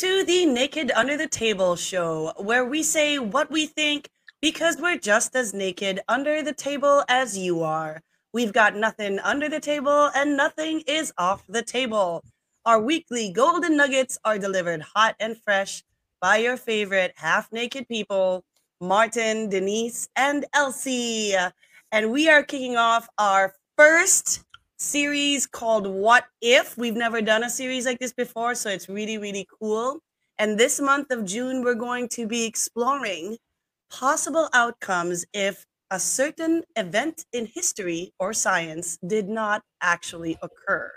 To 0.00 0.24
the 0.24 0.46
Naked 0.46 0.90
Under 0.92 1.18
the 1.18 1.28
Table 1.28 1.76
show, 1.76 2.32
where 2.38 2.64
we 2.64 2.82
say 2.82 3.18
what 3.18 3.50
we 3.50 3.66
think 3.66 4.08
because 4.40 4.78
we're 4.80 4.96
just 4.96 5.36
as 5.36 5.52
naked 5.52 6.00
under 6.08 6.42
the 6.42 6.54
table 6.54 7.04
as 7.10 7.36
you 7.36 7.62
are. 7.62 8.00
We've 8.32 8.54
got 8.54 8.74
nothing 8.74 9.18
under 9.18 9.50
the 9.50 9.60
table 9.60 10.10
and 10.14 10.34
nothing 10.34 10.82
is 10.86 11.12
off 11.18 11.44
the 11.46 11.62
table. 11.62 12.24
Our 12.64 12.80
weekly 12.80 13.32
golden 13.32 13.76
nuggets 13.76 14.16
are 14.24 14.38
delivered 14.38 14.80
hot 14.80 15.14
and 15.20 15.36
fresh 15.36 15.84
by 16.22 16.38
your 16.38 16.56
favorite 16.56 17.12
half 17.16 17.52
naked 17.52 17.86
people, 17.86 18.44
Martin, 18.80 19.50
Denise, 19.50 20.08
and 20.16 20.46
Elsie. 20.54 21.34
And 21.92 22.10
we 22.10 22.30
are 22.30 22.42
kicking 22.42 22.76
off 22.76 23.10
our 23.18 23.54
first 23.76 24.42
series 24.82 25.46
called 25.46 25.86
What 25.86 26.24
If. 26.40 26.76
We've 26.76 26.96
never 26.96 27.22
done 27.22 27.44
a 27.44 27.50
series 27.50 27.86
like 27.86 28.00
this 28.00 28.12
before, 28.12 28.54
so 28.56 28.68
it's 28.68 28.88
really, 28.88 29.16
really 29.16 29.46
cool. 29.60 30.00
And 30.38 30.58
this 30.58 30.80
month 30.80 31.12
of 31.12 31.24
June, 31.24 31.62
we're 31.62 31.74
going 31.74 32.08
to 32.10 32.26
be 32.26 32.44
exploring 32.44 33.38
possible 33.90 34.48
outcomes 34.52 35.24
if 35.32 35.64
a 35.90 36.00
certain 36.00 36.64
event 36.76 37.24
in 37.32 37.46
history 37.46 38.12
or 38.18 38.32
science 38.32 38.98
did 39.06 39.28
not 39.28 39.62
actually 39.82 40.36
occur 40.42 40.90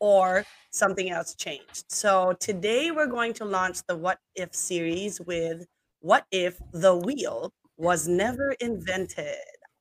or 0.00 0.44
something 0.70 1.10
else 1.10 1.34
changed. 1.34 1.84
So 1.88 2.34
today 2.40 2.90
we're 2.92 3.06
going 3.06 3.34
to 3.34 3.44
launch 3.44 3.80
the 3.86 3.96
What 3.96 4.18
If 4.36 4.54
series 4.54 5.20
with 5.20 5.66
What 6.00 6.24
If 6.30 6.58
the 6.72 6.96
Wheel 6.96 7.52
was 7.76 8.08
never 8.08 8.52
invented? 8.60 9.36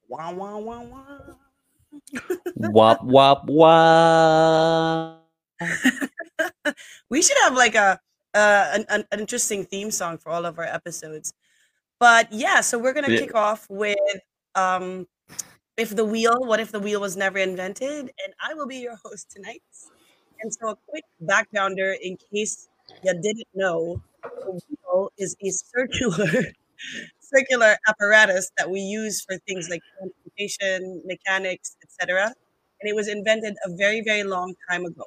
Wah, 0.09 0.31
wah, 0.31 0.57
wah, 0.57 0.81
wah 0.81 1.46
wop 2.55 3.03
wop 3.03 3.45
wop. 3.45 5.23
we 7.09 7.21
should 7.21 7.37
have 7.43 7.55
like 7.55 7.75
a 7.75 7.99
uh, 8.33 8.71
an, 8.73 8.85
an, 8.89 9.05
an, 9.11 9.19
interesting 9.19 9.65
theme 9.65 9.89
song 9.89 10.17
for 10.17 10.29
all 10.29 10.45
of 10.45 10.59
our 10.59 10.65
episodes. 10.65 11.33
But 11.99 12.31
yeah, 12.31 12.61
so 12.61 12.77
we're 12.77 12.93
gonna 12.93 13.11
yeah. 13.11 13.19
kick 13.19 13.35
off 13.35 13.65
with 13.69 13.97
um, 14.55 15.07
if 15.77 15.95
the 15.95 16.05
wheel. 16.05 16.37
What 16.41 16.59
if 16.59 16.71
the 16.71 16.79
wheel 16.79 17.01
was 17.01 17.17
never 17.17 17.39
invented? 17.39 17.99
And 18.23 18.33
I 18.39 18.53
will 18.53 18.67
be 18.67 18.77
your 18.77 18.97
host 19.03 19.31
tonight. 19.31 19.63
And 20.41 20.53
so, 20.53 20.69
a 20.69 20.75
quick 20.87 21.03
backgrounder 21.23 21.95
in 22.01 22.17
case 22.31 22.67
you 23.03 23.13
didn't 23.13 23.47
know, 23.55 24.01
the 24.23 24.51
wheel 24.51 25.11
is 25.17 25.35
a 25.43 25.49
circular 25.49 26.43
circular 27.19 27.75
apparatus 27.87 28.51
that 28.57 28.69
we 28.69 28.79
use 28.79 29.21
for 29.21 29.37
things 29.47 29.69
like 29.69 29.81
transportation, 30.37 31.01
mechanics, 31.05 31.75
etc. 31.83 32.33
And 32.81 32.89
it 32.89 32.95
was 32.95 33.07
invented 33.07 33.55
a 33.65 33.71
very, 33.75 34.01
very 34.01 34.23
long 34.23 34.55
time 34.69 34.85
ago. 34.85 35.05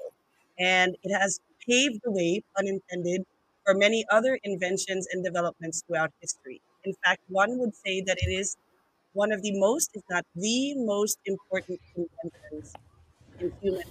And 0.58 0.96
it 1.02 1.12
has 1.18 1.40
paved 1.68 2.00
the 2.04 2.10
way, 2.12 2.42
unintended, 2.58 3.24
for 3.64 3.74
many 3.74 4.04
other 4.10 4.38
inventions 4.44 5.06
and 5.12 5.24
developments 5.24 5.82
throughout 5.86 6.12
history. 6.20 6.60
In 6.84 6.94
fact, 7.04 7.20
one 7.28 7.58
would 7.58 7.74
say 7.76 8.00
that 8.06 8.18
it 8.20 8.30
is 8.30 8.56
one 9.12 9.32
of 9.32 9.42
the 9.42 9.58
most, 9.60 9.90
if 9.94 10.02
not 10.10 10.24
the 10.34 10.74
most 10.76 11.18
important 11.26 11.80
inventions 11.96 12.74
in 13.40 13.52
human. 13.62 13.84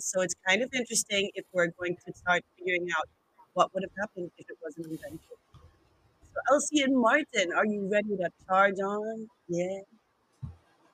So 0.00 0.22
it's 0.22 0.34
kind 0.46 0.62
of 0.62 0.72
interesting 0.72 1.30
if 1.34 1.44
we're 1.52 1.68
going 1.78 1.96
to 2.06 2.12
start 2.14 2.42
figuring 2.58 2.88
out 2.96 3.08
what 3.54 3.74
would 3.74 3.82
have 3.82 3.92
happened 3.98 4.30
if 4.38 4.48
it 4.48 4.56
wasn't 4.62 4.86
invented. 4.86 5.37
Elsie 6.50 6.82
and 6.82 6.96
Martin, 6.96 7.52
are 7.54 7.66
you 7.66 7.88
ready 7.90 8.16
to 8.16 8.30
charge 8.46 8.78
on? 8.80 9.28
Yeah. 9.48 9.80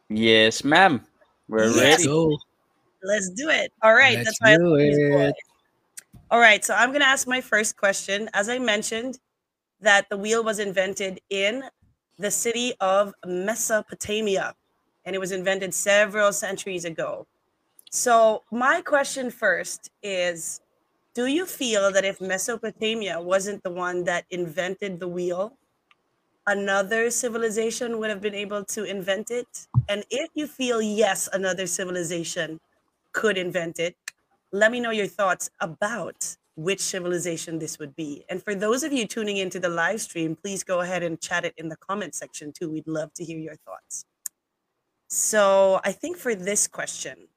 Yes, 0.08 0.64
ma'am. 0.64 1.04
We're 1.48 1.66
yes. 1.66 1.76
ready. 1.76 2.04
Go. 2.04 2.36
Let's 3.02 3.30
do 3.30 3.50
it. 3.50 3.72
All 3.82 3.94
right. 3.94 4.16
Let's 4.16 4.38
that's 4.38 4.40
why 4.40 4.54
I'm 4.54 5.20
it. 5.20 5.34
All 6.30 6.40
right. 6.40 6.64
So 6.64 6.74
I'm 6.74 6.90
going 6.90 7.00
to 7.00 7.06
ask 7.06 7.26
my 7.26 7.40
first 7.40 7.76
question. 7.76 8.28
As 8.32 8.48
I 8.48 8.58
mentioned, 8.58 9.18
that 9.80 10.08
the 10.08 10.16
wheel 10.16 10.42
was 10.42 10.58
invented 10.58 11.20
in 11.30 11.64
the 12.18 12.30
city 12.30 12.72
of 12.80 13.12
Mesopotamia, 13.26 14.54
and 15.04 15.14
it 15.14 15.18
was 15.18 15.32
invented 15.32 15.74
several 15.74 16.32
centuries 16.32 16.84
ago. 16.84 17.26
So 17.90 18.42
my 18.50 18.80
question 18.80 19.30
first 19.30 19.90
is 20.02 20.60
do 21.14 21.26
you 21.26 21.46
feel 21.46 21.92
that 21.92 22.04
if 22.04 22.20
Mesopotamia 22.20 23.20
wasn't 23.20 23.62
the 23.62 23.70
one 23.70 24.04
that 24.04 24.24
invented 24.30 24.98
the 24.98 25.08
wheel, 25.08 25.56
another 26.46 27.10
civilization 27.10 27.98
would 27.98 28.10
have 28.10 28.20
been 28.20 28.34
able 28.34 28.64
to 28.64 28.84
invent 28.84 29.30
it? 29.30 29.68
And 29.88 30.04
if 30.10 30.30
you 30.34 30.46
feel 30.46 30.82
yes, 30.82 31.28
another 31.32 31.66
civilization 31.66 32.60
could 33.12 33.38
invent 33.38 33.78
it, 33.78 33.96
let 34.50 34.72
me 34.72 34.80
know 34.80 34.90
your 34.90 35.06
thoughts 35.06 35.50
about 35.60 36.36
which 36.56 36.80
civilization 36.80 37.58
this 37.58 37.78
would 37.78 37.94
be. 37.96 38.24
And 38.28 38.42
for 38.42 38.54
those 38.54 38.82
of 38.82 38.92
you 38.92 39.06
tuning 39.06 39.36
into 39.36 39.58
the 39.58 39.68
live 39.68 40.00
stream, 40.00 40.36
please 40.36 40.62
go 40.62 40.80
ahead 40.80 41.02
and 41.02 41.20
chat 41.20 41.44
it 41.44 41.54
in 41.56 41.68
the 41.68 41.76
comment 41.76 42.14
section 42.14 42.52
too. 42.52 42.70
We'd 42.70 42.86
love 42.86 43.12
to 43.14 43.24
hear 43.24 43.38
your 43.38 43.56
thoughts. 43.56 44.04
So 45.08 45.80
I 45.84 45.92
think 45.92 46.16
for 46.16 46.34
this 46.34 46.66
question, 46.66 47.28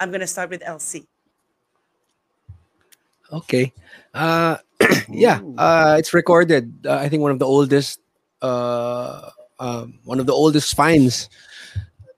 I'm 0.00 0.10
going 0.10 0.20
to 0.20 0.26
start 0.26 0.50
with 0.50 0.62
Elsie. 0.62 1.08
Okay. 3.32 3.72
Uh, 4.14 4.56
yeah, 5.08 5.40
uh, 5.58 5.96
it's 5.98 6.14
recorded. 6.14 6.86
Uh, 6.86 6.96
I 6.96 7.08
think 7.08 7.22
one 7.22 7.32
of 7.32 7.38
the 7.38 7.46
oldest, 7.46 8.00
uh, 8.42 9.30
um, 9.58 9.98
one 10.04 10.20
of 10.20 10.26
the 10.26 10.32
oldest 10.32 10.74
finds 10.74 11.28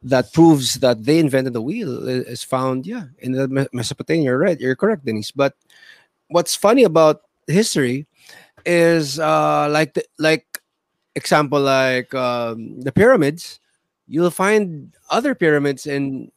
that 0.03 0.33
proves 0.33 0.75
that 0.75 1.05
they 1.05 1.19
invented 1.19 1.53
the 1.53 1.63
wheel 1.63 2.07
is 2.09 2.43
found, 2.45 2.87
yeah, 2.87 3.05
in 3.19 3.33
the 3.33 3.69
Mesopotamia. 3.73 4.37
Right, 4.37 4.61
you're 4.61 4.77
correct, 4.77 5.05
Denise. 5.05 5.31
But 5.31 5.55
what's 6.29 6.55
funny 6.55 6.85
about 6.85 7.23
history 7.47 8.07
is 8.67 9.19
uh, 9.19 9.69
like 9.71 9.95
the, 9.95 10.05
like 10.19 10.47
example 11.15 11.61
like 11.61 12.15
um, 12.15 12.81
the 12.81 12.93
pyramids. 12.93 13.61
You'll 14.07 14.31
find 14.31 14.95
other 15.11 15.35
pyramids 15.35 15.87
in 15.87 16.33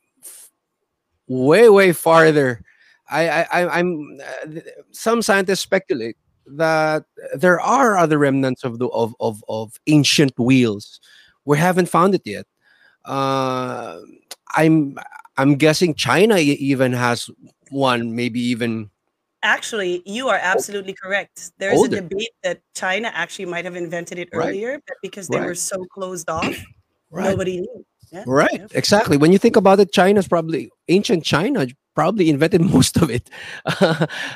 way 1.27 1.69
way 1.69 1.93
farther 1.93 2.63
I, 3.11 3.43
I 3.43 3.79
I'm 3.79 4.19
uh, 4.23 4.59
some 4.91 5.21
scientists 5.21 5.59
speculate 5.59 6.17
that 6.47 7.05
there 7.33 7.59
are 7.59 7.97
other 7.97 8.17
remnants 8.17 8.63
of 8.63 8.79
the 8.79 8.87
of 8.87 9.13
of, 9.19 9.43
of 9.47 9.73
ancient 9.87 10.37
wheels. 10.39 10.99
We 11.45 11.57
haven't 11.57 11.89
found 11.89 12.15
it 12.15 12.21
yet. 12.25 12.45
Uh, 13.05 13.99
I'm 14.55 14.97
I'm 15.37 15.55
guessing 15.55 15.95
China 15.95 16.37
even 16.37 16.93
has 16.93 17.29
one, 17.69 18.15
maybe 18.15 18.39
even. 18.39 18.89
Actually, 19.43 20.03
you 20.05 20.29
are 20.29 20.39
absolutely 20.39 20.93
correct. 20.93 21.51
There 21.57 21.73
is 21.73 21.83
a 21.83 21.89
debate 21.89 22.29
that 22.43 22.61
China 22.75 23.11
actually 23.13 23.45
might 23.45 23.65
have 23.65 23.75
invented 23.75 24.19
it 24.19 24.29
right. 24.33 24.49
earlier, 24.49 24.79
but 24.87 24.97
because 25.01 25.27
they 25.29 25.39
right. 25.39 25.47
were 25.47 25.55
so 25.55 25.83
closed 25.85 26.29
off, 26.29 26.55
right. 27.09 27.23
nobody 27.23 27.61
knew. 27.61 27.85
Yeah. 28.11 28.23
Right, 28.27 28.49
yeah. 28.53 28.67
exactly. 28.71 29.17
When 29.17 29.31
you 29.31 29.39
think 29.39 29.55
about 29.55 29.79
it, 29.79 29.91
China's 29.91 30.27
probably 30.27 30.69
ancient 30.89 31.23
China 31.23 31.65
probably 31.95 32.29
invented 32.29 32.61
most 32.73 32.97
of 32.97 33.09
it. 33.09 33.29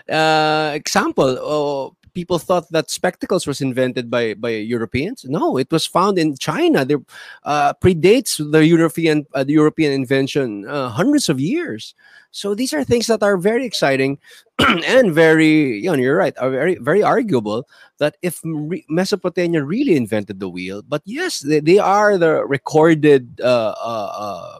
uh, 0.09 0.71
example, 0.73 1.37
oh, 1.39 1.95
people 2.15 2.39
thought 2.39 2.71
that 2.71 2.89
spectacles 2.89 3.45
was 3.45 3.61
invented 3.61 4.09
by 4.09 4.33
by 4.33 4.49
Europeans. 4.49 5.25
No, 5.27 5.57
it 5.57 5.69
was 5.69 5.85
found 5.85 6.17
in 6.17 6.35
China. 6.37 6.85
There 6.85 7.03
uh, 7.43 7.75
predates 7.75 8.39
the 8.39 8.65
European 8.65 9.27
uh, 9.35 9.43
the 9.43 9.53
European 9.53 9.91
invention 9.91 10.65
uh, 10.65 10.89
hundreds 10.89 11.29
of 11.29 11.39
years. 11.39 11.93
So 12.31 12.55
these 12.55 12.73
are 12.73 12.83
things 12.83 13.07
that 13.07 13.21
are 13.21 13.37
very 13.37 13.65
exciting 13.65 14.17
and 14.59 15.13
very 15.13 15.77
you 15.83 15.91
know 15.91 15.99
you're 15.99 16.17
right 16.17 16.33
are 16.39 16.49
very 16.49 16.75
very 16.79 17.03
arguable 17.03 17.67
that 17.99 18.17
if 18.23 18.41
re- 18.43 18.87
Mesopotamia 18.89 19.61
really 19.63 19.95
invented 19.95 20.39
the 20.39 20.49
wheel, 20.49 20.81
but 20.81 21.03
yes, 21.05 21.39
they, 21.39 21.59
they 21.59 21.77
are 21.77 22.17
the 22.17 22.43
recorded 22.47 23.39
uh, 23.43 23.75
uh, 23.77 24.09
uh, 24.17 24.59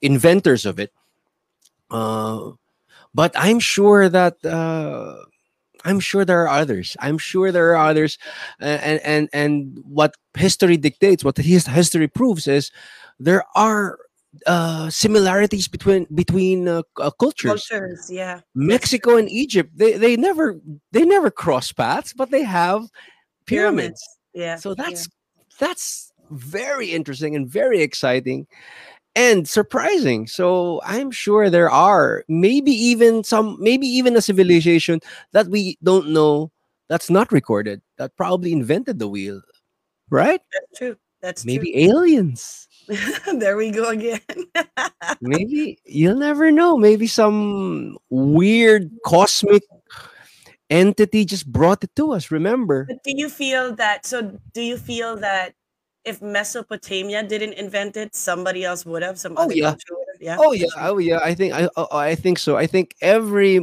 inventors 0.00 0.64
of 0.64 0.78
it 0.78 0.92
uh, 1.90 2.52
but 3.14 3.32
I'm 3.34 3.58
sure 3.58 4.08
that 4.08 4.44
uh, 4.44 5.16
I'm 5.84 6.00
sure 6.00 6.24
there 6.24 6.42
are 6.42 6.48
others. 6.48 6.96
I'm 7.00 7.18
sure 7.18 7.52
there 7.52 7.76
are 7.76 7.88
others, 7.90 8.18
and 8.60 9.00
and 9.02 9.28
and 9.32 9.78
what 9.84 10.14
history 10.36 10.76
dictates, 10.76 11.24
what 11.24 11.36
his 11.36 11.66
history 11.66 12.08
proves 12.08 12.46
is 12.46 12.70
there 13.18 13.44
are 13.54 13.98
uh, 14.46 14.88
similarities 14.90 15.68
between 15.68 16.06
between 16.14 16.68
uh, 16.68 16.82
uh, 16.98 17.10
cultures. 17.10 17.66
Cultures, 17.68 18.10
yeah. 18.10 18.40
Mexico 18.54 19.16
and 19.16 19.28
Egypt, 19.30 19.70
they 19.76 19.94
they 19.94 20.16
never 20.16 20.60
they 20.92 21.04
never 21.04 21.30
cross 21.30 21.72
paths, 21.72 22.12
but 22.12 22.30
they 22.30 22.42
have 22.42 22.88
pyramids. 23.46 23.46
pyramids. 23.46 24.18
Yeah. 24.34 24.56
So 24.56 24.74
that's 24.74 25.08
yeah. 25.08 25.44
that's 25.58 26.12
very 26.30 26.92
interesting 26.92 27.34
and 27.34 27.48
very 27.48 27.80
exciting 27.80 28.46
and 29.20 29.46
surprising. 29.46 30.26
So 30.26 30.80
I'm 30.84 31.10
sure 31.10 31.50
there 31.50 31.70
are 31.70 32.24
maybe 32.28 32.72
even 32.72 33.22
some, 33.22 33.58
maybe 33.60 33.86
even 33.86 34.16
a 34.16 34.22
civilization 34.22 35.00
that 35.32 35.48
we 35.48 35.76
don't 35.82 36.08
know 36.08 36.50
that's 36.88 37.10
not 37.10 37.30
recorded 37.30 37.82
that 37.98 38.16
probably 38.16 38.52
invented 38.52 38.98
the 38.98 39.08
wheel, 39.08 39.42
right? 40.08 40.40
That's 40.52 40.78
true. 40.78 40.96
That's 41.20 41.44
maybe 41.44 41.72
true. 41.72 41.82
aliens. 41.82 42.66
there 43.34 43.58
we 43.58 43.70
go 43.70 43.90
again. 43.90 44.24
maybe 45.20 45.78
you'll 45.84 46.16
never 46.16 46.50
know. 46.50 46.78
Maybe 46.78 47.06
some 47.06 47.98
weird 48.08 48.90
cosmic 49.04 49.62
entity 50.70 51.26
just 51.26 51.46
brought 51.46 51.84
it 51.84 51.94
to 51.96 52.12
us. 52.12 52.30
Remember? 52.30 52.86
But 52.88 53.04
do 53.04 53.12
you 53.14 53.28
feel 53.28 53.76
that? 53.76 54.06
So, 54.06 54.40
do 54.54 54.62
you 54.62 54.78
feel 54.78 55.16
that 55.16 55.52
if 56.04 56.22
Mesopotamia 56.22 57.22
didn't 57.22 57.54
invent 57.54 57.96
it, 57.96 58.14
somebody 58.14 58.64
else 58.64 58.86
would 58.86 59.02
have? 59.02 59.18
Some 59.18 59.34
Oh, 59.36 59.44
other 59.44 59.54
yeah. 59.54 59.70
culture 59.70 59.94
would 59.96 60.06
have? 60.14 60.22
Yeah. 60.22 60.36
Oh 60.40 60.52
yeah, 60.52 60.66
oh 60.78 60.98
yeah. 60.98 61.20
I 61.22 61.34
think 61.34 61.52
I 61.54 61.68
oh, 61.76 61.88
I 61.90 62.14
think 62.14 62.38
so. 62.38 62.56
I 62.56 62.66
think 62.66 62.94
every 63.00 63.60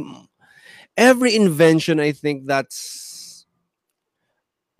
every 0.96 1.34
invention 1.36 2.00
I 2.00 2.12
think 2.12 2.46
that's 2.46 3.46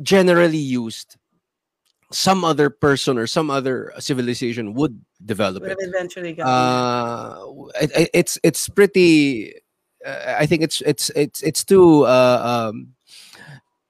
generally 0.03 0.59
used 0.59 1.17
some 2.11 2.45
other 2.45 2.71
person 2.71 3.19
or 3.19 3.27
some 3.27 3.51
other 3.51 3.93
civilization 3.99 4.73
would 4.75 4.99
develop 5.25 5.63
Would 5.63 5.73
it. 5.73 5.79
eventually 5.81 6.33
got. 6.33 6.47
Uh, 6.47 7.53
it, 7.81 7.91
it- 7.97 8.11
it's 8.15 8.39
it's 8.43 8.69
pretty. 8.69 9.55
Uh, 10.05 10.37
I 10.39 10.47
think 10.47 10.63
it's 10.63 10.81
it's 10.87 11.11
it's 11.17 11.43
it's 11.43 11.65
too 11.65 12.05
uh, 12.07 12.71
um, 12.71 12.95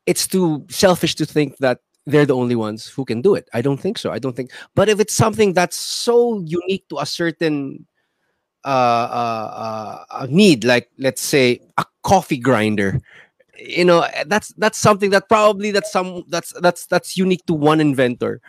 it's 0.07 0.27
too 0.27 0.65
selfish 0.71 1.15
to 1.17 1.27
think 1.27 1.59
that 1.59 1.81
they're 2.09 2.27
the 2.27 2.35
only 2.35 2.57
ones 2.57 2.87
who 2.89 3.05
can 3.05 3.21
do 3.21 3.35
it. 3.35 3.49
I 3.53 3.61
don't 3.61 3.79
think 3.79 3.99
so. 3.99 4.11
I 4.11 4.19
don't 4.19 4.35
think. 4.35 4.51
But 4.75 4.89
if 4.89 4.99
it's 5.01 5.15
something 5.15 5.53
that's 5.53 5.77
so 5.77 6.41
unique 6.41 6.89
to 6.89 6.99
a 6.99 7.07
certain 7.07 7.87
uh, 8.65 8.69
uh, 8.69 9.51
uh, 9.55 10.05
uh, 10.11 10.27
need, 10.31 10.65
like 10.65 10.91
let's 10.99 11.23
say 11.23 11.61
a 11.77 11.85
coffee 12.03 12.39
grinder, 12.39 13.01
you 13.59 13.85
know, 13.85 14.01
eh, 14.01 14.25
that's 14.27 14.49
that's 14.55 14.79
something 14.79 15.11
that 15.11 15.29
probably 15.29 15.71
that's 15.71 15.93
some 15.93 16.25
that's 16.29 16.53
that's 16.61 16.87
that's 16.87 17.17
unique 17.17 17.45
to 17.47 17.55
one 17.55 17.81
inventor, 17.81 18.41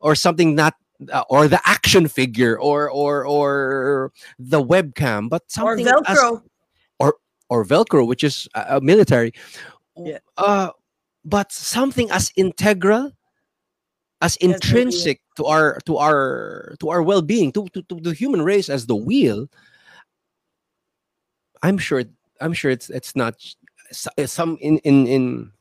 or 0.00 0.14
something 0.14 0.54
not. 0.54 0.74
Uh, 1.12 1.22
or 1.30 1.46
the 1.46 1.60
action 1.64 2.08
figure, 2.08 2.58
or 2.58 2.90
or 2.90 3.24
or 3.24 4.12
the 4.36 4.60
webcam, 4.60 5.28
but 5.28 5.42
or 5.62 5.78
something 5.78 5.86
as- 5.86 6.18
Velcro. 6.18 6.42
or 7.48 7.64
Velcro, 7.64 8.06
which 8.06 8.24
is 8.24 8.48
uh, 8.54 8.64
uh, 8.68 8.80
military. 8.82 9.32
Yeah. 9.96 10.18
But 11.24 11.52
something 11.52 12.10
as 12.10 12.32
integral, 12.36 13.12
as 14.20 14.36
intrinsic 14.36 15.20
to 15.36 15.44
our 15.44 15.78
to 15.86 15.96
our 15.96 16.76
to 16.80 16.88
our 16.88 17.02
well-being, 17.02 17.52
to, 17.52 17.68
to, 17.74 17.82
to 17.82 18.00
the 18.00 18.14
human 18.14 18.42
race 18.42 18.68
as 18.68 18.86
the 18.86 18.96
wheel. 18.96 19.48
I'm 21.62 21.78
sure. 21.78 22.04
I'm 22.40 22.52
sure 22.52 22.70
it's 22.70 22.88
it's 22.88 23.16
not 23.16 23.34
uh, 24.16 24.26
some 24.26 24.58
in 24.60 24.78
in 24.78 25.06
in 25.06 25.52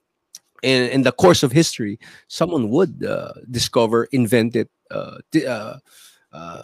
in, 0.63 0.89
in 0.89 1.01
the 1.04 1.12
course 1.12 1.44
of 1.44 1.51
history, 1.51 2.00
someone 2.27 2.69
would 2.69 3.04
uh, 3.04 3.33
discover, 3.50 4.06
invent 4.12 4.56
it, 4.56 4.69
uh, 4.92 5.18
uh, 5.48 5.77
uh, 6.33 6.63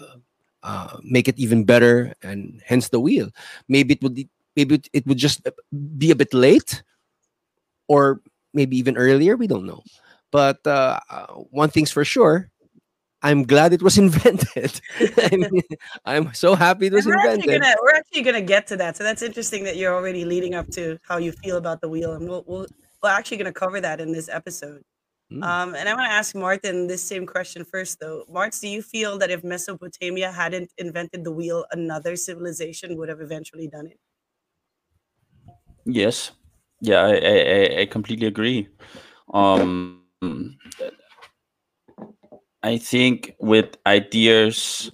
uh, 0.63 0.97
make 1.03 1.27
it 1.27 1.37
even 1.37 1.63
better, 1.63 2.13
and 2.21 2.61
hence 2.65 2.89
the 2.89 2.99
wheel. 2.99 3.29
Maybe 3.67 3.93
it 3.93 4.01
would 4.01 4.29
maybe 4.55 4.81
it, 4.93 5.07
would 5.07 5.17
just 5.17 5.41
be 5.97 6.11
a 6.11 6.15
bit 6.15 6.33
late 6.33 6.83
or 7.87 8.21
maybe 8.53 8.77
even 8.77 8.97
earlier 8.97 9.35
we 9.35 9.47
don't 9.47 9.65
know 9.65 9.81
but 10.31 10.59
uh, 10.65 10.99
uh, 11.09 11.27
one 11.51 11.69
thing's 11.69 11.91
for 11.91 12.05
sure 12.05 12.49
i'm 13.21 13.43
glad 13.43 13.73
it 13.73 13.81
was 13.81 13.97
invented 14.05 14.79
I 15.17 15.35
mean, 15.35 15.61
i'm 16.05 16.33
so 16.33 16.55
happy 16.55 16.87
it 16.87 16.93
was 16.93 17.05
we're 17.05 17.17
actually 17.17 17.59
gonna 17.59 17.75
we're 17.81 17.95
actually 18.13 18.21
gonna 18.21 18.41
get 18.41 18.67
to 18.67 18.77
that. 18.77 18.95
So 18.95 19.03
that's 19.03 19.21
interesting 19.21 19.63
that 19.63 19.75
you're 19.75 19.93
already 19.93 20.23
leading 20.25 20.55
up 20.55 20.67
to 20.71 20.99
how 21.07 21.17
you 21.17 21.31
feel 21.31 21.57
about 21.57 21.81
the 21.81 21.89
wheel, 21.89 22.13
and 22.13 22.27
we'll 22.27 22.43
we'll 22.47 22.67
we're 23.01 23.09
actually 23.09 23.37
gonna 23.37 23.53
cover 23.53 23.81
that 23.81 23.99
in 23.99 24.11
this 24.11 24.29
episode. 24.29 24.83
Mm. 25.31 25.43
Um, 25.43 25.75
and 25.75 25.89
I 25.89 25.95
want 25.95 26.05
to 26.05 26.13
ask 26.13 26.35
Martin 26.35 26.87
this 26.87 27.01
same 27.01 27.25
question 27.25 27.65
first, 27.65 27.99
though. 27.99 28.23
Martin, 28.29 28.59
do 28.61 28.67
you 28.67 28.81
feel 28.81 29.17
that 29.17 29.31
if 29.31 29.43
Mesopotamia 29.43 30.31
hadn't 30.31 30.71
invented 30.77 31.23
the 31.23 31.31
wheel, 31.31 31.65
another 31.71 32.15
civilization 32.15 32.97
would 32.97 33.09
have 33.09 33.21
eventually 33.21 33.67
done 33.67 33.87
it? 33.87 33.99
Yes. 35.85 36.31
Yeah, 36.83 37.01
I, 37.05 37.13
I, 37.15 37.79
I- 37.81 37.85
completely 37.85 38.27
agree. 38.27 38.67
Um, 39.33 40.01
I 42.61 42.77
think 42.77 43.35
with 43.39 43.77
ideas 43.85 44.91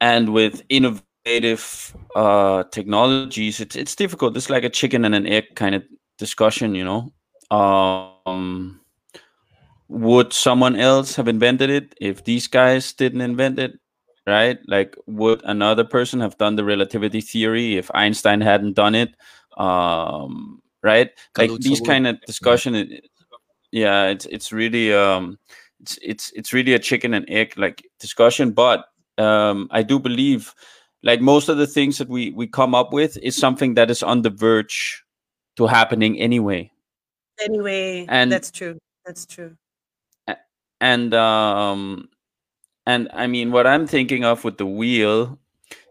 and 0.00 0.32
with 0.32 0.62
innovative 0.68 1.94
uh, 2.16 2.64
technologies, 2.72 3.60
it's 3.60 3.76
it's 3.76 3.94
difficult. 3.94 4.36
It's 4.36 4.50
like 4.50 4.64
a 4.64 4.68
chicken 4.70 5.04
and 5.04 5.14
an 5.14 5.26
egg 5.26 5.54
kind 5.54 5.74
of 5.74 5.84
discussion, 6.18 6.74
you 6.74 6.84
know. 6.84 7.12
Um, 7.56 8.80
would 9.88 10.32
someone 10.32 10.76
else 10.76 11.16
have 11.16 11.28
invented 11.28 11.70
it 11.70 11.94
if 12.00 12.24
these 12.24 12.46
guys 12.46 12.92
didn't 12.92 13.20
invent 13.20 13.58
it? 13.58 13.78
Right? 14.26 14.58
Like, 14.66 14.96
would 15.06 15.40
another 15.44 15.84
person 15.84 16.20
have 16.20 16.36
done 16.38 16.56
the 16.56 16.64
relativity 16.64 17.20
theory 17.20 17.76
if 17.76 17.90
Einstein 17.94 18.40
hadn't 18.40 18.74
done 18.74 18.94
it? 18.94 19.14
Um, 19.56 20.62
right? 20.82 21.10
Like 21.38 21.50
these 21.60 21.80
kind 21.86 22.06
of 22.06 22.20
discussion. 22.26 22.74
it- 22.74 23.10
Yeah, 23.72 24.10
it's 24.10 24.26
it's 24.26 24.50
really 24.52 24.92
um, 24.92 25.38
it's 25.80 25.98
it's 26.02 26.32
it's 26.34 26.52
really 26.52 26.74
a 26.74 26.78
chicken 26.82 27.14
and 27.14 27.24
egg 27.30 27.54
like 27.56 27.86
discussion. 28.00 28.50
But 28.52 28.84
um, 29.18 29.68
I 29.70 29.82
do 29.84 29.98
believe, 30.00 30.54
like 31.02 31.20
most 31.22 31.48
of 31.48 31.56
the 31.58 31.66
things 31.68 31.98
that 31.98 32.08
we 32.08 32.30
we 32.34 32.48
come 32.48 32.74
up 32.74 32.92
with, 32.92 33.16
is 33.22 33.36
something 33.36 33.74
that 33.78 33.90
is 33.90 34.02
on 34.02 34.22
the 34.22 34.30
verge 34.30 35.04
to 35.56 35.66
happening 35.70 36.18
anyway. 36.18 36.70
Anyway, 37.40 38.06
And- 38.08 38.32
that's 38.32 38.50
true. 38.50 38.78
That's 39.06 39.24
true. 39.26 39.54
and 40.80 41.12
um 41.14 42.08
and 42.86 43.08
i 43.12 43.26
mean 43.26 43.50
what 43.52 43.66
i'm 43.66 43.86
thinking 43.86 44.24
of 44.24 44.44
with 44.44 44.56
the 44.58 44.66
wheel 44.66 45.38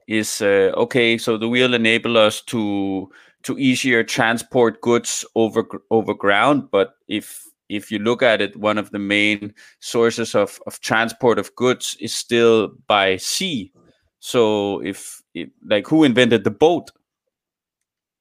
is 0.07 0.41
uh, 0.41 0.71
okay 0.75 1.17
so 1.17 1.37
the 1.37 1.47
wheel 1.47 1.73
enable 1.73 2.17
us 2.17 2.41
to 2.41 3.09
to 3.43 3.57
easier 3.57 4.03
transport 4.03 4.81
goods 4.81 5.25
over 5.35 5.65
over 5.91 6.13
ground 6.13 6.69
but 6.71 6.95
if 7.07 7.49
if 7.69 7.91
you 7.91 7.99
look 7.99 8.21
at 8.21 8.41
it 8.41 8.57
one 8.57 8.77
of 8.77 8.89
the 8.91 8.99
main 8.99 9.53
sources 9.79 10.35
of 10.35 10.59
of 10.65 10.79
transport 10.81 11.39
of 11.39 11.55
goods 11.55 11.95
is 11.99 12.13
still 12.13 12.71
by 12.87 13.15
sea. 13.17 13.71
So 14.19 14.81
if, 14.83 15.21
if 15.33 15.49
like 15.65 15.87
who 15.87 16.03
invented 16.03 16.43
the 16.43 16.51
boat 16.51 16.91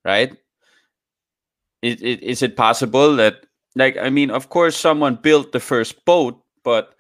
right? 0.05 0.37
It, 1.83 2.03
it, 2.03 2.23
is 2.23 2.43
it 2.43 2.57
possible 2.57 3.15
that 3.17 3.47
like 3.77 3.97
i 3.99 4.11
mean 4.11 4.31
of 4.31 4.49
course 4.49 4.77
someone 4.77 5.15
built 5.15 5.53
the 5.53 5.61
first 5.61 6.05
boat 6.05 6.43
but 6.65 6.95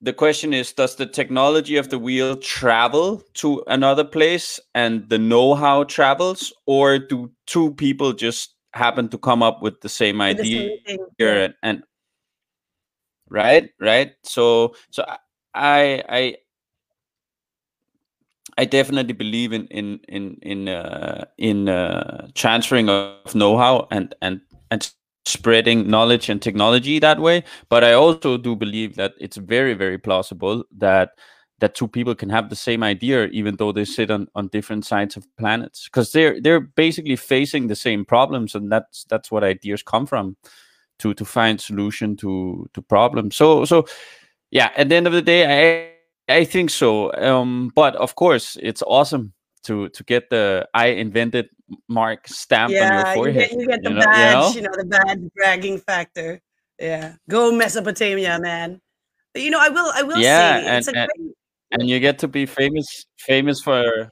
the 0.00 0.12
question 0.12 0.54
is 0.54 0.72
does 0.72 0.96
the 0.96 1.06
technology 1.06 1.76
of 1.76 1.88
the 1.88 1.98
wheel 1.98 2.36
travel 2.36 3.22
to 3.34 3.62
another 3.66 4.04
place 4.04 4.60
and 4.74 5.08
the 5.08 5.18
know-how 5.18 5.84
travels 5.84 6.52
or 6.66 6.98
do 6.98 7.30
two 7.46 7.74
people 7.74 8.12
just 8.12 8.54
happen 8.74 9.08
to 9.08 9.18
come 9.18 9.42
up 9.42 9.62
with 9.62 9.80
the 9.80 9.88
same 9.88 10.18
With 10.18 10.36
the 10.36 10.42
idea 10.42 10.76
same 10.86 10.98
and, 11.20 11.54
and 11.62 11.82
right 13.28 13.70
right? 13.80 14.12
So 14.22 14.74
so 14.90 15.04
i 15.54 16.02
i 16.08 16.36
i 18.56 18.64
definitely 18.64 19.14
believe 19.14 19.52
in 19.52 19.66
in 19.66 20.00
in 20.08 20.38
in 20.42 20.68
uh 20.68 21.24
in 21.38 21.68
uh 21.68 22.28
transferring 22.34 22.88
of 22.88 23.34
know-how 23.34 23.88
and 23.90 24.14
and 24.22 24.40
and 24.70 24.92
spreading 25.28 25.88
knowledge 25.88 26.28
and 26.28 26.40
technology 26.42 26.98
that 26.98 27.20
way. 27.20 27.44
But 27.68 27.84
i 27.84 27.92
also 27.92 28.36
do 28.38 28.56
believe 28.56 28.96
that 28.96 29.14
it's 29.20 29.36
very 29.36 29.74
very 29.74 29.98
plausible 29.98 30.64
that 30.78 31.10
that 31.60 31.74
two 31.74 31.88
people 31.88 32.14
can 32.14 32.30
have 32.30 32.50
the 32.50 32.56
same 32.56 32.82
idea 32.84 33.26
even 33.26 33.56
though 33.56 33.72
they 33.72 33.84
sit 33.84 34.10
on, 34.10 34.28
on 34.36 34.46
different 34.48 34.86
sides 34.86 35.16
of 35.16 35.26
planets. 35.36 35.84
Because 35.84 36.12
they're 36.12 36.40
they're 36.40 36.60
basically 36.60 37.16
facing 37.16 37.68
the 37.68 37.76
same 37.76 38.04
problems 38.04 38.54
and 38.54 38.70
that's 38.70 39.04
that's 39.04 39.30
what 39.30 39.44
ideas 39.44 39.82
come 39.82 40.06
from 40.06 40.36
to 41.00 41.14
to 41.14 41.24
find 41.24 41.60
solution 41.60 42.16
to 42.16 42.68
to 42.74 42.82
problems. 42.82 43.36
So 43.36 43.64
so 43.64 43.86
yeah 44.50 44.70
at 44.76 44.88
the 44.88 44.96
end 44.96 45.06
of 45.06 45.12
the 45.12 45.22
day 45.22 45.42
i 46.28 46.34
i 46.40 46.44
think 46.44 46.70
so. 46.70 47.12
Um 47.14 47.70
but 47.74 47.96
of 47.96 48.14
course 48.14 48.56
it's 48.62 48.82
awesome 48.86 49.32
to 49.64 49.88
to 49.90 50.04
get 50.04 50.30
the 50.30 50.68
i 50.74 50.86
invented 50.88 51.48
mark 51.88 52.28
stamp 52.28 52.70
on 52.70 52.76
your 52.76 52.80
Yeah, 52.80 53.08
you 53.08 53.14
forehead 53.14 53.48
get, 53.50 53.52
you 53.58 53.66
get 53.66 53.82
the 53.82 53.90
you 53.90 53.94
know- 53.96 54.00
you 54.00 54.06
badge, 54.06 54.34
know? 54.34 54.52
you 54.54 54.62
know, 54.62 54.74
the 54.76 54.84
badge 54.84 55.20
bragging 55.34 55.78
factor. 55.78 56.40
Yeah, 56.78 57.14
go 57.28 57.50
Mesopotamia, 57.52 58.38
man. 58.40 58.80
But, 59.34 59.42
you 59.42 59.50
know, 59.50 59.58
I 59.60 59.68
will, 59.68 59.90
I 59.94 60.02
will 60.02 60.18
Yeah, 60.18 60.60
say, 60.60 60.78
it's 60.78 60.88
a 60.88 60.90
and- 60.90 60.98
and- 60.98 61.10
great, 61.16 61.34
and 61.72 61.88
you 61.90 62.00
get 62.00 62.18
to 62.20 62.28
be 62.28 62.46
famous 62.46 63.04
famous 63.18 63.60
for 63.60 64.10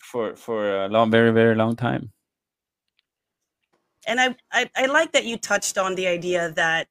for 0.00 0.36
for 0.36 0.84
a 0.84 0.88
long 0.88 1.10
very 1.10 1.32
very 1.32 1.54
long 1.54 1.76
time 1.76 2.12
and 4.06 4.20
I, 4.20 4.36
I, 4.52 4.70
I 4.76 4.86
like 4.86 5.12
that 5.12 5.24
you 5.24 5.36
touched 5.38 5.78
on 5.78 5.94
the 5.94 6.06
idea 6.06 6.50
that, 6.56 6.88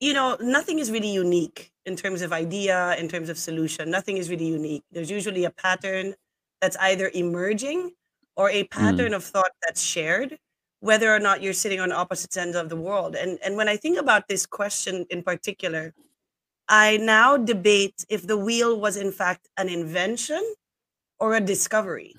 you 0.00 0.14
know, 0.14 0.36
nothing 0.40 0.78
is 0.78 0.90
really 0.90 1.12
unique 1.12 1.70
in 1.84 1.96
terms 1.96 2.22
of 2.22 2.32
idea, 2.32 2.96
in 2.96 3.08
terms 3.08 3.28
of 3.28 3.36
solution. 3.38 3.90
Nothing 3.90 4.16
is 4.16 4.30
really 4.30 4.46
unique. 4.46 4.84
There's 4.90 5.10
usually 5.10 5.44
a 5.44 5.50
pattern 5.50 6.14
that's 6.62 6.76
either 6.76 7.10
emerging 7.12 7.90
or 8.36 8.48
a 8.48 8.62
mm. 8.62 8.70
pattern 8.70 9.12
of 9.12 9.24
thought 9.24 9.50
that's 9.62 9.82
shared, 9.82 10.38
whether 10.80 11.14
or 11.14 11.18
not 11.18 11.42
you're 11.42 11.52
sitting 11.52 11.80
on 11.80 11.92
opposite 11.92 12.34
ends 12.36 12.56
of 12.56 12.70
the 12.70 12.76
world. 12.76 13.14
And 13.16 13.38
and 13.44 13.56
when 13.56 13.68
I 13.68 13.76
think 13.76 13.98
about 13.98 14.28
this 14.28 14.46
question 14.46 15.04
in 15.10 15.22
particular, 15.22 15.92
I 16.68 16.96
now 16.98 17.36
debate 17.36 18.06
if 18.08 18.26
the 18.26 18.38
wheel 18.38 18.80
was 18.80 18.96
in 18.96 19.12
fact 19.12 19.48
an 19.58 19.68
invention 19.68 20.42
or 21.18 21.34
a 21.34 21.40
discovery. 21.40 22.14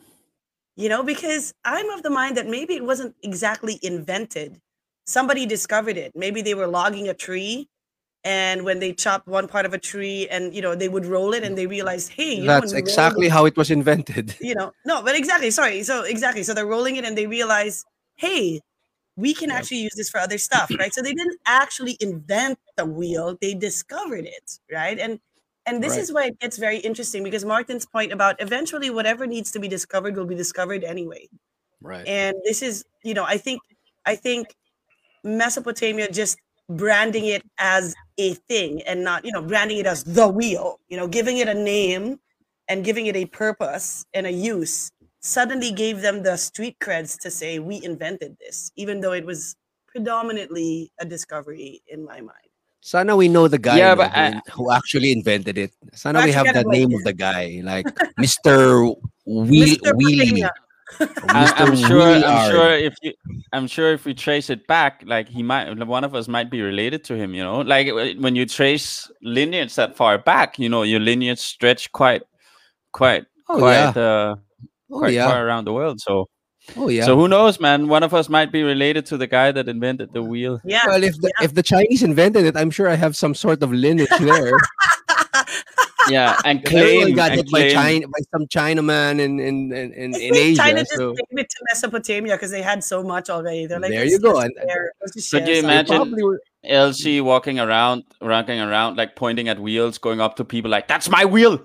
You 0.75 0.89
know, 0.89 1.03
because 1.03 1.53
I'm 1.63 1.89
of 1.91 2.03
the 2.03 2.09
mind 2.09 2.35
that 2.37 2.47
maybe 2.47 2.73
it 2.75 2.83
wasn't 2.83 3.15
exactly 3.23 3.79
invented. 3.81 4.59
Somebody 5.05 5.45
discovered 5.45 5.97
it. 5.97 6.13
Maybe 6.15 6.41
they 6.41 6.55
were 6.55 6.67
logging 6.67 7.07
a 7.09 7.13
tree 7.13 7.69
and 8.23 8.63
when 8.63 8.79
they 8.79 8.93
chopped 8.93 9.27
one 9.27 9.47
part 9.47 9.65
of 9.65 9.73
a 9.73 9.77
tree 9.77 10.27
and 10.29 10.55
you 10.55 10.61
know 10.61 10.75
they 10.75 10.89
would 10.89 11.05
roll 11.05 11.33
it 11.33 11.43
and 11.43 11.57
they 11.57 11.63
mm-hmm. 11.63 11.71
realized 11.71 12.11
hey 12.13 12.35
you 12.35 12.41
know, 12.41 12.47
That's 12.47 12.73
when 12.73 12.83
we 12.83 12.89
roll 12.89 12.89
exactly 12.89 13.29
how 13.29 13.45
it 13.45 13.57
was 13.57 13.69
invented. 13.71 14.35
you 14.41 14.55
know 14.55 14.71
no 14.85 15.01
but 15.01 15.15
exactly 15.15 15.51
sorry 15.51 15.83
so 15.83 16.03
exactly 16.03 16.43
so 16.43 16.53
they're 16.53 16.65
rolling 16.65 16.95
it 16.95 17.05
and 17.05 17.17
they 17.17 17.27
realize 17.27 17.83
hey 18.15 18.61
we 19.15 19.33
can 19.33 19.49
Yep. 19.49 19.57
actually 19.59 19.77
use 19.79 19.93
this 19.95 20.09
for 20.09 20.19
other 20.19 20.37
stuff 20.49 20.71
right 20.79 20.93
so 20.93 21.01
they 21.01 21.13
didn't 21.13 21.39
actually 21.45 21.97
invent 21.99 22.59
the 22.77 22.85
wheel 22.85 23.37
they 23.41 23.53
discovered 23.53 24.25
it 24.25 24.59
right 24.71 24.99
and 24.99 25.19
and 25.65 25.81
this 25.81 25.91
Right. 25.93 26.01
is 26.01 26.11
why 26.13 26.25
it 26.25 26.39
gets 26.39 26.57
very 26.57 26.77
interesting 26.77 27.23
because 27.23 27.45
martin's 27.45 27.85
point 27.85 28.11
about 28.11 28.41
eventually 28.41 28.89
whatever 28.89 29.27
needs 29.27 29.51
to 29.51 29.59
be 29.59 29.67
discovered 29.67 30.15
will 30.15 30.25
be 30.25 30.35
discovered 30.35 30.83
anyway 30.83 31.27
Right. 31.81 32.07
and 32.07 32.35
this 32.45 32.61
is 32.61 32.85
you 33.03 33.13
know 33.13 33.25
i 33.25 33.37
think 33.37 33.61
i 34.05 34.15
think 34.15 34.55
mesopotamia 35.23 36.09
just 36.11 36.37
branding 36.69 37.25
it 37.25 37.43
as 37.57 37.93
a 38.17 38.33
thing 38.49 38.81
and 38.83 39.03
not 39.03 39.25
you 39.25 39.31
know 39.31 39.41
branding 39.41 39.77
it 39.77 39.85
as 39.85 40.03
the 40.03 40.27
wheel 40.27 40.79
you 40.89 40.97
know 40.97 41.07
giving 41.07 41.37
it 41.37 41.47
a 41.47 41.53
name 41.53 42.19
and 42.69 42.83
giving 42.85 43.07
it 43.07 43.15
a 43.15 43.25
purpose 43.25 44.05
and 44.13 44.25
a 44.27 44.31
use 44.31 44.91
suddenly 45.19 45.71
gave 45.71 46.01
them 46.01 46.21
the 46.23 46.35
street 46.37 46.77
creds 46.79 47.17
to 47.19 47.31
say 47.31 47.59
we 47.59 47.83
invented 47.83 48.37
this 48.39 48.71
even 48.75 48.99
though 49.01 49.13
it 49.13 49.25
was 49.25 49.55
predominantly 49.87 50.91
a 50.99 51.05
discovery 51.05 51.81
in 51.87 52.03
my 52.05 52.19
mind 52.21 52.49
Sana 52.81 53.15
we 53.15 53.29
know 53.29 53.47
the 53.47 53.57
guy 53.57 53.77
Yeah, 53.77 53.95
but 53.95 54.11
who, 54.11 54.19
I- 54.21 54.41
who 54.51 54.71
actually 54.71 55.13
invented 55.13 55.57
it. 55.57 55.71
Sana 55.93 56.19
Who 56.19 56.25
we 56.25 56.31
have 56.33 56.45
got 56.47 56.53
the 56.53 56.59
it 56.67 56.67
name 56.67 56.93
of 56.93 57.01
the 57.05 57.13
guy, 57.13 57.61
like 57.63 57.87
Mr. 58.19 58.93
Wheel 59.25 59.77
Mr. 59.79 59.93
Wheelie. 59.95 60.49
Potato. 60.97 61.13
I, 61.29 61.45
Mr. 61.45 61.59
I'm 61.67 61.75
sure. 61.75 62.01
I'm 62.01 62.21
Wheeliard. 62.21 62.51
sure 62.51 62.71
if 62.73 62.93
you, 63.01 63.13
I'm 63.53 63.67
sure 63.67 63.93
if 63.93 64.05
we 64.05 64.13
trace 64.13 64.49
it 64.49 64.65
back, 64.67 65.03
like 65.05 65.27
he 65.29 65.43
might, 65.43 65.73
one 65.87 66.03
of 66.03 66.15
us 66.15 66.27
might 66.27 66.49
be 66.49 66.61
related 66.61 67.03
to 67.05 67.15
him. 67.15 67.33
You 67.33 67.43
know, 67.43 67.61
like 67.61 67.87
when 68.19 68.35
you 68.35 68.45
trace 68.45 69.09
lineage 69.21 69.75
that 69.75 69.95
far 69.95 70.17
back, 70.17 70.59
you 70.59 70.69
know, 70.69 70.83
your 70.83 70.99
lineage 70.99 71.39
stretch 71.39 71.91
quite, 71.91 72.23
quite, 72.91 73.25
Oh 73.49 73.57
quite, 73.57 73.73
yeah. 73.75 73.89
uh, 73.89 74.35
Oh 74.91 74.99
quite 74.99 75.13
yeah. 75.13 75.27
far 75.29 75.45
around 75.45 75.65
the 75.65 75.73
world. 75.73 75.99
So, 76.01 76.29
Oh 76.77 76.87
yeah. 76.87 77.03
so 77.05 77.15
who 77.17 77.27
knows, 77.27 77.59
man? 77.59 77.87
One 77.89 78.03
of 78.03 78.13
us 78.13 78.29
might 78.29 78.51
be 78.51 78.63
related 78.63 79.05
to 79.07 79.17
the 79.17 79.27
guy 79.27 79.51
that 79.51 79.67
invented 79.67 80.13
the 80.13 80.23
wheel. 80.23 80.61
yeah 80.63 80.79
well, 80.87 81.03
if 81.03 81.15
the 81.19 81.31
if 81.41 81.53
the 81.55 81.63
Chinese 81.63 82.03
invented 82.03 82.45
it, 82.45 82.55
I'm 82.55 82.71
sure 82.71 82.87
I 82.87 82.95
have 82.95 83.15
some 83.17 83.35
sort 83.35 83.61
of 83.63 83.73
lineage 83.73 84.07
there. 84.19 84.57
Yeah, 86.09 86.37
and 86.45 86.59
Everyone 86.67 87.03
claim, 87.03 87.15
got 87.15 87.31
and 87.31 87.39
hit 87.39 87.51
by 87.51 87.69
China 87.71 88.07
by 88.07 88.19
some 88.31 88.45
Chinaman 88.47 89.19
in 89.19 89.39
in 89.39 89.71
in, 89.71 89.93
in, 89.93 90.15
in 90.15 90.35
Asia. 90.35 90.61
China 90.61 90.79
just 90.81 90.95
so 90.95 91.13
gave 91.13 91.39
it 91.39 91.49
to 91.49 91.57
Mesopotamia 91.71 92.33
because 92.35 92.51
they 92.51 92.61
had 92.61 92.83
so 92.83 93.03
much 93.03 93.29
already. 93.29 93.65
They're 93.67 93.79
like, 93.79 93.91
There 93.91 94.05
you 94.05 94.19
go, 94.19 94.33
just 94.33 94.45
and- 94.45 94.69
share- 94.69 94.91
let's 95.01 95.13
just 95.13 95.31
Could 95.31 95.47
you 95.47 95.55
imagine- 95.59 95.95
probably 95.95 96.23
were- 96.23 96.41
Elsie 96.65 97.19
walking 97.19 97.59
around, 97.59 98.03
walking 98.21 98.59
around, 98.59 98.95
like 98.97 99.15
pointing 99.17 99.49
at 99.49 99.59
wheels, 99.59 99.97
going 99.97 100.21
up 100.21 100.37
to 100.37 100.45
people 100.45 100.71
like, 100.71 100.87
"That's 100.87 101.09
my 101.09 101.25
wheel, 101.25 101.59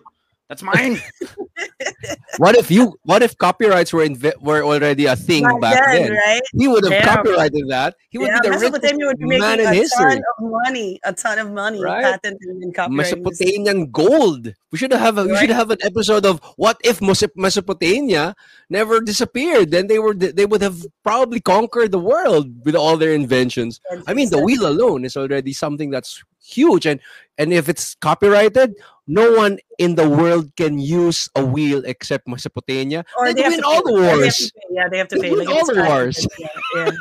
that's 0.48 0.62
mine." 0.62 0.98
what 2.38 2.56
if 2.56 2.70
you 2.70 2.98
what 3.02 3.22
if 3.22 3.36
copyrights 3.38 3.92
were 3.92 4.06
inve- 4.06 4.40
were 4.40 4.62
already 4.62 5.06
a 5.06 5.16
thing 5.16 5.42
Back 5.44 5.60
back 5.60 5.86
then, 5.92 6.02
then? 6.04 6.12
right? 6.12 6.40
He 6.56 6.68
would 6.68 6.84
have 6.84 6.92
Yeah. 6.92 7.14
copyrighted 7.14 7.64
that. 7.68 7.94
He 8.10 8.18
would 8.18 8.28
yeah, 8.28 8.40
be 8.40 8.48
the 8.48 8.50
richest 8.54 8.72
Mesopotamia 8.72 9.06
would 9.06 9.18
be 9.18 9.26
man 9.26 9.40
making 9.40 9.60
in 9.60 9.66
a 9.66 9.74
history. 9.74 10.04
ton 10.14 10.18
of 10.18 10.50
money, 10.64 11.00
a 11.04 11.12
ton 11.12 11.38
of 11.38 11.50
money, 11.52 11.82
Right? 11.82 12.02
patenting 12.04 12.60
and 12.62 12.74
copyrighting. 12.74 13.22
this. 13.24 13.40
Mesopotamian 13.40 13.90
gold. 13.90 14.54
We 14.72 14.78
should 14.78 14.92
have 14.92 15.16
a, 15.18 15.24
we 15.24 15.36
should 15.36 15.50
have 15.50 15.70
an 15.70 15.78
episode 15.82 16.24
of 16.26 16.40
what 16.56 16.76
if 16.84 17.00
Mesopotamia 17.36 18.34
never 18.70 19.00
disappeared? 19.00 19.70
Then 19.70 19.86
they 19.86 19.98
were 19.98 20.14
they 20.14 20.46
would 20.46 20.62
have 20.62 20.84
probably 21.02 21.40
conquered 21.40 21.92
the 21.92 21.98
world 21.98 22.48
with 22.64 22.74
all 22.76 22.96
their 22.96 23.12
inventions. 23.14 23.80
I 24.06 24.14
mean, 24.14 24.30
the 24.30 24.40
wheel 24.42 24.66
alone 24.66 25.04
is 25.04 25.16
already 25.16 25.52
something 25.52 25.90
that's 25.90 26.22
huge, 26.48 26.86
and 26.86 27.00
and 27.36 27.52
if 27.52 27.68
it's 27.68 27.94
copyrighted, 28.00 28.74
no 29.06 29.32
one 29.36 29.58
in 29.78 29.94
the 29.94 30.08
world 30.08 30.50
can 30.56 30.78
use 30.78 31.28
a 31.36 31.44
wheel 31.44 31.82
except 31.84 32.26
Mesopotamia. 32.26 33.04
or 33.16 33.26
They 33.28 33.34
they 33.34 33.42
have 33.42 33.52
win 33.52 33.64
all 33.64 33.82
pay- 33.84 33.92
the 33.92 34.00
they 34.00 34.06
wars. 34.18 34.36
pay, 34.52 34.60
Yeah, 34.72 34.88
they 34.88 34.98
have 34.98 35.08
to 35.08 35.16
They 35.16 35.28
pay. 35.28 35.30
win 35.36 35.46
like, 35.46 35.54
all 35.54 35.66
the 35.66 35.82
wars. 35.84 36.26
Yeah, 36.38 36.48
yeah. 36.76 36.90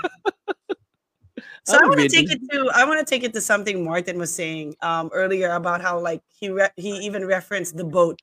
So 1.67 1.75
I 1.77 1.83
want 1.83 1.99
to 1.99 2.07
take 2.07 2.31
it 2.31 2.39
to 2.51 2.71
I 2.73 2.85
want 2.85 2.99
to 2.99 3.05
take 3.05 3.23
it 3.27 3.33
to 3.33 3.41
something 3.41 3.83
Martin 3.83 4.17
was 4.17 4.33
saying 4.33 4.75
um, 4.81 5.09
earlier 5.11 5.51
about 5.51 5.81
how 5.81 5.99
like 5.99 6.21
he 6.31 6.47
re- 6.47 6.71
he 6.77 6.91
even 7.03 7.25
referenced 7.27 7.75
the 7.75 7.83
boat. 7.83 8.19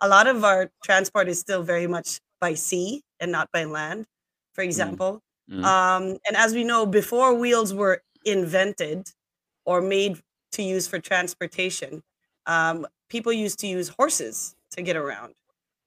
A 0.00 0.06
lot 0.08 0.28
of 0.28 0.44
our 0.44 0.70
transport 0.84 1.26
is 1.26 1.40
still 1.40 1.64
very 1.64 1.88
much 1.88 2.20
by 2.40 2.54
sea 2.54 3.02
and 3.18 3.32
not 3.32 3.50
by 3.50 3.64
land, 3.64 4.06
for 4.54 4.62
example. 4.62 5.20
Mm. 5.50 5.64
Um, 5.64 6.02
and 6.28 6.36
as 6.36 6.54
we 6.54 6.62
know, 6.62 6.86
before 6.86 7.34
wheels 7.34 7.74
were 7.74 8.02
invented 8.24 9.10
or 9.64 9.80
made 9.82 10.22
to 10.52 10.62
use 10.62 10.86
for 10.86 10.98
transportation, 10.98 12.02
um, 12.46 12.86
people 13.08 13.32
used 13.32 13.58
to 13.60 13.66
use 13.66 13.88
horses 13.88 14.54
to 14.72 14.82
get 14.82 14.96
around. 14.96 15.34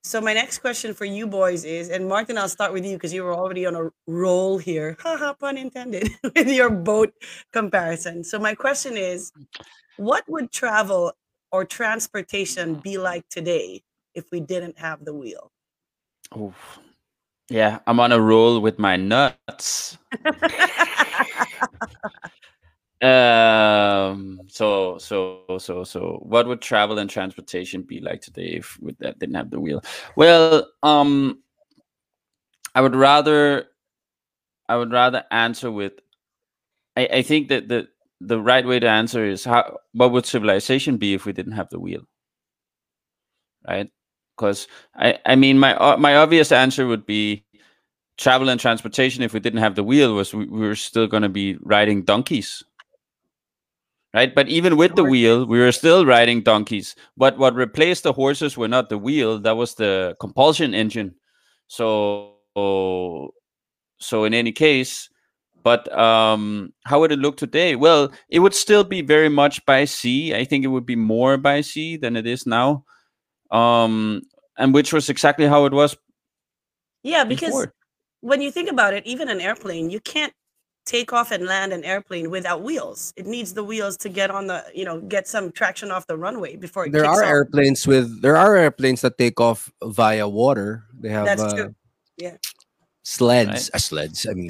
So 0.04 0.22
my 0.22 0.34
next 0.34 0.60
question 0.60 0.94
for 0.94 1.06
you 1.06 1.28
boys 1.28 1.66
is, 1.66 1.90
and 1.90 2.08
Martin, 2.08 2.38
I'll 2.38 2.48
start 2.48 2.72
with 2.72 2.86
you 2.86 2.94
because 2.96 3.14
you 3.14 3.24
were 3.24 3.36
already 3.36 3.66
on 3.66 3.76
a 3.76 3.90
roll 4.08 4.58
here. 4.58 4.96
Haha, 5.00 5.34
pun 5.34 5.58
intended, 5.58 6.10
with 6.24 6.48
your 6.48 6.70
boat 6.70 7.14
comparison. 7.52 8.24
So 8.24 8.40
my 8.40 8.56
question 8.56 8.96
is, 8.96 9.32
what 9.98 10.24
would 10.30 10.52
travel 10.52 11.12
or 11.52 11.66
transportation 11.66 12.76
be 12.76 12.98
like 12.98 13.28
today 13.30 13.84
if 14.16 14.32
we 14.32 14.40
didn't 14.40 14.80
have 14.80 15.04
the 15.04 15.14
wheel? 15.14 15.52
Oof. 16.38 16.80
Yeah, 17.50 17.80
I'm 17.86 18.00
on 18.00 18.12
a 18.12 18.22
roll 18.22 18.62
with 18.62 18.80
my 18.80 18.96
nuts. 18.96 19.98
Um. 23.02 24.42
So 24.48 24.98
so 24.98 25.44
so 25.58 25.86
so, 25.86 26.20
what 26.22 26.48
would 26.48 26.62
travel 26.62 27.00
and 27.00 27.10
transportation 27.10 27.82
be 27.84 28.02
like 28.02 28.22
today 28.22 28.56
if 28.60 28.78
we 28.82 28.94
that 29.00 29.20
didn't 29.20 29.36
have 29.36 29.52
the 29.52 29.60
wheel? 29.60 29.82
Well, 30.18 30.68
um, 30.84 31.40
I 32.76 32.82
would 32.82 32.96
rather, 32.96 33.68
I 34.68 34.76
would 34.78 34.92
rather 34.92 35.24
answer 35.32 35.72
with. 35.72 35.94
I 36.98 37.08
I 37.08 37.22
think 37.24 37.50
that 37.50 37.68
the 37.70 37.88
the 38.22 38.40
right 38.40 38.66
way 38.66 38.80
to 38.80 38.90
answer 38.90 39.26
is 39.26 39.46
how 39.46 39.80
what 39.94 40.12
would 40.12 40.26
civilization 40.26 40.98
be 40.98 41.14
if 41.14 41.26
we 41.26 41.34
didn't 41.34 41.54
have 41.54 41.70
the 41.70 41.80
wheel? 41.80 42.04
Right? 43.68 43.90
Because 44.36 44.68
I 44.96 45.20
I 45.26 45.36
mean 45.36 45.60
my 45.60 45.76
o- 45.78 45.98
my 45.98 46.16
obvious 46.16 46.52
answer 46.52 46.88
would 46.88 47.06
be 47.06 47.46
travel 48.18 48.50
and 48.50 48.60
transportation 48.60 49.24
if 49.24 49.34
we 49.34 49.40
didn't 49.40 49.60
have 49.62 49.76
the 49.76 49.84
wheel 49.84 50.16
was 50.16 50.34
we, 50.34 50.46
we 50.46 50.62
were 50.62 50.76
still 50.76 51.08
going 51.08 51.24
to 51.24 51.30
be 51.30 51.58
riding 51.62 52.04
donkeys 52.04 52.64
right? 54.14 54.34
But 54.34 54.48
even 54.50 54.78
with 54.78 54.96
the 54.96 55.04
wheel 55.04 55.46
we 55.46 55.60
were 55.60 55.72
still 55.72 56.06
riding 56.06 56.42
donkeys. 56.42 56.96
But 57.18 57.38
what 57.38 57.56
replaced 57.56 58.04
the 58.04 58.14
horses 58.14 58.58
were 58.58 58.68
not 58.68 58.90
the 58.90 58.98
wheel 58.98 59.40
that 59.40 59.58
was 59.58 59.76
the 59.76 60.16
compulsion 60.20 60.74
engine. 60.74 61.16
So 61.68 62.36
so 64.00 64.24
in 64.24 64.34
any 64.34 64.52
case 64.52 65.10
but 65.62 65.92
um 65.98 66.74
how 66.86 67.00
would 67.00 67.12
it 67.12 67.20
look 67.20 67.38
today? 67.38 67.76
Well 67.76 68.12
it 68.30 68.40
would 68.40 68.56
still 68.56 68.84
be 68.84 69.02
very 69.02 69.30
much 69.30 69.64
by 69.66 69.86
sea. 69.86 70.34
I 70.34 70.46
think 70.46 70.64
it 70.66 70.70
would 70.70 70.86
be 70.86 70.96
more 70.96 71.38
by 71.38 71.62
sea 71.62 71.98
than 71.98 72.16
it 72.16 72.26
is 72.26 72.46
now 72.46 72.86
um 73.52 74.22
and 74.58 74.74
which 74.74 74.94
was 74.94 75.10
exactly 75.10 75.48
how 75.48 75.66
it 75.66 75.74
was 75.74 75.96
Yeah, 77.04 77.24
because 77.24 77.50
before. 77.50 77.74
when 78.22 78.42
you 78.42 78.52
think 78.52 78.70
about 78.70 78.94
it, 78.94 79.06
even 79.08 79.30
an 79.30 79.40
airplane, 79.40 79.90
you 79.90 80.00
can't 80.02 80.34
take 80.90 81.14
off 81.14 81.30
and 81.32 81.46
land 81.46 81.72
an 81.72 81.84
airplane 81.86 82.32
without 82.32 82.64
wheels. 82.64 83.14
It 83.16 83.28
needs 83.28 83.54
the 83.54 83.64
wheels 83.64 83.96
to 83.98 84.10
get 84.10 84.32
on 84.32 84.48
the, 84.48 84.66
you 84.74 84.86
know, 84.86 85.00
get 85.02 85.28
some 85.28 85.52
traction 85.52 85.92
off 85.92 86.08
the 86.08 86.18
runway 86.18 86.56
before 86.58 86.86
it 86.88 86.92
There 86.92 87.04
kicks 87.06 87.18
are 87.20 87.24
off. 87.24 87.30
airplanes 87.30 87.86
with 87.86 88.22
there 88.24 88.36
are 88.36 88.56
airplanes 88.58 89.02
that 89.02 89.18
take 89.18 89.40
off 89.40 89.72
via 89.84 90.28
water. 90.28 90.84
They 91.00 91.10
have 91.10 91.26
That's 91.30 91.44
uh, 91.44 91.54
true. 91.56 91.76
Yeah. 92.18 92.38
sleds. 93.04 93.70
Uh, 93.74 93.78
sleds. 93.78 94.26
I 94.28 94.34
mean, 94.34 94.50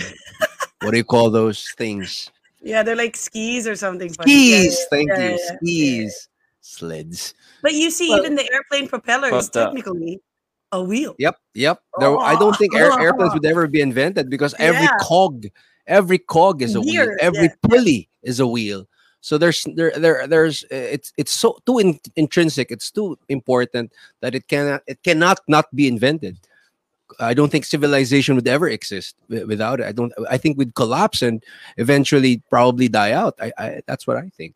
what 0.81 0.91
do 0.91 0.98
you 0.98 1.03
call 1.03 1.29
those 1.29 1.74
things? 1.77 2.31
Yeah, 2.62 2.84
they're 2.84 2.96
like 2.96 3.15
skis 3.15 3.67
or 3.67 3.75
something. 3.75 4.12
funny. 4.13 4.31
Yeah, 4.31 4.60
Skis. 4.63 4.77
yeah, 4.79 4.86
Thank 4.89 5.10
yeah, 5.10 5.17
you. 5.19 5.24
yeah, 5.29 5.38
yeah. 5.38 5.58
Skis. 6.08 6.29
Sleds. 6.62 7.34
But 7.62 7.74
you 7.74 7.91
see, 7.91 8.10
Well- 8.10 8.19
even 8.19 8.36
the 8.36 8.48
airplane 8.53 8.88
propeller 8.88 9.34
is 9.36 9.50
But, 9.50 9.60
uh, 9.60 9.65
technically 9.65 10.22
a 10.72 10.81
wheel. 10.84 11.15
Yep. 11.19 11.36
Yep. 11.55 11.81
There, 12.00 12.17
I 12.19 12.36
don't 12.38 12.55
think 12.55 12.75
air, 12.75 12.91
Oh. 12.91 12.98
airplanes 13.03 13.34
would 13.34 13.46
ever 13.46 13.67
be 13.67 13.81
invented 13.81 14.29
because 14.29 14.53
every 14.60 14.84
Yeah. 14.84 14.98
cog, 15.01 15.46
every 15.89 16.19
cog 16.19 16.62
is 16.62 16.75
a 16.75 16.81
wheel. 16.81 17.10
Every 17.19 17.50
yeah, 17.50 17.55
yeah. 17.60 17.69
pulley 17.69 18.10
is 18.24 18.39
a 18.39 18.48
wheel. 18.48 18.88
So 19.22 19.38
there's 19.38 19.65
there 19.75 19.91
there 19.98 20.27
there's 20.27 20.63
uh, 20.72 20.96
it's 20.96 21.12
it's 21.17 21.34
so 21.34 21.58
too 21.65 21.79
in, 21.79 22.00
intrinsic. 22.15 22.72
It's 22.72 22.89
too 22.89 23.17
important 23.27 23.91
that 24.22 24.34
it 24.34 24.48
cannot 24.48 24.81
it 24.88 25.03
cannot 25.03 25.41
not 25.50 25.65
be 25.75 25.88
invented. 25.89 26.38
I 27.19 27.34
don't 27.34 27.51
think 27.51 27.65
civilization 27.65 28.36
would 28.36 28.48
ever 28.48 28.69
exist 28.69 29.15
without 29.27 29.81
it. 29.81 29.88
I 29.88 29.91
don't. 29.91 30.13
I 30.29 30.38
think 30.38 30.58
we'd 30.58 30.75
collapse 30.75 31.22
and 31.22 31.43
eventually 31.75 32.41
probably 32.50 32.88
die 32.88 33.12
out. 33.12 33.36
I, 33.41 33.51
I 33.58 33.81
that's 33.88 34.08
what 34.08 34.15
I 34.15 34.29
think. 34.38 34.55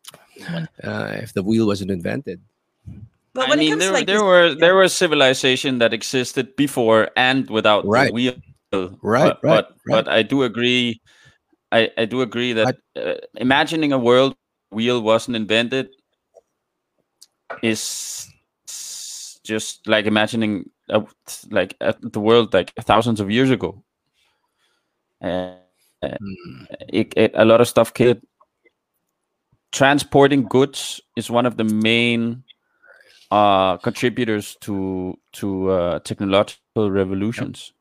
Uh, 0.82 1.18
if 1.20 1.34
the 1.34 1.42
wheel 1.42 1.66
wasn't 1.66 1.90
invented, 1.90 2.40
But 3.34 3.46
I 3.46 3.50
when 3.50 3.58
it 3.58 3.62
mean, 3.62 3.70
comes 3.72 3.80
there, 3.82 3.90
to 3.90 3.94
like 3.98 4.06
there 4.06 4.16
this- 4.16 4.22
were 4.22 4.46
yeah. 4.48 4.54
there 4.60 4.76
was 4.76 4.94
civilization 4.94 5.78
that 5.78 5.92
existed 5.92 6.56
before 6.56 7.10
and 7.16 7.50
without 7.50 7.84
Right. 7.84 8.08
the 8.08 8.14
wheel. 8.14 8.34
Right, 8.72 8.90
but, 9.02 9.02
right, 9.02 9.38
but, 9.42 9.70
right. 9.86 10.04
but 10.04 10.08
I 10.08 10.22
do 10.22 10.42
agree. 10.42 11.00
I, 11.74 11.90
I 11.98 12.06
do 12.06 12.22
agree 12.22 12.54
that 12.54 12.80
uh, 13.06 13.14
imagining 13.36 13.92
a 13.92 13.98
world 13.98 14.46
wheel 14.70 15.02
wasn't 15.02 15.36
invented 15.36 15.90
is 17.62 18.28
just 19.44 19.86
like 19.86 20.06
imagining 20.06 20.70
like 21.50 21.76
uh, 21.80 21.92
the 22.02 22.20
world 22.20 22.52
like 22.54 22.72
thousands 22.80 23.20
of 23.20 23.30
years 23.30 23.50
ago. 23.50 23.84
Uh, 25.22 26.18
Hmm. 26.20 26.64
it, 26.88 27.12
it, 27.16 27.32
a 27.34 27.44
lot 27.44 27.60
of 27.60 27.68
stuff 27.68 27.92
could 27.94 28.20
transporting 29.72 30.46
goods 30.48 31.00
is 31.16 31.30
one 31.30 31.46
of 31.46 31.56
the 31.56 31.64
main 31.64 32.44
uh 33.30 33.76
contributors 33.78 34.56
to 34.60 35.18
to 35.32 35.70
uh 35.70 35.98
technological 36.00 36.90
revolutions 36.90 37.72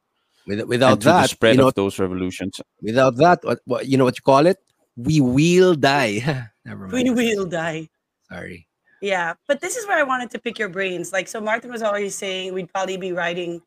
With- 0.47 0.67
without 0.67 0.93
and 0.93 1.01
to 1.01 1.07
the 1.07 1.13
that, 1.13 1.29
spread 1.29 1.55
you 1.55 1.61
know, 1.61 1.67
of 1.67 1.73
those 1.73 1.99
revolutions 1.99 2.59
without 2.81 3.15
that, 3.17 3.43
what, 3.43 3.59
what 3.65 3.87
you 3.87 3.97
know 3.97 4.03
what 4.03 4.17
you 4.17 4.23
call 4.23 4.45
it? 4.45 4.57
We 4.95 5.21
will 5.21 5.75
die. 5.75 6.49
Never 6.65 6.87
we 6.87 7.09
will 7.09 7.45
die. 7.45 7.89
Sorry. 8.29 8.67
Yeah, 9.01 9.33
but 9.47 9.59
this 9.59 9.75
is 9.75 9.85
where 9.85 9.97
I 9.97 10.03
wanted 10.03 10.31
to 10.31 10.39
pick 10.39 10.57
your 10.57 10.69
brains. 10.69 11.11
Like, 11.11 11.27
so 11.27 11.41
Martin 11.41 11.69
was 11.69 11.83
already 11.83 12.09
saying 12.09 12.53
we'd 12.53 12.71
probably 12.71 12.95
be 12.95 13.11
riding 13.11 13.61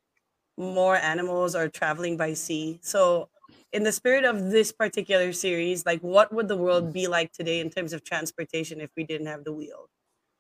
more 0.56 0.97
animals 0.97 1.54
or 1.54 1.68
traveling 1.68 2.16
by 2.16 2.33
sea. 2.33 2.78
So, 2.83 3.28
in 3.73 3.83
the 3.83 3.92
spirit 3.92 4.25
of 4.25 4.50
this 4.50 4.73
particular 4.73 5.35
series, 5.35 5.85
like, 5.85 6.00
what 6.00 6.33
would 6.33 6.49
the 6.49 6.56
world 6.56 6.90
be 6.90 7.06
like 7.06 7.33
today 7.33 7.61
in 7.61 7.68
terms 7.68 7.92
of 7.92 8.02
transportation 8.02 8.80
if 8.80 8.90
we 8.97 9.04
didn't 9.04 9.26
have 9.26 9.45
the 9.45 9.52
wheel? 9.52 9.90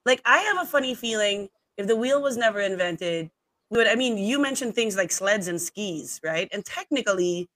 Like, 0.06 0.22
I 0.24 0.38
have 0.38 0.62
a 0.62 0.64
funny 0.64 0.94
feeling 0.94 1.50
if 1.76 1.86
the 1.86 1.96
wheel 1.96 2.22
was 2.22 2.38
never 2.38 2.60
invented, 2.60 3.28
we 3.28 3.35
would. 3.70 3.86
I 3.88 3.94
mean, 3.96 4.18
you 4.18 4.38
mentioned 4.40 4.74
things 4.74 4.96
like 4.96 5.10
sleds 5.12 5.48
and 5.48 5.60
skis, 5.60 6.20
right? 6.24 6.48
And 6.52 6.64
technically, 6.64 7.48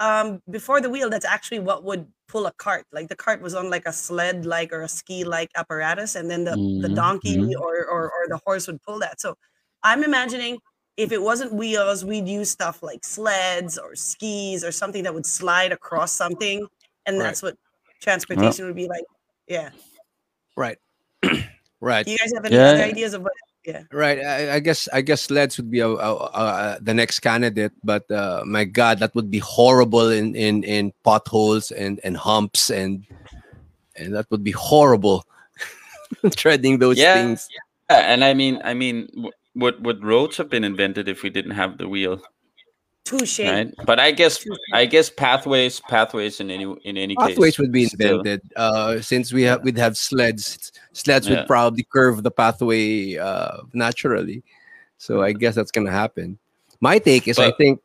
um, 0.00 0.40
before 0.50 0.80
the 0.80 0.90
wheel, 0.90 1.10
that's 1.10 1.24
actually 1.26 1.60
what 1.60 1.84
would 1.84 2.08
pull 2.28 2.46
a 2.46 2.52
cart. 2.54 2.86
Like 2.92 3.08
the 3.08 3.16
cart 3.16 3.42
was 3.42 3.54
on 3.54 3.70
like 3.70 3.86
a 3.86 3.92
sled 3.92 4.46
like 4.46 4.72
or 4.72 4.82
a 4.82 4.88
ski 4.88 5.24
like 5.24 5.50
apparatus, 5.56 6.14
and 6.16 6.30
then 6.30 6.44
the, 6.44 6.58
the 6.78 6.88
Mhm, 6.88 6.90
donkey 6.90 7.36
mhm. 7.36 7.54
or, 7.60 7.86
or 7.86 8.04
or 8.10 8.28
the 8.28 8.40
horse 8.46 8.66
would 8.68 8.82
pull 8.82 8.98
that. 9.00 9.20
So 9.20 9.36
I'm 9.84 10.04
imagining 10.04 10.58
if 10.96 11.12
it 11.12 11.22
wasn't 11.22 11.54
wheels, 11.54 12.04
we'd 12.04 12.28
use 12.28 12.50
stuff 12.50 12.82
like 12.82 13.04
sleds 13.04 13.78
or 13.78 13.94
skis 13.96 14.64
or 14.64 14.72
something 14.72 15.04
that 15.04 15.14
would 15.14 15.26
slide 15.26 15.72
across 15.72 16.12
something, 16.12 16.66
and 17.06 17.20
Right. 17.20 17.26
that's 17.26 17.42
what 17.42 17.56
transportation 18.02 18.66
would 18.66 18.76
be 18.76 18.88
like. 18.88 19.04
Yeah. 19.48 19.70
Right. 20.56 20.78
right. 21.80 22.06
Do 22.06 22.10
you 22.10 22.18
guys 22.18 22.32
have 22.34 22.44
any 22.44 22.56
Yeah. 22.56 22.68
other 22.68 22.82
ideas 22.82 23.14
of 23.14 23.22
what? 23.22 23.32
Yeah. 23.64 23.82
Right. 23.92 24.18
I, 24.18 24.54
I 24.54 24.60
guess 24.60 24.88
I 24.92 25.02
guess 25.02 25.22
sleds 25.22 25.56
would 25.56 25.70
be 25.70 25.78
a, 25.80 25.88
a, 25.88 26.14
a, 26.14 26.78
the 26.80 26.94
next 26.94 27.20
candidate, 27.20 27.72
but 27.84 28.10
uh, 28.10 28.42
my 28.44 28.64
God, 28.64 28.98
that 28.98 29.14
would 29.14 29.30
be 29.30 29.38
horrible 29.38 30.10
in 30.10 30.34
in 30.34 30.64
in 30.64 30.92
potholes 31.04 31.70
and 31.70 32.00
and 32.02 32.16
humps 32.16 32.70
and 32.70 33.06
and 33.96 34.14
that 34.14 34.26
would 34.30 34.42
be 34.42 34.50
horrible. 34.50 35.24
Treading 36.36 36.78
those 36.78 36.98
yeah, 36.98 37.14
things. 37.14 37.48
yeah, 37.88 38.12
and 38.12 38.24
i 38.24 38.34
mean 38.34 38.60
i 38.64 38.74
mean 38.74 39.06
w- 39.14 39.32
would 39.54 39.84
would 39.84 40.04
roads 40.04 40.36
have 40.36 40.50
been 40.50 40.64
invented 40.64 41.08
if 41.08 41.22
we 41.22 41.30
didn't 41.30 41.52
have 41.52 41.78
the 41.78 41.88
wheel 41.88 42.20
Touche. 43.18 43.40
right 43.40 43.72
but 43.84 44.00
i 44.00 44.10
guess 44.10 44.38
Touche. 44.38 44.58
i 44.72 44.86
guess 44.86 45.10
pathways 45.10 45.80
pathways 45.80 46.40
in 46.40 46.50
any 46.50 46.64
in 46.84 46.96
any 46.96 47.14
Pathways 47.14 47.52
case 47.52 47.58
would 47.58 47.72
be 47.72 47.84
invented. 47.84 48.40
Uh, 48.56 49.00
since 49.00 49.32
we 49.32 49.42
have 49.42 49.62
we'd 49.62 49.76
have 49.78 49.96
sleds. 49.96 50.72
Sleds 50.92 51.28
Yeah. 51.28 51.40
would 51.40 51.46
probably 51.46 51.84
curve 51.92 52.22
the 52.22 52.30
pathway 52.30 53.16
uh, 53.16 53.58
naturally. 53.72 54.42
So 54.98 55.22
I 55.22 55.32
guess 55.32 55.54
that's 55.54 55.70
gonna 55.70 55.90
happen. 55.92 56.38
My 56.80 56.98
take 56.98 57.28
is 57.28 57.38
I 57.38 57.52
think 57.52 57.80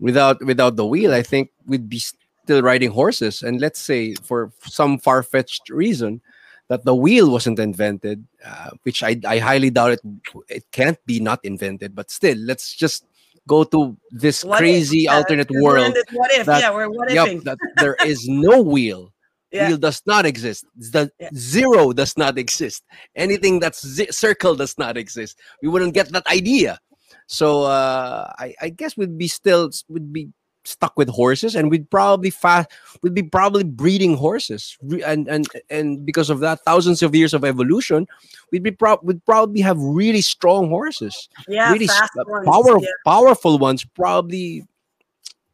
without 0.00 0.44
without 0.44 0.76
the 0.76 0.86
wheel, 0.86 1.14
I 1.14 1.22
think 1.22 1.50
we'd 1.66 1.88
be 1.88 1.98
still 1.98 2.62
riding 2.62 2.90
horses. 2.90 3.42
And 3.42 3.60
let's 3.60 3.80
say 3.80 4.14
for 4.14 4.52
some 4.60 4.98
far 4.98 5.22
fetched 5.22 5.70
reason 5.70 6.20
that 6.68 6.84
the 6.84 6.94
wheel 6.94 7.30
wasn't 7.30 7.58
invented, 7.58 8.24
uh, 8.44 8.70
which 8.82 9.02
I, 9.02 9.20
I 9.26 9.38
highly 9.38 9.70
doubt 9.70 9.92
it. 9.92 10.00
It 10.48 10.64
can't 10.72 10.98
be 11.06 11.20
not 11.20 11.40
invented. 11.44 11.94
But 11.94 12.10
still, 12.10 12.38
let's 12.38 12.74
just 12.74 13.04
go 13.48 13.64
to 13.64 13.96
this 14.10 14.44
What 14.44 14.58
crazy 14.58 15.00
Yeah, 15.00 15.16
alternate 15.16 15.50
we're 15.50 15.62
world. 15.62 15.96
What 16.12 16.30
if? 16.32 16.46
that- 16.46 16.60
yeah, 16.60 16.72
we're 16.74 16.88
what 16.90 17.10
Yep, 17.12 17.42
that 17.44 17.58
there 17.76 17.96
is 18.06 18.26
no 18.28 18.60
wheel. 18.62 19.10
Yeah. 19.54 19.68
Wheel 19.68 19.78
does 19.78 20.02
not 20.04 20.26
exist. 20.26 20.66
The 20.74 21.12
Yeah. 21.20 21.28
zero 21.36 21.92
does 21.92 22.16
not 22.18 22.38
exist. 22.38 22.82
Anything 23.14 23.60
that's 23.60 23.86
zi- 23.86 24.10
circle 24.10 24.56
does 24.56 24.74
not 24.78 24.96
exist. 24.96 25.38
We 25.62 25.68
wouldn't 25.68 25.94
get 25.94 26.10
that 26.10 26.26
idea. 26.26 26.80
So 27.28 27.62
uh, 27.62 28.32
I, 28.36 28.54
I 28.60 28.68
guess 28.70 28.96
we'd 28.96 29.16
be 29.16 29.28
still 29.28 29.70
would 29.88 30.12
be 30.12 30.30
stuck 30.64 30.96
with 30.96 31.08
horses, 31.08 31.54
and 31.54 31.70
we'd 31.70 31.88
probably 31.90 32.30
fast. 32.30 32.70
We'd 33.02 33.14
be 33.14 33.22
probably 33.22 33.64
breeding 33.64 34.16
horses, 34.16 34.76
and 35.06 35.28
and 35.28 35.46
and 35.70 36.04
because 36.04 36.30
of 36.30 36.40
that, 36.40 36.60
thousands 36.64 37.02
of 37.02 37.14
years 37.14 37.34
of 37.34 37.44
evolution, 37.44 38.06
we'd 38.50 38.62
be 38.62 38.70
pro- 38.70 39.00
we'd 39.02 39.24
probably 39.24 39.60
have 39.60 39.78
really 39.78 40.20
strong 40.20 40.68
horses 40.68 41.28
Yeah, 41.48 41.72
really 41.72 41.86
fast 41.86 42.12
uh, 42.18 42.24
ones. 42.26 42.46
power, 42.46 42.78
yeah. 42.80 42.88
powerful 43.04 43.58
ones 43.58 43.84
probably 43.84 44.64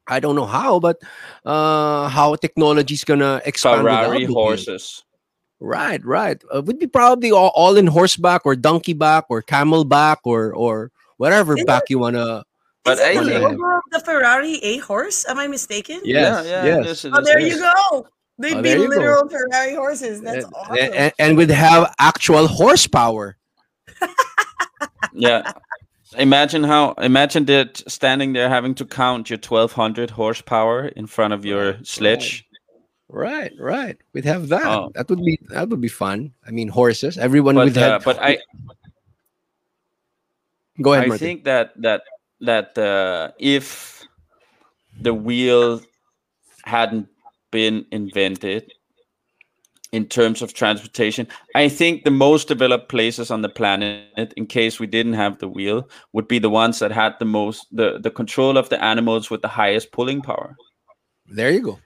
i 0.09 0.19
don't 0.19 0.35
know 0.35 0.47
how 0.47 0.81
but 0.81 0.99
uh 1.45 2.09
how 2.09 2.35
technology's 2.35 3.05
gonna 3.05 3.41
expand 3.45 3.85
without 3.85 4.07
ferrari 4.07 4.25
horses 4.25 5.05
right 5.61 6.05
right 6.05 6.43
uh, 6.53 6.61
would 6.63 6.79
be 6.79 6.87
probably 6.87 7.31
all, 7.31 7.53
all 7.55 7.77
in 7.77 7.87
horseback 7.87 8.43
or 8.45 8.57
donkey 8.57 8.93
back 8.93 9.25
or 9.29 9.41
camel 9.43 9.85
back 9.85 10.19
or 10.25 10.53
or 10.55 10.91
whatever 11.19 11.55
Isn't 11.55 11.67
back 11.67 11.85
you 11.91 11.99
wanna 11.99 12.43
But 12.85 12.99
Isn't 12.99 13.27
the 13.27 13.39
logo 13.41 13.77
of 13.77 13.83
the 13.91 14.01
Ferrari 14.01 14.55
a 14.63 14.79
horse? 14.79 15.27
Am 15.29 15.39
I 15.39 15.47
mistaken? 15.47 16.01
Yes, 16.05 16.47
yeah, 16.47 16.65
yeah 16.65 16.77
yes. 16.81 17.05
it 17.05 17.09
is, 17.09 17.15
Oh, 17.15 17.23
there 17.23 17.39
it 17.39 17.49
you 17.49 17.59
go. 17.59 18.07
They'd 18.39 18.55
Oh, 18.57 18.63
be 18.63 18.69
there 18.71 18.79
you 18.79 18.89
go. 18.89 18.97
literal 18.97 19.29
Ferrari 19.29 19.75
horses. 19.75 20.23
That's 20.23 20.45
and, 20.47 20.55
awesome. 20.55 20.77
and, 20.95 21.13
and 21.19 21.37
we'd 21.37 21.51
have 21.51 21.95
actual 21.99 22.47
horsepower 22.47 23.37
yeah 25.13 25.53
imagine 26.17 26.63
how 26.65 26.93
imagine 26.93 27.45
that 27.45 27.83
standing 27.91 28.33
there 28.33 28.49
having 28.49 28.75
to 28.75 28.85
count 28.85 29.29
your 29.29 29.39
1200 29.39 30.11
horsepower 30.11 30.87
in 30.89 31.07
front 31.07 31.35
of 31.35 31.45
your 31.45 31.77
sledge 31.83 32.47
right 33.09 33.53
right 33.59 33.99
we'd 34.15 34.25
have 34.25 34.49
that 34.49 34.65
Oh. 34.65 34.91
that 34.95 35.09
would 35.11 35.23
be 35.23 35.39
that 35.49 35.69
would 35.69 35.81
be 35.81 35.89
fun 35.89 36.33
i 36.47 36.51
mean 36.51 36.69
horses 36.69 37.19
everyone 37.19 37.57
but 37.57 37.65
would 37.67 37.79
uh, 37.79 37.81
have 37.93 38.05
but 38.05 38.19
i 38.23 38.39
go 40.81 40.93
ahead 40.95 41.05
i 41.05 41.09
Martin. 41.09 41.27
think 41.27 41.45
that 41.45 41.73
that 41.83 42.03
that 42.41 42.77
uh, 42.79 43.31
if 43.39 44.03
the 45.01 45.15
wheel 45.15 45.81
hadn't 46.65 47.09
been 47.51 47.85
invented 47.91 48.73
in 49.93 50.07
terms 50.07 50.41
of 50.41 50.55
transportation 50.55 51.27
i 51.57 51.69
think 51.69 52.05
the 52.05 52.11
most 52.11 52.47
developed 52.47 52.89
places 52.89 53.31
on 53.31 53.43
the 53.43 53.49
planet 53.49 54.33
in 54.37 54.47
case 54.47 54.79
we 54.79 54.87
didn't 54.87 55.15
have 55.15 55.39
the 55.39 55.49
wheel 55.49 55.89
would 56.13 56.29
be 56.29 56.39
the 56.39 56.51
ones 56.51 56.79
that 56.79 56.93
had 56.93 57.15
the 57.19 57.25
most 57.25 57.67
the, 57.73 57.99
the 57.99 58.11
control 58.11 58.57
of 58.57 58.69
the 58.69 58.83
animals 58.85 59.31
with 59.31 59.43
the 59.43 59.49
highest 59.49 59.91
pulling 59.91 60.23
power. 60.23 60.57
There 61.27 61.51
you 61.51 61.61
go 61.61 61.79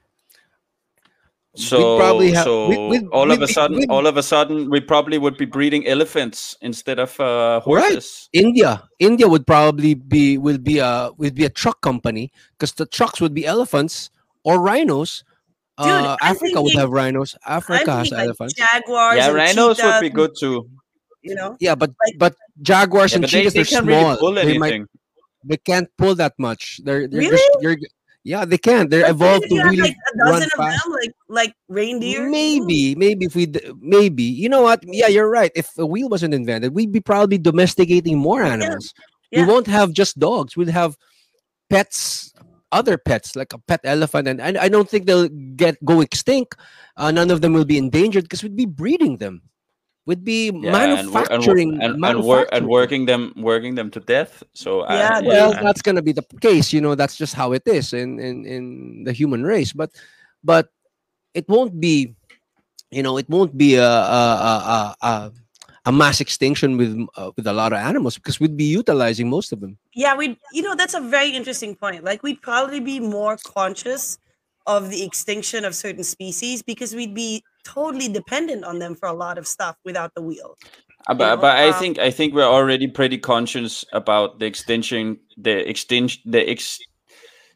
so 1.55 1.97
probably 1.97 2.31
have- 2.31 2.43
so 2.43 2.67
we'd- 2.67 2.87
we'd- 2.89 3.07
all 3.11 3.31
of 3.31 3.39
we'd 3.39 3.49
a 3.49 3.51
sudden 3.51 3.77
we'd- 3.77 3.87
all 3.89 4.05
of 4.07 4.17
a 4.17 4.23
sudden 4.23 4.69
we 4.69 4.79
probably 4.81 5.17
would 5.17 5.37
be 5.37 5.45
breeding 5.45 5.87
elephants 5.87 6.55
instead 6.61 6.99
of 6.99 7.17
uh, 7.19 7.61
Right. 7.65 7.83
horses 7.93 8.29
India, 8.33 8.83
India 8.99 9.27
would 9.27 9.45
probably 9.47 9.93
be 9.95 10.37
will 10.37 10.57
be 10.57 10.79
a 10.79 11.11
would 11.17 11.35
be 11.35 11.45
a 11.45 11.49
truck 11.49 11.81
company 11.81 12.31
because 12.57 12.73
the 12.73 12.85
trucks 12.85 13.21
would 13.21 13.33
be 13.33 13.45
elephants 13.45 14.09
or 14.43 14.59
rhinos. 14.61 15.23
Dude, 15.77 15.87
uh, 15.91 16.15
I'm 16.21 16.35
Africa 16.35 16.61
would 16.61 16.71
thinking- 16.71 16.79
have 16.79 16.91
rhinos. 16.91 17.35
I'm 17.45 17.57
Africa 17.57 17.91
has 17.97 18.11
like 18.11 18.23
elephants. 18.25 18.53
jaguars. 18.53 19.17
yeah 19.17 19.27
and 19.27 19.35
rhinos 19.35 19.77
would 19.83 20.01
be 20.01 20.09
good 20.09 20.31
too 20.39 20.69
You 21.25 21.33
know, 21.35 21.57
yeah, 21.59 21.73
but 21.75 21.89
like- 22.05 22.17
but 22.19 22.33
jaguars 22.61 23.11
yeah, 23.11 23.15
and 23.17 23.23
but 23.23 23.29
cheetahs 23.31 23.53
they 23.53 23.61
are 23.61 23.65
can't 23.65 23.85
small. 23.85 24.03
really 24.05 24.17
pull 24.19 24.33
they 24.35 24.41
anything 24.41 24.59
might 24.83 24.89
they 25.47 25.57
can't 25.57 25.89
pull 25.97 26.15
that 26.15 26.33
much. 26.39 26.81
They're, 26.83 27.07
they're 27.07 27.19
Really? 27.21 27.37
just- 27.37 27.57
you're, 27.61 27.77
yeah, 28.25 28.43
they 28.43 28.57
can. 28.57 28.89
They're 28.89 29.07
evolved 29.07 29.45
to 29.49 29.55
really 29.55 29.77
like 29.77 29.93
a 29.93 30.17
run 30.17 30.33
dozen 30.33 30.49
of 30.57 30.65
fast. 30.65 30.83
them, 30.83 30.93
like 30.93 31.11
like 31.29 31.53
reindeer. 31.69 32.27
Maybe, 32.27 32.95
maybe 32.95 33.25
if 33.25 33.35
we 33.35 33.53
maybe 33.79 34.23
you 34.23 34.49
know 34.49 34.63
what? 34.63 34.83
Yeah, 34.83 35.07
you're 35.07 35.29
right. 35.29 35.51
If 35.55 35.69
a 35.77 35.85
wheel 35.85 36.09
wasn't 36.09 36.33
invented, 36.33 36.73
we'd 36.73 36.91
be 36.91 36.99
probably 36.99 37.37
domesticating 37.37 38.17
more 38.17 38.41
animals. 38.41 38.93
Yeah. 39.29 39.41
We 39.45 39.53
won't 39.53 39.67
have 39.67 39.93
just 39.93 40.17
dogs. 40.17 40.57
We'd 40.57 40.69
have 40.69 40.97
pets, 41.69 42.33
other 42.71 42.97
pets 42.97 43.35
like 43.35 43.53
a 43.53 43.59
pet 43.59 43.81
elephant, 43.83 44.27
and 44.27 44.41
I, 44.41 44.63
I 44.63 44.69
don't 44.69 44.89
think 44.89 45.05
they'll 45.05 45.29
get 45.29 45.77
go 45.85 46.01
extinct. 46.01 46.55
Uh, 46.97 47.11
none 47.11 47.29
of 47.29 47.41
them 47.41 47.53
will 47.53 47.65
be 47.65 47.77
endangered 47.77 48.23
because 48.23 48.41
we'd 48.41 48.55
be 48.55 48.65
breeding 48.65 49.17
them. 49.17 49.43
Would 50.05 50.23
be 50.23 50.47
Yeah, 50.53 50.53
and, 50.53 50.63
wor- 50.63 50.73
and, 50.73 51.11
manufacturing 51.11 51.69
and, 51.73 51.83
and, 51.83 51.99
manufacturing. 51.99 52.47
and 52.51 52.67
working 52.67 53.05
them 53.05 53.33
working 53.37 53.73
them 53.75 53.89
to 53.91 53.99
death. 53.99 54.43
So 54.53 54.81
I- 54.81 54.97
Yeah, 54.97 55.19
well 55.21 55.53
I- 55.57 55.63
that's 55.63 55.81
going 55.81 55.95
to 55.95 56.01
be 56.05 56.13
the 56.13 56.25
case 56.41 56.71
you 56.73 56.81
know 56.81 56.95
that's 56.95 57.15
just 57.17 57.33
how 57.33 57.53
it 57.53 57.63
is 57.65 57.93
in 57.93 58.19
in 58.19 58.45
in 58.45 59.03
the 59.03 59.13
human 59.13 59.43
race 59.43 59.73
but 59.73 59.89
but 60.43 60.69
it 61.33 61.45
won't 61.49 61.79
be 61.81 62.15
you 62.91 63.01
know 63.03 63.17
it 63.17 63.27
won't 63.29 63.57
be 63.57 63.75
a 63.75 63.89
a 63.89 64.29
a, 64.49 64.53
a, 64.75 65.07
a, 65.07 65.31
a 65.85 65.91
mass 65.91 66.21
extinction 66.21 66.77
with 66.77 66.93
uh, 67.17 67.31
with 67.35 67.47
a 67.47 67.53
lot 67.53 67.73
of 67.73 67.79
animals 67.79 68.15
because 68.15 68.39
we'd 68.39 68.55
be 68.57 68.65
utilizing 68.69 69.27
most 69.29 69.51
of 69.51 69.59
them 69.59 69.77
Yeah, 69.93 70.15
we 70.15 70.37
you 70.53 70.61
know 70.61 70.75
that's 70.75 70.93
a 70.93 71.01
very 71.01 71.31
interesting 71.33 71.73
point. 71.75 72.03
Like 72.03 72.21
we'd 72.21 72.41
probably 72.41 72.79
be 72.79 72.99
more 72.99 73.37
conscious 73.41 74.17
of 74.67 74.89
the 74.89 75.01
extinction 75.03 75.65
of 75.65 75.73
certain 75.75 76.03
species 76.03 76.61
because 76.63 76.93
we'd 76.95 77.13
be 77.13 77.43
totally 77.65 78.07
dependent 78.07 78.63
on 78.63 78.79
them 78.79 78.95
for 78.95 79.07
a 79.07 79.13
lot 79.13 79.37
of 79.37 79.47
stuff 79.47 79.75
without 79.83 80.13
the 80.15 80.21
wheel. 80.21 80.57
Uh, 81.07 81.13
you 81.13 81.17
but, 81.17 81.35
know, 81.35 81.41
but 81.41 81.57
I 81.57 81.69
um, 81.69 81.73
think 81.73 81.99
I 81.99 82.11
think 82.11 82.33
we're 82.33 82.43
already 82.43 82.87
pretty 82.87 83.17
conscious 83.17 83.83
about 83.91 84.39
the 84.39 84.45
extinction 84.45 85.19
the 85.37 85.67
extinction 85.69 86.21
the 86.25 86.49
ex- 86.49 86.79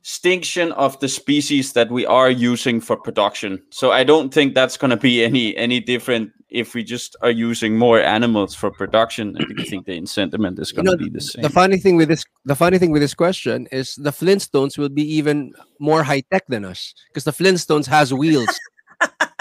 extinction 0.01 0.71
of 0.73 0.99
the 0.99 1.09
species 1.09 1.73
that 1.73 1.91
we 1.91 2.05
are 2.05 2.31
using 2.31 2.79
for 2.79 2.95
production. 2.95 3.61
So 3.69 3.91
I 3.91 4.03
don't 4.03 4.33
think 4.33 4.55
that's 4.55 4.77
going 4.77 4.91
to 4.91 4.97
be 4.97 5.23
any 5.23 5.55
any 5.57 5.79
different 5.79 6.31
if 6.49 6.73
we 6.73 6.83
just 6.83 7.15
are 7.21 7.31
using 7.31 7.77
more 7.77 8.01
animals 8.01 8.55
for 8.55 8.71
production. 8.71 9.35
I 9.37 9.45
think- 9.45 9.59
I 9.59 9.63
think 9.63 9.85
the 9.85 10.05
sentiment 10.05 10.57
is 10.59 10.71
going 10.71 10.85
to 10.85 10.91
know, 10.91 10.97
be 10.97 11.09
the 11.09 11.21
same. 11.21 11.43
the 11.43 11.49
funny 11.49 11.77
thing 11.77 11.97
with 11.97 12.09
this 12.09 12.23
the 12.45 12.55
funny 12.55 12.77
thing 12.79 12.91
with 12.91 13.01
this 13.01 13.13
question 13.13 13.67
is 13.71 13.95
the 13.95 14.11
flintstones 14.11 14.77
will 14.77 14.89
be 14.89 15.03
even 15.17 15.53
more 15.79 16.03
high 16.03 16.23
tech 16.31 16.45
than 16.47 16.65
us 16.65 16.93
because 17.09 17.23
the 17.23 17.33
flintstones 17.33 17.87
has 17.87 18.13
wheels 18.13 18.59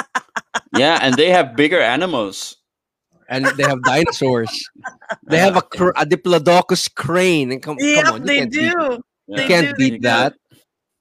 yeah, 0.78 0.98
and 1.02 1.14
they 1.16 1.30
have 1.30 1.56
bigger 1.56 1.80
animals. 1.80 2.56
and 3.30 3.44
they 3.60 3.62
have 3.68 3.82
dinosaurs 3.84 4.48
they 5.28 5.36
have 5.36 5.52
a, 5.54 5.60
cr- 5.60 5.92
a 6.00 6.06
diplodocus 6.08 6.88
crane 6.88 7.52
and 7.52 7.60
come, 7.62 7.76
Yeah, 7.78 8.02
come 8.08 8.14
on 8.14 8.20
you 8.22 8.26
they 8.26 8.38
can't 8.40 8.52
beat- 8.52 8.72
do. 8.72 9.02
Yeah. 9.28 9.36
They 9.36 9.42
You 9.42 9.48
can't 9.52 9.66
do, 9.68 9.72
they 9.76 9.78
beat 9.84 9.96
do. 10.00 10.08
that. 10.08 10.32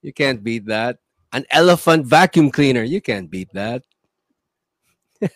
You 0.03 0.11
can't 0.13 0.39
beat 0.43 0.65
that. 0.67 0.99
An 1.31 1.45
elephant 1.51 2.03
vacuum 2.05 2.51
cleaner. 2.51 2.83
You 2.83 2.99
can't 2.99 3.31
beat 3.31 3.47
that. 3.55 3.83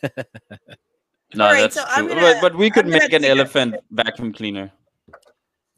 No, 1.34 1.46
Alright, 1.48 1.72
that's 1.72 1.76
so 1.80 1.86
true. 1.96 2.10
gonna- 2.12 2.20
but, 2.20 2.42
but 2.42 2.54
we 2.60 2.68
could 2.70 2.86
I'm 2.86 2.92
make 2.92 3.04
an 3.16 3.22
take 3.24 3.32
a- 3.32 3.40
elephant 3.40 3.76
vacuum 3.90 4.34
cleaner. 4.36 4.68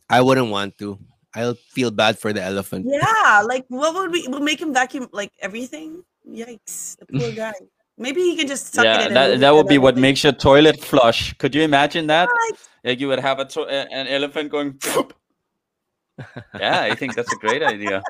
I 0.10 0.19
wouldn't 0.21 0.49
want 0.49 0.78
to. 0.80 0.97
I'll 1.36 1.54
feel 1.54 1.91
bad 1.91 2.17
for 2.17 2.34
the 2.34 2.41
elephant. 2.41 2.86
Yeah, 2.89 3.41
like 3.45 3.65
what 3.69 3.93
would 3.93 4.10
we? 4.12 4.26
We'll 4.28 4.41
make 4.41 4.60
him 4.62 4.73
vacuum 4.73 5.10
like 5.13 5.32
everything. 5.41 6.02
Yikes, 6.28 6.97
the 6.97 7.06
poor 7.06 7.32
guy. 7.38 7.54
Maybe 7.97 8.21
he 8.21 8.36
can 8.36 8.47
just 8.47 8.73
suck 8.73 8.86
it 8.86 8.88
yeah, 8.88 9.08
in. 9.08 9.13
that, 9.13 9.39
that 9.39 9.53
would 9.53 9.67
be 9.67 9.77
what 9.77 9.97
makes 9.97 10.23
your 10.23 10.34
toilet 10.34 10.82
flush. 10.82 11.34
Could 11.38 11.53
you 11.53 11.62
imagine 11.62 12.08
that? 12.08 12.27
What? 12.27 12.60
Like 12.84 12.99
you 12.99 13.08
would 13.08 13.19
have 13.19 13.39
a 13.39 13.45
to- 13.45 13.67
an 13.67 14.08
elephant 14.08 14.49
going. 14.49 14.79
yeah, 16.60 16.82
I 16.82 16.95
think 16.95 17.15
that's 17.15 17.32
a 17.32 17.38
great 17.38 17.62
idea. 17.62 18.01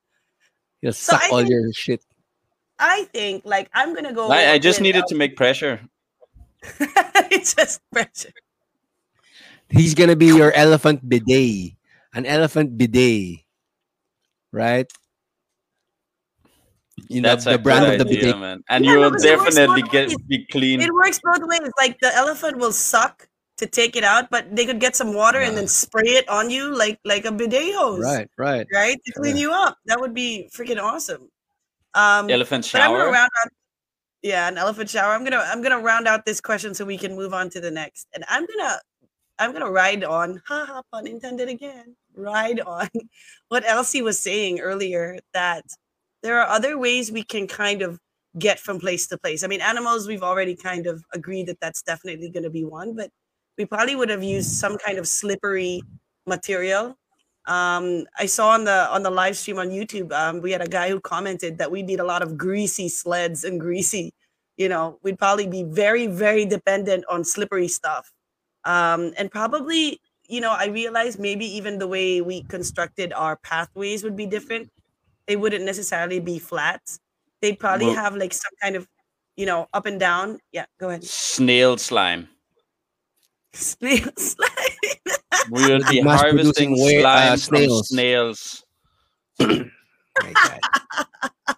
You'll 0.82 0.92
suck 0.92 1.22
I 1.24 1.30
all 1.30 1.38
think- 1.38 1.50
your 1.50 1.72
shit. 1.72 2.04
I 2.78 3.04
think 3.12 3.42
like 3.44 3.70
I'm 3.72 3.94
gonna 3.94 4.12
go. 4.12 4.28
I, 4.28 4.52
I 4.52 4.58
just 4.58 4.78
with, 4.78 4.84
needed 4.84 5.04
uh, 5.04 5.08
to 5.08 5.14
make 5.14 5.34
pressure. 5.34 5.80
it's 7.32 7.54
just 7.54 7.80
pressure. 7.90 8.32
He's 9.70 9.94
gonna 9.94 10.16
be 10.16 10.26
your 10.26 10.52
elephant 10.52 11.08
bidet. 11.08 11.72
An 12.12 12.26
elephant 12.26 12.76
bidet. 12.76 13.40
Right? 14.52 14.86
You 17.08 17.20
know 17.20 17.28
That's 17.30 17.44
the 17.44 17.58
brand 17.58 17.84
good 17.86 18.00
of 18.00 18.06
the 18.08 18.12
idea, 18.14 18.20
bidet. 18.32 18.40
man. 18.40 18.62
And 18.68 18.84
Yeah, 18.84 18.92
you 18.92 18.98
will 18.98 19.10
because 19.10 19.22
definitely 19.22 19.82
get 19.82 20.08
ways. 20.08 20.16
be 20.26 20.46
clean. 20.46 20.80
It 20.80 20.92
works 20.92 21.20
both 21.22 21.40
ways. 21.42 21.70
Like 21.78 21.98
the 22.00 22.14
elephant 22.14 22.56
will 22.58 22.72
suck 22.72 23.28
to 23.58 23.66
take 23.66 23.96
it 23.96 24.04
out, 24.04 24.28
but 24.30 24.54
they 24.54 24.66
could 24.66 24.80
get 24.80 24.96
some 24.96 25.14
water 25.14 25.40
and 25.40 25.56
then 25.56 25.66
spray 25.68 26.08
it 26.20 26.28
on 26.28 26.50
you 26.50 26.74
like 26.74 26.98
like 27.04 27.24
a 27.24 27.32
bidet 27.32 27.74
hose. 27.74 28.02
Right, 28.02 28.28
right. 28.36 28.66
Right 28.72 28.98
to 29.04 29.12
clean 29.12 29.36
Yeah. 29.36 29.42
you 29.42 29.52
up. 29.52 29.78
That 29.86 30.00
would 30.00 30.14
be 30.14 30.50
freaking 30.54 30.80
awesome. 30.82 31.28
Um, 31.94 32.28
Elephant 32.30 32.68
but 32.72 32.80
I'm 32.82 32.90
gonna 32.90 33.04
shower. 33.04 33.12
round 33.12 33.30
out. 33.44 33.52
Yeah, 34.22 34.48
an 34.48 34.58
elephant 34.58 34.90
shower. 34.90 35.12
I'm 35.14 35.22
gonna 35.24 35.44
I'm 35.46 35.62
gonna 35.62 35.78
round 35.80 36.08
out 36.08 36.24
this 36.26 36.40
question 36.40 36.74
so 36.74 36.84
we 36.84 36.98
can 36.98 37.14
move 37.14 37.32
on 37.32 37.48
to 37.50 37.60
the 37.60 37.70
next. 37.70 38.08
And 38.14 38.24
I'm 38.28 38.44
gonna 38.46 38.78
I'm 39.38 39.52
gonna 39.52 39.70
ride 39.70 40.02
on. 40.02 40.42
Haha, 40.48 40.82
pun 40.92 41.06
intended 41.06 41.48
again. 41.48 41.94
Ride 42.14 42.60
on 42.60 42.88
what 43.48 43.64
Elsie 43.66 44.02
was 44.02 44.18
saying 44.18 44.60
earlier 44.60 45.18
that 45.34 45.64
there 46.26 46.40
are 46.40 46.48
other 46.48 46.76
ways 46.76 47.12
we 47.12 47.22
can 47.22 47.46
kind 47.46 47.82
of 47.82 48.00
get 48.38 48.58
from 48.58 48.80
place 48.80 49.06
to 49.08 49.16
place. 49.16 49.44
I 49.44 49.46
mean, 49.46 49.60
animals 49.60 50.08
we've 50.08 50.24
already 50.24 50.56
kind 50.56 50.86
of 50.86 51.04
agreed 51.14 51.46
that 51.46 51.60
that's 51.60 51.82
definitely 51.82 52.30
going 52.30 52.42
to 52.42 52.50
be 52.50 52.64
one, 52.64 52.96
but 52.96 53.10
we 53.56 53.64
probably 53.64 53.94
would 53.94 54.10
have 54.10 54.24
used 54.24 54.50
some 54.50 54.76
kind 54.78 54.98
of 54.98 55.06
slippery 55.06 55.82
material. 56.26 56.96
Um, 57.46 58.06
I 58.18 58.26
saw 58.26 58.50
on 58.50 58.64
the 58.64 58.88
on 58.90 59.04
the 59.04 59.10
live 59.10 59.36
stream 59.36 59.58
on 59.58 59.68
YouTube, 59.68 60.12
um, 60.12 60.40
we 60.42 60.50
had 60.50 60.60
a 60.62 60.66
guy 60.66 60.88
who 60.90 61.00
commented 61.00 61.58
that 61.58 61.70
we 61.70 61.82
need 61.82 62.00
a 62.00 62.04
lot 62.04 62.22
of 62.22 62.36
greasy 62.36 62.88
sleds 62.88 63.44
and 63.44 63.60
greasy, 63.60 64.12
you 64.56 64.68
know, 64.68 64.98
we'd 65.04 65.18
probably 65.18 65.46
be 65.46 65.62
very 65.62 66.08
very 66.08 66.44
dependent 66.44 67.04
on 67.08 67.22
slippery 67.24 67.68
stuff, 67.68 68.12
um, 68.64 69.12
and 69.16 69.30
probably 69.30 70.00
you 70.28 70.40
know 70.40 70.50
I 70.52 70.66
realized 70.66 71.20
maybe 71.20 71.46
even 71.46 71.78
the 71.78 71.86
way 71.86 72.20
we 72.20 72.42
constructed 72.42 73.12
our 73.12 73.36
pathways 73.36 74.02
would 74.02 74.16
be 74.16 74.26
different. 74.26 74.70
They 75.26 75.36
wouldn't 75.36 75.64
necessarily 75.64 76.20
be 76.20 76.38
flat. 76.38 76.80
They'd 77.42 77.58
probably 77.58 77.86
Well- 77.86 77.96
have 77.96 78.16
like 78.16 78.32
some 78.32 78.52
kind 78.62 78.76
of, 78.76 78.86
you 79.36 79.46
know, 79.46 79.66
up 79.72 79.86
and 79.86 79.98
down. 80.00 80.38
Yeah, 80.52 80.66
go 80.78 80.88
ahead. 80.90 81.04
Snail 81.04 81.76
slime. 81.78 82.28
Snail 83.52 84.08
slide. 84.18 84.50
We 85.50 85.66
will 85.66 85.82
be 85.88 86.02
Mass 86.02 86.20
harvesting 86.20 86.74
producing 86.74 87.02
wa- 87.02 87.08
uh, 87.08 87.36
snails. 87.36 87.78
from 87.78 87.84
snails 87.84 88.64
My 89.40 90.32
God. 90.32 90.60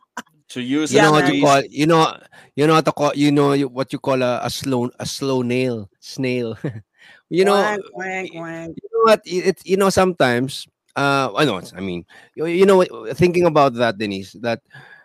to 0.49 0.61
use 0.61 0.93
You 0.93 1.03
know 1.03 1.13
what 1.13 1.33
you 1.33 1.43
call 1.43 1.63
you 1.69 1.87
know 1.87 2.17
you 2.57 2.67
know 2.67 2.75
what 2.75 2.85
to 2.85 2.93
call 2.93 3.13
you 3.15 3.31
know 3.33 3.55
what 3.69 3.93
you 3.93 3.99
call 3.99 4.23
a, 4.23 4.41
a 4.43 4.51
slow 4.51 4.91
a 4.99 5.07
slow 5.07 5.43
nail 5.43 5.89
snail. 6.01 6.57
you 7.31 7.45
know 7.45 7.55
Wank, 7.55 7.83
wank, 7.95 8.35
wank. 8.35 8.77
you 8.83 8.89
know 8.93 9.03
what 9.05 9.21
it, 9.25 9.47
it- 9.47 9.67
you 9.67 9.77
know 9.77 9.91
sometimes 9.91 10.67
uh 10.99 11.31
I 11.39 11.47
know 11.47 11.63
I 11.75 11.81
mean 11.81 12.03
you, 12.35 12.47
you 12.47 12.67
know 12.67 12.83
thinking 13.15 13.47
about 13.47 13.75
that 13.79 13.99
Denise 13.99 14.35
that 14.43 14.61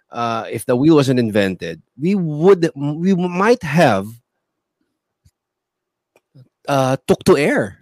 uh 0.09 0.49
if 0.49 0.65
the 0.65 0.75
wheel 0.75 0.95
wasn't 0.97 1.19
invented 1.21 1.81
we 1.99 2.15
would 2.17 2.69
we 2.75 3.13
might 3.13 3.61
have 3.61 4.09
uh 6.67 6.97
took 7.05 7.23
to 7.29 7.37
air 7.37 7.77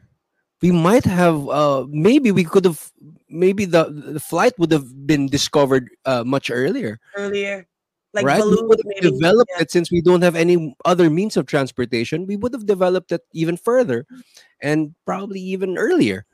we 0.61 0.71
might 0.71 1.05
have 1.05 1.47
uh 1.47 1.85
maybe 1.87 2.31
we 2.31 2.43
could 2.43 2.65
have 2.65 2.91
maybe 3.29 3.63
the 3.63 3.87
the 3.87 4.19
flight 4.19 4.53
would 4.59 4.71
have 4.71 4.91
been 5.07 5.27
discovered 5.27 5.87
uh 6.05 6.23
much 6.23 6.51
earlier 6.51 6.99
earlier. 7.15 7.65
Like 8.13 8.25
right? 8.25 8.43
We 8.43 8.61
would 8.61 8.79
have 8.79 8.91
maybe. 8.91 9.07
developed 9.15 9.51
Yeah. 9.55 9.63
it 9.63 9.71
since 9.71 9.89
we 9.89 10.01
don't 10.01 10.21
have 10.21 10.35
any 10.35 10.75
other 10.83 11.09
means 11.09 11.37
of 11.37 11.45
transportation. 11.47 12.27
We 12.27 12.35
would 12.35 12.51
have 12.51 12.65
developed 12.65 13.11
it 13.13 13.21
even 13.31 13.55
further, 13.55 14.05
and 14.61 14.93
probably 15.05 15.39
even 15.39 15.77
earlier. 15.77 16.25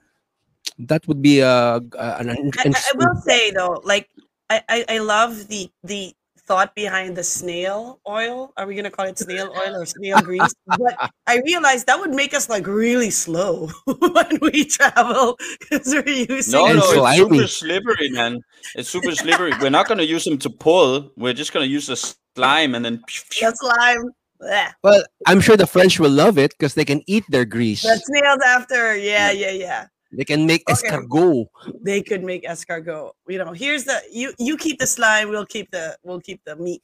That 0.79 1.07
would 1.07 1.21
be 1.21 1.39
a, 1.39 1.77
a 1.77 1.81
an 2.19 2.29
in- 2.29 2.51
I, 2.57 2.69
I- 2.69 2.71
I 2.73 2.91
will 2.97 3.15
say 3.21 3.51
though, 3.51 3.81
like 3.83 4.09
I, 4.49 4.61
I, 4.69 4.85
I 4.89 4.97
love 4.99 5.47
the 5.47 5.69
the 5.83 6.13
thought 6.47 6.73
behind 6.75 7.17
the 7.17 7.23
snail 7.23 7.99
oil. 8.07 8.53
Are 8.55 8.65
we 8.65 8.75
gonna 8.75 8.89
call 8.91 9.05
it 9.05 9.17
snail 9.19 9.51
oil 9.57 9.75
or 9.75 9.85
snail 9.85 10.21
grease? 10.21 10.53
But 10.65 10.95
I 11.27 11.41
realized 11.45 11.87
that 11.87 11.99
would 11.99 12.13
make 12.13 12.33
us 12.33 12.47
like 12.47 12.65
really 12.67 13.09
slow 13.09 13.67
when 13.85 14.39
we 14.41 14.63
travel 14.63 15.37
because 15.59 15.87
we're 15.93 16.07
using 16.07 16.53
No, 16.53 16.67
And 16.67 16.79
no, 16.79 16.85
it's 17.03 17.17
super 17.17 17.47
slippery, 17.47 18.09
man. 18.11 18.39
It's 18.75 18.87
super 18.89 19.11
slippery. 19.13 19.51
We're 19.59 19.71
not 19.71 19.87
going 19.89 19.97
to 19.97 20.05
use 20.05 20.23
them 20.23 20.37
to 20.39 20.49
pull. 20.49 21.11
We're 21.17 21.33
just 21.33 21.51
going 21.51 21.65
to 21.65 21.69
use 21.69 21.87
the 21.87 21.97
slime 22.35 22.75
and 22.75 22.85
then. 22.85 23.01
the 23.07 23.51
slime. 23.55 24.11
Blech. 24.41 24.71
Well, 24.83 25.03
I'm 25.25 25.41
sure 25.41 25.57
the 25.57 25.65
French 25.67 25.99
will 25.99 26.11
love 26.11 26.37
it 26.37 26.51
because 26.51 26.75
they 26.75 26.85
can 26.85 27.01
eat 27.07 27.25
their 27.27 27.43
grease. 27.43 27.81
The 27.81 27.97
snails 27.97 28.39
after. 28.45 28.95
Yeah, 28.95 29.31
yeah, 29.31 29.49
yeah. 29.51 29.87
They 30.17 30.25
can 30.25 30.47
make 30.47 30.67
Okay. 30.67 30.89
escargot. 30.89 31.45
They 31.83 32.01
could 32.01 32.23
make 32.23 32.43
escargot. 32.43 33.11
You 33.27 33.37
know, 33.37 33.53
here's 33.53 33.83
the 33.83 34.01
you 34.11 34.33
you 34.39 34.57
keep 34.57 34.79
the 34.79 34.87
slime, 34.87 35.29
we'll 35.29 35.45
keep 35.45 35.69
the 35.69 35.95
we'll 36.03 36.19
keep 36.19 36.41
the 36.43 36.55
meat. 36.55 36.81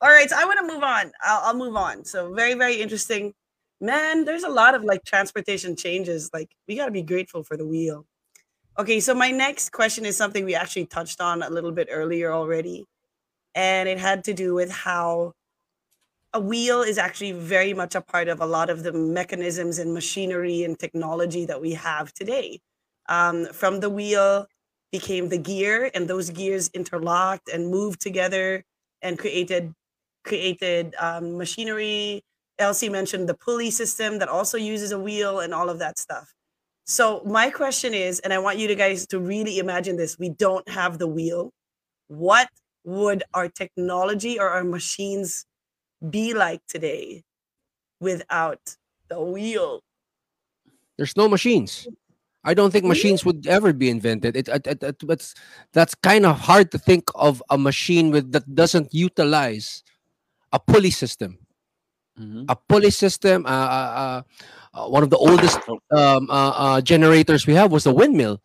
All 0.00 0.08
right, 0.08 0.28
so 0.28 0.36
I 0.38 0.44
want 0.46 0.58
to 0.58 0.74
move 0.74 0.82
on. 0.82 1.12
I'll, 1.22 1.42
I'll 1.44 1.56
move 1.56 1.76
on. 1.76 2.04
So 2.06 2.32
very 2.32 2.54
very 2.54 2.76
interesting, 2.80 3.34
man. 3.78 4.24
There's 4.24 4.42
a 4.42 4.48
lot 4.48 4.74
of 4.74 4.84
like 4.84 5.04
transportation 5.04 5.76
changes. 5.76 6.30
Like 6.32 6.50
we 6.66 6.76
got 6.76 6.86
to 6.86 6.92
be 6.92 7.02
grateful 7.02 7.44
for 7.44 7.58
the 7.58 7.66
wheel. 7.66 8.06
Okay, 8.78 9.00
so 9.00 9.14
my 9.14 9.30
next 9.30 9.70
question 9.70 10.06
is 10.06 10.16
something 10.16 10.46
we 10.46 10.54
actually 10.54 10.86
touched 10.86 11.20
on 11.20 11.42
a 11.42 11.50
little 11.50 11.72
bit 11.72 11.88
earlier 11.90 12.32
already, 12.32 12.86
and 13.54 13.86
it 13.86 13.98
had 13.98 14.24
to 14.24 14.32
do 14.32 14.54
with 14.54 14.70
how 14.70 15.34
a 16.34 16.40
wheel 16.40 16.82
is 16.82 16.98
actually 16.98 17.32
very 17.32 17.72
much 17.72 17.94
a 17.94 18.00
part 18.00 18.28
of 18.28 18.40
a 18.40 18.46
lot 18.46 18.68
of 18.68 18.82
the 18.82 18.92
mechanisms 18.92 19.78
and 19.78 19.94
machinery 19.94 20.64
and 20.64 20.78
technology 20.78 21.46
that 21.46 21.60
we 21.60 21.72
have 21.74 22.12
today. 22.12 22.60
Um, 23.08 23.46
from 23.46 23.80
the 23.80 23.88
wheel 23.88 24.46
became 24.90 25.28
the 25.28 25.38
gear, 25.38 25.90
and 25.94 26.08
those 26.08 26.30
gears 26.30 26.70
interlocked 26.74 27.48
and 27.48 27.70
moved 27.70 28.00
together 28.00 28.64
and 29.00 29.18
created 29.18 29.72
created 30.24 30.94
um, 30.98 31.36
machinery 31.36 32.22
Elsie 32.58 32.88
mentioned 32.88 33.28
the 33.28 33.34
pulley 33.34 33.70
system 33.70 34.18
that 34.18 34.28
also 34.28 34.56
uses 34.56 34.92
a 34.92 34.98
wheel 34.98 35.40
and 35.40 35.52
all 35.52 35.68
of 35.68 35.78
that 35.80 35.98
stuff. 35.98 36.32
So 36.86 37.22
my 37.24 37.50
question 37.50 37.94
is, 37.94 38.20
and 38.20 38.32
I 38.32 38.38
want 38.38 38.58
you 38.58 38.68
to 38.68 38.74
guys 38.74 39.06
to 39.08 39.18
really 39.18 39.58
imagine 39.58 39.96
this: 39.96 40.18
we 40.18 40.30
don't 40.30 40.68
have 40.68 40.98
the 40.98 41.06
wheel. 41.08 41.52
What 42.08 42.48
would 42.84 43.22
our 43.32 43.48
technology 43.48 44.38
or 44.38 44.50
our 44.50 44.64
machines 44.64 45.46
be 46.10 46.34
like 46.34 46.60
today 46.66 47.22
without 48.00 48.76
the 49.08 49.20
wheel? 49.20 49.80
There's 50.96 51.16
no 51.16 51.28
machines. 51.28 51.86
I 52.44 52.52
don't 52.54 52.70
think 52.70 52.84
machines 52.84 53.24
would 53.24 53.46
ever 53.46 53.72
be 53.72 53.88
invented. 53.88 54.36
It, 54.36 54.48
it, 54.48 54.66
it, 54.66 54.82
it- 54.82 55.02
it's 55.08 55.34
that's 55.72 55.94
kind 55.94 56.26
of 56.26 56.38
hard 56.40 56.70
to 56.72 56.78
think 56.78 57.04
of 57.14 57.42
a 57.50 57.56
machine 57.56 58.10
with 58.10 58.32
that 58.32 58.44
doesn't 58.54 58.92
utilize 58.92 59.82
a 60.52 60.58
pulley 60.60 60.90
system. 60.90 61.38
Mhm. 62.20 62.44
A 62.48 62.54
pulley 62.54 62.90
system. 62.90 63.46
Uh, 63.46 63.48
uh, 63.48 63.90
uh, 64.02 64.22
uh, 64.78 64.88
one 64.88 65.02
of 65.02 65.10
the 65.10 65.16
oldest 65.16 65.58
um, 65.90 66.28
uh, 66.30 66.52
uh, 66.54 66.80
generators 66.80 67.46
we 67.46 67.54
have 67.54 67.72
was 67.72 67.84
the 67.84 67.92
windmill. 67.94 68.40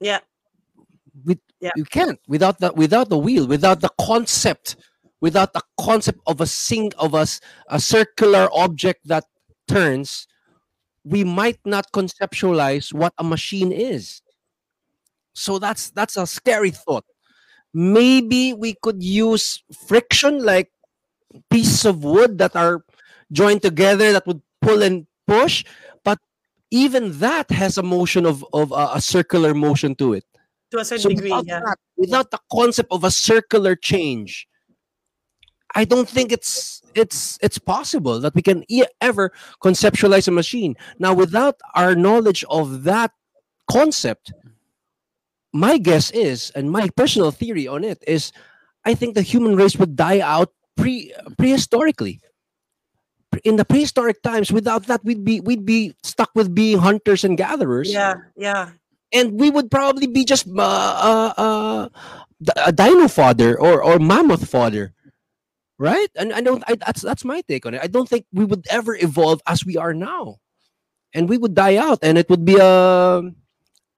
Yeah. 0.00 0.20
We, 1.24 1.38
Yeah. 1.60 1.72
You 1.76 1.84
can't 1.84 2.18
without 2.28 2.58
the 2.60 2.72
without 2.72 3.08
the 3.08 3.18
wheel, 3.18 3.46
without 3.46 3.80
the 3.80 3.90
concept, 4.00 4.76
without 5.24 5.54
the 5.56 5.64
concept 5.80 6.20
of 6.26 6.42
a 6.42 6.46
sing 6.46 6.92
of 7.00 7.14
a, 7.16 7.24
s- 7.24 7.40
a 7.72 7.80
circular 7.80 8.44
object 8.52 9.00
that 9.08 9.24
turns. 9.66 10.28
We 11.04 11.24
might 11.24 11.60
not 11.64 11.92
conceptualize 11.92 12.92
what 12.92 13.12
a 13.16 13.24
machine 13.24 13.72
is. 13.72 14.20
So 15.32 15.58
that's 15.58 15.90
that's 15.96 16.16
a 16.16 16.26
scary 16.26 16.72
thought. 16.72 17.04
Maybe 17.72 18.52
we 18.52 18.76
could 18.84 19.02
use 19.02 19.64
friction, 19.88 20.44
like 20.44 20.68
pieces 21.50 21.84
of 21.84 22.04
wood 22.04 22.36
that 22.38 22.54
are 22.54 22.84
joined 23.32 23.62
together 23.62 24.12
that 24.12 24.26
would 24.28 24.40
pull 24.60 24.82
and 24.82 25.06
push, 25.26 25.64
but 26.04 26.20
even 26.70 27.18
that 27.20 27.50
has 27.50 27.76
a 27.76 27.82
motion 27.82 28.24
of 28.24 28.44
of 28.52 28.72
uh, 28.72 28.92
a 28.92 29.00
circular 29.00 29.52
motion 29.52 29.96
to 29.96 30.14
it. 30.14 30.24
To 30.70 30.78
a 30.80 30.84
certain 30.84 31.02
So 31.02 31.08
degree, 31.08 31.32
without, 31.32 31.46
yeah. 31.48 31.60
that, 31.60 31.78
without 31.96 32.28
the 32.30 32.40
concept 32.52 32.88
of 32.92 33.04
a 33.04 33.10
circular 33.10 33.76
change, 33.76 34.48
I 35.74 35.84
don't 35.84 36.08
think 36.08 36.32
it's 36.32 36.82
it's 36.94 37.38
it's 37.42 37.58
possible 37.58 38.20
that 38.20 38.34
we 38.34 38.42
can 38.42 38.64
e- 38.68 38.84
ever 39.00 39.32
conceptualize 39.62 40.28
a 40.28 40.30
machine. 40.32 40.76
Now, 40.98 41.14
without 41.14 41.56
our 41.74 41.94
knowledge 41.94 42.44
of 42.50 42.84
that 42.84 43.12
concept, 43.70 44.32
my 45.52 45.78
guess 45.78 46.10
is, 46.10 46.50
and 46.54 46.70
my 46.70 46.88
personal 46.96 47.30
theory 47.30 47.66
on 47.66 47.84
it 47.84 48.02
is, 48.06 48.32
I 48.84 48.94
think 48.94 49.14
the 49.14 49.22
human 49.22 49.56
race 49.56 49.76
would 49.76 49.96
die 49.96 50.20
out 50.20 50.52
pre 50.76 51.12
prehistorically. 51.38 52.20
In 53.42 53.56
the 53.56 53.64
prehistoric 53.64 54.22
times, 54.22 54.52
without 54.52 54.86
that, 54.86 55.04
we'd 55.04 55.24
be 55.24 55.40
we'd 55.40 55.66
be 55.66 55.94
stuck 56.04 56.30
with 56.36 56.54
being 56.54 56.78
hunters 56.78 57.24
and 57.24 57.36
gatherers 57.36 57.90
Yeah, 57.92 58.14
yeah. 58.36 58.70
and 59.12 59.40
we 59.40 59.50
would 59.50 59.72
probably 59.72 60.06
be 60.06 60.24
just 60.24 60.46
uh, 60.46 60.62
uh, 61.36 61.88
uh, 62.56 62.70
dino 62.70 63.08
fodder 63.08 63.58
or 63.58 63.82
or 63.82 63.98
mammoth 63.98 64.48
fodder, 64.48 64.93
right? 65.78 66.08
And 66.16 66.32
I 66.32 66.40
don't. 66.40 66.62
I, 66.66 66.76
that's 66.76 67.02
that's 67.02 67.24
my 67.24 67.40
take 67.42 67.66
on 67.66 67.74
it. 67.74 67.82
I 67.82 67.86
don't 67.86 68.08
think 68.08 68.26
we 68.32 68.44
would 68.44 68.66
ever 68.70 68.96
evolve 68.96 69.40
as 69.46 69.64
we 69.64 69.76
are 69.76 69.94
now, 69.94 70.38
and 71.14 71.28
we 71.28 71.38
would 71.38 71.54
die 71.54 71.76
out, 71.76 71.98
and 72.02 72.18
it 72.18 72.28
would 72.28 72.44
be 72.44 72.56
a 72.60 73.22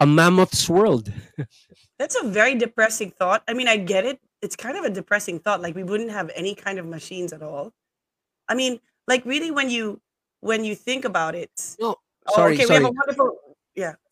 a 0.01 0.07
mammoth's 0.07 0.69
world. 0.69 1.12
That's 1.99 2.15
a 2.21 2.29
very 2.29 2.55
depressing 2.55 3.11
thought. 3.11 3.43
I 3.49 3.55
mean, 3.55 3.69
I 3.69 3.79
get 3.79 4.05
it. 4.05 4.21
It's 4.43 4.55
kind 4.55 4.77
of 4.77 4.85
a 4.85 4.91
depressing 4.91 5.39
thought. 5.41 5.62
Like 5.62 5.75
we 5.75 5.83
wouldn't 5.83 6.11
have 6.11 6.31
any 6.35 6.55
kind 6.55 6.79
of 6.79 6.85
machines 6.85 7.33
at 7.33 7.43
all. 7.43 7.73
I 8.49 8.55
mean, 8.55 8.81
like 9.09 9.25
really, 9.25 9.51
when 9.51 9.71
you 9.71 10.01
when 10.41 10.62
you 10.65 10.75
think 10.75 11.07
about 11.07 11.35
it. 11.35 11.51
No, 11.81 11.97
Oh, 12.29 12.35
sorry, 12.35 12.55
okay, 12.55 12.65
sorry, 12.65 12.79
we 12.81 12.85
have 12.85 12.93
a 12.93 12.95
wonderful. 12.95 13.39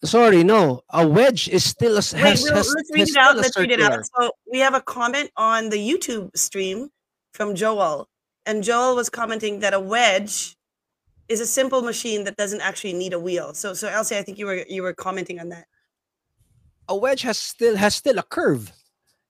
sorry. 0.05 0.44
No, 0.44 0.83
a 0.90 1.07
wedge 1.07 1.48
is 1.48 1.64
still 1.64 1.92
a 1.92 1.96
Wait, 1.96 2.20
has, 2.20 2.42
we'll, 2.42 2.55
has, 2.55 2.72
let's 2.74 2.90
read 2.92 3.09
it 3.09 3.16
out. 3.16 3.37
Let's 3.37 3.59
read 3.59 3.70
it 3.70 3.81
out. 3.81 4.05
So 4.18 4.31
we 4.50 4.59
have 4.61 4.74
a 4.74 4.81
comment 4.81 5.31
on 5.37 5.68
the 5.68 5.77
YouTube 5.77 6.37
stream 6.37 6.90
from 7.35 7.55
Joel, 7.55 8.09
and 8.47 8.62
Joel 8.62 8.97
was 8.97 9.11
commenting 9.11 9.61
that 9.61 9.75
a 9.75 9.81
wedge 9.81 10.57
is 11.29 11.40
a 11.40 11.47
simple 11.47 11.83
machine 11.83 12.25
that 12.25 12.37
doesn't 12.37 12.61
actually 12.61 12.92
need 12.94 13.12
a 13.12 13.18
wheel. 13.18 13.53
So, 13.55 13.75
so 13.75 13.88
Elsie, 13.88 14.16
I 14.16 14.23
think 14.23 14.38
you 14.38 14.47
were 14.47 14.64
you 14.68 14.83
were 14.83 14.94
commenting 14.94 15.40
on 15.40 15.51
that. 15.51 15.66
a 16.88 16.97
wedge 16.97 17.23
has 17.23 17.38
still 17.38 17.77
has 17.77 17.94
still 17.94 18.18
a 18.18 18.23
curve. 18.23 18.73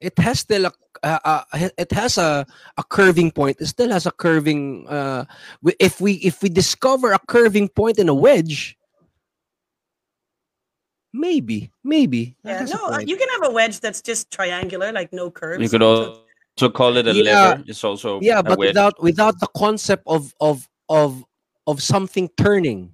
It 0.00 0.18
has 0.18 0.40
still 0.40 0.66
a 0.66 0.72
uh, 1.02 1.18
uh, 1.24 1.68
it 1.78 1.92
has 1.92 2.18
a 2.18 2.44
a 2.76 2.84
curving 2.84 3.30
point. 3.30 3.56
It 3.60 3.66
still 3.66 3.90
has 3.90 4.06
a 4.06 4.10
curving. 4.10 4.86
Uh, 4.88 5.24
if 5.78 6.00
we 6.00 6.14
if 6.14 6.42
we 6.42 6.48
discover 6.48 7.12
a 7.12 7.20
curving 7.26 7.68
point 7.68 7.98
in 7.98 8.08
a 8.08 8.14
wedge, 8.14 8.76
maybe 11.12 11.70
maybe 11.84 12.36
Yeah, 12.44 12.66
no, 12.66 12.90
uh, 12.90 12.98
you 12.98 13.16
can 13.16 13.28
have 13.38 13.48
a 13.48 13.52
wedge 13.52 13.80
that's 13.80 14.02
just 14.02 14.30
triangular, 14.30 14.92
like 14.92 15.12
no 15.12 15.30
curves. 15.30 15.62
You 15.62 15.70
could 15.70 15.82
So- 16.56 16.66
also 16.66 16.72
call 16.72 16.96
it 16.96 17.06
a 17.08 17.14
Yeah. 17.14 17.22
lever. 17.22 17.64
It's 17.66 17.82
also 17.84 18.20
yeah, 18.20 18.38
a 18.38 18.42
but 18.42 18.58
wedge. 18.58 18.68
without 18.68 19.02
without 19.02 19.40
the 19.40 19.48
concept 19.56 20.04
of 20.06 20.32
of 20.40 20.68
of 20.88 21.24
of 21.66 21.82
something 21.82 22.30
turning, 22.36 22.92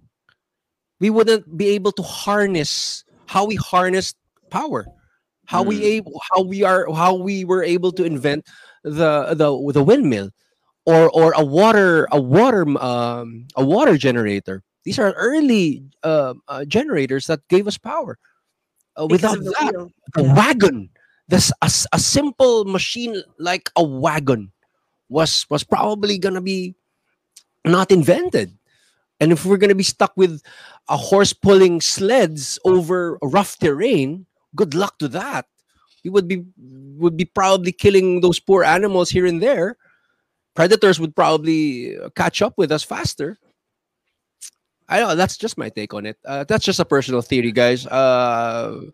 we 1.01 1.11
wouldn't 1.11 1.57
be 1.57 1.69
able 1.77 1.93
to 1.93 2.03
harness 2.03 3.05
how 3.27 3.45
we 3.45 3.57
harness 3.57 4.15
power, 4.51 4.87
how 5.47 5.63
we 5.63 5.77
Mm. 5.81 5.85
able 6.01 6.21
how 6.33 6.43
we 6.43 6.63
are 6.65 6.87
how 6.95 7.15
we 7.15 7.45
were 7.45 7.63
able 7.63 7.93
to 7.93 8.05
invent 8.05 8.47
the 8.83 9.35
the 9.37 9.53
the 9.73 9.83
windmill, 9.85 10.31
or 10.87 11.11
or 11.13 11.33
a 11.37 11.45
water 11.45 12.09
a 12.13 12.21
water 12.21 12.65
um, 12.81 13.45
a 13.57 13.65
water 13.65 13.99
generator. 13.99 14.63
These 14.85 14.99
are 14.99 15.13
early 15.21 15.85
uh, 16.03 16.33
uh, 16.49 16.65
generators 16.65 17.27
that 17.27 17.41
gave 17.49 17.69
us 17.69 17.77
power. 17.77 18.17
Uh, 18.99 19.07
without 19.07 19.37
of 19.39 19.45
the 19.45 19.53
that, 19.61 19.75
wheel. 19.77 19.91
a 20.17 20.23
Yeah. 20.25 20.35
wagon 20.35 20.89
this 21.31 21.53
a 21.63 21.99
simple 21.99 22.65
machine 22.65 23.23
like 23.39 23.71
a 23.77 23.83
wagon 23.83 24.53
was 25.09 25.47
was 25.49 25.65
probably 25.65 26.19
gonna 26.19 26.41
be 26.41 26.75
not 27.65 27.91
invented. 27.91 28.57
And 29.21 29.33
if 29.33 29.45
we're 29.45 29.59
gonna 29.59 29.75
be 29.75 29.85
stuck 29.85 30.13
with 30.17 30.43
a 30.89 30.97
horse 30.97 31.33
pulling 31.33 31.81
sleds 31.81 32.59
over 32.65 33.19
rough 33.23 33.59
terrain 33.59 34.27
good 34.55 34.75
luck 34.75 34.99
to 34.99 35.09
that. 35.09 35.47
We 36.05 36.11
would 36.11 36.29
be 36.29 36.45
would 36.97 37.17
be 37.17 37.27
probably 37.27 37.73
killing 37.73 38.21
those 38.21 38.41
poor 38.41 38.65
animals 38.65 39.11
here 39.11 39.27
and 39.27 39.43
there. 39.43 39.77
Predators 40.55 40.99
would 40.99 41.15
probably 41.15 41.97
catch 42.17 42.43
up 42.43 42.55
with 42.57 42.73
us 42.73 42.83
faster. 42.83 43.39
I 44.89 45.01
know 45.01 45.15
that's 45.15 45.37
just 45.37 45.57
my 45.57 45.69
take 45.69 45.95
on 45.95 46.07
it. 46.07 46.19
Uh, 46.25 46.45
that's 46.45 46.65
just 46.65 46.81
a 46.81 46.85
personal 46.85 47.23
theory 47.23 47.53
guys. 47.53 47.87
Uh 47.87 48.91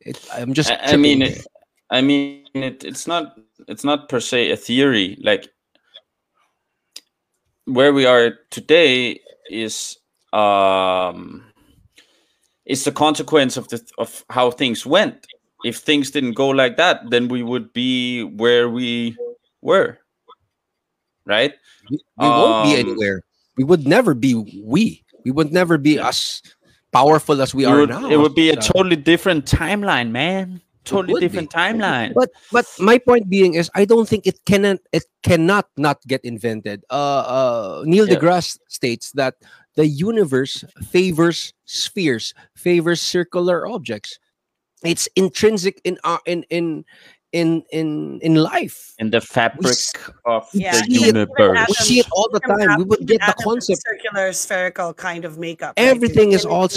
it, 0.00 0.24
i'm 0.32 0.52
just 0.54 0.70
I, 0.70 0.92
I 0.92 0.96
mean, 0.96 1.22
it, 1.22 1.46
I 1.90 2.02
mean, 2.02 2.44
it, 2.54 2.84
it's 2.84 3.06
not 3.06 3.38
it's 3.66 3.84
not 3.84 4.08
per 4.08 4.20
se 4.20 4.50
a 4.50 4.56
theory. 4.56 5.16
Like 5.22 5.48
where 7.64 7.92
we 7.92 8.06
are 8.06 8.38
today 8.50 9.20
is 9.50 9.98
um 10.32 11.44
is 12.66 12.84
the 12.84 12.92
consequence 12.92 13.56
of 13.56 13.68
the 13.68 13.80
of 13.98 14.24
how 14.30 14.50
things 14.50 14.84
went. 14.84 15.26
If 15.64 15.78
things 15.78 16.10
didn't 16.10 16.34
go 16.34 16.48
like 16.48 16.76
that, 16.76 17.10
then 17.10 17.28
we 17.28 17.42
would 17.42 17.72
be 17.72 18.22
where 18.22 18.68
we 18.68 19.16
were. 19.60 19.98
Right? 21.26 21.54
we, 21.90 21.98
we 22.18 22.28
won't 22.28 22.62
be 22.62 22.74
Um, 22.74 22.80
anywhere. 22.80 23.22
We 23.56 23.64
would 23.64 23.86
never 23.86 24.14
be 24.14 24.34
we. 24.34 25.04
We 25.24 25.30
would 25.30 25.52
never 25.52 25.78
be 25.78 25.94
Yeah. 25.94 26.12
As 26.94 27.00
powerful 27.00 27.40
as 27.42 27.54
we 27.54 27.64
It 27.64 27.68
are 27.68 27.80
would, 27.80 27.88
now. 27.90 28.08
it 28.10 28.16
would 28.16 28.34
be 28.34 28.50
a 28.50 28.60
So- 28.62 28.72
totally 28.72 28.96
different 28.96 29.44
timeline, 29.46 30.10
man. 30.10 30.60
Totally 30.84 31.12
would 31.12 31.20
be. 31.20 31.28
different 31.28 31.50
timeline. 31.50 32.14
but 32.14 32.30
but 32.50 32.64
my 32.78 32.96
point 32.96 33.28
being 33.28 33.54
is 33.54 33.70
I 33.74 33.84
don't 33.84 34.08
think 34.08 34.26
it 34.26 34.40
cannot 34.46 34.78
it 34.92 35.04
cannot 35.22 35.68
not 35.76 36.00
get 36.06 36.24
invented. 36.24 36.84
Uh, 36.88 36.94
uh 37.28 37.82
Neil 37.84 38.08
Yeah. 38.08 38.14
deGrasse 38.16 38.58
states 38.68 39.12
that 39.12 39.34
the 39.76 39.86
universe 39.86 40.64
favors 40.88 41.52
spheres, 41.66 42.32
favors 42.56 43.02
circular 43.02 43.66
objects. 43.68 44.18
It's 44.82 45.08
intrinsic 45.14 45.80
in 45.84 45.98
our 46.04 46.20
in 46.24 46.44
in 46.48 46.86
in 47.32 47.62
in 47.70 48.18
in 48.22 48.34
life. 48.36 48.94
in 48.98 49.10
the 49.10 49.20
fabric 49.20 49.78
s- 49.78 49.92
of 50.24 50.48
Yeah, 50.52 50.72
the 50.72 50.78
see 50.90 51.04
it- 51.04 51.14
even 51.14 51.14
universe. 51.14 51.68
We 51.68 51.74
see 51.74 51.98
it 52.00 52.06
all 52.12 52.28
the 52.32 52.40
time. 52.40 52.78
We 52.78 52.84
would 52.84 53.06
get 53.06 53.20
the 53.20 53.34
concept. 53.44 53.82
circular, 53.86 54.32
spherical 54.32 54.92
kind 54.94 55.24
of 55.24 55.38
makeup. 55.38 55.74
Everything 55.76 56.30
There's 56.30 56.44
is 56.44 56.50
all 56.50 56.68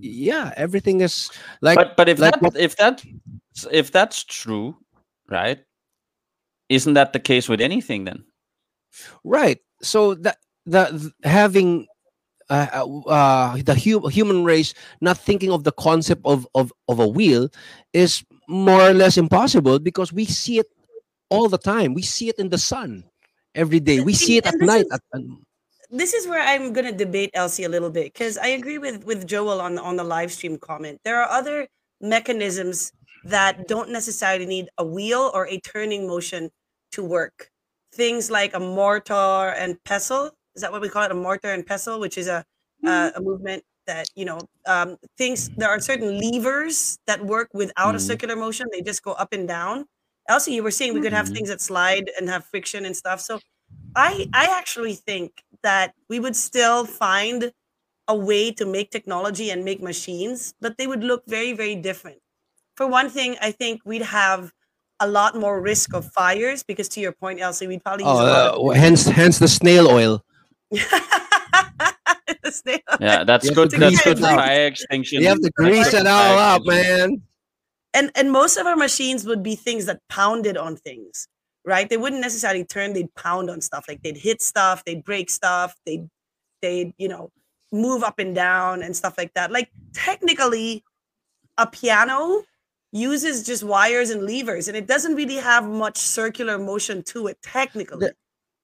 yeah, 0.00 0.52
everything 0.56 1.00
is 1.00 1.30
like 1.62 1.76
but 1.76 1.96
but 1.96 2.08
if 2.08 2.18
like 2.18 2.38
that 2.40 2.56
if 2.56 2.76
that 2.76 3.02
if 3.72 3.90
that's 3.92 4.24
true, 4.24 4.76
right? 5.28 5.58
Isn't 6.68 6.94
that 6.94 7.12
the 7.12 7.18
case 7.20 7.48
with 7.48 7.60
anything 7.60 8.04
then? 8.04 8.24
right 9.24 9.58
so 9.82 10.14
that 10.14 10.36
the 10.66 10.84
th- 10.90 11.12
having 11.22 11.86
uh, 12.50 12.66
uh, 12.74 12.98
uh, 13.08 13.56
the 13.62 13.74
hu- 13.74 14.08
human 14.08 14.42
race 14.44 14.74
not 15.00 15.16
thinking 15.16 15.50
of 15.52 15.62
the 15.62 15.70
concept 15.72 16.20
of, 16.24 16.46
of 16.54 16.72
of 16.88 16.98
a 16.98 17.06
wheel 17.06 17.48
is 17.92 18.24
more 18.50 18.82
or 18.82 18.92
less 18.92 19.16
impossible 19.16 19.78
because 19.78 20.12
we 20.12 20.24
see 20.26 20.58
it 20.58 20.66
all 21.30 21.48
the 21.48 21.58
time 21.58 21.94
we 21.94 22.02
see 22.02 22.28
it 22.28 22.38
in 22.42 22.48
the 22.50 22.58
sun 22.58 23.04
every 23.54 23.78
day 23.78 24.00
we 24.00 24.12
See, 24.12 24.36
it 24.38 24.46
at 24.46 24.58
night 24.58 24.86
is- 24.86 24.92
at, 24.92 25.02
um, 25.14 25.46
this 25.90 26.14
is 26.14 26.26
where 26.26 26.42
I'm 26.42 26.72
gonna 26.72 26.92
debate 26.92 27.30
Elsie 27.34 27.64
a 27.64 27.68
little 27.68 27.90
bit 27.90 28.12
because 28.12 28.38
I 28.38 28.48
agree 28.58 28.78
with 28.78 29.04
with 29.04 29.26
Joel 29.26 29.60
on 29.60 29.74
the 29.76 29.82
on 29.82 29.96
the 29.96 30.04
live 30.04 30.30
stream 30.30 30.58
comment. 30.58 31.00
There 31.04 31.18
are 31.22 31.28
other 31.30 31.66
mechanisms 32.00 32.92
that 33.24 33.66
don't 33.66 33.90
necessarily 33.90 34.46
need 34.46 34.68
a 34.78 34.84
wheel 34.84 35.30
or 35.34 35.46
a 35.48 35.58
turning 35.60 36.06
motion 36.06 36.50
to 36.92 37.02
work. 37.02 37.50
Things 37.92 38.30
like 38.30 38.54
a 38.54 38.60
mortar 38.60 39.50
and 39.58 39.82
pestle. 39.84 40.30
Is 40.54 40.62
that 40.62 40.70
what 40.72 40.80
we 40.80 40.88
call 40.88 41.02
it? 41.04 41.10
A 41.10 41.14
mortar 41.14 41.50
and 41.50 41.66
pestle, 41.66 41.98
which 41.98 42.16
is 42.18 42.28
a 42.28 42.44
uh, 42.86 43.10
a 43.14 43.20
movement 43.20 43.62
that 43.90 44.06
you 44.14 44.24
know 44.30 44.38
um, 44.66 44.96
things. 45.18 45.50
There 45.56 45.68
are 45.70 45.80
certain 45.80 46.18
levers 46.22 46.98
that 47.08 47.20
work 47.24 47.48
without 47.52 47.94
a 47.94 47.98
Mhm. 47.98 48.06
circular 48.10 48.36
motion. 48.36 48.66
They 48.72 48.82
just 48.82 49.02
go 49.02 49.12
up 49.12 49.32
and 49.32 49.46
down. 49.48 49.86
Elsie, 50.28 50.54
you 50.54 50.62
were 50.62 50.70
saying 50.78 50.94
we 50.94 51.02
could 51.06 51.12
have 51.20 51.28
Mhm. 51.28 51.34
things 51.34 51.48
that 51.52 51.60
slide 51.60 52.06
and 52.18 52.28
have 52.30 52.44
friction 52.52 52.86
and 52.86 52.96
stuff. 52.96 53.20
So 53.20 53.40
I 53.96 54.26
I 54.32 54.46
actually 54.60 54.94
think 54.96 55.30
that 55.62 55.94
we 56.10 56.18
would 56.20 56.36
still 56.36 56.86
find 56.86 57.52
a 58.08 58.16
way 58.16 58.52
to 58.60 58.64
make 58.66 58.90
technology 58.90 59.50
and 59.50 59.64
make 59.64 59.80
machines, 59.82 60.54
but 60.60 60.76
they 60.78 60.86
would 60.86 61.04
look 61.04 61.22
very 61.26 61.52
very 61.52 61.76
different. 61.76 62.18
For 62.76 62.86
one 62.86 63.10
thing, 63.10 63.36
I 63.40 63.52
think 63.52 63.82
we'd 63.84 64.02
have 64.02 64.52
a 65.00 65.08
lot 65.08 65.34
more 65.36 65.60
risk 65.60 65.94
of 65.94 66.04
fires 66.12 66.62
because 66.62 66.88
to 66.90 67.00
your 67.00 67.12
point, 67.12 67.40
Elsie, 67.40 67.66
we'd 67.66 67.84
probably 67.84 68.06
use 68.06 68.20
Oh, 68.20 68.70
a 68.70 68.72
uh, 68.72 68.74
hence 68.74 69.04
hence 69.06 69.38
the 69.38 69.48
snail 69.48 69.86
oil. 69.88 70.22
of 72.36 72.36
the 72.42 72.52
snail. 72.52 72.78
Yeah, 73.00 73.24
that's 73.24 73.46
You 73.46 73.54
good. 73.54 73.70
That's 73.72 74.02
good 74.02 74.18
for 74.18 74.26
out. 74.26 74.36
fire 74.36 74.66
extinction. 74.66 75.20
You 75.22 75.28
have 75.28 75.40
to 75.40 75.50
grease 75.56 75.90
good 75.90 76.02
it 76.02 76.06
all 76.06 76.36
fire 76.36 76.56
up, 76.56 76.66
man. 76.66 77.22
and 77.94 78.10
and 78.14 78.30
most 78.32 78.56
of 78.56 78.66
our 78.66 78.76
machines 78.76 79.24
would 79.26 79.42
be 79.42 79.54
things 79.56 79.86
that 79.86 80.00
pounded 80.08 80.56
on 80.56 80.76
things 80.76 81.26
right 81.66 81.90
they 81.90 81.96
wouldn't 81.98 82.22
necessarily 82.22 82.64
turn 82.64 82.92
they'd 82.94 83.12
pound 83.16 83.50
on 83.50 83.60
stuff 83.60 83.84
like 83.88 84.00
they'd 84.02 84.16
hit 84.16 84.40
stuff 84.40 84.82
they'd 84.86 85.04
break 85.04 85.28
stuff 85.28 85.74
they'd 85.84 86.08
they'd 86.62 86.94
you 86.96 87.06
know 87.08 87.30
move 87.70 88.02
up 88.02 88.18
and 88.18 88.34
down 88.34 88.82
and 88.82 88.96
stuff 88.96 89.18
like 89.18 89.32
that 89.34 89.50
like 89.52 89.68
technically 89.92 90.82
a 91.58 91.66
piano 91.66 92.42
uses 92.92 93.44
just 93.44 93.62
wires 93.62 94.08
and 94.10 94.22
levers 94.24 94.68
and 94.68 94.76
it 94.76 94.86
doesn't 94.86 95.14
really 95.16 95.36
have 95.36 95.68
much 95.68 95.98
circular 95.98 96.56
motion 96.58 97.02
to 97.02 97.26
it 97.26 97.36
technically 97.42 97.98
The- 98.06 98.14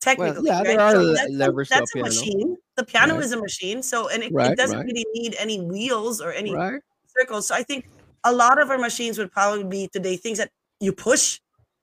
technically 0.00 0.48
yeah, 0.48 0.62
there 0.62 0.80
are 0.80 0.92
So 0.92 1.00
le- 1.02 1.12
that's, 1.14 1.28
a- 1.28 1.32
levers 1.32 1.68
that's 1.68 1.90
a 1.90 1.94
piano. 1.94 2.08
machine 2.08 2.56
the 2.76 2.84
piano 2.84 3.14
Right. 3.14 3.24
is 3.24 3.32
a 3.32 3.40
machine 3.40 3.82
so 3.82 4.08
and 4.08 4.22
it, 4.22 4.32
Right, 4.32 4.52
it 4.52 4.58
doesn't 4.58 4.78
right. 4.78 4.86
really 4.86 5.06
need 5.14 5.34
any 5.38 5.60
wheels 5.60 6.20
or 6.20 6.32
any 6.32 6.54
Right? 6.54 6.80
circles. 7.06 7.48
So 7.48 7.54
I 7.54 7.62
think 7.62 7.88
a 8.24 8.32
lot 8.32 8.60
of 8.60 8.70
our 8.70 8.78
machines 8.78 9.18
would 9.18 9.32
probably 9.32 9.64
be 9.64 9.88
today 9.88 10.16
things 10.16 10.38
that 10.38 10.50
you 10.80 10.92
push, 10.92 11.40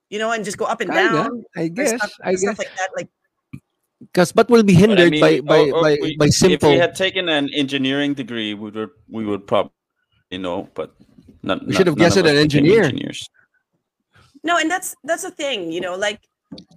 you 0.10 0.20
know, 0.20 0.32
and 0.32 0.46
just 0.46 0.58
go 0.58 0.66
up 0.66 0.82
and 0.82 0.92
Kinda, 0.92 1.12
down. 1.14 1.44
I 1.56 1.68
guess. 1.68 1.90
stuff, 1.98 2.12
I 2.24 2.32
guess. 2.34 2.58
like 2.58 2.70
that. 2.78 2.90
Like 2.96 3.10
Because 4.02 4.32
but 4.32 4.50
will 4.50 4.64
be 4.64 4.74
But 4.74 4.78
I 4.78 4.82
hindered 4.88 5.12
mean, 5.12 5.22
by 5.22 5.40
by 5.42 5.60
or- 5.72 5.74
or 5.76 5.82
by, 5.82 5.98
we- 6.02 6.18
by 6.18 6.28
simple. 6.30 6.70
If 6.70 6.76
we 6.76 6.80
had 6.80 6.94
taken 6.94 7.30
an 7.30 7.50
engineering 7.54 8.14
degree, 8.14 8.54
we 8.54 8.70
would 8.70 8.90
we 9.10 9.26
would 9.26 9.48
probably 9.48 9.72
you 10.30 10.40
know, 10.40 10.68
but 10.76 10.94
not, 11.42 11.66
We 11.66 11.74
should 11.74 11.88
have 11.88 11.96
guessed 11.98 12.18
it 12.18 12.26
an 12.26 12.34
became 12.34 12.44
engineer. 12.44 12.84
Engineers. 12.84 13.30
no, 14.44 14.58
and 14.58 14.70
that's 14.70 14.94
that's 15.04 15.24
the 15.24 15.32
thing, 15.32 15.72
you 15.72 15.80
know, 15.82 15.96
like 15.96 16.20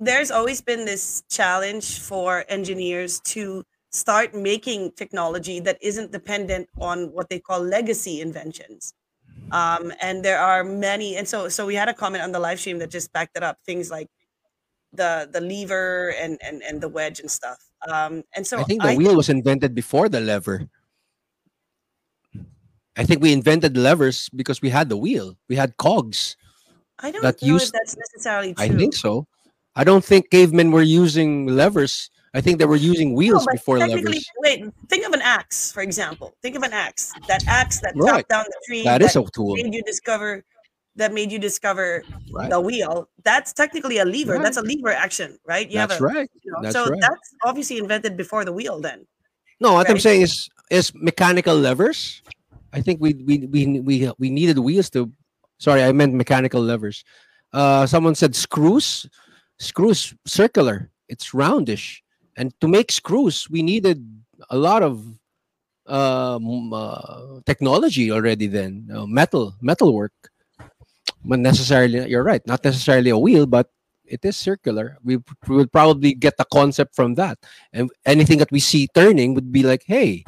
there's 0.00 0.30
always 0.30 0.60
been 0.62 0.84
this 0.86 1.22
challenge 1.28 1.98
for 2.00 2.44
engineers 2.48 3.18
to 3.34 3.64
start 3.96 4.34
making 4.34 4.92
technology 4.92 5.58
that 5.60 5.78
isn't 5.80 6.12
dependent 6.12 6.68
on 6.78 7.10
what 7.12 7.28
they 7.30 7.40
call 7.40 7.60
legacy 7.60 8.20
inventions. 8.20 8.92
Um, 9.52 9.92
and 10.02 10.24
there 10.24 10.38
are 10.38 10.62
many, 10.64 11.16
and 11.16 11.26
so 11.26 11.48
so 11.48 11.64
we 11.64 11.74
had 11.74 11.88
a 11.88 11.94
comment 11.94 12.22
on 12.22 12.32
the 12.32 12.38
live 12.38 12.60
stream 12.60 12.78
that 12.80 12.90
just 12.90 13.12
backed 13.12 13.36
it 13.36 13.42
up. 13.42 13.58
Things 13.64 13.90
like 13.90 14.10
the 14.92 15.28
the 15.32 15.40
lever 15.40 16.12
and 16.20 16.38
and 16.42 16.62
and 16.62 16.80
the 16.80 16.88
wedge 16.88 17.20
and 17.20 17.30
stuff. 17.30 17.58
Um, 17.88 18.22
and 18.34 18.46
so 18.46 18.58
I 18.58 18.64
think 18.64 18.82
the 18.82 18.96
wheel 18.96 19.16
was 19.16 19.28
invented 19.28 19.74
before 19.74 20.08
the 20.08 20.20
lever. 20.20 20.68
I 22.96 23.04
think 23.04 23.22
we 23.22 23.32
invented 23.32 23.76
levers 23.76 24.28
because 24.34 24.60
we 24.62 24.70
had 24.70 24.88
the 24.88 24.96
wheel. 24.96 25.36
We 25.48 25.56
had 25.56 25.76
cogs. 25.76 26.36
I 26.98 27.10
don't 27.10 27.22
that 27.22 27.40
know 27.42 27.54
used- 27.54 27.66
if 27.66 27.72
that's 27.72 27.96
necessarily 27.96 28.54
true. 28.54 28.64
I 28.64 28.68
think 28.68 28.94
so. 28.94 29.26
I 29.76 29.84
don't 29.84 30.02
think 30.02 30.30
cavemen 30.30 30.72
were 30.72 30.82
using 30.82 31.46
levers. 31.46 32.10
I 32.36 32.40
think 32.42 32.58
they 32.58 32.66
were 32.66 32.76
using 32.76 33.14
wheels 33.14 33.46
but 33.46 33.52
before 33.52 33.78
levers. 33.78 34.28
Wait, 34.44 34.62
think 34.90 35.06
of 35.06 35.12
an 35.14 35.22
axe, 35.22 35.72
for 35.72 35.80
example. 35.80 36.36
Think 36.42 36.54
of 36.54 36.62
an 36.62 36.72
axe. 36.72 37.10
That 37.28 37.42
axe 37.48 37.80
that 37.80 37.94
Right. 37.96 38.20
chopped 38.20 38.28
down 38.28 38.44
the 38.46 38.60
tree. 38.68 38.84
That 38.84 39.00
is 39.00 39.16
a 39.16 39.24
tool, 39.32 39.56
made 39.56 39.72
you 39.72 39.82
discover. 39.82 40.44
That 40.96 41.12
made 41.12 41.32
you 41.32 41.38
discover 41.38 42.04
right? 42.32 42.48
the 42.48 42.60
wheel. 42.60 43.08
That's 43.24 43.52
technically 43.52 43.98
a 43.98 44.04
lever. 44.04 44.34
Right. 44.34 44.42
That's 44.42 44.56
a 44.56 44.62
lever 44.62 44.92
action, 44.92 45.38
right? 45.46 45.68
You 45.68 45.76
That's 45.80 46.00
a, 46.00 46.04
right. 46.04 46.30
you 46.42 46.52
know, 46.52 46.60
That's 46.62 46.74
so 46.74 46.88
right. 46.88 47.00
that's 47.00 47.28
obviously 47.44 47.76
invented 47.78 48.16
before 48.16 48.44
the 48.44 48.52
wheel. 48.52 48.80
Then 48.80 49.06
No, 49.60 49.72
what 49.74 49.88
I'm 49.88 49.98
saying 49.98 50.22
is 50.22 50.48
is 50.70 50.92
mechanical 50.94 51.56
levers. 51.56 52.20
I 52.72 52.80
think 52.84 53.00
we 53.00 53.14
we 53.28 53.34
we 53.48 53.80
we 53.80 53.94
we 54.18 54.28
needed 54.30 54.58
wheels 54.58 54.88
to. 54.92 55.08
Sorry, 55.58 55.82
I 55.84 55.92
meant 55.92 56.12
mechanical 56.12 56.60
levers. 56.60 57.04
Uh, 57.52 57.86
someone 57.86 58.14
said 58.14 58.36
screws. 58.36 59.08
Screws 59.58 60.12
circular. 60.26 60.90
It's 61.08 61.32
roundish, 61.32 62.02
and 62.36 62.52
to 62.60 62.68
make 62.68 62.92
screws, 62.92 63.48
we 63.50 63.62
needed 63.62 64.04
a 64.50 64.56
lot 64.56 64.82
of 64.82 65.04
um, 65.86 66.72
uh, 66.72 67.40
technology 67.46 68.10
already. 68.10 68.46
Then 68.46 68.88
uh, 68.92 69.06
metal 69.06 69.54
metal 69.60 69.94
work. 69.94 70.12
But 71.24 71.40
necessarily, 71.40 72.08
you're 72.08 72.22
right. 72.22 72.44
Not 72.46 72.62
necessarily 72.62 73.10
a 73.10 73.18
wheel, 73.18 73.46
but 73.46 73.70
it 74.04 74.24
is 74.24 74.36
circular. 74.36 74.98
We, 75.02 75.16
we 75.48 75.56
would 75.56 75.72
probably 75.72 76.14
get 76.14 76.36
the 76.36 76.46
concept 76.52 76.94
from 76.94 77.14
that 77.14 77.38
and 77.72 77.90
anything 78.04 78.38
that 78.38 78.52
we 78.52 78.60
see 78.60 78.88
turning 78.94 79.34
would 79.34 79.52
be 79.52 79.62
like 79.62 79.82
hey 79.86 80.24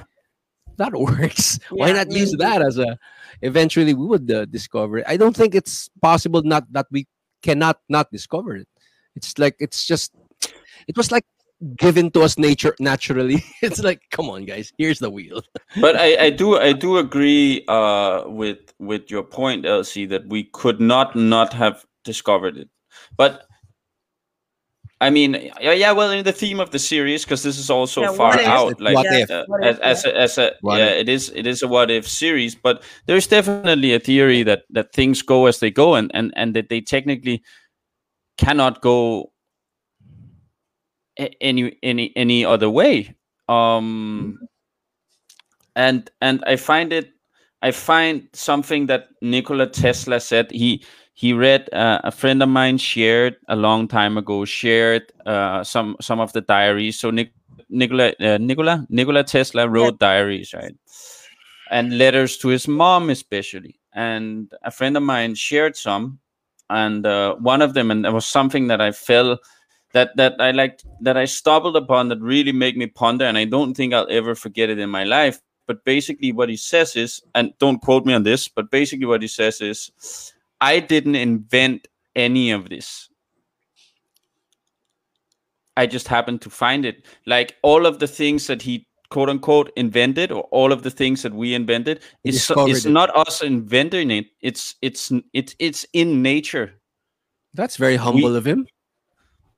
that 0.77 0.93
works 0.95 1.59
why 1.71 1.89
Yeah, 1.89 2.05
not 2.05 2.11
use 2.11 2.35
that 2.39 2.63
as 2.63 2.79
a 2.79 2.99
eventually 3.43 3.95
we 3.95 4.07
would 4.07 4.31
uh, 4.31 4.45
discover 4.47 4.99
it 4.99 5.05
i 5.07 5.17
don't 5.17 5.37
think 5.37 5.55
it's 5.55 5.89
possible 6.01 6.43
not 6.43 6.65
that 6.73 6.87
we 6.91 7.07
cannot 7.43 7.79
not 7.89 8.11
discover 8.11 8.57
it 8.57 8.69
it's 9.15 9.39
like 9.39 9.57
it's 9.59 9.87
just 9.87 10.13
it 10.87 10.97
was 10.97 11.13
like 11.13 11.25
given 11.77 12.11
to 12.11 12.23
us 12.23 12.39
nature 12.39 12.75
naturally 12.79 13.43
it's 13.63 13.81
like 13.81 14.01
come 14.11 14.31
on 14.31 14.45
guys 14.45 14.73
here's 14.79 14.99
the 14.99 15.11
wheel 15.11 15.43
But 15.81 15.97
I, 15.97 16.27
I 16.27 16.31
do 16.31 16.57
I 16.59 16.73
do 16.73 16.99
agree 16.99 17.65
uh, 17.69 18.25
with 18.27 18.59
with 18.79 19.11
your 19.11 19.23
point, 19.23 19.67
Elsie, 19.67 20.07
that 20.07 20.27
we 20.29 20.45
could 20.45 20.81
not 20.81 21.15
not 21.15 21.53
have 21.53 21.85
discovered 22.05 22.57
it. 22.57 22.69
But 23.17 23.47
I 25.01 25.11
mean, 25.11 25.35
yeah, 25.61 25.73
yeah. 25.73 25.93
Well, 25.93 26.11
in 26.11 26.25
the 26.25 26.33
theme 26.33 26.59
of 26.59 26.71
the 26.71 26.79
series, 26.79 27.25
because 27.25 27.43
this 27.43 27.59
is 27.59 27.71
also 27.71 28.03
Yeah, 28.03 28.11
far 28.17 28.33
what 28.33 28.41
if? 28.41 28.47
out, 28.47 28.81
like 28.81 28.95
What 28.95 29.07
Yeah, 29.07 29.23
if? 29.23 29.31
uh, 29.31 29.45
what 29.47 29.65
as 29.65 29.77
if, 29.77 29.83
as 29.83 30.05
a, 30.05 30.17
as 30.17 30.39
a 30.39 30.53
What 30.61 30.79
yeah, 30.79 30.87
if? 30.87 31.01
it 31.01 31.09
is 31.09 31.33
it 31.35 31.47
is 31.47 31.63
a 31.63 31.69
what 31.69 31.91
if 31.91 32.09
series. 32.09 32.55
But 32.57 32.83
there's 33.07 33.27
definitely 33.29 33.95
a 33.95 34.01
theory 34.01 34.43
that 34.45 34.63
that 34.71 34.93
things 34.93 35.23
go 35.23 35.47
as 35.47 35.61
they 35.61 35.71
go, 35.71 35.95
and 35.95 36.11
and 36.15 36.33
and 36.35 36.55
that 36.57 36.69
they 36.69 36.81
technically 36.81 37.43
cannot 38.39 38.81
go 38.81 39.31
a- 39.31 39.38
any 41.19 41.79
any 41.83 42.13
any 42.17 42.45
other 42.45 42.71
way. 42.71 43.15
Um, 43.49 44.39
and 45.77 46.11
and 46.21 46.43
I 46.47 46.57
find 46.57 46.93
it 46.93 47.13
I 47.63 47.71
find 47.73 48.29
something 48.33 48.87
that 48.87 49.09
Nikola 49.23 49.67
Tesla 49.69 50.21
said. 50.21 50.51
He 50.51 50.85
he 51.15 51.33
read 51.33 51.69
uh, 51.73 52.01
a 52.05 52.13
friend 52.13 52.43
of 52.43 52.49
mine 52.49 52.79
shared 52.79 53.37
a 53.49 53.57
long 53.57 53.89
time 53.89 54.17
ago 54.19 54.45
shared 54.45 55.13
uh, 55.27 55.65
some 55.65 55.97
some 56.01 56.21
of 56.21 56.33
the 56.33 56.41
diaries. 56.43 56.99
So 56.99 57.11
Nik- 57.11 57.35
Nikola 57.69 58.13
uh, 58.21 58.39
Nikola 58.39 58.87
Nikola 58.91 59.25
Tesla 59.25 59.69
wrote 59.69 59.99
diaries, 59.99 60.55
right? 60.55 60.75
And 61.71 61.99
letters 61.99 62.39
to 62.39 62.49
his 62.49 62.67
mom, 62.67 63.11
especially. 63.11 63.79
And 63.93 64.51
a 64.63 64.71
friend 64.71 64.97
of 64.97 65.03
mine 65.03 65.35
shared 65.35 65.77
some, 65.77 66.19
and 66.71 67.05
uh, 67.05 67.35
one 67.37 67.63
of 67.63 67.75
them, 67.75 67.91
and 67.91 68.05
there 68.05 68.13
was 68.13 68.27
something 68.27 68.69
that 68.69 68.81
I 68.81 68.93
felt 68.93 69.41
that 69.93 70.17
that 70.17 70.35
I 70.39 70.51
liked 70.51 70.85
that 71.01 71.17
I 71.17 71.25
stumbled 71.25 71.77
upon 71.77 72.09
that 72.09 72.21
really 72.21 72.53
made 72.53 72.77
me 72.77 72.87
ponder, 72.87 73.25
and 73.25 73.39
I 73.39 73.45
don't 73.45 73.75
think 73.75 73.95
I'll 73.95 74.11
ever 74.11 74.35
forget 74.35 74.71
it 74.71 74.79
in 74.79 74.91
my 74.91 75.05
life. 75.05 75.41
But 75.67 75.85
basically, 75.85 76.33
what 76.33 76.49
he 76.49 76.57
says 76.57 76.97
is, 76.97 77.21
and 77.35 77.53
don't 77.59 77.81
quote 77.81 78.07
me 78.07 78.15
on 78.15 78.23
this, 78.23 78.49
but 78.49 78.71
basically, 78.71 79.07
what 79.07 79.23
he 79.23 79.29
says 79.29 79.61
is, 79.61 80.33
I 80.61 80.81
didn't 80.81 81.17
invent 81.17 81.89
any 82.17 82.51
of 82.51 82.69
this. 82.69 83.09
I 85.77 85.87
just 85.87 86.09
happened 86.09 86.43
to 86.43 86.51
find 86.51 86.85
it. 86.85 87.07
Like 87.27 87.57
all 87.63 87.87
of 87.87 87.99
the 88.01 88.09
things 88.09 88.47
that 88.49 88.63
he 88.63 88.87
quote 89.11 89.29
unquote 89.29 89.71
invented, 89.77 90.33
or 90.33 90.43
all 90.51 90.73
of 90.73 90.83
the 90.83 90.91
things 90.91 91.23
that 91.23 91.33
we 91.33 91.55
invented, 91.55 92.01
is 92.25 92.51
it's 92.51 92.85
it. 92.85 92.91
not 92.91 93.15
us 93.17 93.43
inventing 93.43 94.11
it. 94.11 94.27
It's 94.43 94.75
it's 94.83 95.13
it's 95.33 95.55
it's 95.59 95.87
in 95.93 96.23
nature. 96.23 96.75
that's 97.55 97.77
very 97.77 97.97
humble 97.97 98.37
of 98.37 98.47
him 98.47 98.67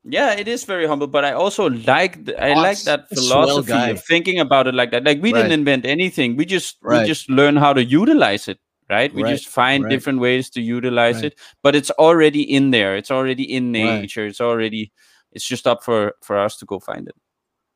Yeah, 0.05 0.32
it 0.32 0.48
is 0.48 0.64
very 0.64 0.86
humble, 0.86 1.07
but 1.07 1.24
I 1.26 1.32
also 1.32 1.68
like 1.68 2.24
th- 2.24 2.38
I 2.38 2.55
like 2.55 2.80
that 2.84 3.09
philosophy 3.11 3.72
of 3.90 4.03
thinking 4.05 4.40
about 4.40 4.66
it 4.66 4.74
like 4.74 4.90
that. 4.92 5.05
Like 5.05 5.20
we 5.20 5.32
Right. 5.32 5.42
didn't 5.42 5.53
invent 5.53 5.84
anything. 5.84 6.36
We 6.36 6.46
just 6.46 6.78
Right. 6.82 7.03
we 7.03 7.07
just 7.07 7.28
learn 7.28 7.57
how 7.57 7.74
to 7.74 7.84
utilize 7.84 8.48
it, 8.48 8.59
right? 8.88 9.12
We 9.12 9.22
Right, 9.22 9.30
just 9.30 9.46
find 9.48 9.84
right. 9.84 9.90
different 9.90 10.20
ways 10.20 10.48
to 10.51 10.62
utilize 10.62 11.16
Right. 11.16 11.24
it, 11.32 11.38
but 11.62 11.76
it's 11.76 11.90
already 11.92 12.40
in 12.42 12.70
there. 12.70 12.96
It's 12.96 13.11
already 13.11 13.44
in 13.44 13.72
Right. 13.72 14.01
nature. 14.01 14.26
It's 14.26 14.40
already 14.40 14.90
it's 15.32 15.44
just 15.44 15.66
up 15.66 15.84
for 15.84 16.14
for 16.22 16.38
us 16.38 16.57
to 16.59 16.64
go 16.64 16.80
find 16.80 17.07
it. 17.07 17.14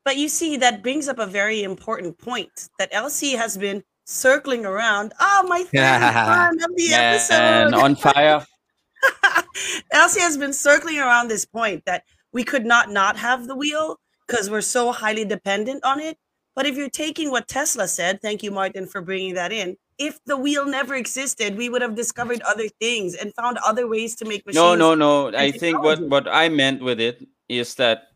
But 0.03 0.17
you 0.17 0.27
see, 0.27 0.57
that 0.57 0.81
brings 0.81 1.07
up 1.07 1.19
a 1.19 1.27
very 1.27 1.61
important 1.63 2.17
point 2.17 2.69
that 2.79 2.89
Elsie 2.91 3.35
has 3.37 3.55
been 3.57 3.83
circling 4.05 4.65
around. 4.65 5.13
Oh, 5.19 5.45
my 5.47 5.63
third 5.73 6.01
time 6.01 6.53
of 6.57 6.75
the 6.75 6.93
episode. 6.93 7.35
And 7.69 7.75
on 7.75 7.95
fire. 7.95 8.45
Elsie 9.91 10.21
has 10.21 10.37
been 10.37 10.53
circling 10.53 10.99
around 10.99 11.27
this 11.27 11.45
point 11.45 11.85
that 11.85 12.03
we 12.35 12.43
could 12.43 12.65
not 12.65 12.91
not 12.91 13.15
have 13.15 13.47
the 13.47 13.55
wheel 13.55 13.97
because 14.27 14.49
we're 14.49 14.69
so 14.77 14.91
highly 14.91 15.23
dependent 15.23 15.81
on 15.85 16.01
it. 16.01 16.17
But 16.53 16.65
if 16.65 16.75
you're 16.75 16.89
taking 16.89 17.31
what 17.31 17.47
Tesla 17.47 17.87
said, 17.87 18.21
thank 18.21 18.43
you, 18.43 18.51
Martin, 18.51 18.87
for 18.87 19.01
bringing 19.01 19.35
that 19.35 19.53
in. 19.53 19.77
If 19.97 20.19
the 20.25 20.35
wheel 20.35 20.65
never 20.65 20.95
existed, 20.95 21.55
we 21.55 21.69
would 21.69 21.81
have 21.81 21.95
discovered 21.95 22.41
other 22.41 22.67
things 22.81 23.15
and 23.15 23.33
found 23.35 23.57
other 23.65 23.87
ways 23.87 24.15
to 24.17 24.25
make 24.25 24.45
machines. 24.45 24.61
No, 24.61 24.75
no, 24.75 24.95
no. 24.95 25.37
I 25.37 25.51
think 25.51 25.81
what 25.81 26.01
what 26.01 26.27
I 26.27 26.49
meant 26.49 26.83
with 26.83 26.99
it 26.99 27.25
is 27.47 27.75
that 27.75 28.09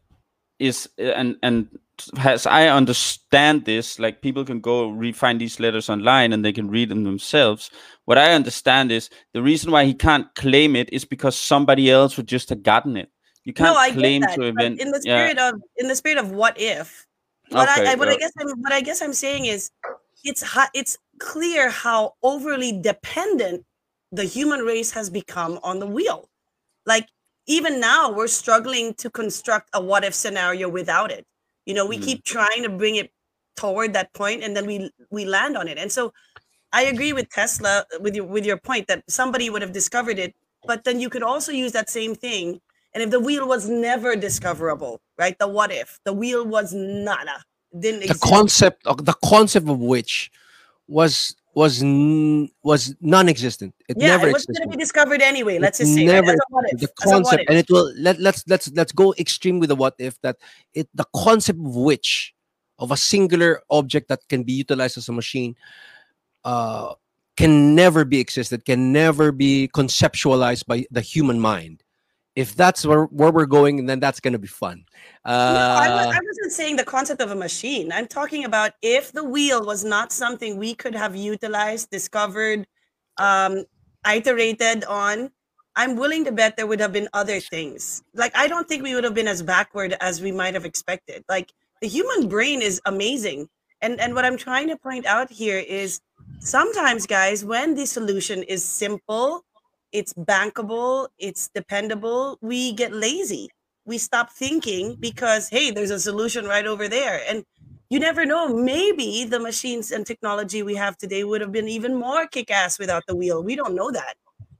is 0.59 0.89
and 0.97 1.37
and 1.41 1.79
as 2.17 2.45
I 2.45 2.67
understand 2.67 3.63
this, 3.63 3.99
like 3.99 4.21
people 4.21 4.43
can 4.43 4.59
go 4.59 4.89
re 4.89 5.13
find 5.13 5.39
these 5.39 5.61
letters 5.61 5.89
online 5.89 6.33
and 6.33 6.43
they 6.43 6.51
can 6.51 6.69
read 6.69 6.89
them 6.89 7.05
themselves. 7.05 7.71
What 8.03 8.17
I 8.17 8.33
understand 8.33 8.91
is 8.91 9.09
the 9.33 9.41
reason 9.41 9.71
why 9.71 9.85
he 9.85 9.93
can't 9.93 10.27
claim 10.35 10.75
it 10.75 10.91
is 10.91 11.05
because 11.05 11.37
somebody 11.37 11.89
else 11.89 12.17
would 12.17 12.27
just 12.27 12.49
have 12.49 12.63
gotten 12.63 12.97
it. 12.97 13.09
You 13.49 13.53
can't 13.53 13.73
no, 13.73 13.79
I 13.79 13.89
claim 13.89 14.21
get 14.21 14.29
that. 14.29 14.35
to 14.35 14.43
invent. 14.43 14.79
in 14.79 14.91
the 14.91 15.01
yeah. 15.03 15.25
spirit 15.25 15.39
of 15.39 15.59
in 15.77 15.87
the 15.87 15.95
spirit 15.95 16.19
of 16.19 16.29
what 16.29 16.61
if. 16.61 17.07
What 17.49 17.67
Okay, 17.67 17.87
I, 17.87 17.93
I 17.93 17.95
what 17.95 18.07
I 18.07 18.15
guess 18.15 18.31
I'm 18.39 18.49
what 18.61 18.71
I 18.71 18.79
guess 18.81 19.01
I'm 19.01 19.11
saying 19.11 19.45
is 19.45 19.71
it's 20.23 20.43
it's 20.75 20.99
clear 21.19 21.71
how 21.71 22.13
overly 22.21 22.79
dependent 22.79 23.65
the 24.11 24.23
human 24.23 24.59
race 24.59 24.91
has 24.91 25.09
become 25.09 25.59
on 25.63 25.79
the 25.79 25.87
wheel. 25.87 26.29
Like 26.85 27.07
even 27.47 27.79
now 27.79 28.11
we're 28.11 28.27
struggling 28.27 28.93
to 29.01 29.09
construct 29.09 29.69
a 29.73 29.81
what 29.81 30.03
if 30.03 30.13
scenario 30.13 30.69
without 30.69 31.09
it. 31.09 31.25
You 31.65 31.73
know, 31.73 31.87
we 31.87 31.97
Mhm. 31.97 32.03
keep 32.03 32.23
trying 32.23 32.61
to 32.61 32.69
bring 32.69 32.97
it 32.97 33.11
toward 33.57 33.93
that 33.93 34.13
point 34.13 34.43
and 34.43 34.55
then 34.55 34.67
we 34.67 34.91
we 35.09 35.25
land 35.25 35.57
on 35.57 35.67
it. 35.67 35.79
And 35.79 35.91
so 35.91 36.13
I 36.71 36.83
agree 36.83 37.13
with 37.13 37.29
Tesla 37.31 37.83
with 37.99 38.13
your 38.15 38.25
with 38.25 38.45
your 38.45 38.57
point 38.57 38.87
that 38.89 39.01
somebody 39.09 39.49
would 39.49 39.63
have 39.63 39.73
discovered 39.73 40.19
it, 40.19 40.35
but 40.67 40.83
then 40.83 40.99
you 40.99 41.09
could 41.09 41.23
also 41.23 41.51
use 41.51 41.71
that 41.71 41.89
same 41.89 42.13
thing. 42.13 42.61
And 42.93 43.03
if 43.03 43.11
the 43.11 43.19
wheel 43.19 43.47
was 43.47 43.69
never 43.69 44.15
discoverable, 44.15 44.99
right? 45.17 45.37
The 45.37 45.47
what 45.47 45.71
if 45.71 45.99
the 46.05 46.13
wheel 46.13 46.45
was 46.45 46.73
nada, 46.73 47.43
didn't 47.77 47.99
the 48.01 48.05
exist. 48.05 48.23
concept 48.23 48.87
of 48.87 49.05
the 49.05 49.13
concept 49.23 49.69
of 49.69 49.79
which 49.79 50.31
was 50.87 51.35
was 51.53 51.83
n- 51.83 52.49
was 52.63 52.95
non-existent. 53.01 53.73
It 53.87 53.97
yeah, 53.99 54.07
never 54.07 54.29
it 54.29 54.33
was 54.33 54.45
going 54.45 54.63
to 54.63 54.69
be 54.69 54.77
discovered 54.77 55.21
anyway. 55.21 55.55
It 55.55 55.61
Let's 55.61 55.77
just 55.79 55.93
say 55.93 56.07
right? 56.07 56.13
never 56.13 56.31
as 56.31 56.37
a 56.37 56.41
what 56.49 56.65
if. 56.71 56.79
the 56.79 56.89
as 57.03 57.11
a 57.11 57.15
what 57.15 57.23
concept 57.23 57.49
and 57.49 57.57
it 57.57 57.69
will 57.69 57.93
let 57.97 58.19
let's 58.19 58.43
let's 58.47 58.71
let's 58.73 58.91
go 58.91 59.13
extreme 59.19 59.59
with 59.59 59.69
the 59.69 59.75
what 59.75 59.95
if 59.99 60.19
that 60.21 60.37
it 60.73 60.87
the 60.93 61.05
concept 61.15 61.59
of 61.59 61.75
which 61.75 62.33
of 62.79 62.91
a 62.91 62.97
singular 62.97 63.61
object 63.69 64.07
that 64.09 64.21
can 64.29 64.43
be 64.43 64.53
utilized 64.53 64.97
as 64.97 65.09
a 65.09 65.11
machine 65.13 65.55
uh 66.45 66.93
can 67.35 67.75
never 67.75 68.05
be 68.05 68.19
existed 68.19 68.65
can 68.65 68.91
never 68.93 69.31
be 69.31 69.69
conceptualized 69.73 70.65
by 70.65 70.85
the 70.91 71.01
human 71.01 71.39
mind 71.39 71.83
if 72.39 72.55
that's 72.55 72.85
where, 72.85 73.05
where 73.19 73.31
we're 73.31 73.51
going 73.57 73.85
then 73.85 73.99
that's 73.99 74.19
going 74.19 74.37
to 74.39 74.43
be 74.47 74.47
fun 74.47 74.77
No, 75.25 75.31
I, 75.31 75.87
uh 75.87 75.95
was, 75.97 76.15
I 76.17 76.19
wasn't 76.29 76.51
saying 76.59 76.75
the 76.77 76.89
concept 76.95 77.21
of 77.21 77.31
a 77.31 77.35
machine. 77.35 77.91
I'm 77.91 78.07
talking 78.07 78.45
about 78.45 78.71
if 78.81 79.11
the 79.11 79.23
wheel 79.23 79.65
was 79.65 79.83
not 79.83 80.11
something 80.11 80.57
we 80.57 80.73
could 80.73 80.95
have 80.95 81.13
utilized, 81.15 81.89
discovered, 81.91 82.65
um, 83.17 83.65
iterated 84.05 84.85
on. 84.85 85.29
I'm 85.75 85.95
willing 85.95 86.25
to 86.25 86.31
bet 86.31 86.57
there 86.57 86.67
would 86.67 86.79
have 86.79 86.91
been 86.91 87.09
other 87.13 87.39
things. 87.39 88.03
Like 88.13 88.35
I 88.35 88.47
don't 88.47 88.67
think 88.67 88.83
we 88.83 88.95
would 88.95 89.03
have 89.03 89.13
been 89.13 89.27
as 89.27 89.41
backward 89.43 89.95
as 90.01 90.21
we 90.21 90.31
might 90.31 90.53
have 90.53 90.65
expected. 90.65 91.23
Like 91.29 91.53
the 91.81 91.87
human 91.87 92.27
brain 92.27 92.61
is 92.61 92.81
amazing, 92.85 93.49
and 93.81 93.99
and 93.99 94.15
what 94.15 94.25
I'm 94.25 94.37
trying 94.37 94.67
to 94.69 94.77
point 94.77 95.05
out 95.05 95.31
here 95.31 95.59
is 95.59 96.01
sometimes, 96.39 97.05
guys, 97.05 97.45
when 97.45 97.75
the 97.75 97.85
solution 97.85 98.43
is 98.43 98.63
simple, 98.63 99.45
it's 99.91 100.13
bankable, 100.13 101.07
it's 101.17 101.49
dependable, 101.53 102.37
we 102.41 102.73
get 102.73 102.93
lazy. 102.93 103.49
We 103.85 103.97
stop 103.97 104.31
thinking 104.31 104.91
mm-hmm. 104.91 105.01
because 105.01 105.49
hey 105.49 105.71
there's 105.71 105.91
a 105.91 105.99
solution 105.99 106.45
right 106.45 106.65
over 106.65 106.87
there. 106.87 107.21
And 107.27 107.43
you 107.89 107.99
never 107.99 108.25
know 108.25 108.53
maybe 108.53 109.25
the 109.25 109.39
machines 109.39 109.91
and 109.91 110.05
technology 110.05 110.61
we 110.61 110.75
have 110.75 110.97
today 110.97 111.23
would 111.23 111.41
have 111.41 111.51
been 111.51 111.67
even 111.67 111.95
more 111.95 112.27
kick-ass 112.27 112.77
without 112.77 113.03
the 113.07 113.15
wheel. 113.15 113.43
We 113.43 113.55
don't 113.55 113.73
know 113.73 113.89
that. 113.89 114.13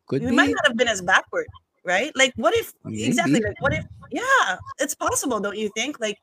Could 0.08 0.24
we 0.24 0.32
be. 0.32 0.36
might 0.36 0.50
not 0.50 0.68
have 0.68 0.78
been 0.78 0.88
as 0.88 1.02
backward 1.02 1.48
right? 1.86 2.12
Like 2.16 2.34
what 2.36 2.54
if 2.56 2.74
exactly 2.86 3.42
like 3.42 3.62
what 3.62 3.74
if 3.74 3.86
yeah 4.12 4.58
it's 4.80 4.96
possible 4.96 5.40
don't 5.40 5.58
you 5.58 5.70
think? 5.76 6.00
Like 6.00 6.18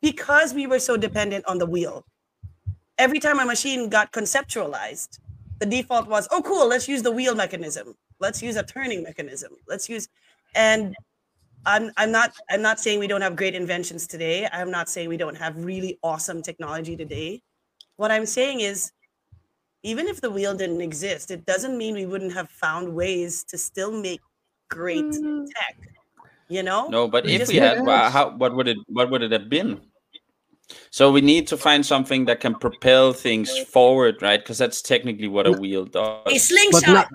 because 0.00 0.54
we 0.54 0.66
were 0.66 0.78
so 0.78 0.96
dependent 0.96 1.44
on 1.46 1.58
the 1.58 1.66
wheel. 1.66 2.04
Every 2.98 3.18
time 3.18 3.38
a 3.40 3.44
machine 3.44 3.88
got 3.88 4.12
conceptualized 4.12 5.18
the 5.62 5.66
default 5.66 6.08
was 6.08 6.26
oh 6.32 6.42
cool 6.42 6.66
let's 6.68 6.88
use 6.88 7.02
the 7.02 7.10
wheel 7.12 7.36
mechanism 7.36 7.94
let's 8.22 8.40
use 8.42 8.56
a 8.56 8.62
turning 8.62 9.02
mechanism 9.02 9.52
let's 9.68 9.88
use 9.88 10.08
and 10.54 10.94
I'm 11.64 11.92
I'm 11.96 12.10
not 12.10 12.34
I'm 12.50 12.62
not 12.62 12.80
saying 12.80 12.98
we 12.98 13.06
don't 13.06 13.20
have 13.20 13.36
great 13.36 13.54
inventions 13.54 14.06
today. 14.06 14.48
I'm 14.52 14.70
not 14.70 14.88
saying 14.88 15.08
we 15.08 15.16
don't 15.16 15.36
have 15.36 15.56
really 15.56 15.98
awesome 16.02 16.42
technology 16.42 16.96
today. 16.96 17.42
What 17.96 18.10
I'm 18.10 18.26
saying 18.26 18.60
is 18.60 18.90
even 19.84 20.06
if 20.06 20.20
the 20.20 20.30
wheel 20.30 20.54
didn't 20.54 20.80
exist, 20.80 21.30
it 21.30 21.44
doesn't 21.46 21.76
mean 21.76 21.94
we 21.94 22.06
wouldn't 22.06 22.32
have 22.32 22.50
found 22.50 22.92
ways 22.94 23.44
to 23.44 23.58
still 23.58 23.92
make 23.92 24.20
great 24.70 25.04
mm. 25.04 25.46
tech. 25.46 25.76
You 26.48 26.62
know? 26.62 26.88
No, 26.88 27.08
but 27.08 27.24
We 27.24 27.34
if 27.34 27.48
we 27.48 27.56
had, 27.56 27.78
Yes. 27.78 27.86
wha- 27.86 28.10
how, 28.10 28.36
what 28.36 28.54
would 28.54 28.68
it, 28.68 28.76
what 28.86 29.10
would 29.10 29.22
it 29.22 29.32
have 29.32 29.48
been? 29.48 29.80
So 30.90 31.10
we 31.10 31.20
need 31.20 31.46
to 31.48 31.56
find 31.56 31.84
something 31.84 32.26
that 32.26 32.40
can 32.40 32.54
propel 32.54 33.12
things 33.12 33.56
forward, 33.58 34.20
right? 34.20 34.38
Because 34.38 34.58
that's 34.58 34.82
technically 34.82 35.28
what 35.28 35.46
a 35.46 35.52
wheel 35.52 35.84
A 35.84 35.88
does. 35.88 36.48
slingshot. 36.48 36.88
not 36.88 37.08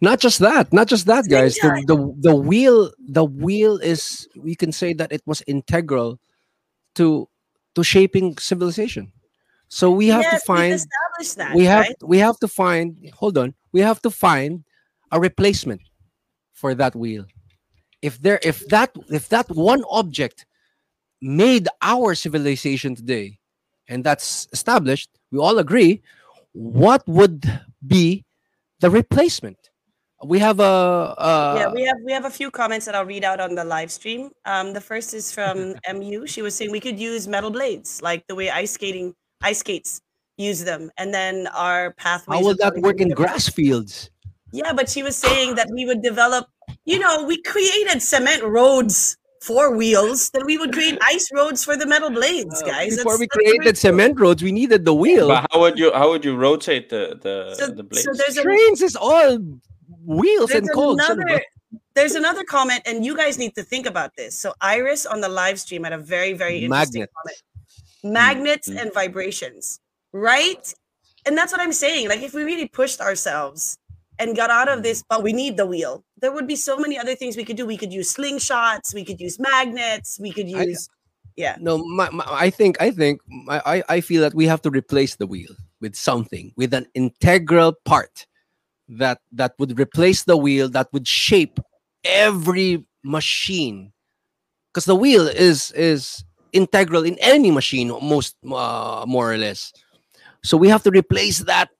not 0.00 0.20
just 0.20 0.38
that 0.38 0.72
not 0.72 0.88
just 0.88 1.06
that 1.06 1.28
guys 1.28 1.56
the, 1.56 1.82
the 1.86 2.30
the 2.30 2.34
wheel 2.36 2.90
the 2.98 3.24
wheel 3.24 3.78
is 3.78 4.28
we 4.36 4.54
can 4.54 4.72
say 4.72 4.92
that 4.94 5.12
it 5.12 5.22
was 5.26 5.42
integral 5.46 6.18
to 6.94 7.28
to 7.74 7.82
shaping 7.84 8.36
civilization 8.38 9.12
so 9.68 9.90
we 9.90 10.08
have 10.08 10.22
Yes, 10.22 10.40
to 10.40 10.46
find 10.46 10.72
that. 11.36 11.54
we 11.54 11.64
have 11.64 11.86
right? 11.86 11.96
we 12.02 12.18
have 12.18 12.38
to 12.38 12.48
find 12.48 12.96
hold 13.14 13.38
on 13.38 13.54
we 13.72 13.80
have 13.80 14.00
to 14.02 14.10
find 14.10 14.64
a 15.12 15.20
replacement 15.20 15.80
for 16.52 16.74
that 16.74 16.94
wheel 16.96 17.26
if 18.02 18.20
there 18.20 18.40
if 18.42 18.66
that 18.68 18.90
if 19.10 19.28
that 19.28 19.48
one 19.50 19.84
object 19.90 20.46
made 21.22 21.68
our 21.82 22.14
civilization 22.14 22.94
today 22.94 23.38
and 23.88 24.04
that's 24.04 24.48
established 24.52 25.10
we 25.30 25.38
all 25.38 25.58
agree 25.58 26.02
what 26.52 27.06
would 27.06 27.44
be 27.86 28.24
the 28.80 28.90
replacement 28.90 29.69
we 30.24 30.38
have 30.38 30.60
a, 30.60 31.14
a 31.18 31.54
yeah, 31.56 31.72
we 31.72 31.82
have 31.84 31.96
we 32.04 32.12
have 32.12 32.24
a 32.24 32.30
few 32.30 32.50
comments 32.50 32.86
that 32.86 32.94
I'll 32.94 33.06
read 33.06 33.24
out 33.24 33.40
on 33.40 33.54
the 33.54 33.64
live 33.64 33.90
stream. 33.90 34.30
Um, 34.44 34.72
the 34.72 34.80
first 34.80 35.14
is 35.14 35.32
from 35.32 35.74
MU. 35.94 36.26
She 36.26 36.42
was 36.42 36.54
saying 36.54 36.70
we 36.70 36.80
could 36.80 36.98
use 36.98 37.26
metal 37.26 37.50
blades, 37.50 38.02
like 38.02 38.26
the 38.26 38.34
way 38.34 38.50
ice 38.50 38.72
skating 38.72 39.14
ice 39.42 39.60
skates 39.60 40.00
use 40.36 40.64
them, 40.64 40.90
and 40.98 41.12
then 41.14 41.46
our 41.48 41.92
pathways. 41.94 42.36
how 42.38 42.40
will 42.42 42.48
would 42.48 42.58
that 42.58 42.76
work 42.78 43.00
in 43.00 43.08
grass 43.10 43.48
fields 43.48 44.10
Yeah, 44.52 44.72
but 44.72 44.88
she 44.88 45.02
was 45.02 45.16
saying 45.16 45.54
that 45.56 45.68
we 45.72 45.84
would 45.86 46.02
develop. 46.02 46.46
You 46.84 46.98
know, 46.98 47.24
we 47.24 47.40
created 47.42 48.00
cement 48.02 48.42
roads 48.42 49.16
for 49.42 49.74
wheels, 49.74 50.28
then 50.30 50.44
we 50.44 50.58
would 50.58 50.72
create 50.72 50.98
ice 51.06 51.28
roads 51.32 51.64
for 51.64 51.76
the 51.76 51.86
metal 51.86 52.10
blades, 52.10 52.60
Uh, 52.62 52.66
guys. 52.66 52.96
before 52.96 53.16
That's- 53.16 53.20
we 53.20 53.26
that's 53.26 53.36
what 53.36 53.44
created 53.44 53.78
cement 53.78 54.20
roads 54.20 54.42
we 54.42 54.52
needed 54.52 54.84
the 54.84 54.92
wheel 54.94 55.28
But 55.28 55.46
how 55.50 55.60
would 55.60 55.78
you, 55.78 55.90
how 55.92 56.10
would 56.10 56.24
you 56.24 56.36
rotate 56.36 56.90
the 56.90 57.16
the, 57.24 57.54
So, 57.54 57.68
the 57.72 57.82
blades? 57.82 58.04
so 58.04 58.12
there's 58.12 58.36
a, 58.36 58.42
trains 58.42 58.82
is 58.82 58.96
all 58.96 59.38
wheels 60.18 60.50
there's 60.50 60.60
and 60.66 60.72
cogs 60.72 61.04
another 61.08 61.42
there's 61.94 62.14
another 62.14 62.44
comment 62.44 62.82
and 62.86 63.04
you 63.04 63.16
guys 63.16 63.38
need 63.38 63.54
to 63.54 63.62
think 63.62 63.86
about 63.86 64.10
this. 64.16 64.34
So 64.36 64.54
iris 64.60 65.06
on 65.06 65.20
the 65.20 65.28
live 65.28 65.58
stream 65.60 65.84
had 65.84 65.92
a 65.92 65.98
very 65.98 66.32
very 66.32 66.64
interesting 66.64 67.00
Magnet. 67.02 67.10
comment. 67.16 67.42
Magnets 68.02 68.68
Mm. 68.68 68.80
and 68.82 68.94
vibrations 68.94 69.80
right? 70.12 70.64
And 71.26 71.36
that's 71.36 71.52
what 71.52 71.60
i'm 71.60 71.72
saying 71.72 72.08
like 72.08 72.22
if 72.22 72.32
we 72.34 72.42
really 72.44 72.66
pushed 72.66 73.00
ourselves 73.00 73.76
and 74.18 74.34
got 74.36 74.50
out 74.50 74.68
of 74.68 74.82
this 74.82 75.02
but 75.08 75.22
we 75.22 75.32
need 75.32 75.56
the 75.56 75.66
wheel 75.66 76.02
there 76.20 76.32
would 76.32 76.46
be 76.46 76.56
so 76.56 76.76
many 76.78 76.98
other 76.98 77.14
things 77.14 77.36
we 77.36 77.44
could 77.44 77.56
do. 77.56 77.64
We 77.66 77.76
could 77.76 77.92
use 77.92 78.14
slingshots 78.14 78.94
we 78.94 79.04
could 79.04 79.20
use 79.20 79.38
magnets 79.38 80.18
we 80.20 80.32
could 80.32 80.46
I- 80.46 80.64
use 80.64 80.88
yeah. 81.36 81.56
No 81.60 81.78
my, 81.78 82.08
my, 82.10 82.24
i 82.28 82.50
think 82.50 82.80
i 82.82 82.90
think 82.90 83.20
I, 83.48 83.58
I 83.74 83.96
i 83.96 84.00
feel 84.00 84.20
that 84.22 84.34
we 84.34 84.46
have 84.46 84.60
to 84.62 84.70
replace 84.70 85.16
the 85.16 85.26
wheel 85.26 85.52
with 85.80 85.94
something 85.94 86.52
with 86.56 86.72
an 86.74 86.86
integral 86.94 87.72
part 87.84 88.26
that 88.90 89.20
that 89.32 89.54
would 89.58 89.78
replace 89.78 90.24
the 90.24 90.36
wheel 90.36 90.68
that 90.70 90.88
would 90.92 91.06
shape 91.06 91.60
every 92.04 92.84
machine. 93.04 93.92
Because 94.72 94.84
the 94.84 94.96
wheel 94.96 95.26
is 95.26 95.70
is 95.72 96.24
integral 96.52 97.04
in 97.04 97.16
any 97.20 97.50
machine 97.50 97.88
most 98.02 98.36
uh, 98.50 99.04
more 99.06 99.32
or 99.32 99.38
less. 99.38 99.72
So 100.42 100.56
we 100.56 100.68
have 100.68 100.82
to 100.84 100.90
replace 100.90 101.40
that 101.40 101.70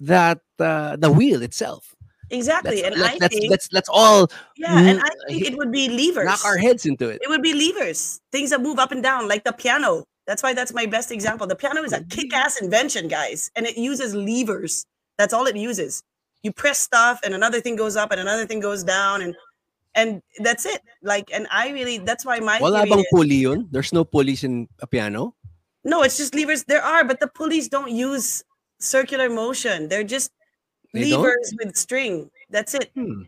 that 0.00 0.40
uh, 0.58 0.96
the 0.96 1.10
wheel 1.10 1.42
itself. 1.42 1.94
Exactly 2.30 2.82
let's, 2.82 2.86
and 2.86 2.96
let, 2.96 3.12
i 3.12 3.16
let's, 3.20 3.36
think 3.36 3.50
let's 3.50 3.68
let's 3.70 3.88
all 3.92 4.28
yeah 4.56 4.80
and 4.80 4.98
i 4.98 5.10
think 5.28 5.44
it 5.44 5.58
would 5.58 5.70
be 5.70 5.90
levers. 5.90 6.24
knock 6.24 6.44
our 6.44 6.56
heads 6.56 6.86
into 6.86 7.08
it. 7.08 7.20
It 7.22 7.28
would 7.28 7.42
be 7.42 7.52
levers 7.52 8.20
things 8.32 8.50
that 8.50 8.62
move 8.62 8.78
up 8.78 8.92
and 8.92 9.02
down 9.02 9.28
like 9.28 9.44
the 9.44 9.52
piano. 9.52 10.04
That's 10.26 10.42
why 10.42 10.54
that's 10.54 10.72
my 10.72 10.86
best 10.86 11.12
example. 11.12 11.46
The 11.46 11.54
piano 11.54 11.82
is 11.82 11.92
a 11.92 12.02
kick-ass 12.04 12.62
invention, 12.62 13.08
guys, 13.08 13.50
and 13.56 13.66
it 13.66 13.76
uses 13.76 14.14
levers. 14.14 14.86
That's 15.18 15.34
all 15.34 15.44
it 15.46 15.54
uses. 15.54 16.02
You 16.44 16.52
press 16.52 16.78
stuff, 16.78 17.18
and 17.24 17.34
another 17.34 17.60
thing 17.60 17.74
goes 17.74 17.96
up, 17.96 18.12
and 18.12 18.20
another 18.20 18.46
thing 18.46 18.60
goes 18.60 18.84
down, 18.84 19.22
and 19.22 19.34
and 19.96 20.22
that's 20.38 20.66
it. 20.66 20.80
Like, 21.02 21.30
and 21.34 21.48
I 21.50 21.70
really 21.70 21.98
that's 21.98 22.24
why 22.24 22.38
my 22.38 22.60
Wala 22.60 22.86
bang 22.86 23.04
pulley 23.10 23.42
yun? 23.42 23.66
There's 23.72 23.92
no 23.92 24.04
pulleys 24.04 24.44
in 24.44 24.68
a 24.78 24.86
piano? 24.86 25.34
no, 25.82 26.02
it's 26.02 26.16
just 26.16 26.34
levers. 26.34 26.64
There 26.64 26.82
are, 26.82 27.02
but 27.02 27.18
the 27.18 27.28
pulleys 27.28 27.68
don't 27.68 27.90
use 27.90 28.44
circular 28.78 29.28
motion. 29.28 29.88
They're 29.88 30.04
just 30.04 30.30
They 30.92 31.10
don't? 31.10 31.22
levers 31.22 31.54
with 31.58 31.74
string. 31.76 32.30
That's 32.50 32.74
it. 32.74 32.92
Hmm. 32.94 33.26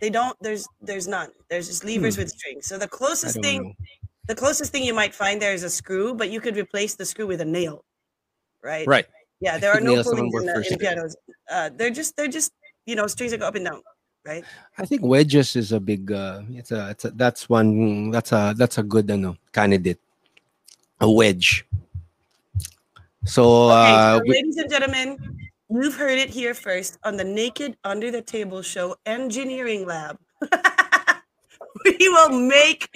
They 0.00 0.08
don't. 0.08 0.36
There's 0.40 0.66
there's 0.80 1.06
none. 1.06 1.28
There's 1.48 1.68
just 1.68 1.84
levers 1.84 2.16
with 2.16 2.30
string. 2.30 2.62
So 2.62 2.78
the 2.78 2.88
closest 2.88 3.40
thing, 3.42 3.62
know. 3.62 3.72
the 4.28 4.34
closest 4.34 4.72
thing 4.72 4.82
you 4.82 4.94
might 4.94 5.14
find 5.14 5.40
there 5.40 5.52
is 5.52 5.62
a 5.62 5.70
screw, 5.70 6.14
but 6.14 6.30
you 6.30 6.40
could 6.40 6.56
replace 6.56 6.94
the 6.94 7.04
screw 7.04 7.26
with 7.26 7.40
a 7.42 7.44
nail, 7.44 7.84
right? 8.64 8.86
Right. 8.86 9.06
Yeah, 9.40 9.56
there 9.58 9.72
are 9.72 9.80
no 9.80 10.02
pulleys 10.02 10.34
in, 10.34 10.46
the, 10.46 10.66
in 10.70 10.78
pianos. 10.78 11.16
Uh, 11.50 11.70
they're 11.74 11.90
just 11.90 12.16
they're 12.16 12.28
just 12.28 12.52
you 12.84 12.94
know 12.94 13.06
strings 13.06 13.32
that 13.32 13.40
go 13.40 13.46
up 13.48 13.54
and 13.54 13.64
down, 13.64 13.80
right? 14.24 14.44
I 14.76 14.84
think 14.84 15.02
wedges 15.02 15.56
is 15.56 15.72
a 15.72 15.80
big 15.80 16.12
uh 16.12 16.42
it's 16.50 16.70
a, 16.72 16.90
it's 16.90 17.04
a 17.06 17.10
that's 17.10 17.48
one 17.48 18.10
that's 18.10 18.32
a 18.32 18.54
that's 18.56 18.78
a 18.78 18.82
good 18.82 19.10
ano, 19.10 19.36
candidate. 19.52 19.98
A 21.00 21.10
wedge. 21.10 21.64
So 23.24 23.70
Okay, 23.70 23.92
uh 23.92 24.18
so 24.18 24.22
we- 24.24 24.30
ladies 24.30 24.56
and 24.58 24.70
gentlemen, 24.70 25.16
you've 25.70 25.96
heard 25.96 26.18
it 26.18 26.28
here 26.28 26.52
first 26.52 26.98
on 27.04 27.16
the 27.16 27.24
Naked 27.24 27.76
Under 27.84 28.10
the 28.10 28.20
Table 28.20 28.60
Show 28.60 28.96
Engineering 29.06 29.86
Lab. 29.86 30.18
we 31.84 31.96
will 32.08 32.38
make 32.40 32.88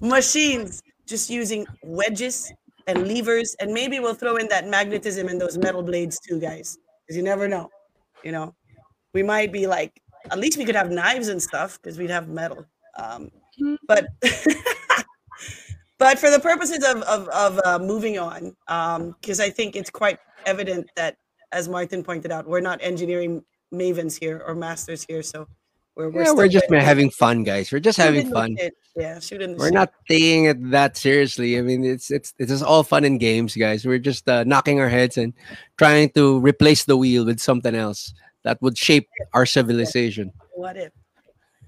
machines 0.00 0.82
just 1.06 1.30
using 1.30 1.66
wedges 1.84 2.52
and 2.86 3.08
levers, 3.08 3.54
and 3.60 3.72
maybe 3.72 4.00
we'll 4.00 4.14
throw 4.14 4.36
in 4.36 4.48
that 4.48 4.66
magnetism 4.68 5.28
and 5.28 5.40
those 5.40 5.58
metal 5.58 5.82
blades 5.82 6.18
too, 6.20 6.40
guys, 6.40 6.78
because 7.02 7.16
you 7.16 7.22
never 7.22 7.48
know. 7.48 7.70
You 8.22 8.32
know, 8.32 8.54
we 9.12 9.22
might 9.22 9.52
be 9.52 9.66
like, 9.66 10.00
at 10.30 10.38
least 10.38 10.58
we 10.58 10.64
could 10.64 10.76
have 10.76 10.90
knives 10.90 11.28
and 11.28 11.42
stuff 11.42 11.78
because 11.80 11.98
we'd 11.98 12.10
have 12.10 12.28
metal. 12.28 12.64
Um, 12.98 13.30
but 13.86 14.06
but 15.98 16.18
for 16.18 16.30
the 16.30 16.40
purposes 16.40 16.84
of 16.84 17.02
of, 17.02 17.28
of 17.28 17.60
uh, 17.64 17.78
moving 17.78 18.18
on, 18.18 18.56
because 19.20 19.40
I 19.40 19.50
think 19.50 19.76
it's 19.76 19.90
quite 19.90 20.18
evident 20.46 20.90
that, 20.96 21.16
as 21.52 21.68
Martin 21.68 22.02
pointed 22.02 22.32
out, 22.32 22.46
we're 22.46 22.60
not 22.60 22.80
engineering 22.82 23.44
mavens 23.72 24.18
here 24.18 24.42
or 24.46 24.54
masters 24.54 25.04
here, 25.08 25.22
so 25.22 25.46
we're 25.96 26.10
we're, 26.10 26.24
yeah, 26.24 26.32
we're 26.32 26.48
just 26.48 26.70
learning. 26.70 26.84
having 26.84 27.10
fun, 27.10 27.44
guys. 27.44 27.70
We're 27.70 27.80
just 27.80 27.98
having 27.98 28.30
fun. 28.30 28.56
shit. 28.58 28.74
Yeah, 28.96 29.18
shooting. 29.18 29.52
The 29.52 29.58
We're 29.58 29.66
shit. 29.66 29.74
not 29.74 29.92
taking 30.08 30.44
it 30.44 30.70
that 30.70 30.96
seriously. 30.96 31.58
I 31.58 31.62
mean, 31.62 31.84
it's 31.84 32.10
it's 32.10 32.32
it's 32.38 32.50
just 32.50 32.62
all 32.62 32.84
fun 32.84 33.04
and 33.04 33.18
games, 33.18 33.56
guys. 33.56 33.84
We're 33.84 33.98
just 33.98 34.28
uh, 34.28 34.44
knocking 34.44 34.78
our 34.78 34.88
heads 34.88 35.18
and 35.18 35.34
trying 35.78 36.10
to 36.10 36.38
replace 36.38 36.84
the 36.84 36.96
wheel 36.96 37.24
with 37.26 37.40
something 37.40 37.74
else 37.74 38.14
that 38.44 38.62
would 38.62 38.78
shape 38.78 39.08
our 39.32 39.46
civilization. 39.46 40.30
What 40.54 40.76
if? 40.76 40.92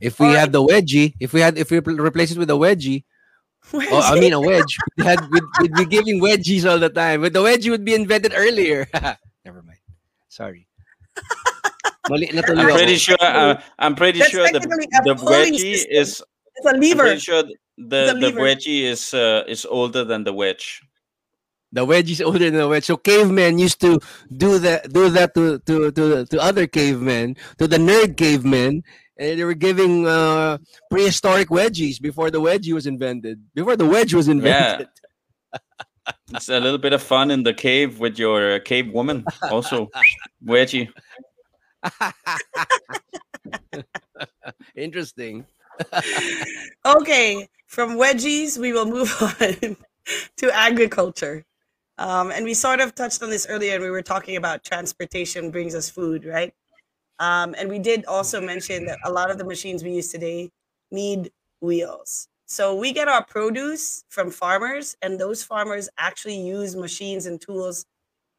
If 0.00 0.20
we 0.20 0.28
All 0.28 0.34
had 0.34 0.52
the 0.52 0.62
wedgie, 0.62 1.14
if 1.18 1.32
we 1.32 1.40
had 1.40 1.58
if 1.58 1.70
we 1.70 1.78
replace 1.78 2.30
it 2.30 2.38
with 2.38 2.50
a 2.50 2.54
wedgie, 2.54 3.02
Where 3.72 3.88
oh, 3.90 4.00
I 4.00 4.20
mean 4.20 4.32
a 4.32 4.40
wedge, 4.40 4.76
we 4.96 5.04
had 5.04 5.18
we'd, 5.30 5.42
we'd 5.60 5.74
be 5.74 5.84
giving 5.86 6.20
wedgies 6.20 6.68
all 6.70 6.78
the 6.78 6.90
time. 6.90 7.22
But 7.22 7.32
the 7.32 7.42
wedgie 7.42 7.70
would 7.70 7.84
be 7.84 7.94
invented 7.94 8.32
earlier. 8.36 8.86
Never 9.44 9.62
mind. 9.62 9.78
Sorry. 10.28 10.68
Mali 12.08 12.30
na 12.34 12.42
tuloy 12.42 12.70
I'm 12.70 12.76
pretty 12.76 12.96
sure. 12.96 13.16
Uh, 13.20 13.60
I'm 13.78 13.94
pretty 13.96 14.20
That's 14.20 14.30
sure 14.30 14.46
the 14.46 14.60
technically 14.60 14.86
the 15.02 15.14
wedgie 15.16 15.74
system. 15.82 15.90
is. 15.90 16.22
It's 16.56 16.66
a 16.66 16.70
I'm 16.70 16.80
lever. 16.80 17.02
pretty 17.04 17.20
sure 17.20 17.42
th- 17.42 17.56
the 17.76 18.06
the 18.12 18.14
lever. 18.14 18.40
wedgie 18.40 18.82
is 18.84 19.12
uh, 19.14 19.44
is 19.46 19.64
older 19.66 20.04
than 20.04 20.24
the 20.24 20.32
wedge. 20.32 20.82
The 21.72 21.84
wedge 21.84 22.10
is 22.10 22.20
older 22.22 22.38
than 22.50 22.54
the 22.54 22.68
wedge. 22.68 22.84
So 22.84 22.96
cavemen 22.96 23.58
used 23.58 23.80
to 23.80 23.98
do 24.34 24.58
that 24.60 24.92
do 24.92 25.10
that 25.10 25.34
to 25.34 25.58
to 25.60 25.90
to, 25.92 26.24
to 26.26 26.36
other 26.40 26.66
cavemen, 26.66 27.36
to 27.58 27.66
the 27.68 27.76
nerd 27.78 28.16
cavemen. 28.16 28.82
And 29.18 29.40
they 29.40 29.44
were 29.44 29.54
giving 29.54 30.06
uh, 30.06 30.58
prehistoric 30.90 31.48
wedgies 31.48 32.00
before 32.00 32.30
the 32.30 32.40
wedgie 32.40 32.72
was 32.74 32.86
invented. 32.86 33.40
Before 33.54 33.74
the 33.74 33.86
wedge 33.86 34.12
was 34.14 34.28
invented. 34.28 34.88
Yeah. 34.88 35.58
It's 36.32 36.48
a 36.48 36.60
little 36.60 36.78
bit 36.78 36.92
of 36.92 37.02
fun 37.02 37.32
in 37.32 37.42
the 37.42 37.52
cave 37.54 37.98
with 37.98 38.16
your 38.16 38.56
uh, 38.56 38.58
cave 38.60 38.92
woman. 38.92 39.24
Also, 39.50 39.88
wedgie. 40.44 40.86
Interesting. 44.76 45.46
Okay, 46.84 47.48
from 47.66 47.96
wedgies, 47.96 48.58
we 48.58 48.72
will 48.72 48.86
move 48.86 49.14
on 49.40 49.76
to 50.36 50.50
agriculture. 50.54 51.44
Um, 51.98 52.30
and 52.30 52.44
we 52.44 52.54
sort 52.54 52.80
of 52.80 52.94
touched 52.94 53.22
on 53.22 53.30
this 53.30 53.46
earlier, 53.48 53.74
and 53.74 53.82
we 53.82 53.90
were 53.90 54.02
talking 54.02 54.36
about 54.36 54.64
transportation 54.64 55.50
brings 55.50 55.74
us 55.74 55.88
food, 55.90 56.24
right? 56.24 56.52
Um, 57.18 57.54
and 57.58 57.68
we 57.68 57.78
did 57.78 58.04
also 58.06 58.40
mention 58.40 58.86
that 58.86 58.98
a 59.04 59.10
lot 59.10 59.30
of 59.30 59.38
the 59.38 59.44
machines 59.44 59.82
we 59.82 59.92
use 59.92 60.08
today 60.10 60.50
need 60.90 61.32
wheels. 61.60 62.28
So 62.46 62.76
we 62.76 62.92
get 62.92 63.08
our 63.08 63.24
produce 63.24 64.04
from 64.08 64.30
farmers, 64.30 64.96
and 65.02 65.18
those 65.18 65.42
farmers 65.42 65.88
actually 65.98 66.40
use 66.40 66.76
machines 66.76 67.26
and 67.26 67.40
tools 67.40 67.86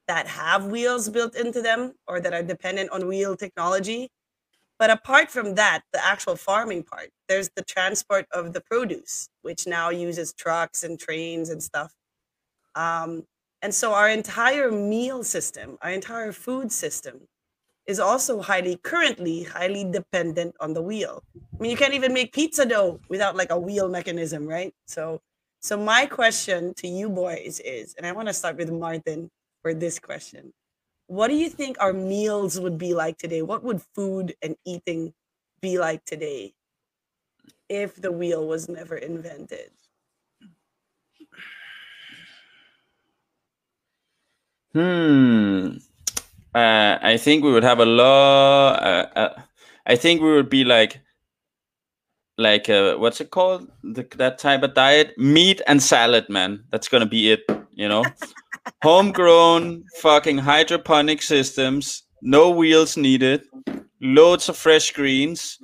that 0.08 0.28
have 0.28 0.66
wheels 0.68 1.10
built 1.10 1.36
into 1.36 1.62
them 1.62 1.94
or 2.08 2.22
that 2.22 2.34
are 2.34 2.44
dependent 2.44 2.92
on 2.92 3.08
wheel 3.08 3.36
technology. 3.36 4.10
But 4.80 4.92
apart 4.92 5.32
from 5.32 5.56
that, 5.56 5.82
the 5.92 6.04
actual 6.06 6.36
farming 6.36 6.84
part, 6.84 7.10
there's 7.28 7.50
the 7.56 7.64
transport 7.64 8.28
of 8.32 8.54
the 8.54 8.62
produce, 8.62 9.30
which 9.42 9.66
now 9.66 9.90
uses 9.90 10.34
trucks 10.34 10.84
and 10.84 11.00
trains 11.00 11.50
and 11.50 11.62
stuff. 11.64 11.94
Um, 12.76 13.24
and 13.62 13.74
so 13.74 13.94
our 13.94 14.10
entire 14.10 14.72
meal 14.72 15.24
system, 15.24 15.78
our 15.82 15.90
entire 15.90 16.32
food 16.32 16.72
system, 16.72 17.22
is 17.88 18.00
also 18.00 18.42
highly 18.42 18.78
currently 18.84 19.44
highly 19.44 19.84
dependent 19.90 20.54
on 20.60 20.74
the 20.74 20.82
wheel. 20.82 21.24
I 21.36 21.62
mean, 21.62 21.72
you 21.72 21.78
can't 21.78 21.94
even 21.94 22.14
make 22.14 22.34
pizza 22.34 22.66
dough 22.66 23.00
without 23.10 23.36
like 23.36 23.50
a 23.50 23.58
wheel 23.58 23.90
mechanism, 23.90 24.46
right? 24.46 24.74
So, 24.88 25.22
so 25.62 25.78
my 25.78 26.06
question 26.06 26.74
to 26.76 26.88
you 26.88 27.10
boys 27.10 27.62
is, 27.62 27.96
and 27.98 28.06
I 28.06 28.12
want 28.12 28.28
to 28.28 28.34
start 28.34 28.58
with 28.58 28.72
Martin 28.72 29.32
for 29.64 29.74
this 29.74 29.98
question 30.00 30.54
what 31.08 31.28
do 31.30 31.36
you 31.36 31.50
think 31.50 31.78
our 31.80 31.94
meals 31.94 32.60
would 32.60 32.78
be 32.78 32.94
like 32.94 33.18
today? 33.18 33.42
What 33.42 33.64
would 33.64 33.82
food 33.96 34.36
and 34.42 34.56
eating 34.66 35.14
be 35.62 35.80
like 35.80 36.06
today 36.06 36.54
if 37.70 37.96
the 37.96 38.12
wheel 38.12 38.46
was 38.48 38.68
never 38.70 38.96
invented? 38.96 39.72
Hmm. 44.74 45.78
Uh, 46.56 46.98
I 47.02 47.18
think 47.18 47.44
we 47.44 47.52
would 47.52 47.64
have 47.64 47.80
a 47.80 47.86
lot. 47.86 48.84
Uh, 48.84 49.08
uh, 49.16 49.42
I 49.86 49.96
think 49.96 50.22
we 50.22 50.32
would 50.34 50.50
be 50.50 50.64
like, 50.66 51.02
like 52.38 52.70
uh, 52.70 52.96
what's 52.98 53.20
it 53.22 53.32
called? 53.32 53.70
The, 53.84 54.08
that 54.18 54.38
type 54.40 54.64
of 54.64 54.74
diet: 54.74 55.18
meat 55.18 55.62
and 55.68 55.82
salad, 55.82 56.30
man. 56.30 56.64
That's 56.72 56.88
gonna 56.88 57.06
be 57.06 57.32
it. 57.32 57.42
You 57.78 57.88
know, 57.88 58.04
homegrown 58.82 59.86
fucking 60.02 60.40
hydroponic 60.40 61.22
systems, 61.22 62.04
no 62.22 62.50
wheels 62.50 62.98
needed, 62.98 63.44
loads 64.02 64.50
of 64.50 64.58
fresh 64.58 64.92
greens, 64.92 65.60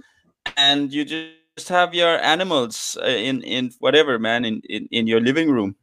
and 0.56 0.94
you 0.94 1.04
just 1.04 1.68
have 1.70 1.94
your 1.94 2.22
animals 2.22 2.98
uh, 3.02 3.08
in 3.08 3.42
in 3.42 3.72
whatever, 3.80 4.20
man, 4.20 4.46
in 4.46 4.62
in, 4.70 4.88
in 4.92 5.08
your 5.08 5.20
living 5.20 5.52
room, 5.52 5.76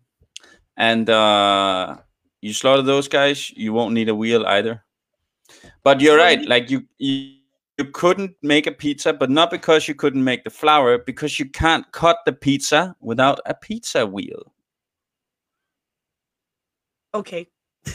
and. 0.76 1.10
uh 1.10 1.98
you 2.42 2.54
slaughter 2.54 2.80
those 2.80 3.06
guys, 3.06 3.50
you 3.50 3.74
won't 3.74 3.92
need 3.92 4.08
a 4.08 4.14
wheel 4.14 4.46
either. 4.46 4.82
But 5.84 6.00
you're 6.00 6.16
right. 6.16 6.40
Like 6.48 6.70
you, 6.70 6.84
you, 6.96 7.34
you 7.76 7.84
couldn't 7.92 8.32
make 8.42 8.66
a 8.66 8.72
pizza, 8.72 9.12
but 9.12 9.28
not 9.28 9.50
because 9.50 9.86
you 9.88 9.94
couldn't 9.94 10.24
make 10.24 10.44
the 10.44 10.50
flour, 10.50 10.96
because 10.96 11.38
you 11.38 11.44
can't 11.50 11.84
cut 11.92 12.16
the 12.24 12.32
pizza 12.32 12.96
without 13.00 13.40
a 13.44 13.52
pizza 13.52 14.06
wheel. 14.06 14.54
Okay. 17.14 17.48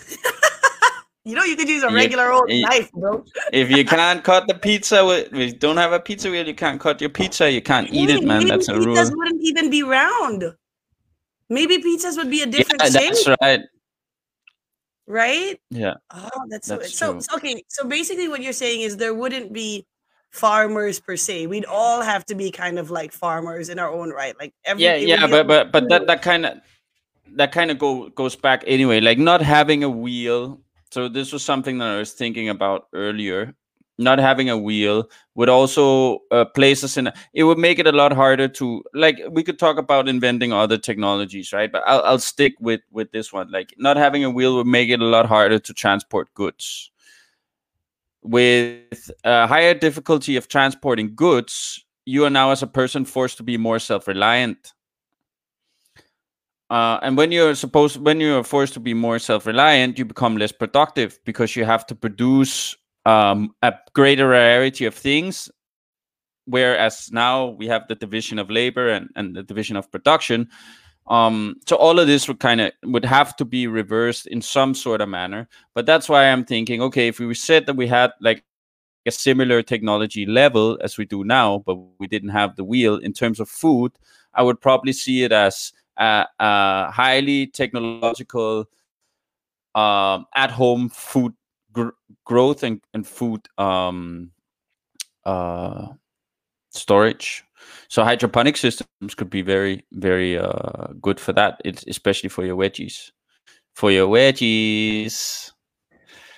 you 1.26 1.36
know, 1.36 1.44
you 1.44 1.56
could 1.56 1.70
use 1.70 1.84
a 1.84 1.90
regular 1.90 2.32
old 2.32 2.50
knife, 2.50 2.92
bro. 2.92 3.24
If 3.54 3.70
you 3.70 3.86
can't 3.86 4.24
cut 4.24 4.48
the 4.48 4.56
pizza, 4.56 5.06
with, 5.06 5.34
if 5.34 5.54
you 5.54 5.58
don't 5.58 5.78
have 5.78 5.94
a 5.94 6.00
pizza 6.00 6.30
wheel, 6.30 6.48
you 6.48 6.56
can't 6.56 6.80
cut 6.80 7.00
your 7.02 7.10
pizza. 7.10 7.50
You 7.50 7.62
can't 7.62 7.90
eat 7.92 8.10
it, 8.10 8.24
man. 8.24 8.48
That's 8.48 8.68
a 8.70 8.76
rule. 8.76 8.96
pizzas 8.96 9.16
wouldn't 9.16 9.42
even 9.44 9.70
be 9.70 9.84
round. 9.84 10.44
Maybe 11.50 11.78
pizzas 11.78 12.18
would 12.18 12.30
be 12.30 12.42
a 12.42 12.46
different 12.46 12.82
Yeah, 12.82 12.90
shape, 12.90 13.14
that's 13.14 13.28
right. 13.42 13.62
right? 15.08 15.60
Yeah. 15.70 15.94
Oh, 16.12 16.30
that's, 16.50 16.68
so, 16.68 16.78
That's 16.78 16.98
so 16.98 17.20
so- 17.20 17.36
okay. 17.38 17.64
So 17.70 17.88
basically, 17.88 18.28
what 18.28 18.42
you're 18.42 18.54
saying 18.54 18.82
is 18.82 18.98
there 18.98 19.14
wouldn't 19.14 19.54
be 19.54 19.86
farmers 20.32 21.00
per 21.00 21.16
se. 21.16 21.48
We'd 21.48 21.66
all 21.66 22.02
have 22.02 22.26
to 22.26 22.36
be 22.36 22.52
kind 22.52 22.78
of 22.78 22.92
like 22.92 23.12
farmers 23.14 23.70
in 23.70 23.80
our 23.80 23.90
own 23.90 24.10
right. 24.10 24.38
Like 24.38 24.54
every 24.66 24.84
yeah 24.84 24.96
yeah 24.96 25.28
but 25.28 25.48
but 25.48 25.72
but 25.72 25.88
that 25.90 26.08
that 26.08 26.22
kind 26.22 26.46
of 26.46 26.58
that 27.34 27.52
kind 27.52 27.72
of 27.72 27.80
go 27.80 28.10
goes 28.10 28.36
back 28.36 28.64
anyway 28.68 29.00
like 29.00 29.18
not 29.18 29.42
having 29.42 29.84
a 29.84 29.90
wheel. 29.90 30.62
So 30.92 31.10
this 31.10 31.34
was 31.34 31.44
something 31.44 31.80
that 31.80 31.90
i 31.90 31.98
was 31.98 32.14
thinking 32.14 32.50
about 32.50 32.88
earlier. 32.94 33.54
Not 33.98 34.20
having 34.20 34.50
a 34.50 34.58
wheel 34.58 35.10
would 35.36 35.48
also 35.48 36.20
uh, 36.30 36.44
place 36.44 36.84
us 36.84 36.98
in 36.98 37.08
a, 37.08 37.14
it 37.34 37.46
would 37.46 37.58
make 37.58 37.80
it 37.80 37.88
a 37.88 37.94
lot 37.94 38.12
harder 38.12 38.50
to 38.50 38.84
like 38.94 39.22
we 39.32 39.42
could 39.42 39.58
talk 39.58 39.78
about 39.78 40.10
inventing 40.10 40.52
other 40.52 40.78
technologies 40.78 41.54
right? 41.54 41.72
But 41.72 41.84
I'll, 41.88 42.02
I'll 42.04 42.20
stick 42.20 42.56
with 42.60 42.82
with 42.92 43.12
this 43.12 43.32
one. 43.32 43.50
Like 43.52 43.74
not 43.78 43.96
having 43.96 44.26
a 44.26 44.30
wheel 44.30 44.58
would 44.58 44.68
make 44.68 44.90
it 44.90 45.00
a 45.00 45.06
lot 45.06 45.26
harder 45.26 45.60
to 45.60 45.74
transport 45.74 46.34
goods. 46.34 46.92
With 48.22 49.12
a 49.24 49.48
higher 49.48 49.74
difficulty 49.74 50.36
of 50.36 50.48
transporting 50.48 51.16
goods 51.16 51.86
you 52.06 52.24
are 52.24 52.30
now 52.30 52.52
as 52.52 52.62
a 52.62 52.68
person 52.68 53.04
forced 53.04 53.38
to 53.38 53.44
be 53.44 53.58
more 53.58 53.80
self-reliant 53.80 54.75
uh, 56.70 57.00
and 57.02 57.18
when 57.18 57.32
you're 57.32 57.56
supposed 57.56 57.98
when 57.98 58.20
you're 58.20 58.44
forced 58.44 58.74
to 58.74 58.80
be 58.80 58.94
more 58.94 59.20
self-reliant 59.20 59.98
you 59.98 60.06
become 60.06 60.38
less 60.38 60.52
productive 60.52 61.20
because 61.26 61.56
you 61.56 61.66
have 61.66 61.86
to 61.86 61.96
produce 61.96 62.76
um, 63.06 63.56
a 63.62 63.74
greater 63.94 64.28
variety 64.28 64.86
of 64.86 64.96
things. 64.96 65.50
Whereas 66.46 67.10
now 67.12 67.48
we 67.48 67.68
have 67.68 67.88
the 67.88 67.96
division 67.96 68.38
of 68.38 68.50
labor 68.50 68.90
and, 68.90 69.10
and 69.16 69.36
the 69.36 69.44
division 69.44 69.78
of 69.78 69.92
production. 69.92 70.50
Um, 71.08 71.56
so 71.68 71.76
all 71.76 72.00
of 72.00 72.08
this 72.08 72.28
would 72.28 72.40
kind 72.40 72.62
of 72.62 72.72
would 72.84 73.06
have 73.06 73.36
to 73.38 73.46
be 73.46 73.68
reversed 73.68 74.28
in 74.28 74.42
some 74.42 74.74
sort 74.74 75.02
of 75.02 75.10
manner. 75.10 75.48
But 75.74 75.86
that's 75.86 76.10
why 76.10 76.26
i'm 76.26 76.44
thinking 76.44 76.82
okay 76.82 77.08
if 77.08 77.20
we 77.20 77.34
said 77.36 77.68
that 77.68 77.76
we 77.76 77.88
had 77.88 78.12
like 78.22 78.44
a 79.06 79.12
similar 79.12 79.62
technology 79.62 80.26
level 80.26 80.80
as 80.82 80.98
we 80.98 81.06
do 81.06 81.24
now 81.24 81.62
but 81.68 81.76
we 82.00 82.08
didn't 82.08 82.30
have 82.30 82.56
the 82.56 82.64
wheel 82.64 82.98
in 82.98 83.14
terms 83.14 83.40
of 83.40 83.48
food 83.48 83.92
i 84.34 84.42
would 84.42 84.60
probably 84.60 84.92
see 84.92 85.24
it 85.24 85.32
as 85.32 85.72
a, 85.98 86.26
a 86.40 86.92
highly 86.92 87.48
technological 87.48 88.66
um, 89.76 90.26
at 90.36 90.52
home 90.52 90.90
food 90.90 91.34
gr- 91.72 91.90
growth 92.24 92.64
and, 92.64 92.82
and 92.94 93.06
food 93.06 93.48
um, 93.58 94.32
uh, 95.26 95.88
storage. 96.72 97.44
So 97.88 98.04
hydroponic 98.04 98.58
systems 98.58 99.16
could 99.16 99.30
be 99.30 99.42
very, 99.42 99.84
very 99.92 100.38
uh, 100.38 100.88
good 101.02 101.20
for 101.20 101.34
that. 101.34 101.62
It's 101.66 101.84
especially 101.88 102.30
for 102.30 102.46
your 102.46 102.58
veggies. 102.58 103.12
For 103.74 103.92
your 103.92 104.08
veggies. 104.08 105.52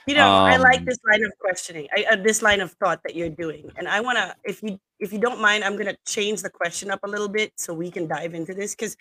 You 0.08 0.16
know, 0.16 0.26
I 0.26 0.55
like 0.55 0.80
Um, 0.80 0.86
this 0.86 0.99
line 1.05 1.24
of 1.26 1.34
questioning, 1.38 1.88
I, 1.95 2.05
uh, 2.12 2.16
this 2.16 2.41
line 2.41 2.62
of 2.62 2.72
thought 2.80 3.03
that 3.03 3.14
you're 3.14 3.30
doing, 3.30 3.70
and 3.76 3.89
I 3.89 3.99
want 3.99 4.18
to, 4.18 4.34
if 4.45 4.64
you 4.64 4.80
if 4.99 5.12
you 5.12 5.20
don't 5.20 5.41
mind, 5.41 5.66
I'm 5.66 5.74
going 5.74 5.88
to 5.88 5.97
change 6.05 6.41
the 6.41 6.49
question 6.49 6.89
up 6.89 7.01
a 7.03 7.08
little 7.08 7.28
bit 7.28 7.51
so 7.58 7.74
we 7.74 7.91
can 7.91 8.08
dive 8.08 8.34
into 8.34 8.53
this 8.53 8.74
because 8.74 8.95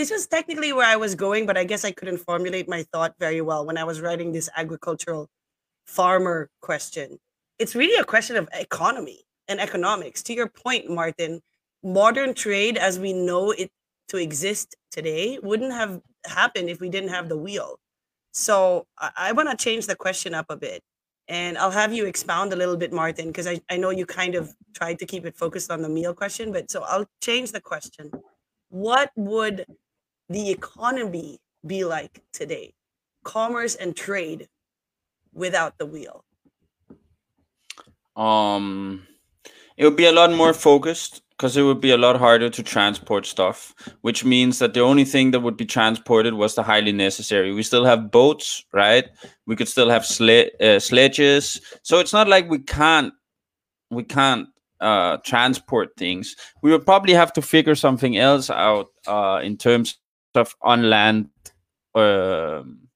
this 0.00 0.10
was 0.10 0.26
technically 0.26 0.72
where 0.72 0.86
I 0.86 0.96
was 0.96 1.14
going, 1.14 1.44
but 1.44 1.58
I 1.58 1.64
guess 1.64 1.84
I 1.84 1.90
couldn't 1.90 2.24
formulate 2.24 2.66
my 2.66 2.84
thought 2.84 3.14
very 3.20 3.42
well 3.42 3.66
when 3.66 3.76
I 3.76 3.84
was 3.84 4.00
writing 4.00 4.32
this 4.32 4.48
agricultural 4.56 5.28
farmer 5.84 6.48
question. 6.62 7.18
It's 7.58 7.74
really 7.74 8.00
a 8.00 8.04
question 8.04 8.36
of 8.38 8.48
economy 8.54 9.24
and 9.46 9.60
economics. 9.60 10.22
To 10.22 10.32
your 10.32 10.48
point, 10.48 10.88
Martin, 10.88 11.42
modern 11.82 12.32
trade 12.32 12.78
as 12.78 12.98
we 12.98 13.12
know 13.12 13.50
it 13.50 13.70
to 14.08 14.16
exist 14.16 14.74
today 14.90 15.38
wouldn't 15.42 15.74
have 15.74 16.00
happened 16.24 16.70
if 16.70 16.80
we 16.80 16.88
didn't 16.88 17.10
have 17.10 17.28
the 17.28 17.36
wheel. 17.36 17.78
So 18.32 18.86
I, 18.96 19.10
I 19.28 19.32
want 19.32 19.50
to 19.50 19.56
change 19.62 19.86
the 19.86 19.96
question 19.96 20.32
up 20.32 20.46
a 20.48 20.56
bit. 20.56 20.82
And 21.28 21.58
I'll 21.58 21.70
have 21.70 21.92
you 21.92 22.06
expound 22.06 22.54
a 22.54 22.56
little 22.56 22.78
bit, 22.78 22.90
Martin, 22.90 23.26
because 23.26 23.46
I, 23.46 23.60
I 23.68 23.76
know 23.76 23.90
you 23.90 24.06
kind 24.06 24.34
of 24.34 24.54
tried 24.74 24.98
to 25.00 25.04
keep 25.04 25.26
it 25.26 25.36
focused 25.36 25.70
on 25.70 25.82
the 25.82 25.90
meal 25.90 26.14
question. 26.14 26.52
But 26.52 26.70
so 26.70 26.84
I'll 26.84 27.06
change 27.20 27.52
the 27.52 27.60
question. 27.60 28.10
What 28.70 29.10
would 29.14 29.66
the 30.30 30.50
economy 30.50 31.40
be 31.66 31.84
like 31.84 32.22
today? 32.32 32.72
Commerce 33.24 33.74
and 33.76 33.94
trade 33.96 34.48
without 35.34 35.78
the 35.78 35.86
wheel. 35.86 36.24
um, 38.16 39.06
it 39.76 39.84
would 39.84 39.96
be 39.96 40.06
a 40.06 40.12
lot 40.12 40.32
more 40.32 40.52
focused 40.52 41.22
because 41.30 41.56
it 41.56 41.62
would 41.62 41.80
be 41.80 41.90
a 41.90 41.96
lot 41.96 42.16
harder 42.18 42.50
to 42.50 42.62
transport 42.62 43.24
stuff, 43.26 43.74
which 44.02 44.24
means 44.26 44.58
that 44.58 44.74
the 44.74 44.80
only 44.80 45.04
thing 45.06 45.30
that 45.30 45.40
would 45.40 45.56
be 45.56 45.64
transported 45.64 46.34
was 46.34 46.54
the 46.54 46.62
highly 46.62 46.92
necessary. 46.92 47.52
We 47.54 47.62
still 47.62 47.86
have 47.86 48.10
boats, 48.10 48.64
right? 48.74 49.08
We 49.46 49.56
could 49.56 49.68
still 49.68 49.88
have 49.88 50.02
sle- 50.02 50.50
uh, 50.60 50.80
sledges. 50.80 51.60
So 51.82 51.98
it's 51.98 52.12
not 52.12 52.28
like 52.28 52.50
we 52.50 52.58
can't 52.58 53.14
we 53.90 54.04
can't 54.04 54.48
uh, 54.80 55.18
transport 55.24 55.90
things. 55.96 56.36
We 56.62 56.72
would 56.72 56.84
probably 56.84 57.14
have 57.14 57.32
to 57.34 57.42
figure 57.42 57.74
something 57.74 58.18
else 58.18 58.50
out 58.50 58.88
uh, 59.06 59.40
in 59.42 59.56
terms 59.56 59.98
of 60.34 60.54
on 60.62 60.90
land, 60.90 61.28
um 61.94 62.88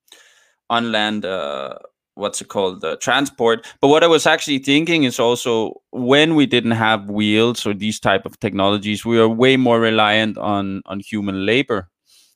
on 0.71 0.93
land. 0.93 1.25
Uh, 1.25 1.79
what's 2.15 2.41
it 2.41 2.49
called? 2.49 2.85
Uh, 2.85 2.97
transport. 2.97 3.67
But 3.81 3.89
what 3.89 4.05
I 4.05 4.07
was 4.07 4.27
actually 4.27 4.59
thinking 4.59 5.05
is 5.05 5.19
also 5.19 5.83
when 5.91 6.35
we 6.35 6.47
didn't 6.47 6.73
have 6.73 7.11
wheels 7.11 7.67
or 7.67 7.75
these 7.75 8.01
type 8.01 8.25
of 8.27 8.39
technologies, 8.41 9.05
we 9.05 9.19
were 9.19 9.29
way 9.29 9.57
more 9.57 9.81
reliant 9.81 10.39
on 10.39 10.83
on 10.87 11.01
human 11.01 11.47
labor, 11.47 11.89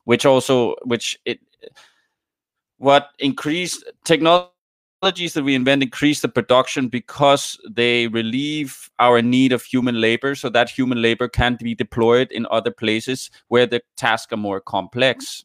which 0.05 0.27
also 0.27 0.75
which 0.85 1.19
it 1.25 1.41
what 2.79 3.11
increased 3.19 3.85
technologies 5.01 5.35
that 5.35 5.45
we 5.45 5.55
invent 5.55 5.83
increase 5.83 6.21
the 6.21 6.29
production 6.29 6.89
because 6.89 7.59
they 7.71 8.09
relieve 8.09 8.91
our 8.99 9.23
need 9.23 9.53
of 9.53 9.63
human 9.63 10.01
labor 10.01 10.35
so 10.35 10.49
that 10.49 10.69
human 10.69 11.01
labor 11.01 11.29
can 11.29 11.57
be 11.61 11.75
deployed 11.75 12.33
in 12.33 12.47
other 12.51 12.71
places 12.73 13.31
where 13.49 13.67
the 13.67 13.81
tasks 13.97 14.33
are 14.33 14.37
more 14.37 14.61
complex. 14.61 15.45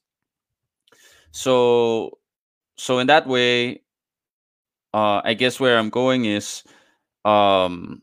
So 1.31 2.17
so 2.77 2.97
in 2.97 3.05
that 3.07 3.27
way 3.27 3.81
uh 4.95 5.21
i 5.23 5.35
guess 5.35 5.59
where 5.59 5.77
i'm 5.77 5.91
going 5.91 6.25
is 6.25 6.63
um 7.23 8.01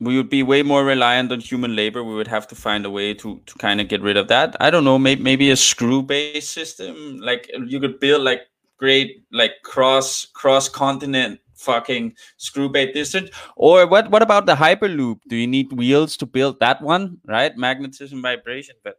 we 0.00 0.16
would 0.16 0.30
be 0.30 0.42
way 0.42 0.62
more 0.62 0.82
reliant 0.82 1.30
on 1.30 1.40
human 1.40 1.76
labor. 1.76 2.02
We 2.02 2.14
would 2.14 2.28
have 2.28 2.48
to 2.48 2.54
find 2.54 2.86
a 2.86 2.90
way 2.90 3.12
to 3.12 3.38
to 3.44 3.54
kind 3.58 3.82
of 3.82 3.88
get 3.88 4.00
rid 4.00 4.16
of 4.16 4.28
that. 4.28 4.56
I 4.58 4.70
don't 4.70 4.84
know 4.84 4.98
maybe 4.98 5.22
maybe 5.22 5.50
a 5.50 5.56
screw 5.56 6.02
based 6.02 6.52
system 6.52 7.18
like 7.20 7.50
you 7.66 7.78
could 7.80 8.00
build 8.00 8.22
like 8.22 8.40
great 8.80 9.22
like 9.30 9.52
cross 9.62 10.24
cross 10.32 10.68
continent 10.68 11.38
fucking 11.54 12.16
screw 12.38 12.68
based 12.68 12.94
system 12.94 13.28
or 13.54 13.86
what 13.86 14.10
what 14.10 14.22
about 14.22 14.46
the 14.46 14.54
hyperloop 14.54 15.20
do 15.28 15.36
you 15.36 15.46
need 15.46 15.70
wheels 15.72 16.16
to 16.16 16.24
build 16.24 16.58
that 16.58 16.80
one 16.80 17.18
right 17.26 17.56
magnetism 17.56 18.22
vibration 18.22 18.74
but 18.82 18.96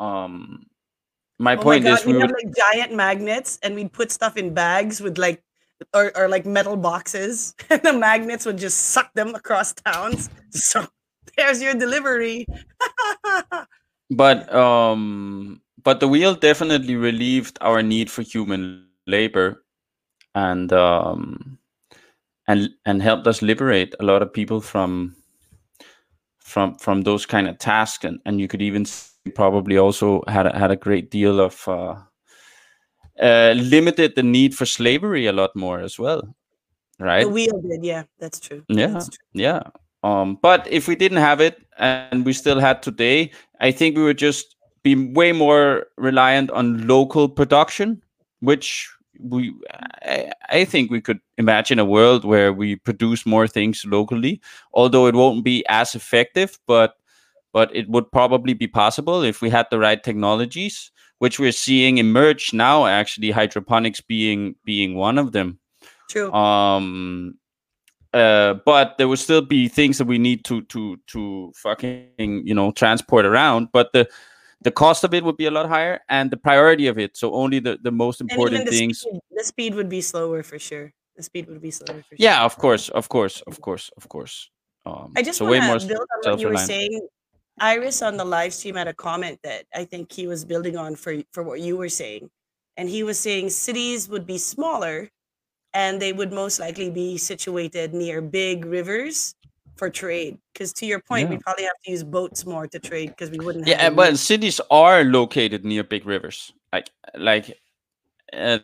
um 0.00 0.64
my 1.38 1.54
Oh 1.54 1.62
point 1.62 1.84
my 1.84 1.90
is 1.92 2.00
god, 2.00 2.06
we 2.06 2.12
we 2.12 2.18
would 2.18 2.30
have 2.30 2.36
like 2.42 2.56
giant 2.56 2.94
magnets 2.94 3.58
and 3.62 3.74
we'd 3.74 3.92
put 3.92 4.10
stuff 4.10 4.36
in 4.36 4.54
bags 4.54 5.00
with 5.00 5.18
like 5.18 5.42
or, 5.94 6.10
or 6.16 6.28
like 6.28 6.46
metal 6.46 6.76
boxes 6.76 7.54
and 7.70 7.82
the 7.82 7.92
magnets 7.92 8.44
would 8.46 8.58
just 8.58 8.78
suck 8.96 9.12
them 9.14 9.34
across 9.34 9.72
towns. 9.74 10.30
So 10.50 10.86
there's 11.36 11.62
your 11.62 11.74
delivery. 11.74 12.46
but 14.10 14.52
um 14.52 15.60
but 15.84 16.00
the 16.00 16.08
wheel 16.08 16.34
definitely 16.34 16.96
relieved 16.96 17.58
our 17.60 17.82
need 17.82 18.10
for 18.10 18.22
human 18.22 18.86
labor 19.06 19.64
and 20.34 20.72
um 20.72 21.58
and 22.46 22.70
and 22.84 23.02
helped 23.02 23.26
us 23.26 23.42
liberate 23.42 23.94
a 24.00 24.04
lot 24.04 24.22
of 24.22 24.32
people 24.32 24.60
from 24.60 25.14
from 26.38 26.76
from 26.76 27.02
those 27.02 27.26
kind 27.26 27.48
of 27.48 27.58
tasks 27.58 28.04
and 28.04 28.18
and 28.24 28.40
you 28.40 28.48
could 28.48 28.62
even 28.62 28.84
probably 29.34 29.76
also 29.78 30.22
had 30.28 30.46
a, 30.46 30.58
had 30.58 30.70
a 30.70 30.76
great 30.76 31.10
deal 31.10 31.40
of 31.40 31.68
uh, 31.68 31.94
uh 33.20 33.52
limited 33.56 34.14
the 34.16 34.22
need 34.22 34.54
for 34.54 34.64
slavery 34.64 35.26
a 35.26 35.32
lot 35.32 35.54
more 35.54 35.80
as 35.80 35.98
well 35.98 36.22
right 36.98 37.24
the 37.24 37.28
wheel 37.28 37.60
did, 37.68 37.84
yeah, 37.84 38.04
that's 38.18 38.40
true. 38.40 38.64
yeah 38.68 38.86
That's 38.86 39.08
true. 39.08 39.26
yeah 39.34 39.62
um 40.02 40.38
but 40.40 40.66
if 40.70 40.88
we 40.88 40.96
didn't 40.96 41.18
have 41.18 41.40
it 41.40 41.60
and 41.78 42.24
we 42.24 42.32
still 42.32 42.60
had 42.60 42.82
today 42.82 43.30
i 43.60 43.70
think 43.70 43.96
we 43.96 44.02
would 44.02 44.18
just 44.18 44.56
be 44.82 44.94
way 45.12 45.32
more 45.32 45.86
reliant 45.96 46.50
on 46.50 46.86
local 46.86 47.28
production 47.28 48.02
which 48.40 48.88
we 49.20 49.54
I, 50.02 50.32
I 50.50 50.64
think 50.64 50.90
we 50.90 51.00
could 51.00 51.20
imagine 51.36 51.78
a 51.78 51.84
world 51.84 52.24
where 52.24 52.52
we 52.52 52.76
produce 52.76 53.26
more 53.26 53.48
things 53.48 53.84
locally 53.86 54.40
although 54.72 55.06
it 55.06 55.14
won't 55.14 55.44
be 55.44 55.64
as 55.68 55.94
effective 55.94 56.58
but 56.66 56.94
but 57.52 57.74
it 57.74 57.88
would 57.88 58.10
probably 58.12 58.54
be 58.54 58.68
possible 58.68 59.22
if 59.22 59.40
we 59.40 59.50
had 59.50 59.66
the 59.70 59.78
right 59.78 60.02
technologies 60.02 60.90
which 61.18 61.40
we're 61.40 61.52
seeing 61.52 61.98
emerge 61.98 62.52
now 62.52 62.86
actually 62.86 63.30
hydroponics 63.30 64.00
being 64.00 64.54
being 64.64 64.94
one 64.94 65.18
of 65.18 65.32
them 65.32 65.58
True. 66.08 66.32
um 66.32 67.34
uh 68.14 68.54
but 68.64 68.96
there 68.98 69.08
would 69.08 69.18
still 69.18 69.42
be 69.42 69.68
things 69.68 69.98
that 69.98 70.06
we 70.06 70.18
need 70.18 70.44
to 70.44 70.62
to 70.62 70.96
to 71.08 71.52
fucking 71.56 72.42
you 72.46 72.54
know 72.54 72.70
transport 72.70 73.26
around 73.26 73.68
but 73.72 73.92
the 73.92 74.08
the 74.62 74.70
cost 74.70 75.04
of 75.04 75.14
it 75.14 75.22
would 75.24 75.36
be 75.36 75.46
a 75.46 75.50
lot 75.50 75.68
higher 75.68 76.00
and 76.08 76.30
the 76.30 76.36
priority 76.36 76.86
of 76.86 76.98
it 76.98 77.16
so 77.16 77.32
only 77.32 77.58
the 77.58 77.78
the 77.82 77.90
most 77.90 78.20
important 78.20 78.64
the 78.64 78.70
things 78.70 79.00
speed, 79.00 79.20
the 79.30 79.44
speed 79.44 79.74
would 79.74 79.88
be 79.88 80.00
slower 80.00 80.42
for 80.42 80.58
sure. 80.58 80.92
The 81.16 81.22
speed 81.22 81.48
would 81.48 81.60
be 81.60 81.70
slower 81.70 82.02
for 82.02 82.14
sure. 82.14 82.18
yeah 82.18 82.44
of 82.44 82.56
course 82.58 82.88
of 82.90 83.08
course 83.08 83.42
of 83.46 83.60
course 83.60 83.90
of 83.96 84.08
course 84.08 84.50
um 84.86 85.12
I 85.16 85.22
just 85.22 85.38
so 85.38 85.46
want 85.46 85.80
to 85.80 85.86
build 85.86 86.06
on 86.24 86.32
what 86.32 86.40
you 86.40 86.48
were 86.48 86.56
saying. 86.56 87.06
Iris 87.60 88.02
on 88.02 88.16
the 88.16 88.24
live 88.24 88.54
stream 88.54 88.76
had 88.76 88.86
a 88.86 88.94
comment 88.94 89.40
that 89.42 89.66
I 89.74 89.84
think 89.84 90.12
he 90.12 90.28
was 90.28 90.44
building 90.44 90.76
on 90.76 90.94
for 90.94 91.18
for 91.32 91.42
what 91.42 91.60
you 91.60 91.76
were 91.76 91.88
saying, 91.88 92.30
and 92.76 92.88
he 92.88 93.02
was 93.02 93.18
saying 93.18 93.50
cities 93.50 94.08
would 94.08 94.26
be 94.26 94.38
smaller, 94.38 95.10
and 95.74 96.00
they 96.00 96.12
would 96.12 96.32
most 96.32 96.60
likely 96.60 96.88
be 96.88 97.18
situated 97.18 97.94
near 97.94 98.22
big 98.22 98.64
rivers 98.64 99.34
for 99.78 99.88
trade. 99.88 100.36
Because 100.52 100.72
to 100.74 100.86
your 100.86 101.00
point, 101.00 101.30
we 101.30 101.38
probably 101.38 101.64
have 101.64 101.78
to 101.84 101.90
use 101.90 102.02
boats 102.04 102.44
more 102.44 102.66
to 102.66 102.78
trade 102.78 103.10
because 103.10 103.30
we 103.30 103.38
wouldn't. 103.38 103.66
Yeah, 103.66 103.80
have 103.82 103.98
uh, 103.98 104.10
the 104.10 104.16
cities 104.18 104.60
are 104.70 105.04
located 105.04 105.64
near 105.64 105.84
big 105.84 106.04
rivers. 106.04 106.52
Like, 106.72 106.90
like, 107.16 107.58
uh, 108.32 108.58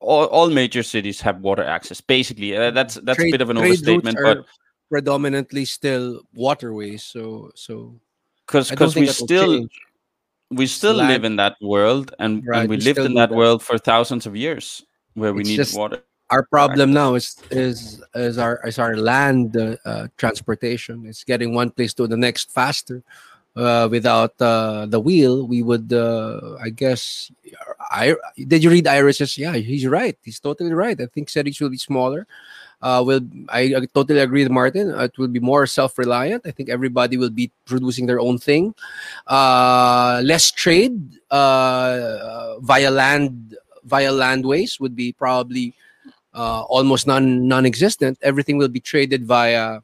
all, 0.00 0.26
all 0.26 0.50
major 0.50 0.82
cities 0.82 1.20
have 1.22 1.40
water 1.40 1.64
access. 1.64 2.00
Basically, 2.00 2.56
uh, 2.56 2.70
that's 2.70 2.94
that's 2.96 3.18
a 3.20 3.30
bit 3.30 3.40
of 3.40 3.50
an 3.50 3.56
trade 3.56 3.70
routes 3.70 3.82
overstatement, 3.82 4.18
are 4.18 4.34
but 4.36 4.46
predominantly 4.90 5.64
still 5.64 6.20
waterways. 6.34 7.02
So 7.02 7.50
so 7.54 7.98
because 8.46 8.70
because 8.70 8.94
we 8.94 9.06
think 9.06 9.16
that 9.16 9.20
will 9.22 9.26
still 9.26 9.58
change. 9.58 9.72
we 10.50 10.66
still 10.66 10.94
land. 10.94 11.08
live 11.08 11.24
in 11.24 11.36
that 11.36 11.56
world, 11.62 12.14
and, 12.18 12.46
Right, 12.46 12.60
and 12.60 12.68
we 12.68 12.76
we 12.76 12.82
lived 12.82 12.98
in 12.98 13.12
do 13.12 13.14
that, 13.14 13.30
that. 13.30 13.36
world 13.36 13.62
for 13.62 13.78
thousands 13.78 14.26
of 14.26 14.36
years, 14.36 14.84
where 15.14 15.32
we 15.32 15.40
It's 15.40 15.48
need 15.50 15.56
just- 15.56 15.76
water. 15.76 16.02
Our 16.30 16.42
problem 16.42 16.92
now 16.92 17.14
is 17.14 17.36
is 17.50 18.02
is 18.14 18.38
our 18.38 18.60
is 18.66 18.78
our 18.78 18.96
land 18.96 19.56
uh, 19.56 19.76
uh, 19.84 20.08
transportation. 20.16 21.06
It's 21.06 21.24
getting 21.24 21.54
one 21.54 21.70
place 21.70 21.94
to 21.94 22.06
the 22.06 22.16
next 22.16 22.50
faster. 22.50 23.02
Uh, 23.54 23.86
without 23.88 24.34
uh, 24.42 24.84
the 24.86 24.98
wheel, 24.98 25.46
we 25.46 25.62
would, 25.62 25.92
uh, 25.92 26.56
I 26.60 26.70
guess. 26.70 27.30
I 27.78 28.16
did 28.34 28.64
you 28.64 28.70
read 28.70 28.88
Iris's? 28.88 29.38
Yeah, 29.38 29.54
he's 29.54 29.86
right. 29.86 30.18
He's 30.24 30.40
totally 30.40 30.72
right. 30.72 31.00
I 31.00 31.06
think 31.06 31.30
cities 31.30 31.60
will 31.60 31.70
be 31.70 31.78
smaller. 31.78 32.26
Uh, 32.82 33.02
will 33.06 33.20
I, 33.48 33.60
I 33.78 33.86
totally 33.94 34.18
agree 34.18 34.42
with 34.42 34.50
Martin. 34.50 34.90
It 34.90 35.16
will 35.18 35.28
be 35.28 35.38
more 35.38 35.68
self-reliant. 35.68 36.42
I 36.44 36.50
think 36.50 36.68
everybody 36.68 37.16
will 37.16 37.30
be 37.30 37.52
producing 37.64 38.06
their 38.06 38.18
own 38.18 38.38
thing. 38.38 38.74
Uh, 39.28 40.20
less 40.24 40.50
trade 40.50 40.98
uh, 41.30 42.58
via 42.58 42.90
land 42.90 43.56
via 43.84 44.10
landways 44.10 44.80
would 44.80 44.96
be 44.96 45.12
probably 45.12 45.74
uh, 46.34 46.62
almost 46.62 47.06
non 47.06 47.48
non-existent. 47.48 48.18
Everything 48.22 48.58
will 48.58 48.68
be 48.68 48.80
traded 48.80 49.24
via 49.26 49.80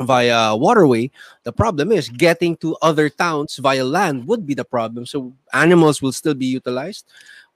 via 0.00 0.54
waterway. 0.54 1.10
The 1.44 1.52
problem 1.52 1.90
is 1.90 2.08
getting 2.08 2.56
to 2.58 2.76
other 2.82 3.08
towns 3.08 3.56
via 3.56 3.84
land 3.84 4.28
would 4.28 4.46
be 4.46 4.54
the 4.54 4.64
problem. 4.64 5.06
So 5.06 5.32
animals 5.52 6.02
will 6.02 6.12
still 6.12 6.34
be 6.34 6.46
utilized. 6.46 7.06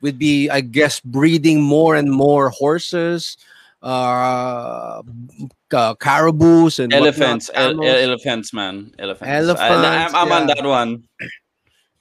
We'd 0.01 0.19
be, 0.19 0.49
I 0.49 0.63
guess, 0.63 1.01
breeding 1.01 1.61
more 1.61 1.95
and 1.95 2.11
more 2.11 2.49
horses, 2.49 3.37
uh, 3.83 5.03
ca- 5.69 5.95
caribous, 5.97 6.79
and 6.79 6.93
whatnot, 6.93 7.21
Elephants, 7.21 7.51
el- 7.53 7.85
elephants, 7.85 8.53
man, 8.55 8.95
elephants. 8.99 9.29
Elephants. 9.29 10.15
I, 10.15 10.23
am 10.23 10.33
on 10.33 10.49
yeah. 10.49 10.55
that 10.55 10.65
one. 10.65 11.05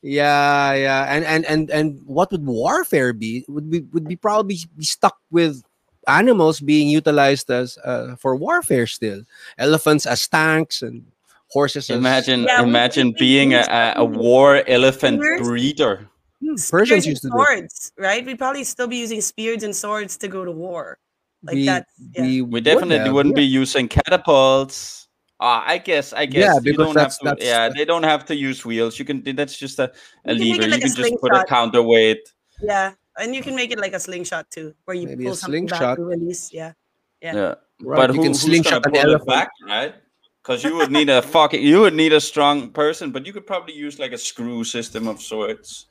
Yeah, 0.01 0.73
yeah, 0.75 1.13
and 1.13 1.25
and 1.25 1.45
and 1.45 1.69
and 1.69 1.99
what 2.05 2.31
would 2.31 2.45
warfare 2.45 3.11
be? 3.11 3.43
Would 3.49 3.69
be 3.69 3.81
would 3.91 4.07
be 4.07 4.15
probably 4.15 4.55
be 4.77 4.85
stuck 4.85 5.17
with 5.29 5.61
animals 6.07 6.59
being 6.59 6.87
utilized 6.89 7.49
as 7.51 7.77
uh, 7.83 8.15
for 8.15 8.35
warfare 8.35 8.87
still. 8.87 9.21
Elephants 9.57 10.05
as 10.05 10.27
tanks 10.27 10.81
and 10.81 11.05
horses. 11.49 11.89
as- 11.89 11.97
Imagine, 11.97 12.43
Yeah, 12.43 12.63
imagine 12.63 13.13
being 13.17 13.53
a, 13.53 13.65
a, 13.69 13.93
a 13.97 14.05
war 14.05 14.63
elephant 14.67 15.21
Spears? 15.21 15.41
breeder. 15.41 16.07
Spears 16.55 16.69
Persians 16.71 17.05
and 17.05 17.11
used 17.11 17.21
to 17.23 17.27
do 17.29 17.31
swords, 17.35 17.91
right? 17.97 18.25
We'd 18.25 18.39
probably 18.39 18.63
still 18.63 18.87
be 18.87 18.97
using 18.97 19.19
spears 19.21 19.63
and 19.63 19.75
swords 19.75 20.15
to 20.17 20.27
go 20.27 20.45
to 20.45 20.51
war. 20.51 20.97
Like 21.43 21.55
we, 21.55 21.65
that's 21.65 21.91
yeah. 22.15 22.21
we, 22.21 22.41
We 22.41 22.41
would 22.41 22.63
definitely 22.63 23.09
wouldn't 23.11 23.35
yeah. 23.35 23.41
be 23.41 23.45
using 23.45 23.87
catapults. 23.87 25.07
Uh, 25.41 25.63
I 25.65 25.77
guess, 25.77 26.11
I 26.11 26.25
guess 26.25 26.43
Yeah, 26.45 26.53
you 26.55 26.61
because 26.61 26.85
don't 26.87 26.95
that's- 26.95 27.17
have 27.23 27.37
to. 27.37 27.41
that's- 27.41 27.45
Yeah, 27.47 27.69
they 27.69 27.85
don't 27.85 28.03
have 28.03 28.25
to 28.25 28.35
use 28.35 28.65
wheels. 28.65 28.99
You 28.99 29.05
can. 29.05 29.23
That's 29.35 29.57
just 29.57 29.79
a, 29.79 29.91
a 30.25 30.33
You 30.33 30.53
lever. 30.53 30.63
it 30.65 30.69
like 30.71 30.81
you 30.83 30.91
a 30.91 30.95
can 30.95 30.95
just 30.95 31.21
put 31.21 31.33
a 31.33 31.45
counterweight. 31.45 32.19
Yeah, 32.61 32.91
and 33.19 33.35
you 33.35 33.41
can 33.43 33.55
make 33.55 33.71
it 33.71 33.79
like 33.79 33.93
a 33.93 33.99
slingshot 33.99 34.49
too, 34.49 34.73
where 34.85 34.95
you 34.95 35.07
Maybe 35.07 35.25
a 35.25 35.27
pull 35.27 35.35
something 35.35 35.65
back 35.67 35.77
slingshot. 35.79 35.97
to 35.97 36.03
release. 36.05 36.51
Yeah, 36.53 36.73
Yeah. 37.21 37.35
Yeah, 37.35 37.55
Right, 37.81 37.97
but 37.97 38.09
you 38.11 38.15
who, 38.17 38.23
can 38.23 38.31
who's 38.31 38.41
slingshot 38.41 38.83
gonna 38.83 38.97
an 38.97 39.01
pull 39.03 39.11
it 39.11 39.13
elephant. 39.13 39.27
back, 39.27 39.49
right? 39.67 39.95
Because 40.41 40.63
you 40.63 40.75
would 40.77 40.91
need 40.91 41.09
a 41.09 41.21
fucking, 41.21 41.61
you 41.61 41.81
would 41.81 41.93
need 41.93 42.13
a 42.13 42.21
strong 42.21 42.71
person, 42.71 43.11
but 43.11 43.25
you 43.25 43.33
could 43.33 43.45
probably 43.45 43.75
use 43.75 43.99
like 43.99 44.13
a 44.13 44.17
screw 44.17 44.63
system 44.63 45.07
of 45.07 45.21
sorts, 45.21 45.87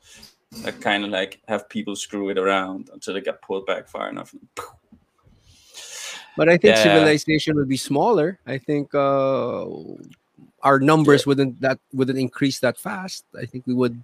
that 0.64 0.80
kind 0.80 1.04
of 1.04 1.10
like 1.10 1.40
have 1.46 1.68
people 1.68 1.94
screw 1.94 2.30
it 2.30 2.38
around 2.38 2.88
until 2.92 3.14
they 3.14 3.20
get 3.20 3.40
pulled 3.42 3.66
back 3.66 3.86
far 3.88 4.08
enough. 4.08 4.34
But 6.36 6.48
I 6.48 6.56
think 6.56 6.76
Yeah. 6.76 6.82
civilization 6.82 7.56
would 7.56 7.68
be 7.68 7.76
smaller. 7.76 8.38
I 8.46 8.58
think 8.58 8.94
uh, 8.94 9.66
our 10.62 10.78
numbers 10.80 11.26
wouldn't 11.26 11.60
that 11.60 11.78
wouldn't 11.92 12.18
increase 12.18 12.60
that 12.60 12.78
fast. 12.78 13.24
I 13.38 13.44
think 13.44 13.66
we 13.66 13.74
would 13.74 14.00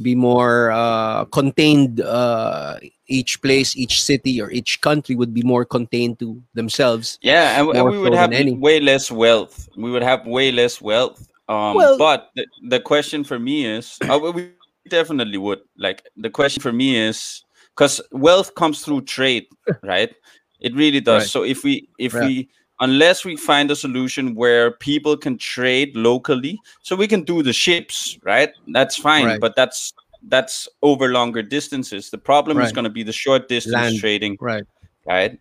be 0.00 0.14
more 0.14 0.70
uh, 0.70 1.24
contained. 1.26 2.00
Uh, 2.00 2.78
each 3.08 3.40
place, 3.40 3.74
each 3.76 4.02
city, 4.02 4.40
or 4.40 4.50
each 4.50 4.80
country 4.82 5.16
would 5.16 5.32
be 5.32 5.42
more 5.42 5.64
contained 5.64 6.18
to 6.18 6.42
themselves. 6.52 7.18
Yeah, 7.22 7.58
and, 7.58 7.74
and 7.74 7.88
we 7.88 7.98
would 7.98 8.12
have 8.14 8.30
way 8.58 8.80
less 8.80 9.10
wealth. 9.10 9.68
We 9.76 9.90
would 9.90 10.02
have 10.02 10.26
way 10.26 10.52
less 10.52 10.80
wealth. 10.80 11.26
Um, 11.48 11.74
Well- 11.74 11.96
but 11.96 12.30
the, 12.36 12.46
the 12.68 12.80
question 12.80 13.24
for 13.24 13.38
me 13.38 13.64
is, 13.64 13.96
uh, 14.10 14.18
we- 14.22 14.30
we 14.30 14.50
definitely 14.90 15.38
would. 15.38 15.60
Like 15.76 16.04
the 16.16 16.28
question 16.30 16.60
for 16.60 16.72
me 16.72 16.96
is, 16.96 17.44
because 17.74 18.00
wealth 18.12 18.54
comes 18.54 18.84
through 18.84 19.02
trade, 19.02 19.46
right? 19.82 20.14
It 20.60 20.74
really 20.74 21.00
does. 21.00 21.22
Right. 21.22 21.30
So 21.30 21.44
if 21.44 21.64
we, 21.64 21.88
if 21.98 22.12
Yeah. 22.12 22.26
we, 22.26 22.48
unless 22.80 23.24
we 23.24 23.36
find 23.36 23.70
a 23.70 23.76
solution 23.76 24.34
where 24.34 24.70
people 24.70 25.16
can 25.16 25.38
trade 25.38 25.96
locally, 25.96 26.60
so 26.82 26.96
we 26.96 27.08
can 27.08 27.22
do 27.22 27.42
the 27.42 27.52
ships, 27.52 28.18
right? 28.22 28.50
That's 28.68 28.96
fine. 28.96 29.26
Right. 29.26 29.40
But 29.40 29.56
that's 29.56 29.92
that's 30.22 30.68
over 30.82 31.08
longer 31.08 31.42
distances. 31.42 32.10
The 32.10 32.18
problem 32.18 32.60
is 32.60 32.72
going 32.72 32.84
to 32.84 32.90
be 32.90 33.04
the 33.04 33.12
short 33.12 33.48
distance 33.48 33.74
Land. 33.74 33.98
trading 33.98 34.36
Right. 34.40 34.64
right? 35.06 35.38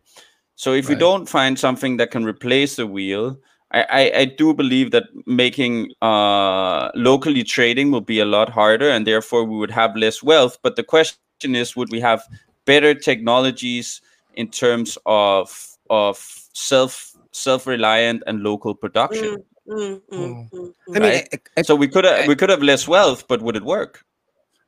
So 0.56 0.74
if 0.74 0.88
we 0.88 0.96
don't 0.96 1.28
find 1.28 1.58
something 1.58 1.98
that 1.98 2.12
can 2.12 2.26
replace 2.26 2.78
the 2.78 2.88
wheel, 2.88 3.40
I, 3.72 3.82
I, 3.90 4.20
I 4.20 4.26
do 4.26 4.54
believe 4.54 4.92
that 4.92 5.04
making 5.26 5.92
uh, 6.02 6.90
locally 6.96 7.44
trading 7.44 7.92
will 7.92 8.02
be 8.02 8.20
a 8.20 8.26
lot 8.26 8.50
harder, 8.50 8.90
and 8.90 9.06
therefore 9.06 9.44
we 9.44 9.58
would 9.58 9.72
have 9.72 9.96
less 9.96 10.24
wealth. 10.24 10.58
But 10.64 10.76
the 10.76 10.84
question 10.84 11.56
is, 11.56 11.76
would 11.76 11.92
we 11.92 12.00
have 12.00 12.24
better 12.66 12.94
technologies 12.94 14.02
in 14.36 14.50
terms 14.50 14.98
of 15.06 15.77
of 15.90 16.18
self 16.54 17.12
self 17.32 17.68
reliant 17.68 18.24
and 18.28 18.44
local 18.44 18.74
production? 18.76 19.38
Mm, 19.68 19.78
mm, 19.78 20.02
mm, 20.12 20.50
Mm. 20.52 20.52
mm, 20.52 20.74
I 20.96 21.00
mean, 21.00 21.12
Right. 21.12 21.28
e- 21.34 21.60
e- 21.60 21.64
So 21.64 21.76
we 21.76 21.88
could 21.88 22.06
have 22.06 22.28
we 22.28 22.36
could 22.36 22.50
have 22.50 22.62
less 22.64 22.88
wealth, 22.88 23.28
but 23.28 23.42
would 23.42 23.56
it 23.56 23.64
work? 23.64 24.04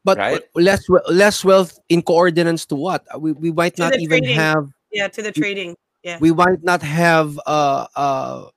but 0.05 0.17
right. 0.17 0.41
less 0.55 0.87
we- 0.87 1.03
less 1.11 1.43
wealth 1.43 1.77
in 1.89 2.01
coordinates 2.01 2.65
to 2.67 2.75
what? 2.75 3.03
We 3.19 3.33
we 3.33 3.51
might 3.51 3.75
To 3.75 3.83
not 3.83 3.99
even 3.99 4.23
trading. 4.23 4.35
have 4.35 4.63
yeah, 4.91 5.07
to 5.09 5.21
the 5.21 5.31
trading. 5.31 5.75
Yeah, 6.03 6.17
we 6.19 6.31
might 6.31 6.63
not 6.63 6.81
have 6.81 7.39
uh, 7.45 7.87
uh, 7.95 8.47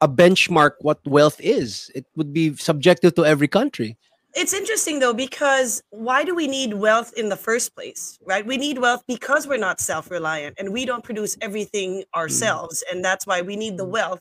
a 0.00 0.08
benchmark 0.08 0.72
what 0.80 0.98
wealth 1.06 1.38
is. 1.40 1.90
It 1.94 2.06
would 2.16 2.32
be 2.32 2.56
subjective 2.56 3.14
to 3.14 3.24
every 3.24 3.46
country. 3.48 3.96
It's 4.34 4.52
interesting 4.54 4.98
though 4.98 5.12
because 5.12 5.82
why 5.90 6.24
do 6.24 6.34
we 6.34 6.46
need 6.46 6.74
wealth 6.74 7.12
in 7.16 7.28
the 7.28 7.36
first 7.36 7.74
place, 7.74 8.18
right? 8.24 8.46
We 8.46 8.56
need 8.56 8.78
wealth 8.78 9.02
because 9.06 9.46
we're 9.46 9.58
not 9.58 9.80
self-reliant 9.80 10.56
and 10.58 10.72
we 10.72 10.84
don't 10.86 11.04
produce 11.04 11.36
everything 11.40 12.00
mm. 12.00 12.18
ourselves, 12.18 12.82
and 12.90 13.04
that's 13.04 13.26
why 13.26 13.42
we 13.42 13.56
need 13.56 13.76
the 13.76 13.86
mm. 13.86 13.90
wealth 13.90 14.20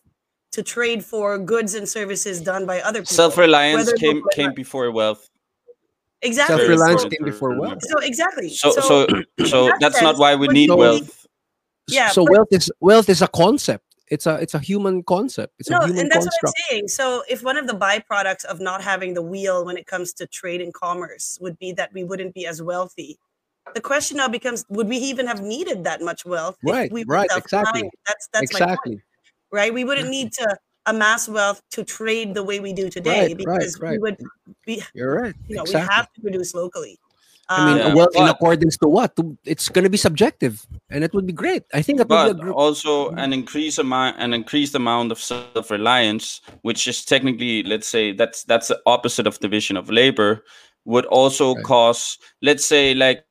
to 0.52 0.62
trade 0.62 1.04
for 1.04 1.38
goods 1.38 1.76
and 1.76 1.88
services 1.88 2.42
done 2.42 2.66
by 2.66 2.82
other 2.82 3.02
people. 3.02 3.16
Self 3.16 3.38
reliance 3.38 3.92
came 3.94 4.18
local 4.18 4.30
came 4.36 4.54
before 4.54 4.92
wealth. 4.92 5.30
exactly. 6.22 6.58
Self-reliance 6.58 7.04
So, 7.04 7.10
came 7.10 7.26
before 7.26 7.58
wealth. 7.58 7.80
so 7.82 8.00
exactly. 8.00 8.50
So 8.50 8.72
so 8.72 9.08
so 9.46 9.66
that 9.66 9.78
that's 9.80 10.02
not 10.02 10.18
why 10.18 10.36
we 10.36 10.48
need 10.48 10.70
you 10.70 10.76
wealth. 10.76 11.04
S- 11.04 11.28
Yeah, 11.88 12.10
so 12.10 12.26
but- 12.26 12.32
wealth 12.34 12.48
is 12.52 12.72
wealth 12.82 13.10
is 13.10 13.22
a 13.22 13.28
concept. 13.28 13.86
It's 14.12 14.28
a 14.28 14.36
it's 14.36 14.54
a 14.54 14.60
human 14.60 15.04
concept. 15.04 15.56
It's 15.58 15.70
no, 15.70 15.80
a 15.80 15.86
human 15.88 16.02
and 16.02 16.12
that's 16.12 16.26
construct. 16.26 16.44
what 16.44 16.50
I'm 16.50 16.70
saying. 16.70 16.88
So, 16.90 17.24
if 17.30 17.44
one 17.44 17.58
of 17.58 17.66
the 17.66 17.74
byproducts 17.74 18.44
of 18.44 18.60
not 18.60 18.84
having 18.84 19.14
the 19.14 19.22
wheel 19.22 19.66
when 19.66 19.78
it 19.78 19.88
comes 19.88 20.12
to 20.16 20.28
trade 20.28 20.62
and 20.62 20.74
commerce 20.74 21.38
would 21.42 21.58
be 21.58 21.72
that 21.74 21.94
we 21.94 22.04
wouldn't 22.04 22.34
be 22.34 22.46
as 22.46 22.62
wealthy, 22.62 23.18
the 23.74 23.80
question 23.80 24.18
now 24.18 24.28
becomes: 24.28 24.66
Would 24.68 24.90
we 24.90 24.98
even 24.98 25.28
have 25.28 25.42
needed 25.42 25.86
that 25.86 26.02
much 26.02 26.26
wealth? 26.26 26.58
if 26.62 26.70
Right, 26.70 26.92
we 26.92 27.06
right, 27.06 27.26
exactly. 27.26 27.50
self-reliant? 27.50 27.94
That's 28.06 28.28
that's 28.34 28.54
my 28.54 28.60
point, 28.60 28.70
exactly. 28.72 29.02
right? 29.52 29.74
We 29.74 29.86
wouldn't 29.86 30.08
mm-hmm. 30.08 30.12
need 30.12 30.34
to 30.34 30.58
amass 30.88 31.30
wealth 31.30 31.62
to 31.72 31.84
trade 31.84 32.34
the 32.34 32.44
way 32.44 32.60
we 32.60 32.74
do 32.74 32.90
today 32.90 33.34
Right, 33.36 33.46
right, 33.46 33.60
because 33.60 33.80
we 33.80 33.98
would 34.00 34.18
be, 34.66 34.84
You're 34.94 35.22
right. 35.22 35.36
you 35.48 35.56
know, 35.56 35.62
exactly. 35.62 35.88
we 35.88 35.96
have 35.96 36.14
to 36.14 36.22
produce 36.22 36.54
locally. 36.54 37.00
I 37.58 37.66
mean, 37.66 37.78
Um, 37.82 37.88
Yeah, 37.90 37.94
wealth 37.96 38.16
in 38.16 38.28
accordance 38.28 38.78
to 38.78 38.88
what? 38.88 39.16
To, 39.18 39.38
it's 39.46 39.68
going 39.70 39.84
to 39.84 39.90
be 39.90 39.98
subjective, 39.98 40.66
and 40.90 41.04
it 41.04 41.14
would 41.14 41.28
be 41.28 41.34
great. 41.34 41.64
I 41.74 41.82
think 41.82 41.98
that 42.00 42.08
would 42.08 42.16
but 42.16 42.34
be 42.36 42.40
a 42.40 42.44
gr- 42.46 42.52
also 42.54 43.10
an 43.24 43.34
increased 43.34 43.80
amount 43.80 44.16
an 44.20 44.34
increased 44.34 44.76
amount 44.76 45.12
of 45.12 45.20
self-reliance 45.20 46.42
which 46.62 46.88
is 46.88 47.04
technically 47.06 47.64
let's 47.64 47.88
say 47.88 48.12
that's 48.14 48.44
that's 48.44 48.68
the 48.70 48.80
opposite 48.86 49.28
of 49.28 49.40
division 49.40 49.76
of 49.78 49.90
labor 49.90 50.44
would 50.86 51.06
also 51.08 51.56
Right. 51.56 51.64
cause 51.66 52.18
let's 52.42 52.66
say 52.66 52.94
like 52.94 53.26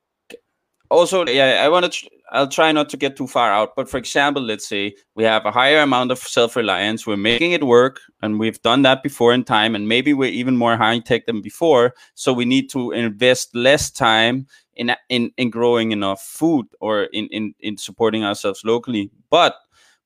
also 0.89 1.25
yeah 1.27 1.61
i 1.65 1.69
want 1.69 1.85
to 1.85 1.91
tr- 1.91 2.07
i'll 2.31 2.47
try 2.47 2.71
not 2.71 2.89
to 2.89 2.97
get 2.97 3.15
too 3.15 3.27
far 3.27 3.51
out 3.51 3.75
but 3.75 3.89
for 3.89 3.97
example 3.97 4.41
let's 4.41 4.67
say 4.67 4.93
we 5.15 5.23
have 5.23 5.45
a 5.45 5.51
higher 5.51 5.79
amount 5.79 6.11
of 6.11 6.17
self-reliance 6.17 7.05
we're 7.05 7.17
making 7.17 7.51
it 7.51 7.63
work 7.63 7.99
and 8.21 8.39
we've 8.39 8.61
done 8.61 8.81
that 8.81 9.03
before 9.03 9.33
in 9.33 9.43
time 9.43 9.75
and 9.75 9.87
maybe 9.87 10.13
we're 10.13 10.29
even 10.29 10.57
more 10.57 10.77
high 10.77 10.99
tech 10.99 11.25
than 11.25 11.41
before 11.41 11.93
so 12.15 12.33
we 12.33 12.45
need 12.45 12.69
to 12.69 12.91
invest 12.91 13.55
less 13.55 13.91
time 13.91 14.47
in 14.75 14.95
in 15.09 15.31
in 15.37 15.49
growing 15.49 15.91
enough 15.91 16.21
food 16.21 16.65
or 16.79 17.03
in 17.03 17.27
in 17.27 17.53
in 17.59 17.77
supporting 17.77 18.23
ourselves 18.23 18.61
locally. 18.65 19.11
But 19.29 19.55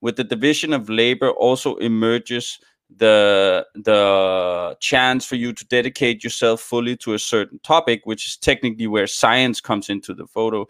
with 0.01 0.17
the 0.17 0.23
division 0.23 0.73
of 0.73 0.89
labor, 0.89 1.29
also 1.29 1.75
emerges 1.77 2.59
the 2.95 3.65
the 3.73 4.77
chance 4.79 5.25
for 5.25 5.35
you 5.35 5.53
to 5.53 5.65
dedicate 5.65 6.23
yourself 6.23 6.61
fully 6.61 6.95
to 6.97 7.13
a 7.13 7.19
certain 7.19 7.59
topic 7.63 8.01
which 8.03 8.27
is 8.27 8.37
technically 8.37 8.85
where 8.85 9.07
science 9.07 9.59
comes 9.59 9.89
into 9.89 10.13
the 10.13 10.27
photo 10.27 10.67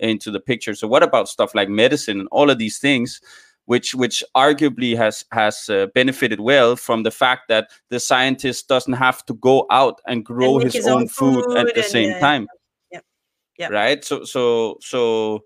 into 0.00 0.30
the 0.30 0.40
picture 0.40 0.74
so 0.74 0.86
what 0.86 1.02
about 1.02 1.28
stuff 1.28 1.54
like 1.54 1.68
medicine 1.68 2.20
and 2.20 2.28
all 2.30 2.50
of 2.50 2.58
these 2.58 2.78
things 2.78 3.20
which 3.66 3.94
which 3.94 4.24
arguably 4.36 4.96
has 4.96 5.24
has 5.32 5.68
uh, 5.68 5.86
benefited 5.94 6.40
well 6.40 6.76
from 6.76 7.02
the 7.02 7.10
fact 7.10 7.48
that 7.48 7.70
the 7.90 8.00
scientist 8.00 8.68
doesn't 8.68 8.94
have 8.94 9.24
to 9.26 9.34
go 9.34 9.66
out 9.70 10.00
and 10.06 10.24
grow 10.24 10.56
make 10.56 10.64
his, 10.64 10.74
his 10.74 10.86
own, 10.86 11.02
own 11.02 11.08
food, 11.08 11.44
at 11.56 11.66
the 11.74 11.76
and 11.76 11.84
same 11.84 12.10
yeah, 12.10 12.20
time 12.20 12.46
Yep. 12.92 13.04
Yep. 13.58 13.70
right 13.70 14.04
so 14.04 14.24
so 14.24 14.78
so 14.80 15.44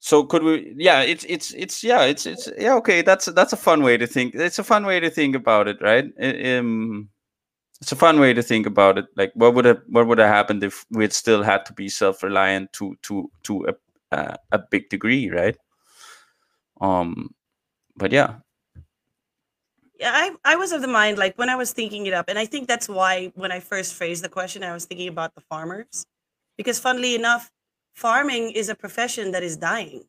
so 0.00 0.24
could 0.24 0.42
we 0.42 0.74
yeah 0.76 1.02
it's 1.02 1.24
it's 1.28 1.52
it's 1.52 1.84
yeah 1.84 2.02
it's 2.02 2.26
it's 2.26 2.48
yeah 2.58 2.74
okay 2.74 3.02
that's 3.02 3.26
that's 3.26 3.52
a 3.52 3.56
fun 3.56 3.82
way 3.82 3.96
to 3.96 4.06
think 4.06 4.34
it's 4.34 4.58
a 4.58 4.64
fun 4.64 4.84
way 4.84 5.00
to 5.00 5.10
think 5.10 5.34
about 5.34 5.68
it 5.68 5.78
right 5.80 6.06
um 6.20 7.08
it's 7.80 7.92
a 7.92 7.96
fun 7.96 8.20
way 8.20 8.32
to 8.32 8.42
think 8.42 8.66
about 8.66 8.98
it 8.98 9.06
like 9.16 9.32
what 9.34 9.54
would 9.54 9.64
have 9.64 9.80
what 9.88 10.06
would 10.06 10.18
have 10.18 10.28
happened 10.28 10.62
if 10.64 10.84
we'd 10.90 11.12
still 11.12 11.42
had 11.42 11.64
to 11.66 11.72
be 11.72 11.88
self-reliant 11.88 12.72
to 12.72 12.96
to 13.02 13.30
to 13.42 13.66
a 13.66 13.74
uh, 14.16 14.36
a 14.52 14.58
big 14.70 14.88
degree 14.88 15.28
right 15.30 15.56
um 16.80 17.34
but 17.96 18.12
yeah 18.12 18.36
Yeah, 19.98 20.10
I, 20.12 20.34
I 20.44 20.56
was 20.56 20.72
of 20.72 20.82
the 20.82 20.88
mind, 20.88 21.18
like 21.18 21.38
when 21.38 21.48
I 21.48 21.56
was 21.56 21.72
thinking 21.72 22.06
it 22.06 22.14
up, 22.14 22.28
and 22.28 22.38
I 22.38 22.46
think 22.46 22.66
that's 22.66 22.88
why 22.88 23.30
when 23.36 23.52
I 23.52 23.60
first 23.60 23.94
phrased 23.94 24.24
the 24.24 24.28
question, 24.28 24.64
I 24.64 24.72
was 24.72 24.86
thinking 24.86 25.08
about 25.08 25.34
the 25.34 25.40
farmers. 25.42 26.06
Because 26.56 26.78
funnily 26.80 27.14
enough, 27.14 27.50
farming 27.94 28.50
is 28.52 28.68
a 28.68 28.74
profession 28.74 29.30
that 29.32 29.42
is 29.42 29.56
dying. 29.56 30.04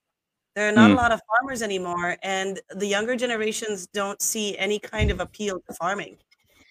There 0.55 0.67
are 0.69 0.71
not 0.71 0.91
a 0.91 0.93
Mm. 0.93 0.97
lot 0.97 1.11
of 1.11 1.21
farmers 1.27 1.61
anymore, 1.61 2.17
and 2.23 2.59
the 2.75 2.87
younger 2.87 3.15
generations 3.15 3.87
don't 3.87 4.21
see 4.21 4.57
any 4.57 4.79
kind 4.79 5.11
of 5.11 5.19
appeal 5.19 5.61
to 5.67 5.73
farming, 5.75 6.17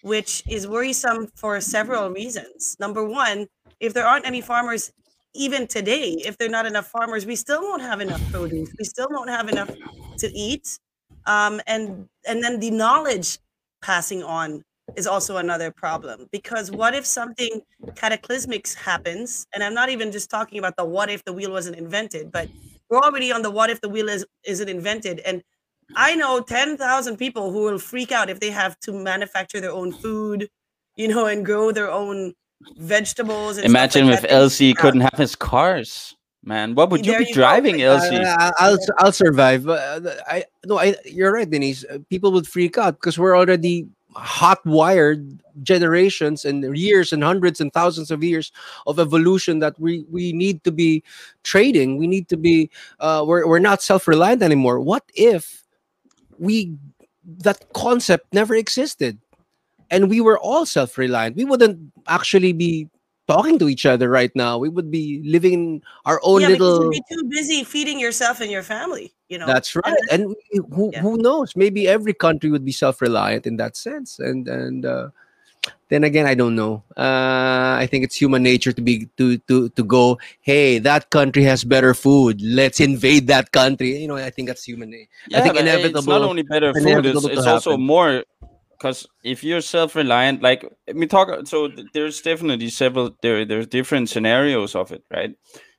which 0.05 0.43
is 0.47 0.67
worrisome 0.67 1.27
for 1.35 1.59
several 1.59 2.11
reasons. 2.11 2.77
Number 2.79 3.03
one, 3.03 3.47
if 3.79 3.95
there 3.95 4.05
aren't 4.05 4.27
any 4.27 4.39
farmers, 4.39 4.93
even 5.33 5.65
today, 5.65 6.11
if 6.23 6.37
there 6.37 6.47
are 6.47 6.51
not 6.51 6.67
enough 6.67 6.85
farmers, 6.85 7.25
we 7.25 7.35
still 7.35 7.59
won't 7.63 7.81
have 7.81 8.01
enough 8.01 8.21
produce. 8.31 8.69
We 8.77 8.85
still 8.85 9.07
won't 9.09 9.31
have 9.31 9.49
enough 9.49 9.71
to 10.19 10.31
eat. 10.31 10.77
Um, 11.25 11.59
and 11.65 12.07
and 12.27 12.43
then 12.43 12.59
the 12.59 12.69
knowledge 12.69 13.39
passing 13.81 14.21
on 14.21 14.61
is 14.95 15.07
also 15.07 15.37
another 15.37 15.71
problem 15.71 16.27
because 16.31 16.69
what 16.69 16.93
if 16.93 17.03
something 17.03 17.61
cataclysmic 17.95 18.71
happens 18.75 19.47
and 19.53 19.63
i'm 19.63 19.73
not 19.73 19.89
even 19.89 20.11
just 20.11 20.29
talking 20.29 20.59
about 20.59 20.75
the 20.77 20.85
what 20.85 21.09
if 21.09 21.23
the 21.25 21.33
wheel 21.33 21.51
wasn't 21.51 21.75
invented 21.75 22.31
but 22.31 22.47
we're 22.89 22.99
already 22.99 23.31
on 23.31 23.41
the 23.41 23.49
what 23.49 23.71
if 23.71 23.81
the 23.81 23.89
wheel 23.89 24.07
is 24.07 24.23
isn't 24.45 24.69
invented 24.69 25.19
and 25.21 25.41
i 25.95 26.15
know 26.15 26.41
10,000 26.41 27.17
people 27.17 27.51
who 27.51 27.63
will 27.63 27.79
freak 27.79 28.11
out 28.11 28.29
if 28.29 28.39
they 28.39 28.49
have 28.49 28.79
to 28.79 28.91
manufacture 28.91 29.61
their 29.61 29.71
own 29.71 29.91
food 29.91 30.49
you 30.95 31.07
know 31.07 31.25
and 31.25 31.45
grow 31.45 31.71
their 31.71 31.91
own 31.91 32.33
vegetables 32.77 33.57
and 33.57 33.65
stuff 33.65 33.69
imagine 33.69 34.07
like 34.07 34.15
if 34.15 34.21
that. 34.21 34.31
Elsie 34.31 34.73
couldn't 34.73 35.01
have 35.01 35.17
his 35.17 35.35
cars 35.35 36.15
man 36.43 36.73
what 36.73 36.89
would 36.89 37.05
you 37.05 37.11
There 37.11 37.19
be 37.21 37.27
you 37.27 37.33
driving 37.33 37.81
elsie 37.81 38.17
Uh, 38.17 38.51
I'll 38.57 38.77
I'll 38.99 39.11
survive. 39.11 39.67
Uh, 39.67 39.99
I 40.27 40.45
no, 40.65 40.79
I 40.79 40.95
you're 41.05 41.33
right, 41.33 41.49
Denise. 41.49 41.83
Uh, 41.85 41.99
People 42.09 42.31
would 42.31 42.47
freak 42.47 42.77
out 42.77 42.95
because 42.95 43.17
we're 43.19 43.37
already 43.37 43.87
hot 44.15 44.65
wired 44.65 45.39
generations 45.63 46.45
and 46.45 46.77
years 46.77 47.11
and 47.11 47.23
hundreds 47.23 47.59
and 47.59 47.73
thousands 47.73 48.11
of 48.11 48.23
years 48.23 48.51
of 48.87 48.99
evolution 48.99 49.59
that 49.59 49.77
we 49.79 50.05
we 50.09 50.31
need 50.31 50.63
to 50.63 50.71
be 50.71 51.03
trading. 51.43 51.97
We 51.97 52.07
need 52.07 52.29
to 52.29 52.37
be. 52.37 52.69
Uh, 52.99 53.25
we're 53.27 53.45
we're 53.47 53.59
not 53.59 53.81
self 53.81 54.07
reliant 54.07 54.41
anymore. 54.41 54.79
What 54.79 55.03
if 55.15 55.64
we 56.39 56.75
that 57.39 57.61
concept 57.73 58.33
never 58.33 58.55
existed, 58.55 59.17
and 59.89 60.09
we 60.09 60.21
were 60.21 60.39
all 60.39 60.65
self 60.65 60.97
reliant? 60.97 61.35
We 61.35 61.45
wouldn't 61.45 61.79
actually 62.07 62.53
be 62.53 62.89
talking 63.27 63.57
to 63.59 63.69
each 63.69 63.85
other 63.85 64.09
right 64.09 64.31
now. 64.35 64.57
We 64.57 64.69
would 64.69 64.91
be 64.91 65.21
living 65.25 65.81
our 66.05 66.19
own 66.23 66.41
yeah, 66.41 66.49
little. 66.49 66.83
you'd 66.83 66.91
be 66.91 67.03
too 67.09 67.23
busy 67.29 67.63
feeding 67.63 67.99
yourself 67.99 68.39
and 68.41 68.51
your 68.51 68.63
family 68.63 69.15
you 69.29 69.37
know 69.37 69.47
That's 69.47 69.75
right. 69.75 69.97
And 70.11 70.29
we- 70.29 70.61
who, 70.73 70.91
yeah. 70.93 71.01
who 71.01 71.17
knows? 71.17 71.55
Maybe 71.55 71.87
every 71.87 72.13
country 72.13 72.51
would 72.51 72.65
be 72.65 72.71
self-reliant 72.71 73.47
in 73.47 73.57
that 73.57 73.75
sense. 73.75 74.19
And 74.19 74.47
and 74.47 74.85
uh, 74.85 75.09
then 75.89 76.03
again, 76.03 76.25
I 76.25 76.33
don't 76.35 76.55
know. 76.55 76.83
Uh, 76.97 77.77
I 77.77 77.87
think 77.89 78.03
it's 78.03 78.15
human 78.15 78.43
nature 78.43 78.73
to 78.73 78.81
be 78.81 79.07
to 79.17 79.37
to 79.49 79.69
to 79.69 79.83
go. 79.83 80.17
Hey, 80.41 80.79
that 80.79 81.09
country 81.09 81.43
has 81.43 81.63
better 81.63 81.93
food. 81.93 82.41
Let's 82.41 82.79
invade 82.79 83.27
that 83.27 83.51
country. 83.51 83.97
You 84.01 84.07
know, 84.07 84.15
I 84.17 84.29
think 84.29 84.47
that's 84.47 84.63
human. 84.63 84.89
na- 84.91 84.97
I 85.37 85.41
think 85.41 85.55
but 85.55 85.65
It's 85.99 86.07
not 86.07 86.21
only 86.23 86.43
better 86.43 86.73
food; 86.73 87.05
it's, 87.05 87.23
it's 87.25 87.47
also 87.47 87.77
more 87.77 88.23
because 88.77 89.07
if 89.23 89.43
you're 89.43 89.61
self-reliant, 89.61 90.41
like 90.41 90.65
let 90.87 90.95
me 90.95 91.07
talk. 91.07 91.29
So 91.47 91.69
there's 91.93 92.21
definitely 92.21 92.69
several 92.69 93.15
there. 93.21 93.45
There's 93.45 93.67
different 93.67 94.09
scenarios 94.09 94.75
of 94.75 94.91
it, 94.91 95.03
right? 95.11 95.35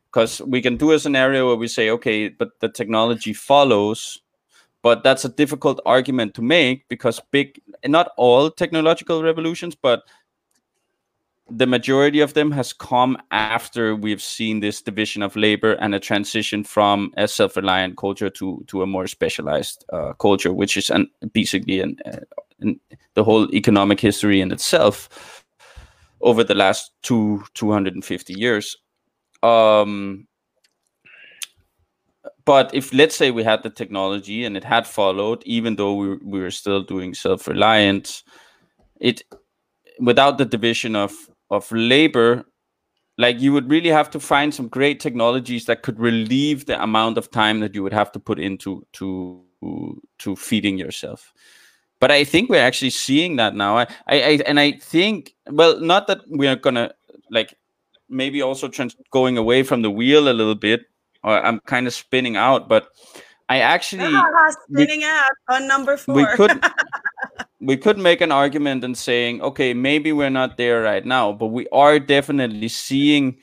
Because 0.06 0.40
we 0.40 0.62
can 0.62 0.76
do 0.76 0.92
a 0.92 0.98
scenario 0.98 1.48
where 1.48 1.56
we 1.56 1.68
say, 1.68 1.90
okay, 1.90 2.28
but 2.28 2.50
the 2.60 2.68
technology 2.68 3.32
follows, 3.34 4.22
but 4.86 5.02
that's 5.02 5.24
a 5.24 5.28
difficult 5.28 5.80
argument 5.84 6.32
to 6.34 6.42
make 6.42 6.86
because 6.86 7.20
big, 7.32 7.60
not 7.84 8.12
all 8.16 8.48
technological 8.52 9.20
revolutions, 9.20 9.74
but 9.74 10.04
the 11.50 11.66
majority 11.66 12.20
of 12.20 12.34
them 12.34 12.52
has 12.52 12.72
come 12.72 13.18
after 13.32 13.96
we've 13.96 14.22
seen 14.22 14.60
this 14.60 14.80
division 14.80 15.24
of 15.24 15.34
labor 15.34 15.72
and 15.80 15.92
a 15.92 15.98
transition 15.98 16.62
from 16.62 17.10
a 17.16 17.26
self-reliant 17.26 17.96
culture 17.96 18.30
to 18.30 18.62
to 18.68 18.82
a 18.82 18.86
more 18.86 19.08
specialized 19.08 19.84
uh, 19.92 20.12
culture, 20.20 20.52
which 20.52 20.76
is 20.76 20.88
an, 20.88 21.10
basically 21.32 21.80
an, 21.80 21.96
uh, 22.06 22.18
an, 22.60 22.78
the 23.14 23.24
whole 23.24 23.52
economic 23.52 23.98
history 23.98 24.40
in 24.40 24.52
itself 24.52 25.44
over 26.20 26.44
the 26.44 26.54
last 26.54 26.92
two 27.02 27.42
250 27.54 28.34
years. 28.34 28.76
Um, 29.42 30.28
but 32.46 32.72
if 32.72 32.94
let's 32.94 33.16
say 33.16 33.30
we 33.30 33.42
had 33.42 33.62
the 33.62 33.70
technology 33.70 34.44
and 34.44 34.56
it 34.56 34.64
had 34.64 34.86
followed, 34.86 35.42
even 35.44 35.76
though 35.76 35.94
we, 35.94 36.16
we 36.22 36.40
were 36.40 36.52
still 36.52 36.82
doing 36.82 37.12
self-reliant, 37.12 38.22
it 39.00 39.22
without 40.00 40.38
the 40.38 40.44
division 40.44 40.96
of 40.96 41.12
of 41.50 41.70
labor 41.72 42.44
like 43.18 43.40
you 43.40 43.52
would 43.52 43.70
really 43.70 43.88
have 43.88 44.10
to 44.10 44.20
find 44.20 44.54
some 44.54 44.68
great 44.68 45.00
technologies 45.00 45.64
that 45.66 45.82
could 45.82 45.98
relieve 45.98 46.66
the 46.66 46.80
amount 46.82 47.16
of 47.16 47.30
time 47.30 47.60
that 47.60 47.74
you 47.74 47.82
would 47.82 47.92
have 47.92 48.12
to 48.12 48.20
put 48.20 48.38
into 48.38 48.86
to 48.92 49.42
to 50.18 50.36
feeding 50.36 50.78
yourself. 50.78 51.32
But 51.98 52.10
i 52.10 52.24
think 52.24 52.50
we're 52.50 52.66
actually 52.68 52.90
seeing 52.90 53.36
that 53.36 53.54
now. 53.54 53.78
I 53.78 53.86
i, 54.06 54.16
I 54.16 54.32
and 54.46 54.60
i 54.60 54.72
think 54.72 55.34
well 55.50 55.80
not 55.80 56.06
that 56.06 56.20
we're 56.28 56.56
gonna 56.56 56.92
like 57.30 57.54
maybe 58.08 58.42
also 58.42 58.68
trans- 58.68 58.96
going 59.10 59.36
away 59.36 59.62
from 59.62 59.82
the 59.82 59.90
wheel 59.90 60.28
a 60.28 60.36
little 60.40 60.54
bit 60.54 60.82
or 61.22 61.44
i'm 61.44 61.60
kind 61.66 61.86
of 61.86 61.94
spinning 61.94 62.36
out 62.36 62.68
but 62.68 62.88
i 63.48 63.58
actually 63.58 64.12
spinning 64.70 65.04
out 65.04 65.24
on 65.48 65.66
number 65.66 65.96
four. 65.96 66.14
we 66.14 66.26
could 66.36 66.64
we 67.60 67.76
could 67.76 67.98
make 67.98 68.20
an 68.20 68.32
argument 68.32 68.84
and 68.84 68.96
saying 68.96 69.40
okay 69.40 69.74
maybe 69.74 70.12
we're 70.12 70.30
not 70.30 70.56
there 70.56 70.82
right 70.82 71.06
now 71.06 71.32
but 71.32 71.46
we 71.46 71.66
are 71.72 71.98
definitely 71.98 72.68
seeing 72.68 73.36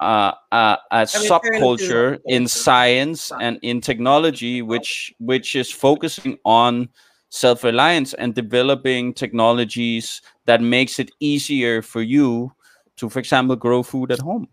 uh, 0.00 0.32
uh, 0.52 0.76
a 0.92 1.02
subculture 1.02 2.18
in 2.26 2.46
science 2.46 3.32
and 3.40 3.58
in 3.62 3.80
technology 3.80 4.62
which 4.62 5.12
which 5.18 5.56
is 5.56 5.72
focusing 5.72 6.38
on 6.44 6.88
self-reliance 7.30 8.14
and 8.14 8.34
developing 8.34 9.12
technologies 9.12 10.22
that 10.46 10.62
makes 10.62 10.98
it 10.98 11.10
easier 11.20 11.82
for 11.82 12.00
you 12.00 12.50
to 12.96 13.08
for 13.08 13.18
example 13.18 13.56
grow 13.56 13.82
food 13.82 14.12
at 14.12 14.20
home 14.20 14.48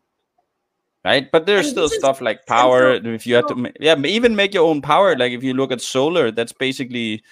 right 1.06 1.32
but 1.32 1.46
there's 1.46 1.68
And 1.68 1.72
still 1.74 1.84
this 1.88 1.94
is- 1.94 2.00
stuff 2.04 2.20
like 2.22 2.40
and 2.40 2.50
so- 2.50 2.56
power 2.62 2.82
if 3.18 3.26
you 3.28 3.36
have 3.36 3.48
to 3.48 3.56
so- 3.56 3.62
ma- 3.64 3.78
yeah 3.80 3.96
even 4.18 4.36
make 4.36 4.54
your 4.54 4.66
own 4.68 4.82
power 4.82 5.16
like 5.16 5.32
if 5.32 5.44
you 5.44 5.54
look 5.54 5.72
at 5.72 5.80
solar 5.82 6.32
that's 6.32 6.52
basically 6.66 7.24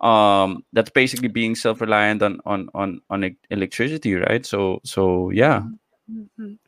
um 0.00 0.64
that's 0.74 0.90
basically 0.90 1.28
being 1.28 1.54
self-reliant 1.54 2.20
on 2.22 2.40
on 2.44 2.68
on 2.74 3.00
on 3.10 3.36
electricity 3.50 4.14
right 4.14 4.44
so 4.44 4.80
so 4.84 5.30
yeah 5.30 5.62
Mhm. 6.10 6.58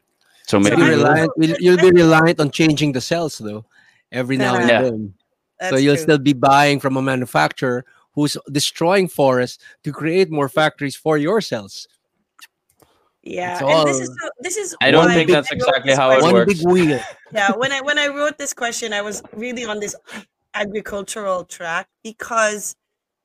so 0.46 0.58
So 0.58 0.60
maybe 0.60 0.76
You'll 0.78 0.86
be 0.86 0.94
reliant, 1.02 1.32
you'll, 1.36 1.58
you'll 1.64 1.82
be 1.90 1.90
reliant 2.02 2.38
on 2.40 2.48
changing 2.50 2.92
the 2.92 3.00
cells 3.02 3.34
though, 3.38 3.64
every 4.12 4.36
now 4.38 4.54
and 4.56 4.68
Yeah. 4.70 4.82
then. 4.86 5.12
That's 5.58 5.72
so 5.72 5.76
you'll 5.76 5.96
true. 5.98 6.02
still 6.06 6.18
be 6.22 6.32
buying 6.34 6.78
from 6.80 6.96
a 6.96 7.02
manufacturer 7.02 7.84
who's 8.14 8.36
destroying 8.52 9.08
forests 9.08 9.58
to 9.84 9.90
create 9.90 10.30
more 10.30 10.48
factories 10.48 10.94
for 10.94 11.18
your 11.18 11.40
cells. 11.42 11.88
Yeah, 13.26 13.54
it's 13.54 13.62
and 13.62 13.88
this 13.88 14.00
is 14.00 14.08
so, 14.08 14.30
this 14.40 14.56
is. 14.56 14.76
I 14.80 14.90
don't 14.90 15.06
why 15.06 15.14
think 15.14 15.30
that's 15.30 15.50
exactly 15.50 15.94
how 15.94 16.10
it 16.10 16.20
question- 16.20 16.32
One 16.32 16.46
works. 16.46 16.54
big 16.54 16.66
wheel. 16.66 17.00
yeah 17.32 17.50
when 17.56 17.72
i 17.72 17.80
when 17.80 17.98
i 17.98 18.06
wrote 18.06 18.38
this 18.38 18.54
question 18.54 18.92
i 18.92 19.02
was 19.02 19.22
really 19.34 19.64
on 19.64 19.80
this 19.80 19.96
agricultural 20.54 21.44
track 21.44 21.88
because 22.04 22.76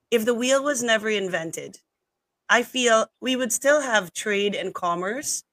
if 0.09 0.25
the 0.25 0.33
wheel 0.33 0.63
was 0.63 0.81
never 0.83 1.09
invented 1.09 1.79
i 2.49 2.63
feel 2.63 3.05
we 3.21 3.35
would 3.35 3.53
still 3.53 3.79
have 3.81 4.11
trade 4.13 4.55
and 4.55 4.73
commerce 4.73 5.43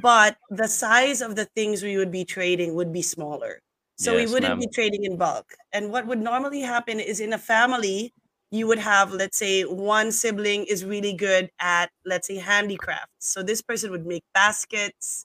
but 0.00 0.36
the 0.50 0.68
size 0.68 1.20
of 1.20 1.36
the 1.36 1.44
things 1.56 1.82
we 1.82 1.96
would 1.98 2.10
be 2.12 2.24
trading 2.24 2.74
would 2.76 2.92
be 2.92 3.02
smaller. 3.02 3.60
So 3.98 4.14
we 4.14 4.26
wouldn't 4.26 4.52
ma'am. 4.56 4.60
be 4.60 4.68
trading 4.72 5.02
in 5.04 5.16
bulk. 5.16 5.54
And 5.72 5.90
what 5.90 6.06
would 6.06 6.20
normally 6.20 6.60
happen 6.60 7.00
is 7.00 7.18
in 7.18 7.32
a 7.32 7.38
family, 7.38 8.14
you 8.52 8.68
would 8.68 8.78
have, 8.78 9.12
let's 9.12 9.38
say, 9.38 9.64
one 9.64 10.12
sibling 10.12 10.66
is 10.66 10.84
really 10.84 11.14
good 11.14 11.50
at, 11.60 11.90
let's 12.06 12.28
say, 12.28 12.36
handicrafts. 12.36 13.10
So 13.20 13.42
this 13.42 13.62
person 13.62 13.90
would 13.92 14.06
make 14.06 14.24
baskets 14.34 15.24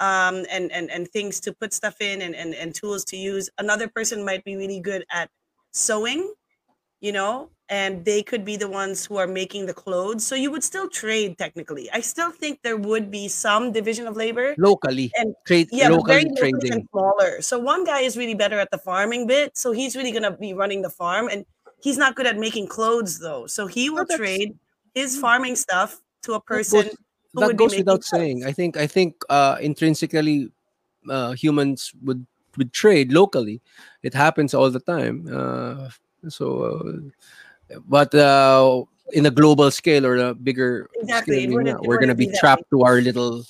um, 0.00 0.44
and, 0.50 0.72
and, 0.72 0.90
and 0.90 1.08
things 1.08 1.40
to 1.40 1.52
put 1.52 1.74
stuff 1.74 2.00
in 2.00 2.22
and, 2.22 2.34
and, 2.34 2.54
and 2.54 2.74
tools 2.74 3.04
to 3.06 3.16
use. 3.18 3.50
Another 3.58 3.88
person 3.88 4.24
might 4.24 4.44
be 4.44 4.56
really 4.56 4.80
good 4.80 5.04
at 5.12 5.30
sewing, 5.72 6.34
you 7.00 7.12
know, 7.12 7.50
and 7.68 8.04
they 8.04 8.22
could 8.22 8.44
be 8.44 8.56
the 8.56 8.68
ones 8.68 9.06
who 9.06 9.16
are 9.16 9.26
making 9.26 9.66
the 9.66 9.74
clothes. 9.74 10.26
So 10.26 10.34
you 10.34 10.50
would 10.50 10.64
still 10.64 10.88
trade 10.88 11.38
technically. 11.38 11.90
I 11.92 12.00
still 12.00 12.30
think 12.30 12.60
there 12.62 12.76
would 12.76 13.10
be 13.10 13.28
some 13.28 13.72
division 13.72 14.06
of 14.06 14.16
labor. 14.16 14.56
locally 14.58 15.12
And 15.16 15.34
trade 15.46 15.68
Yeah, 15.72 15.88
locally 15.88 16.18
very 16.18 16.24
local 16.24 16.60
trading 16.60 16.72
and 16.72 16.88
smaller. 16.90 17.42
So 17.42 17.58
one 17.58 17.84
guy 17.84 18.00
is 18.00 18.16
really 18.16 18.34
better 18.34 18.58
at 18.58 18.70
the 18.70 18.78
farming 18.78 19.26
bit, 19.26 19.56
so 19.56 19.72
he's 19.72 19.96
really 19.96 20.12
gonna 20.12 20.36
be 20.36 20.54
running 20.54 20.82
the 20.82 20.90
farm, 20.90 21.28
and 21.28 21.44
he's 21.82 21.98
not 21.98 22.14
good 22.14 22.26
at 22.26 22.38
making 22.38 22.68
clothes 22.68 23.18
though. 23.18 23.46
So 23.46 23.66
he 23.66 23.90
will 23.90 24.06
trade 24.06 24.56
his 24.94 25.18
farming 25.18 25.56
stuff 25.56 26.00
to 26.22 26.32
a 26.34 26.36
That 26.36 26.46
person. 26.46 26.82
goes- 26.84 26.96
who 27.34 27.40
that 27.40 27.46
would 27.48 27.56
goes 27.56 27.74
without 27.76 28.04
saying 28.04 28.44
i 28.44 28.52
think 28.52 28.76
i 28.76 28.86
think 28.86 29.16
uh 29.30 29.56
intrinsically 29.60 30.52
uh 31.08 31.32
humans 31.32 31.90
would 32.04 32.26
would 32.58 32.74
trade 32.74 33.10
locally 33.10 33.62
it 34.02 34.12
happens 34.12 34.52
all 34.52 34.68
the 34.68 34.80
time 34.80 35.24
uh 35.32 35.88
so 36.28 36.46
uh, 36.76 37.80
but 37.88 38.14
uh 38.14 38.84
in 39.12 39.24
a 39.24 39.30
global 39.30 39.70
scale 39.70 40.04
or 40.04 40.16
a 40.16 40.34
bigger 40.34 40.90
Exactly, 41.00 41.46
scale, 41.46 41.54
we're, 41.54 41.66
it 41.66 41.80
we're 41.80 41.96
gonna 41.96 42.14
be 42.14 42.26
that 42.26 42.38
trapped 42.38 42.68
to 42.68 42.82
our 42.82 43.00
little 43.00 43.44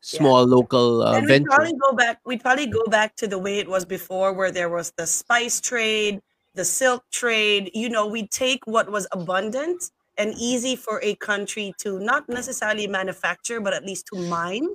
small 0.00 0.44
local 0.44 1.02
uh, 1.02 1.18
and 1.18 1.28
venture 1.28 1.46
probably 1.46 1.74
go 1.78 1.92
back. 1.92 2.20
We'd 2.24 2.40
probably 2.42 2.66
go 2.66 2.82
back 2.90 3.16
to 3.16 3.26
the 3.26 3.38
way 3.38 3.58
it 3.58 3.68
was 3.68 3.84
before, 3.84 4.32
where 4.32 4.50
there 4.50 4.68
was 4.68 4.92
the 4.96 5.06
spice 5.06 5.60
trade, 5.60 6.20
the 6.54 6.64
silk 6.64 7.04
trade. 7.12 7.70
You 7.74 7.88
know, 7.88 8.06
we 8.06 8.26
take 8.28 8.66
what 8.66 8.90
was 8.90 9.06
abundant 9.12 9.90
and 10.18 10.34
easy 10.38 10.76
for 10.76 11.00
a 11.02 11.14
country 11.16 11.72
to 11.78 11.98
not 11.98 12.28
necessarily 12.28 12.86
manufacture, 12.86 13.60
but 13.60 13.72
at 13.72 13.84
least 13.84 14.06
to 14.12 14.16
mine. 14.18 14.68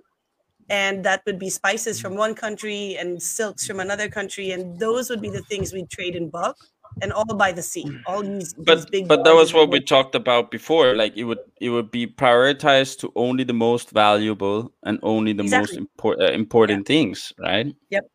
And 0.69 1.03
that 1.05 1.21
would 1.27 1.37
be 1.37 1.49
spices 1.49 2.01
from 2.01 2.15
one 2.15 2.33
country 2.33 2.95
and 2.97 3.21
silks 3.21 3.67
from 3.67 3.79
another 3.79 4.09
country, 4.09 4.51
and 4.51 4.79
those 4.79 5.09
would 5.11 5.21
be 5.21 5.29
the 5.29 5.41
things 5.43 5.73
we 5.73 5.85
trade 5.85 6.15
in 6.15 6.29
bulk 6.29 6.57
and 7.01 7.13
all 7.13 7.25
by 7.35 7.51
the 7.51 7.61
sea. 7.61 7.85
All 8.07 8.23
these, 8.23 8.53
these 8.53 8.65
but 8.65 8.91
big. 8.91 9.07
but 9.07 9.23
that 9.23 9.35
was 9.35 9.53
what 9.53 9.69
we 9.69 9.79
talked 9.79 10.15
about 10.15 10.49
before 10.49 10.95
like 10.95 11.15
it 11.15 11.25
would 11.25 11.39
it 11.61 11.69
would 11.69 11.91
be 11.91 12.07
prioritized 12.07 12.99
to 12.99 13.11
only 13.15 13.43
the 13.43 13.53
most 13.53 13.91
valuable 13.91 14.73
and 14.83 14.97
only 15.03 15.33
the 15.33 15.43
most 15.43 15.73
Exactly. 15.73 15.77
import, 15.77 16.19
uh, 16.21 16.31
important 16.31 16.87
things 16.87 17.31
right 17.37 17.67
Yep. 17.91 18.05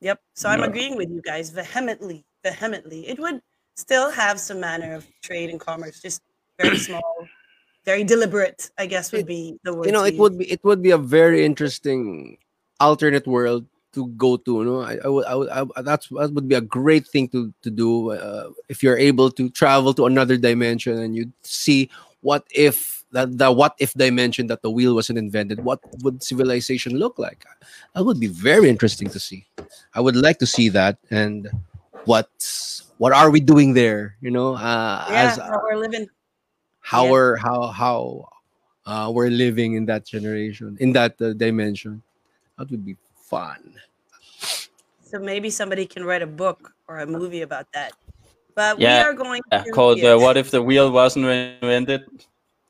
Yep. 0.00 0.20
So 0.34 0.48
I'm 0.48 0.60
Yeah. 0.60 0.66
agreeing 0.66 0.96
with 0.96 1.10
you 1.10 1.20
guys 1.20 1.50
vehemently, 1.50 2.24
vehemently. 2.42 3.08
It 3.08 3.18
would 3.18 3.40
still 3.76 4.10
have 4.10 4.40
some 4.40 4.60
manner 4.60 4.94
of 4.94 5.06
trade 5.22 5.50
and 5.50 5.60
commerce, 5.60 6.00
just 6.00 6.22
very 6.58 6.78
small, 6.88 7.28
very 7.84 8.04
deliberate. 8.04 8.70
I 8.78 8.86
guess 8.86 9.12
would 9.12 9.26
be 9.26 9.58
the 9.62 9.74
word. 9.74 9.86
you 9.86 9.92
know 9.92 10.04
it 10.04 10.16
would 10.16 10.38
be 10.38 10.50
it 10.50 10.62
would 10.64 10.82
be 10.82 10.90
a 10.90 10.98
very 10.98 11.44
interesting 11.44 12.38
alternate 12.80 13.26
world 13.26 13.66
to 13.92 14.06
go 14.14 14.36
to 14.36 14.58
you 14.60 14.64
know 14.64 14.80
i, 14.82 14.98
I 15.02 15.08
would, 15.08 15.26
I 15.26 15.34
would 15.34 15.48
I, 15.76 15.82
that's 15.82 16.08
that 16.08 16.32
would 16.32 16.48
be 16.48 16.54
a 16.54 16.60
great 16.60 17.06
thing 17.06 17.28
to 17.28 17.52
to 17.62 17.70
do 17.70 18.12
uh, 18.12 18.50
if 18.68 18.82
you're 18.82 18.98
able 18.98 19.30
to 19.32 19.48
travel 19.50 19.94
to 19.94 20.06
another 20.06 20.36
dimension 20.36 20.98
and 20.98 21.16
you 21.16 21.32
see 21.42 21.90
what 22.20 22.46
if 22.50 23.04
that 23.12 23.38
the 23.38 23.50
what 23.50 23.74
if 23.78 23.94
dimension 23.94 24.46
that 24.48 24.62
the 24.62 24.70
wheel 24.70 24.94
wasn't 24.94 25.18
invented 25.18 25.64
what 25.64 25.80
would 26.02 26.22
civilization 26.22 26.98
look 26.98 27.18
like 27.18 27.44
that 27.94 28.04
would 28.04 28.20
be 28.20 28.26
very 28.26 28.68
interesting 28.68 29.08
to 29.08 29.18
see 29.18 29.46
i 29.94 30.00
would 30.00 30.16
like 30.16 30.38
to 30.38 30.46
see 30.46 30.68
that 30.68 30.98
and 31.10 31.48
what's 32.08 32.88
what 32.96 33.12
are 33.12 33.28
we 33.30 33.40
doing 33.40 33.74
there 33.76 34.16
you 34.24 34.30
know 34.32 34.56
uh, 34.56 35.04
Yeah, 35.12 35.28
as 35.28 35.36
how 35.36 35.60
we're 35.62 35.76
living. 35.76 36.08
how 36.80 37.04
Yeah. 37.04 37.10
we're 37.12 37.36
how 37.36 37.68
how 37.68 38.28
uh, 38.86 39.10
we're 39.12 39.28
living 39.30 39.74
in 39.74 39.84
that 39.86 40.06
generation 40.08 40.76
in 40.80 40.92
that 40.96 41.20
uh, 41.20 41.32
dimension 41.36 42.00
that 42.56 42.70
would 42.70 42.84
be 42.84 42.96
fun 43.14 43.60
So 45.04 45.18
maybe 45.20 45.50
somebody 45.50 45.86
can 45.86 46.04
write 46.04 46.22
a 46.22 46.28
book 46.28 46.72
or 46.88 47.00
a 47.00 47.06
movie 47.06 47.40
about 47.42 47.66
that. 47.72 47.92
But 48.56 48.78
Yeah, 48.78 49.00
we 49.00 49.00
are 49.00 49.14
going 49.14 49.40
yeah, 49.52 49.64
to 49.64 49.70
called 49.72 50.04
uh, 50.04 50.16
what 50.18 50.36
if 50.36 50.50
the 50.50 50.60
wheel 50.62 50.90
wasn't 50.92 51.24
invented 51.28 52.04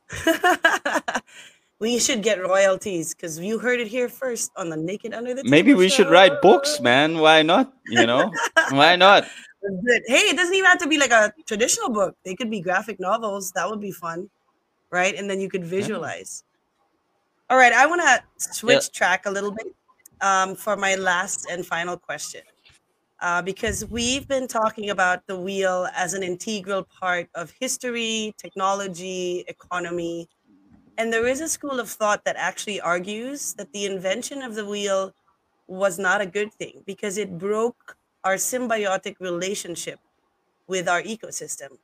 we 1.81 1.99
should 1.99 2.23
get 2.23 2.41
royalties 2.41 3.15
because 3.15 3.39
you 3.39 3.59
heard 3.59 3.81
it 3.81 3.89
here 3.89 4.09
first 4.09 4.51
on 4.57 4.69
the 4.69 4.77
Naked 4.77 5.15
Under 5.15 5.35
the 5.35 5.45
maybe 5.45 5.75
we 5.75 5.89
should 5.89 6.11
write 6.11 6.43
books 6.43 6.81
man 6.81 7.19
why 7.19 7.43
not 7.43 7.73
you 7.87 8.07
know 8.07 8.31
why 8.71 8.97
not 8.97 9.25
But, 9.61 10.03
hey, 10.07 10.31
it 10.31 10.37
doesn't 10.37 10.55
even 10.55 10.67
have 10.67 10.79
to 10.79 10.87
be 10.89 10.99
like 10.99 11.11
a 11.11 11.33
traditional 11.47 11.91
book. 11.91 12.17
They 12.25 12.35
could 12.35 12.51
be 12.51 12.61
graphic 12.61 13.01
novels. 13.01 13.53
That 13.53 13.69
would 13.69 13.81
be 13.81 13.91
fun, 13.91 14.31
right? 14.91 15.15
And 15.15 15.29
then 15.29 15.41
you 15.41 15.49
could 15.49 15.65
visualize. 15.65 16.45
All 17.51 17.57
right, 17.57 17.73
I 17.73 17.87
want 17.87 18.03
to 18.03 18.23
switch 18.37 18.93
track 18.93 19.27
a 19.27 19.31
little 19.31 19.51
bit 19.51 19.75
um, 20.21 20.55
for 20.55 20.77
my 20.77 20.95
last 20.97 21.47
and 21.51 21.65
final 21.65 21.97
question, 21.97 22.43
uh, 23.21 23.43
because 23.43 23.87
we've 23.87 24.29
been 24.29 24.47
talking 24.47 24.91
about 24.91 25.27
the 25.27 25.39
wheel 25.39 25.89
as 25.95 26.15
an 26.15 26.23
integral 26.23 26.87
part 27.01 27.29
of 27.35 27.53
history, 27.59 28.35
technology, 28.37 29.45
economy, 29.49 30.29
and 30.99 31.13
there 31.13 31.29
is 31.29 31.41
a 31.41 31.49
school 31.49 31.79
of 31.79 31.89
thought 31.89 32.25
that 32.25 32.35
actually 32.37 32.81
argues 32.81 33.55
that 33.55 33.73
the 33.73 33.87
invention 33.87 34.43
of 34.43 34.57
the 34.57 34.67
wheel 34.67 35.15
was 35.69 35.97
not 35.97 36.21
a 36.21 36.27
good 36.27 36.53
thing 36.53 36.83
because 36.87 37.17
it 37.17 37.39
broke 37.39 37.97
our 38.25 38.35
symbiotic 38.35 39.15
relationship 39.21 40.01
with 40.67 40.89
our 40.89 41.01
ecosystem. 41.03 41.79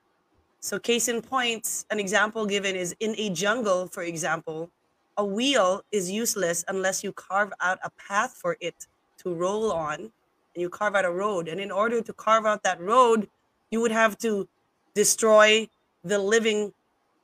So, 0.59 0.81
case 0.81 1.07
in 1.09 1.23
point, 1.23 1.85
an 1.91 2.01
example 2.01 2.45
given 2.45 2.75
is 2.75 2.97
in 2.99 3.15
a 3.17 3.31
jungle, 3.31 3.87
for 3.87 4.03
example, 4.03 4.71
a 5.17 5.25
wheel 5.25 5.85
is 5.93 6.11
useless 6.11 6.65
unless 6.67 7.05
you 7.05 7.13
carve 7.13 7.53
out 7.61 7.79
a 7.85 7.91
path 7.91 8.33
for 8.33 8.57
it 8.61 8.89
to 9.19 9.33
roll 9.33 9.71
on 9.71 10.01
and 10.01 10.57
you 10.57 10.69
carve 10.69 10.97
out 10.97 11.05
a 11.05 11.11
road. 11.11 11.47
And 11.47 11.61
in 11.61 11.71
order 11.71 12.01
to 12.01 12.13
carve 12.13 12.47
out 12.47 12.65
that 12.65 12.81
road, 12.81 13.29
you 13.71 13.81
would 13.81 13.93
have 13.93 14.19
to 14.19 14.49
destroy 14.95 15.69
the 16.03 16.19
living 16.19 16.73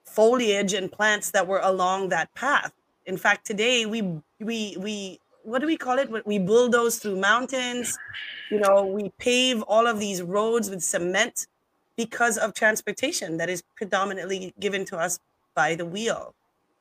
foliage 0.04 0.72
and 0.72 0.90
plants 0.90 1.30
that 1.32 1.46
were 1.46 1.60
along 1.62 2.08
that 2.08 2.32
path. 2.34 2.72
In 3.06 3.16
fact, 3.16 3.46
today 3.46 3.86
we 3.86 4.02
we 4.38 4.76
we 4.78 5.20
what 5.42 5.60
do 5.60 5.66
we 5.66 5.76
call 5.76 5.98
it? 5.98 6.10
We 6.26 6.38
bulldoze 6.38 6.98
through 6.98 7.16
mountains. 7.16 7.98
You 8.50 8.60
know, 8.60 8.84
we 8.84 9.10
pave 9.18 9.62
all 9.62 9.86
of 9.86 9.98
these 9.98 10.22
roads 10.22 10.68
with 10.70 10.82
cement 10.82 11.46
because 11.96 12.36
of 12.38 12.54
transportation 12.54 13.36
that 13.38 13.48
is 13.48 13.62
predominantly 13.76 14.54
given 14.60 14.84
to 14.86 14.98
us 14.98 15.18
by 15.54 15.74
the 15.74 15.86
wheel. 15.86 16.34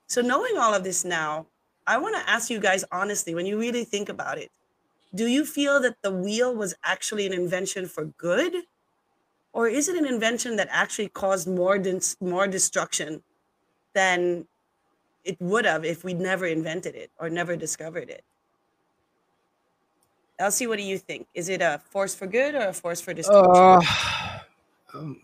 So, 0.08 0.22
knowing 0.22 0.58
all 0.58 0.74
of 0.74 0.84
this 0.84 1.06
now, 1.06 1.48
I 1.88 1.98
want 1.98 2.16
to 2.16 2.30
ask 2.30 2.50
you 2.50 2.60
guys 2.60 2.86
honestly, 2.92 3.36
when 3.36 3.46
you 3.46 3.60
really 3.60 3.86
think 3.86 4.10
about 4.10 4.38
it, 4.38 4.52
do 5.14 5.28
you 5.28 5.46
feel 5.46 5.80
that 5.82 5.98
the 6.02 6.12
wheel 6.12 6.56
was 6.56 6.76
actually 6.84 7.26
an 7.26 7.34
invention 7.34 7.88
for 7.88 8.06
good? 8.06 8.54
Or 9.54 9.68
is 9.68 9.90
it 9.90 9.96
an 9.98 10.06
invention 10.06 10.56
that 10.58 10.68
actually 10.72 11.10
caused 11.10 11.48
more, 11.48 11.78
dis- 11.78 12.18
more 12.22 12.48
destruction 12.48 13.24
than 13.94 14.48
it 15.24 15.38
would 15.40 15.66
have 15.66 15.84
if 15.84 16.04
we'd 16.04 16.20
never 16.20 16.46
invented 16.46 16.96
it 16.96 17.12
or 17.20 17.30
never 17.30 17.56
discovered 17.56 18.10
it? 18.10 18.24
Elsie, 20.38 20.68
what 20.68 20.78
do 20.78 20.84
you 20.84 20.98
think? 20.98 21.28
Is 21.34 21.50
it 21.50 21.62
a 21.62 21.82
force 21.90 22.16
for 22.16 22.26
good 22.26 22.56
or 22.56 22.70
a 22.70 22.74
force 22.74 23.02
for 23.02 23.14
destruction? 23.14 23.52
uh, 23.54 23.82
um, 24.94 25.20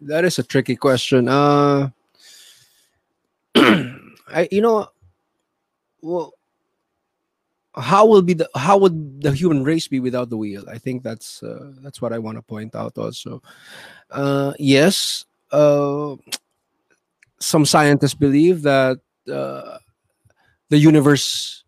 that 0.00 0.24
is 0.24 0.38
a 0.38 0.42
tricky 0.42 0.76
question 0.76 1.28
uh 1.28 1.90
I, 3.56 4.48
you 4.52 4.60
know 4.60 4.88
well 6.02 6.34
how 7.78 8.06
will 8.06 8.22
be 8.22 8.34
the 8.34 8.48
how 8.56 8.76
would 8.76 9.22
the 9.22 9.32
human 9.32 9.64
race 9.64 9.88
be 9.88 10.00
without 10.00 10.30
the 10.30 10.36
wheel 10.36 10.64
i 10.68 10.78
think 10.78 11.02
that's 11.02 11.42
uh, 11.42 11.72
that's 11.80 12.02
what 12.02 12.12
i 12.12 12.18
want 12.18 12.36
to 12.36 12.42
point 12.42 12.74
out 12.74 12.96
also 12.98 13.42
uh 14.10 14.52
yes 14.58 15.24
uh 15.52 16.14
some 17.40 17.64
scientists 17.64 18.14
believe 18.14 18.62
that 18.62 18.98
uh, 19.32 19.78
the 20.68 20.78
universe 20.78 21.64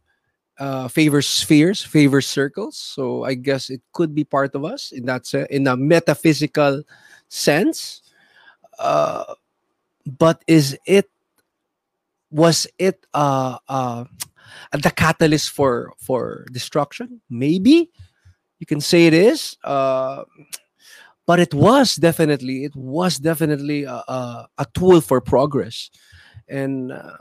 uh, 0.59 0.89
favors 0.89 1.27
spheres, 1.27 1.83
favors 1.83 2.27
circles. 2.27 2.77
So 2.77 3.25
I 3.25 3.35
guess 3.35 3.71
it 3.71 3.81
could 3.93 4.15
be 4.15 4.25
part 4.25 4.55
of 4.55 4.65
us 4.65 4.93
in 4.93 5.07
that 5.07 5.27
se- 5.27 5.47
in 5.51 5.67
a 5.67 5.77
metaphysical 5.77 6.83
sense. 7.29 8.03
Uh, 8.79 9.35
but 10.19 10.43
is 10.47 10.79
it 10.87 11.09
was 12.31 12.67
it 12.79 13.07
uh, 13.15 13.59
uh, 13.69 14.05
the 14.73 14.91
catalyst 14.91 15.51
for 15.51 15.93
for 15.99 16.47
destruction? 16.53 17.21
Maybe 17.29 17.91
you 18.59 18.67
can 18.67 18.81
say 18.81 19.07
it 19.07 19.15
is. 19.15 19.57
Uh, 19.65 20.25
but 21.27 21.39
it 21.39 21.55
was 21.55 21.95
definitely 21.95 22.65
it 22.65 22.75
was 22.75 23.19
definitely 23.19 23.85
a, 23.85 24.03
a, 24.09 24.49
a 24.59 24.67
tool 24.75 25.01
for 25.01 25.21
progress 25.21 25.91
and 26.49 26.91
uh, 26.91 27.13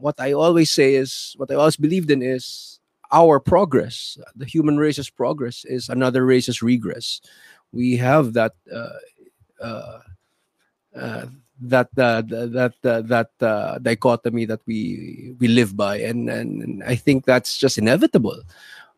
what 0.00 0.14
i 0.18 0.32
always 0.32 0.70
say 0.70 0.94
is 0.94 1.34
what 1.36 1.50
i 1.50 1.54
always 1.54 1.76
believed 1.76 2.10
in 2.10 2.22
is 2.22 2.78
our 3.12 3.40
progress, 3.40 4.18
the 4.36 4.44
human 4.44 4.76
race's 4.76 5.10
progress, 5.10 5.64
is 5.64 5.88
another 5.88 6.24
race's 6.24 6.62
regress. 6.62 7.20
We 7.72 7.96
have 7.96 8.34
that 8.34 8.52
uh, 8.72 9.64
uh, 9.64 9.98
uh, 10.94 11.26
that 11.60 11.88
uh, 11.98 12.22
th- 12.22 12.50
that 12.52 12.74
uh, 12.84 13.02
that 13.02 13.30
uh, 13.40 13.78
dichotomy 13.78 14.44
that 14.46 14.60
we 14.66 15.34
we 15.38 15.48
live 15.48 15.76
by, 15.76 15.98
and 15.98 16.30
and 16.30 16.82
I 16.84 16.94
think 16.94 17.24
that's 17.24 17.58
just 17.58 17.78
inevitable. 17.78 18.40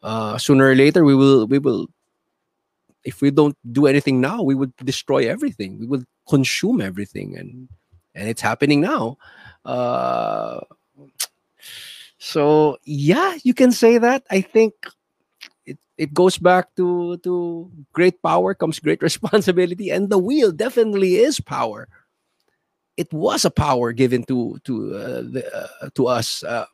Uh, 0.02 0.38
sooner 0.38 0.68
or 0.70 0.74
later, 0.74 1.04
we 1.04 1.14
will 1.14 1.46
we 1.46 1.58
will. 1.58 1.88
If 3.04 3.22
we 3.22 3.30
don't 3.30 3.56
do 3.72 3.86
anything 3.86 4.20
now, 4.20 4.42
we 4.42 4.54
would 4.54 4.76
destroy 4.76 5.26
everything. 5.28 5.78
We 5.78 5.86
would 5.86 6.04
consume 6.28 6.80
everything, 6.80 7.36
and 7.36 7.68
and 8.14 8.28
it's 8.28 8.42
happening 8.42 8.80
now. 8.80 9.16
Uh, 9.64 10.60
so 12.18 12.78
yeah, 12.84 13.38
you 13.42 13.54
can 13.54 13.72
say 13.72 13.98
that. 13.98 14.24
I 14.30 14.40
think 14.40 14.74
it, 15.66 15.78
it 15.98 16.14
goes 16.14 16.38
back 16.38 16.74
to 16.76 17.16
to 17.18 17.70
great 17.92 18.22
power 18.22 18.54
comes 18.54 18.78
great 18.78 19.02
responsibility, 19.08 19.90
and 19.90 20.10
the 20.10 20.18
wheel 20.18 20.52
definitely 20.52 21.16
is 21.16 21.40
power. 21.40 21.88
It 23.00 23.12
was 23.12 23.48
a 23.48 23.50
power 23.50 23.96
given 23.96 24.28
to 24.28 24.60
to 24.68 24.74
uh, 24.92 25.22
the, 25.24 25.42
uh, 25.48 25.88
to 25.96 26.12
us, 26.12 26.44
uh, 26.44 26.68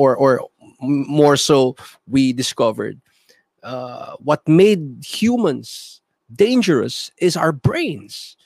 or 0.00 0.16
or 0.16 0.48
more 0.80 1.36
so, 1.36 1.76
we 2.08 2.32
discovered 2.32 2.96
uh, 3.60 4.16
what 4.24 4.40
made 4.48 5.04
humans 5.04 6.00
dangerous 6.32 7.12
is 7.20 7.36
our 7.36 7.52
brains 7.52 8.36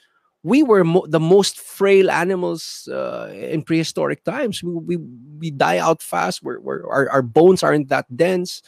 we 0.43 0.63
were 0.63 0.85
mo- 0.85 1.07
the 1.07 1.21
most 1.21 1.59
frail 1.59 2.11
animals 2.11 2.89
uh, 2.91 3.31
in 3.33 3.63
prehistoric 3.63 4.25
times. 4.25 4.63
We, 4.63 4.73
we, 4.73 4.97
we 5.39 5.51
die 5.51 5.79
out 5.79 6.03
fast. 6.03 6.43
We're, 6.43 6.61
we're, 6.61 6.89
our, 6.89 7.11
our 7.11 7.23
bones 7.23 7.63
aren't 7.63 7.89
that 7.89 8.07
dense. 8.17 8.63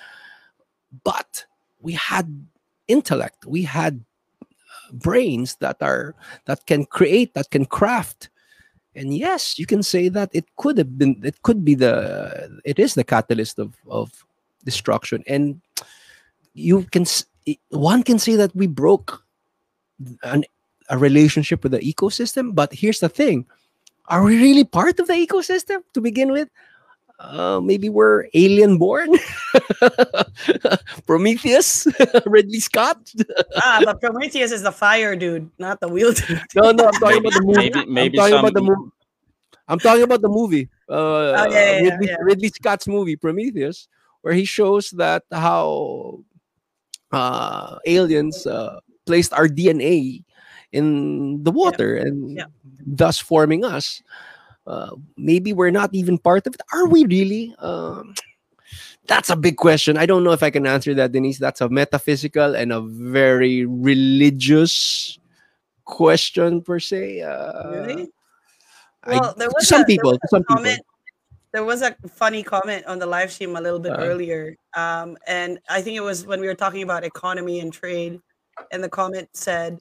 But 1.04 1.46
we 1.80 1.94
had 1.94 2.46
intellect. 2.88 3.46
We 3.46 3.62
had 3.62 4.04
brains 4.92 5.56
that 5.56 5.78
are 5.80 6.14
that 6.44 6.66
can 6.66 6.84
create, 6.84 7.32
that 7.34 7.50
can 7.50 7.64
craft. 7.64 8.28
And 8.94 9.16
yes, 9.16 9.58
you 9.58 9.66
can 9.66 9.82
say 9.82 10.08
that 10.08 10.30
it 10.32 10.44
could 10.56 10.76
have 10.78 10.98
been. 10.98 11.20
It 11.24 11.42
could 11.42 11.64
be 11.64 11.74
the. 11.74 12.60
It 12.64 12.78
is 12.78 12.94
the 12.94 13.04
catalyst 13.04 13.58
of 13.58 13.74
of 13.88 14.24
destruction. 14.64 15.24
And 15.26 15.60
you 16.54 16.84
can. 16.84 17.06
One 17.70 18.02
can 18.02 18.18
say 18.18 18.36
that 18.36 18.54
we 18.54 18.66
broke 18.66 19.24
an 20.22 20.44
a 20.90 20.98
relationship 20.98 21.62
with 21.62 21.72
the 21.72 21.80
ecosystem. 21.80 22.54
But 22.54 22.72
here's 22.72 23.00
the 23.00 23.08
thing 23.08 23.46
are 24.06 24.22
we 24.22 24.36
really 24.36 24.64
part 24.64 25.00
of 25.00 25.06
the 25.06 25.14
ecosystem 25.14 25.82
to 25.94 26.00
begin 26.00 26.32
with? 26.32 26.48
Uh, 27.18 27.60
maybe 27.60 27.88
we're 27.88 28.26
alien 28.34 28.78
born. 28.78 29.08
Prometheus, 31.06 31.86
Ridley 32.26 32.60
Scott. 32.60 32.98
ah, 33.56 33.80
but 33.84 34.00
Prometheus 34.00 34.50
is 34.50 34.62
the 34.62 34.72
fire 34.72 35.14
dude, 35.14 35.48
not 35.58 35.80
the 35.80 35.88
wheel 35.88 36.12
dude. 36.12 36.40
No, 36.54 36.72
no, 36.72 36.86
I'm 36.86 36.92
talking 36.94 37.18
about 37.18 37.32
the 37.34 37.42
movie. 37.42 37.70
maybe 37.70 37.86
maybe 37.86 38.18
I'm 38.20 38.30
talking 38.30 38.32
some 38.32 38.44
about 38.44 38.54
the 38.54 38.62
movie. 38.62 38.90
I'm 39.68 39.78
talking 39.78 40.02
about 40.02 40.20
the 40.20 40.28
movie. 40.28 40.68
Uh, 40.88 40.92
Oh, 40.92 41.50
yeah, 41.50 41.78
yeah, 41.78 41.90
Ridley, 41.90 42.06
yeah. 42.08 42.16
Ridley 42.20 42.48
Scott's 42.48 42.88
movie 42.88 43.16
Prometheus, 43.16 43.88
where 44.22 44.34
he 44.34 44.44
shows 44.44 44.90
that 44.90 45.22
how 45.30 46.24
uh, 47.12 47.78
aliens 47.86 48.46
uh, 48.46 48.80
placed 49.06 49.32
our 49.32 49.46
DNA 49.46 50.24
in 50.72 51.42
the 51.44 51.52
water 51.52 51.96
and 51.96 52.36
yeah. 52.36 52.46
thus 52.84 53.18
forming 53.18 53.64
us. 53.64 54.02
Uh, 54.66 54.94
maybe 55.16 55.52
we're 55.52 55.70
not 55.70 55.90
even 55.92 56.18
part 56.18 56.46
of 56.46 56.54
it. 56.54 56.60
Are 56.72 56.86
we 56.86 57.04
really? 57.06 57.54
Um, 57.58 58.14
that's 59.06 59.30
a 59.30 59.36
big 59.36 59.56
question. 59.56 59.96
I 59.98 60.06
don't 60.06 60.22
know 60.22 60.30
if 60.32 60.42
I 60.42 60.50
can 60.50 60.66
answer 60.66 60.94
that, 60.94 61.12
Denise. 61.12 61.38
That's 61.38 61.60
a 61.60 61.68
metaphysical 61.68 62.54
and 62.54 62.72
a 62.72 62.80
very 62.80 63.66
religious 63.66 65.18
question 65.84 66.62
per 66.62 66.78
se. 66.78 67.20
Uh, 67.22 67.70
Really? 67.70 68.08
I- 69.04 69.18
Well, 69.18 69.34
there 69.36 69.48
was 69.50 69.66
some 69.66 69.82
a- 69.82 69.84
people, 69.84 70.12
was 70.12 70.30
some 70.30 70.42
people. 70.44 70.56
comment 70.56 70.80
there 71.52 71.64
was 71.64 71.82
a 71.82 71.94
funny 72.08 72.42
comment 72.42 72.82
on 72.86 72.98
the 72.98 73.04
live 73.04 73.30
stream 73.30 73.56
a 73.56 73.60
little 73.60 73.78
bit 73.78 73.92
Uh-huh. 73.92 74.06
earlier 74.08 74.56
um, 74.74 75.18
and 75.26 75.58
i 75.68 75.82
think 75.82 75.98
it 75.98 76.00
was 76.00 76.24
when 76.24 76.40
we 76.40 76.46
were 76.46 76.54
talking 76.56 76.80
about 76.82 77.04
economy 77.04 77.60
and 77.60 77.70
trade 77.74 78.22
and 78.72 78.80
the 78.82 78.88
comment 78.88 79.28
said 79.34 79.76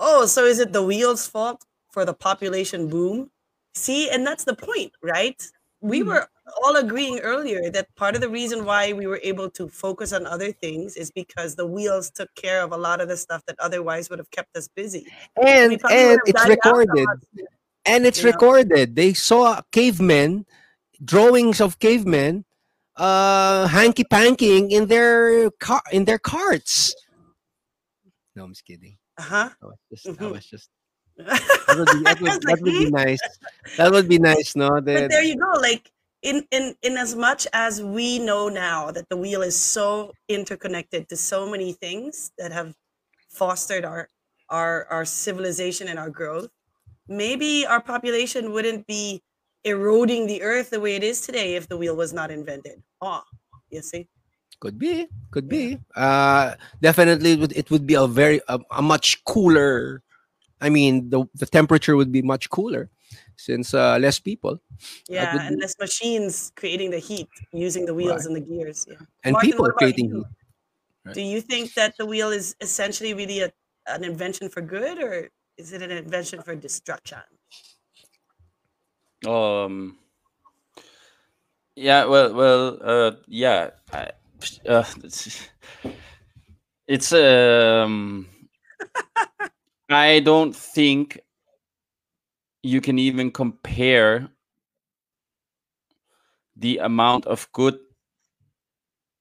oh 0.00 0.26
so 0.26 0.44
is 0.44 0.58
it 0.60 0.74
the 0.74 0.82
wheels 0.82 1.26
fault 1.26 1.64
for 1.90 2.04
the 2.04 2.12
population 2.12 2.88
boom 2.92 3.30
see 3.74 4.10
and 4.10 4.26
that's 4.26 4.44
the 4.44 4.54
point 4.56 4.92
right? 5.02 5.40
We 5.80 6.00
Mhm. 6.00 6.06
were 6.06 6.28
all 6.62 6.76
agreeing 6.76 7.18
earlier 7.20 7.70
that 7.70 7.94
part 7.96 8.14
of 8.14 8.20
the 8.22 8.28
reason 8.28 8.64
why 8.64 8.92
we 8.94 9.06
were 9.06 9.20
able 9.22 9.50
to 9.50 9.68
focus 9.68 10.12
on 10.12 10.26
other 10.26 10.50
things 10.52 10.96
is 10.96 11.10
because 11.10 11.56
the 11.56 11.66
wheels 11.66 12.10
took 12.10 12.34
care 12.34 12.62
of 12.62 12.72
a 12.72 12.76
lot 12.76 13.00
of 13.02 13.08
the 13.08 13.16
stuff 13.16 13.42
that 13.46 13.56
otherwise 13.58 14.08
would 14.08 14.18
have 14.18 14.30
kept 14.30 14.56
us 14.56 14.68
busy. 14.68 15.06
And 15.36 15.72
and 15.90 16.18
it's 16.24 16.32
died 16.42 16.58
out 16.64 16.72
a 16.72 16.78
recorded. 16.78 17.06
and 17.84 18.06
it's 18.06 18.18
you 18.22 18.24
know? 18.24 18.30
recorded. 18.32 18.96
They 18.96 19.12
saw 19.12 19.60
cavemen 19.72 20.46
drawings 21.04 21.60
of 21.60 21.78
cavemen 21.80 22.44
uh 22.96 23.66
hanky 23.66 24.04
pankying 24.04 24.70
in 24.70 24.86
their 24.86 25.50
car 25.58 25.82
in 25.92 26.04
their 26.06 26.18
carts. 26.18 26.94
No 28.36 28.44
i'm 28.44 28.52
just 28.52 28.64
kidding. 28.64 28.96
Uh-huh. 29.18 29.50
I 29.62 29.66
was 29.66 29.78
just 29.92 30.06
i 30.06 30.10
Mhm. 30.12 30.32
was 30.32 30.46
just 30.46 30.70
that 31.16 31.76
would 31.76 31.90
be, 31.90 31.98
that 32.04 32.20
would, 32.20 32.32
that 32.42 32.58
would 32.60 32.78
be 32.78 32.90
nice. 32.90 33.20
That 33.76 33.92
would 33.92 34.08
be 34.08 34.18
nice 34.18 34.54
no 34.56 34.80
but 34.84 35.10
there 35.10 35.22
you 35.22 35.36
go 35.36 35.50
like 35.60 35.90
in 36.22 36.46
in 36.50 36.74
in 36.82 36.96
as 36.96 37.14
much 37.14 37.46
as 37.52 37.82
we 37.82 38.18
know 38.18 38.48
now 38.48 38.90
that 38.90 39.08
the 39.08 39.16
wheel 39.16 39.42
is 39.42 39.58
so 39.58 40.12
interconnected 40.28 41.08
to 41.08 41.16
so 41.16 41.48
many 41.50 41.72
things 41.72 42.32
that 42.38 42.52
have 42.52 42.74
fostered 43.28 43.84
our 43.84 44.08
our 44.48 44.86
our 44.86 45.04
civilization 45.04 45.88
and 45.88 45.98
our 45.98 46.10
growth 46.10 46.48
maybe 47.08 47.66
our 47.66 47.80
population 47.80 48.52
wouldn't 48.52 48.86
be 48.86 49.22
eroding 49.64 50.26
the 50.26 50.42
earth 50.42 50.70
the 50.70 50.80
way 50.80 50.94
it 50.96 51.02
is 51.04 51.20
today 51.20 51.54
if 51.56 51.68
the 51.68 51.76
wheel 51.76 51.96
was 51.96 52.12
not 52.12 52.30
invented. 52.30 52.82
Oh 53.00 53.22
you 53.70 53.82
see? 53.82 54.06
Could 54.60 54.78
be 54.78 55.08
could 55.30 55.50
Yeah. 55.50 55.50
be 55.50 55.78
uh 55.96 56.54
definitely 56.80 57.32
it 57.32 57.40
would, 57.40 57.52
it 57.52 57.70
would 57.70 57.86
be 57.86 57.94
a 57.94 58.06
very 58.06 58.40
a, 58.48 58.58
a 58.70 58.82
much 58.82 59.24
cooler 59.24 60.02
i 60.60 60.68
mean 60.68 61.10
the 61.10 61.24
the 61.34 61.46
temperature 61.46 61.96
would 61.96 62.12
be 62.12 62.22
much 62.22 62.50
cooler 62.50 62.90
since 63.36 63.74
uh 63.74 63.98
less 63.98 64.18
people 64.18 64.60
yeah 65.08 65.32
would 65.32 65.42
and 65.42 65.56
be- 65.56 65.62
less 65.62 65.74
machines 65.78 66.52
creating 66.56 66.90
the 66.90 66.98
heat 66.98 67.28
using 67.52 67.86
the 67.86 67.94
wheels 67.94 68.26
and 68.26 68.34
the 68.34 68.40
gears 68.40 68.86
yeah 68.88 68.96
and 69.24 69.32
Martin, 69.32 69.50
people 69.50 69.66
are 69.66 69.72
creating 69.72 70.08
you? 70.08 70.16
heat 70.18 70.26
Right. 71.04 71.14
Do 71.14 71.20
you 71.22 71.40
think 71.42 71.74
that 71.74 71.96
the 71.98 72.06
wheel 72.06 72.30
is 72.30 72.56
essentially 72.62 73.12
really 73.12 73.40
a, 73.40 73.52
an 73.86 74.04
invention 74.04 74.48
for 74.48 74.62
good, 74.62 74.98
or 74.98 75.28
is 75.58 75.72
it 75.74 75.82
an 75.82 75.90
invention 75.90 76.40
for 76.40 76.54
destruction? 76.54 77.20
Um. 79.26 79.98
Yeah. 81.76 82.06
Well. 82.06 82.34
Well. 82.34 82.78
Uh. 82.80 83.12
Yeah. 83.26 83.70
I, 83.92 84.12
uh, 84.66 84.84
it's, 85.02 85.46
it's 86.88 87.12
um. 87.12 88.26
I 89.94 90.20
don't 90.20 90.54
think 90.54 91.20
you 92.62 92.80
can 92.80 92.98
even 92.98 93.30
compare 93.30 94.28
the 96.56 96.78
amount 96.78 97.26
of 97.26 97.48
good 97.52 97.78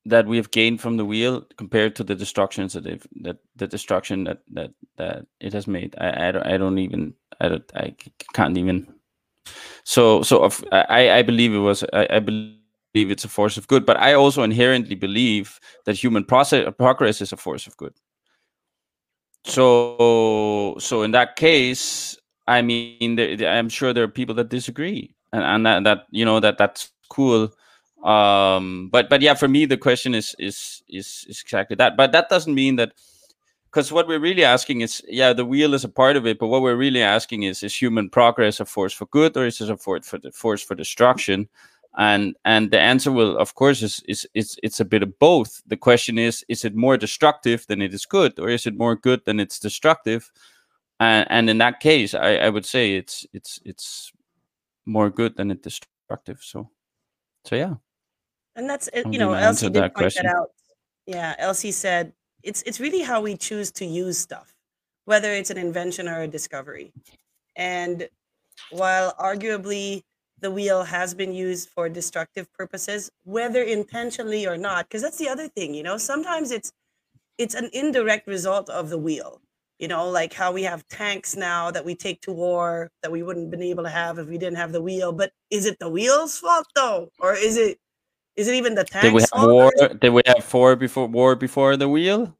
that 0.05 0.27
we 0.27 0.37
have 0.37 0.51
gained 0.51 0.81
from 0.81 0.97
the 0.97 1.05
wheel 1.05 1.45
compared 1.57 1.95
to 1.95 2.03
the 2.03 2.15
destructions 2.15 2.73
that 2.73 2.83
they've 2.83 3.05
that 3.21 3.37
the 3.55 3.67
destruction 3.67 4.25
that 4.25 4.39
that 4.51 4.71
that 4.97 5.25
it 5.39 5.53
has 5.53 5.67
made. 5.67 5.95
I 5.97 6.27
I 6.27 6.31
don't, 6.31 6.45
I 6.45 6.57
don't 6.57 6.77
even 6.77 7.13
I 7.39 7.49
don't 7.49 7.71
I 7.75 7.95
can't 8.33 8.57
even. 8.57 8.93
So 9.83 10.23
so 10.23 10.39
of, 10.43 10.63
I 10.71 11.19
I 11.19 11.21
believe 11.21 11.53
it 11.53 11.59
was 11.59 11.83
I, 11.93 12.07
I 12.09 12.19
believe 12.19 12.57
it's 12.95 13.25
a 13.25 13.29
force 13.29 13.57
of 13.57 13.67
good, 13.67 13.85
but 13.85 13.97
I 13.97 14.13
also 14.13 14.43
inherently 14.43 14.95
believe 14.95 15.59
that 15.85 15.95
human 15.95 16.25
process 16.25 16.69
progress 16.77 17.21
is 17.21 17.31
a 17.31 17.37
force 17.37 17.67
of 17.67 17.77
good. 17.77 17.93
So 19.45 20.75
so 20.79 21.03
in 21.03 21.11
that 21.11 21.35
case, 21.35 22.17
I 22.47 22.61
mean, 22.61 23.19
I'm 23.43 23.69
sure 23.69 23.93
there 23.93 24.03
are 24.03 24.07
people 24.07 24.35
that 24.35 24.49
disagree, 24.49 25.13
and 25.31 25.43
and 25.43 25.65
that, 25.65 25.83
that 25.83 26.07
you 26.11 26.25
know 26.25 26.39
that 26.39 26.57
that's 26.57 26.91
cool. 27.09 27.49
Um, 28.03 28.89
but 28.91 29.09
but 29.09 29.21
yeah, 29.21 29.33
for 29.33 29.47
me, 29.47 29.65
the 29.65 29.77
question 29.77 30.15
is 30.15 30.35
is 30.39 30.83
is, 30.87 31.25
is 31.27 31.41
exactly 31.41 31.75
that. 31.77 31.97
But 31.97 32.11
that 32.13 32.29
doesn't 32.29 32.53
mean 32.55 32.77
that 32.77 32.93
because 33.73 33.91
what 33.91 34.07
we're 34.07 34.19
really 34.19 34.43
asking 34.43 34.81
is, 34.81 35.01
yeah, 35.07 35.33
the 35.33 35.45
wheel 35.45 35.73
is 35.73 35.83
a 35.83 35.89
part 35.89 36.15
of 36.15 36.27
it, 36.27 36.37
but 36.37 36.47
what 36.47 36.61
we're 36.61 36.75
really 36.75 37.01
asking 37.01 37.41
is, 37.43 37.63
is 37.63 37.73
human 37.75 38.07
progress 38.07 38.59
a 38.59 38.65
force 38.65 38.93
for 38.93 39.07
good 39.07 39.35
or 39.35 39.47
is 39.47 39.59
it 39.61 39.69
a 39.71 39.77
force 39.77 40.07
for 40.07 40.19
the 40.19 40.31
force 40.31 40.61
for 40.61 40.75
destruction? 40.75 41.49
And 41.95 42.35
and 42.43 42.71
the 42.71 42.79
answer 42.79 43.11
will, 43.11 43.37
of 43.37 43.53
course, 43.53 43.83
is 43.83 44.01
is 44.07 44.27
it's 44.33 44.57
it's 44.63 44.79
a 44.79 44.85
bit 44.85 45.03
of 45.03 45.19
both. 45.19 45.61
The 45.67 45.77
question 45.77 46.17
is, 46.17 46.43
is 46.47 46.65
it 46.65 46.75
more 46.75 46.97
destructive 46.97 47.67
than 47.67 47.81
it 47.81 47.93
is 47.93 48.05
good, 48.05 48.39
or 48.39 48.49
is 48.49 48.65
it 48.65 48.77
more 48.77 48.95
good 48.95 49.25
than 49.25 49.39
it's 49.39 49.59
destructive? 49.59 50.31
And 50.99 51.27
and 51.29 51.49
in 51.49 51.59
that 51.59 51.79
case, 51.79 52.15
I, 52.15 52.37
I 52.37 52.49
would 52.49 52.65
say 52.65 52.95
it's 52.95 53.27
it's 53.31 53.59
it's 53.63 54.11
more 54.85 55.11
good 55.11 55.37
than 55.37 55.51
it 55.51 55.61
destructive. 55.61 56.39
So 56.41 56.69
so 57.45 57.55
yeah. 57.55 57.75
And 58.55 58.69
that's 58.69 58.89
it. 58.93 59.05
You 59.11 59.19
know, 59.19 59.33
Elsie 59.33 59.67
did 59.67 59.73
that 59.73 59.93
point 59.93 59.95
question. 59.95 60.25
that 60.25 60.35
out. 60.35 60.49
Yeah, 61.05 61.35
Elsie 61.37 61.71
said 61.71 62.13
it's 62.41 62.63
it's 62.63 62.79
really 62.79 63.01
how 63.01 63.21
we 63.21 63.37
choose 63.37 63.71
to 63.73 63.85
use 63.85 64.17
stuff, 64.17 64.55
whether 65.05 65.31
it's 65.31 65.49
an 65.49 65.57
invention 65.57 66.07
or 66.07 66.21
a 66.21 66.27
discovery. 66.27 66.91
And 67.55 68.09
while 68.71 69.13
arguably 69.19 70.03
the 70.43 70.51
wheel 70.51 70.83
has 70.83 71.13
been 71.15 71.33
used 71.33 71.69
for 71.69 71.89
destructive 71.89 72.51
purposes, 72.53 73.09
whether 73.23 73.63
intentionally 73.63 74.45
or 74.45 74.57
not, 74.57 74.87
because 74.87 75.01
that's 75.01 75.17
the 75.17 75.29
other 75.29 75.47
thing, 75.47 75.73
you 75.73 75.83
know, 75.83 75.97
sometimes 75.97 76.51
it's 76.51 76.71
it's 77.39 77.55
an 77.55 77.69
indirect 77.73 78.27
result 78.27 78.69
of 78.69 78.89
the 78.89 78.97
wheel. 78.97 79.41
You 79.79 79.87
know, 79.87 80.07
like 80.09 80.33
how 80.33 80.51
we 80.53 80.63
have 80.63 80.87
tanks 80.87 81.35
now 81.35 81.71
that 81.71 81.83
we 81.83 81.95
take 81.95 82.21
to 82.21 82.31
war 82.31 82.91
that 83.01 83.11
we 83.11 83.23
wouldn't 83.23 83.49
been 83.51 83.63
able 83.63 83.83
to 83.83 83.89
have 83.89 84.19
if 84.19 84.27
we 84.27 84.37
didn't 84.37 84.57
have 84.57 84.71
the 84.71 84.81
wheel. 84.81 85.11
But 85.11 85.31
is 85.49 85.65
it 85.65 85.79
the 85.79 85.89
wheel's 85.89 86.37
fault 86.37 86.67
though, 86.75 87.09
or 87.19 87.33
is 87.35 87.57
it 87.57 87.79
is 88.35 88.47
it 88.47 88.55
even 88.55 88.75
the 88.75 88.83
tanks? 88.83 89.07
Did 89.07 89.13
we 89.15 89.21
have 89.33 89.49
war? 89.51 89.71
it- 89.77 89.99
Did 89.99 90.11
we 90.13 90.21
have 90.27 90.53
war 90.53 90.75
before 90.75 91.07
war 91.07 91.35
before 91.35 91.75
the 91.77 91.89
wheel? 91.89 92.35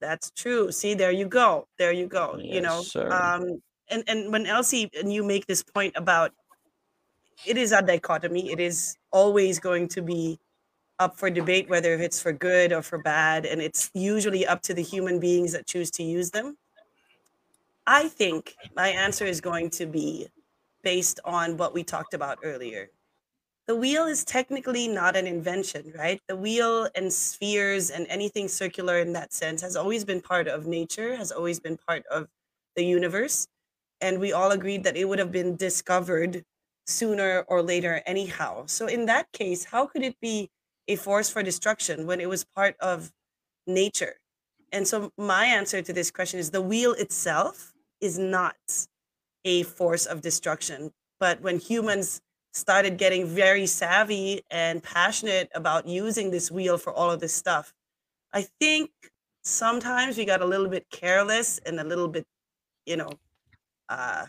That's 0.00 0.30
true. 0.30 0.72
See, 0.72 0.94
there 0.94 1.12
you 1.12 1.26
go. 1.26 1.66
There 1.78 1.92
you 1.92 2.06
go. 2.06 2.38
you 2.38 2.60
know, 2.60 2.82
sir. 2.82 3.10
um, 3.12 3.60
and 3.90 4.02
and 4.06 4.32
when 4.32 4.46
Elsie 4.46 4.90
and 4.98 5.12
you 5.12 5.22
make 5.24 5.46
this 5.46 5.62
point 5.62 5.94
about 5.96 6.32
it 7.46 7.56
is 7.56 7.72
a 7.72 7.82
dichotomy. 7.82 8.50
It 8.50 8.60
is 8.60 8.96
always 9.10 9.58
going 9.58 9.88
to 9.88 10.02
be 10.02 10.38
up 10.98 11.16
for 11.16 11.30
debate 11.30 11.68
whether 11.68 11.94
it's 11.94 12.20
for 12.20 12.32
good 12.32 12.72
or 12.72 12.82
for 12.82 12.98
bad, 12.98 13.46
and 13.46 13.60
it's 13.60 13.90
usually 13.94 14.46
up 14.46 14.62
to 14.62 14.74
the 14.74 14.82
human 14.82 15.20
beings 15.20 15.52
that 15.52 15.66
choose 15.66 15.90
to 15.92 16.02
use 16.02 16.30
them. 16.30 16.56
I 17.86 18.08
think 18.08 18.54
my 18.76 18.88
answer 18.88 19.24
is 19.24 19.40
going 19.40 19.70
to 19.70 19.86
be 19.86 20.28
based 20.82 21.20
on 21.24 21.56
what 21.56 21.72
we 21.72 21.84
talked 21.84 22.14
about 22.14 22.38
earlier. 22.42 22.90
The 23.66 23.76
wheel 23.76 24.06
is 24.06 24.24
technically 24.24 24.88
not 24.88 25.14
an 25.16 25.26
invention, 25.26 25.92
right? 25.96 26.20
The 26.26 26.36
wheel 26.36 26.88
and 26.94 27.12
spheres 27.12 27.90
and 27.90 28.06
anything 28.08 28.48
circular 28.48 28.98
in 28.98 29.12
that 29.12 29.32
sense 29.32 29.60
has 29.62 29.76
always 29.76 30.04
been 30.04 30.20
part 30.20 30.48
of 30.48 30.66
nature, 30.66 31.16
has 31.16 31.30
always 31.30 31.60
been 31.60 31.76
part 31.76 32.04
of 32.06 32.28
the 32.76 32.84
universe. 32.84 33.46
And 34.00 34.20
we 34.20 34.32
all 34.32 34.52
agreed 34.52 34.84
that 34.84 34.96
it 34.96 35.04
would 35.06 35.18
have 35.18 35.32
been 35.32 35.56
discovered 35.56 36.44
sooner 36.88 37.44
or 37.48 37.62
later, 37.62 38.02
anyhow. 38.06 38.64
So, 38.66 38.86
in 38.86 39.06
that 39.06 39.30
case, 39.32 39.64
how 39.64 39.86
could 39.86 40.02
it 40.02 40.18
be 40.20 40.50
a 40.88 40.96
force 40.96 41.30
for 41.30 41.42
destruction 41.42 42.06
when 42.06 42.20
it 42.20 42.28
was 42.28 42.44
part 42.44 42.76
of 42.80 43.12
nature? 43.66 44.16
And 44.72 44.88
so, 44.88 45.12
my 45.16 45.44
answer 45.44 45.82
to 45.82 45.92
this 45.92 46.10
question 46.10 46.40
is 46.40 46.50
the 46.50 46.62
wheel 46.62 46.92
itself 46.92 47.72
is 48.00 48.18
not 48.18 48.56
a 49.44 49.62
force 49.64 50.06
of 50.06 50.20
destruction. 50.20 50.92
But 51.20 51.40
when 51.42 51.58
humans 51.58 52.20
started 52.52 52.96
getting 52.96 53.26
very 53.26 53.66
savvy 53.66 54.42
and 54.50 54.82
passionate 54.82 55.50
about 55.54 55.86
using 55.86 56.30
this 56.30 56.50
wheel 56.50 56.78
for 56.78 56.92
all 56.92 57.10
of 57.10 57.20
this 57.20 57.34
stuff, 57.34 57.72
I 58.32 58.42
think 58.60 58.90
sometimes 59.42 60.16
we 60.16 60.24
got 60.24 60.42
a 60.42 60.46
little 60.46 60.68
bit 60.68 60.86
careless 60.90 61.58
and 61.66 61.80
a 61.80 61.84
little 61.84 62.08
bit, 62.08 62.26
you 62.86 62.96
know, 62.96 63.10
uh, 63.88 64.26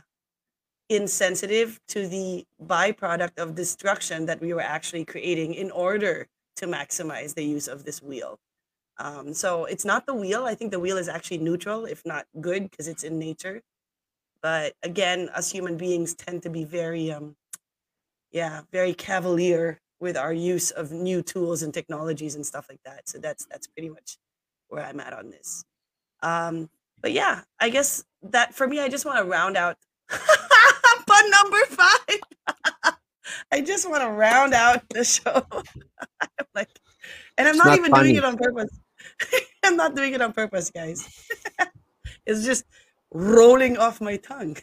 insensitive 0.89 1.79
to 1.87 2.07
the 2.07 2.45
byproduct 2.63 3.37
of 3.37 3.55
destruction 3.55 4.25
that 4.25 4.41
we 4.41 4.53
were 4.53 4.61
actually 4.61 5.05
creating 5.05 5.53
in 5.53 5.71
order 5.71 6.27
to 6.57 6.65
maximize 6.65 7.35
the 7.35 7.43
use 7.43 7.67
of 7.67 7.85
this 7.85 8.01
wheel. 8.01 8.39
Um, 8.97 9.33
so 9.33 9.65
it's 9.65 9.85
not 9.85 10.05
the 10.05 10.13
wheel. 10.13 10.45
I 10.45 10.55
think 10.55 10.71
the 10.71 10.79
wheel 10.79 10.97
is 10.97 11.07
actually 11.07 11.37
neutral, 11.37 11.85
if 11.85 12.05
not 12.05 12.25
good, 12.41 12.69
because 12.69 12.87
it's 12.87 13.03
in 13.03 13.17
nature. 13.17 13.61
But 14.41 14.73
again, 14.83 15.29
us 15.29 15.51
human 15.51 15.77
beings 15.77 16.15
tend 16.15 16.43
to 16.43 16.49
be 16.49 16.65
very, 16.65 17.11
um, 17.11 17.35
yeah, 18.31 18.61
very 18.71 18.93
cavalier 18.93 19.79
with 19.99 20.17
our 20.17 20.33
use 20.33 20.71
of 20.71 20.91
new 20.91 21.21
tools 21.21 21.61
and 21.61 21.73
technologies 21.73 22.35
and 22.35 22.45
stuff 22.45 22.67
like 22.69 22.81
that. 22.83 23.07
So 23.07 23.19
that's 23.19 23.45
that's 23.45 23.67
pretty 23.67 23.89
much 23.89 24.17
where 24.69 24.83
I'm 24.83 24.99
at 24.99 25.13
on 25.13 25.29
this. 25.29 25.63
Um, 26.21 26.69
but 27.01 27.11
yeah, 27.11 27.41
I 27.59 27.69
guess 27.69 28.03
that 28.21 28.53
for 28.53 28.67
me, 28.67 28.79
I 28.79 28.89
just 28.89 29.05
want 29.05 29.17
to 29.19 29.23
round 29.23 29.57
out 29.57 29.77
number 31.29 31.57
five. 31.67 32.93
I 33.51 33.61
just 33.61 33.89
want 33.89 34.01
to 34.03 34.09
round 34.09 34.53
out 34.53 34.83
the 34.89 35.03
show. 35.03 35.43
I'm 36.21 36.45
like, 36.55 36.69
and 37.37 37.47
I'm 37.47 37.57
not, 37.57 37.67
not 37.67 37.77
even 37.77 37.91
funny. 37.91 38.13
doing 38.13 38.17
it 38.17 38.25
on 38.25 38.37
purpose. 38.37 38.79
I'm 39.63 39.75
not 39.75 39.95
doing 39.95 40.13
it 40.13 40.21
on 40.21 40.33
purpose, 40.33 40.71
guys. 40.71 41.07
it's 42.25 42.43
just 42.43 42.65
rolling 43.11 43.77
off 43.77 44.01
my 44.01 44.17
tongue. 44.17 44.57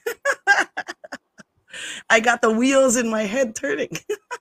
I 2.09 2.21
got 2.21 2.43
the 2.43 2.51
wheels 2.51 2.97
in 2.97 3.09
my 3.09 3.23
head 3.23 3.55
turning. 3.55 3.91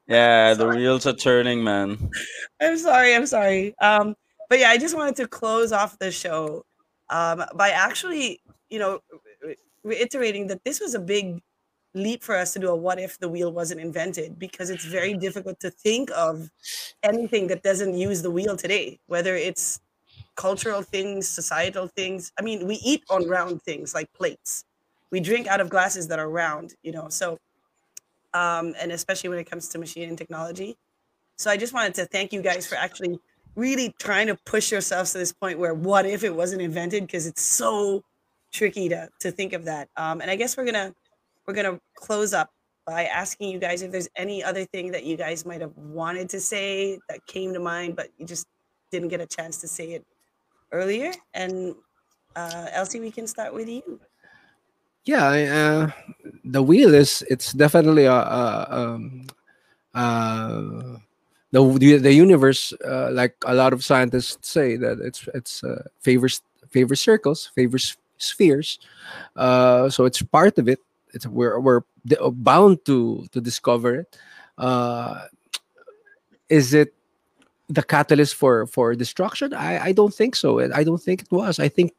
Yeah, 0.07 0.53
the 0.53 0.67
wheels 0.69 1.05
are 1.05 1.13
turning, 1.13 1.63
man. 1.63 2.09
I'm 2.61 2.77
sorry. 2.77 3.15
I'm 3.15 3.25
sorry. 3.25 3.75
Um, 3.79 4.15
but 4.49 4.59
yeah, 4.59 4.69
I 4.69 4.77
just 4.77 4.95
wanted 4.95 5.15
to 5.17 5.27
close 5.27 5.71
off 5.71 5.99
the 5.99 6.11
show 6.11 6.65
um, 7.09 7.43
by 7.55 7.69
actually, 7.69 8.41
you 8.69 8.79
know, 8.79 8.99
re- 9.43 9.57
reiterating 9.83 10.47
that 10.47 10.63
this 10.63 10.79
was 10.79 10.93
a 10.93 10.99
big 10.99 11.41
leap 11.95 12.23
for 12.23 12.35
us 12.35 12.53
to 12.53 12.59
do 12.59 12.69
a 12.69 12.75
what 12.75 12.99
if 12.99 13.17
the 13.19 13.29
wheel 13.29 13.51
wasn't 13.51 13.79
invented 13.79 14.37
because 14.37 14.69
it's 14.69 14.85
very 14.85 15.13
difficult 15.15 15.59
to 15.61 15.71
think 15.71 16.11
of 16.15 16.51
anything 17.01 17.47
that 17.47 17.63
doesn't 17.63 17.95
use 17.95 18.21
the 18.21 18.29
wheel 18.29 18.55
today, 18.57 18.99
whether 19.07 19.35
it's 19.35 19.79
cultural 20.35 20.81
things, 20.81 21.27
societal 21.27 21.87
things. 21.87 22.31
I 22.37 22.43
mean, 22.43 22.67
we 22.67 22.75
eat 22.75 23.03
on 23.09 23.27
round 23.27 23.61
things 23.61 23.93
like 23.95 24.11
plates. 24.13 24.65
We 25.09 25.21
drink 25.21 25.47
out 25.47 25.61
of 25.61 25.69
glasses 25.69 26.07
that 26.09 26.19
are 26.19 26.29
round, 26.29 26.73
you 26.83 26.91
know. 26.91 27.07
So, 27.09 27.39
um, 28.33 28.75
and 28.79 28.91
especially 28.91 29.29
when 29.29 29.39
it 29.39 29.49
comes 29.49 29.69
to 29.69 29.79
machine 29.79 30.09
and 30.09 30.17
technology. 30.17 30.77
So 31.37 31.49
I 31.49 31.57
just 31.57 31.73
wanted 31.73 31.95
to 31.95 32.05
thank 32.05 32.33
you 32.33 32.41
guys 32.41 32.67
for 32.67 32.75
actually 32.75 33.19
really 33.55 33.95
trying 33.99 34.27
to 34.27 34.35
push 34.45 34.71
yourselves 34.71 35.13
to 35.13 35.17
this 35.17 35.31
point 35.31 35.59
where 35.59 35.73
what 35.73 36.05
if 36.05 36.23
it 36.23 36.35
wasn't 36.35 36.61
invented 36.61 37.05
because 37.05 37.25
it's 37.25 37.41
so 37.41 38.03
tricky 38.51 38.89
to 38.89 39.09
to 39.19 39.31
think 39.31 39.53
of 39.53 39.65
that. 39.65 39.89
Um, 39.95 40.21
and 40.21 40.29
I 40.29 40.35
guess 40.35 40.57
we're 40.57 40.65
gonna 40.65 40.93
we're 41.47 41.53
gonna 41.53 41.79
close 41.95 42.33
up 42.33 42.49
by 42.85 43.05
asking 43.05 43.49
you 43.49 43.59
guys 43.59 43.81
if 43.81 43.91
there's 43.91 44.09
any 44.15 44.43
other 44.43 44.65
thing 44.65 44.91
that 44.91 45.03
you 45.05 45.17
guys 45.17 45.45
might 45.45 45.61
have 45.61 45.75
wanted 45.77 46.29
to 46.29 46.39
say 46.39 46.99
that 47.09 47.25
came 47.25 47.53
to 47.53 47.59
mind, 47.59 47.95
but 47.95 48.09
you 48.17 48.25
just 48.25 48.47
didn't 48.91 49.09
get 49.09 49.21
a 49.21 49.25
chance 49.25 49.59
to 49.61 49.67
say 49.67 49.93
it 49.93 50.05
earlier. 50.71 51.11
And 51.33 51.75
uh, 52.35 52.67
Elsie, 52.71 52.99
we 52.99 53.11
can 53.11 53.25
start 53.27 53.53
with 53.53 53.67
you. 53.69 53.99
yeah 55.05 55.27
uh, 55.29 55.91
the 56.43 56.61
wheel 56.61 56.93
is 56.93 57.23
it's 57.29 57.53
definitely 57.53 58.05
a, 58.05 58.13
a 58.13 58.67
um, 58.69 59.27
uh, 59.93 60.97
the 61.51 61.61
the 61.79 61.97
the 61.97 62.13
universe 62.13 62.73
uh, 62.85 63.09
like 63.11 63.35
a 63.45 63.53
lot 63.53 63.71
of 63.73 63.83
scientists 63.83 64.49
say 64.49 64.75
that 64.77 64.99
it's 64.99 65.27
it's 65.33 65.63
uh, 65.63 65.83
favors 66.01 66.41
favors 66.69 66.99
circles 66.99 67.51
favors 67.55 67.97
spheres 68.17 68.79
uh, 69.37 69.89
so 69.89 70.05
it's 70.05 70.21
part 70.21 70.57
of 70.57 70.67
it 70.67 70.79
it's 71.15 71.25
we're 71.25 71.59
we're 71.59 71.81
bound 72.31 72.85
to 72.85 73.25
to 73.31 73.41
discover 73.41 74.05
it. 74.05 74.17
Uh, 74.57 75.25
is 76.49 76.73
it 76.73 76.93
the 77.69 77.81
catalyst 77.81 78.35
for 78.35 78.67
for 78.67 78.93
destruction? 78.93 79.53
I 79.53 79.89
i 79.89 79.91
don't 79.91 80.13
think 80.13 80.35
so. 80.35 80.59
I 80.59 80.83
don't 80.83 81.01
think 81.01 81.23
it 81.23 81.31
was. 81.31 81.57
I 81.57 81.69
think 81.69 81.93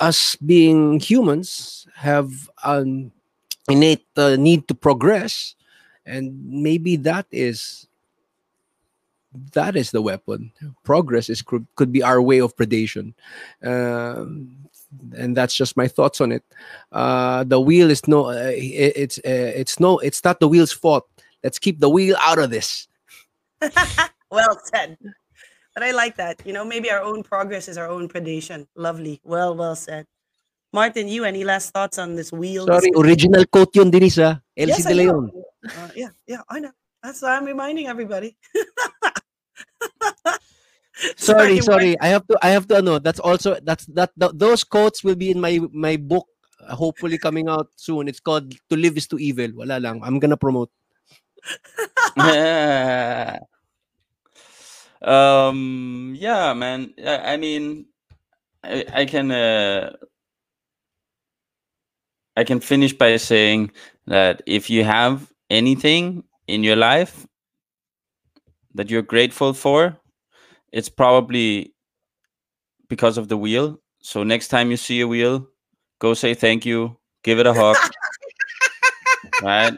us 0.00 0.36
being 0.36 1.00
humans 1.00 1.86
have 1.94 2.50
an 2.64 3.10
innate 3.68 4.06
uh, 4.16 4.36
need 4.36 4.68
to 4.68 4.74
progress 4.74 5.54
and 6.08 6.42
maybe 6.44 6.96
that 6.96 7.26
is 7.30 7.86
that 9.52 9.76
is 9.76 9.90
the 9.90 10.02
weapon. 10.02 10.50
Progress 10.82 11.28
is 11.28 11.42
could, 11.42 11.66
could 11.76 11.92
be 11.92 12.02
our 12.02 12.20
way 12.20 12.40
of 12.40 12.56
predation. 12.56 13.12
Um, 13.62 14.56
and 15.16 15.36
that's 15.36 15.54
just 15.54 15.76
my 15.76 15.86
thoughts 15.86 16.20
on 16.20 16.32
it 16.32 16.42
uh, 16.92 17.44
the 17.44 17.60
wheel 17.60 17.90
is 17.90 18.06
no 18.08 18.26
uh, 18.26 18.52
it, 18.54 18.92
it's 18.96 19.18
uh, 19.18 19.52
it's 19.54 19.78
no 19.78 19.98
it's 19.98 20.24
not 20.24 20.40
the 20.40 20.48
wheel's 20.48 20.72
fault 20.72 21.08
let's 21.44 21.58
keep 21.58 21.80
the 21.80 21.88
wheel 21.88 22.16
out 22.24 22.38
of 22.38 22.50
this 22.50 22.88
well 24.30 24.58
said. 24.64 24.98
But 25.74 25.82
I 25.82 25.90
like 25.92 26.16
that. 26.16 26.42
You 26.44 26.52
know, 26.52 26.64
maybe 26.64 26.90
our 26.90 27.02
own 27.02 27.22
progress 27.22 27.68
is 27.68 27.78
our 27.78 27.88
own 27.88 28.08
predation. 28.08 28.66
Lovely. 28.74 29.20
Well, 29.24 29.54
well 29.54 29.76
said. 29.76 30.06
Martin, 30.72 31.08
you 31.08 31.24
any 31.24 31.44
last 31.44 31.72
thoughts 31.72 31.98
on 31.98 32.14
this 32.14 32.30
wheel? 32.30 32.66
sorry 32.66 32.90
original 32.94 33.44
quote 33.46 33.74
yun 33.74 33.90
Denise 33.90 34.18
ah. 34.18 34.38
Elsie 34.56 34.72
Yes, 34.72 34.84
De. 34.84 34.94
Leon 34.94 35.30
Uh, 35.64 35.88
yeah, 35.96 36.08
yeah, 36.26 36.42
I 36.48 36.60
know. 36.60 36.70
That's 37.02 37.22
why 37.22 37.36
I'm 37.36 37.44
reminding 37.46 37.88
everybody. 37.88 38.36
sorry 41.16 41.60
sorry 41.60 41.98
i 42.00 42.08
have 42.08 42.26
to 42.26 42.38
i 42.42 42.48
have 42.50 42.66
to 42.66 42.82
know 42.82 42.98
that's 42.98 43.20
also 43.20 43.56
that's 43.62 43.86
that 43.86 44.10
th- 44.18 44.32
those 44.34 44.64
quotes 44.64 45.04
will 45.04 45.14
be 45.14 45.30
in 45.30 45.40
my 45.40 45.60
my 45.72 45.96
book 45.96 46.26
uh, 46.66 46.74
hopefully 46.74 47.18
coming 47.18 47.48
out 47.48 47.68
soon 47.76 48.08
it's 48.08 48.20
called 48.20 48.50
to 48.68 48.76
live 48.76 48.96
is 48.96 49.06
to 49.06 49.18
evil 49.18 49.48
wala 49.54 49.78
lang 49.78 50.02
i'm 50.02 50.18
gonna 50.18 50.36
promote 50.36 50.70
yeah. 52.16 53.38
Um. 55.00 56.16
Yeah, 56.18 56.54
man. 56.54 56.92
I, 56.98 57.34
I 57.34 57.36
mean, 57.36 57.86
I, 58.64 58.84
I 58.92 59.04
can. 59.04 59.30
Uh, 59.30 59.92
I 62.36 62.44
can 62.44 62.60
finish 62.60 62.92
by 62.92 63.16
saying 63.16 63.72
that 64.06 64.42
if 64.46 64.70
you 64.70 64.84
have 64.84 65.32
anything 65.50 66.24
in 66.46 66.62
your 66.62 66.76
life, 66.76 67.26
that 68.74 68.90
you're 68.90 69.02
grateful 69.02 69.54
for, 69.54 69.96
it's 70.72 70.88
probably 70.88 71.74
because 72.88 73.18
of 73.18 73.28
the 73.28 73.36
wheel. 73.36 73.80
So 74.00 74.22
next 74.22 74.48
time 74.48 74.70
you 74.70 74.76
see 74.76 75.00
a 75.00 75.08
wheel, 75.08 75.48
go 75.98 76.14
say 76.14 76.34
thank 76.34 76.64
you, 76.66 76.96
give 77.22 77.38
it 77.38 77.46
a 77.46 77.52
hug. 77.52 77.76
right? 79.42 79.74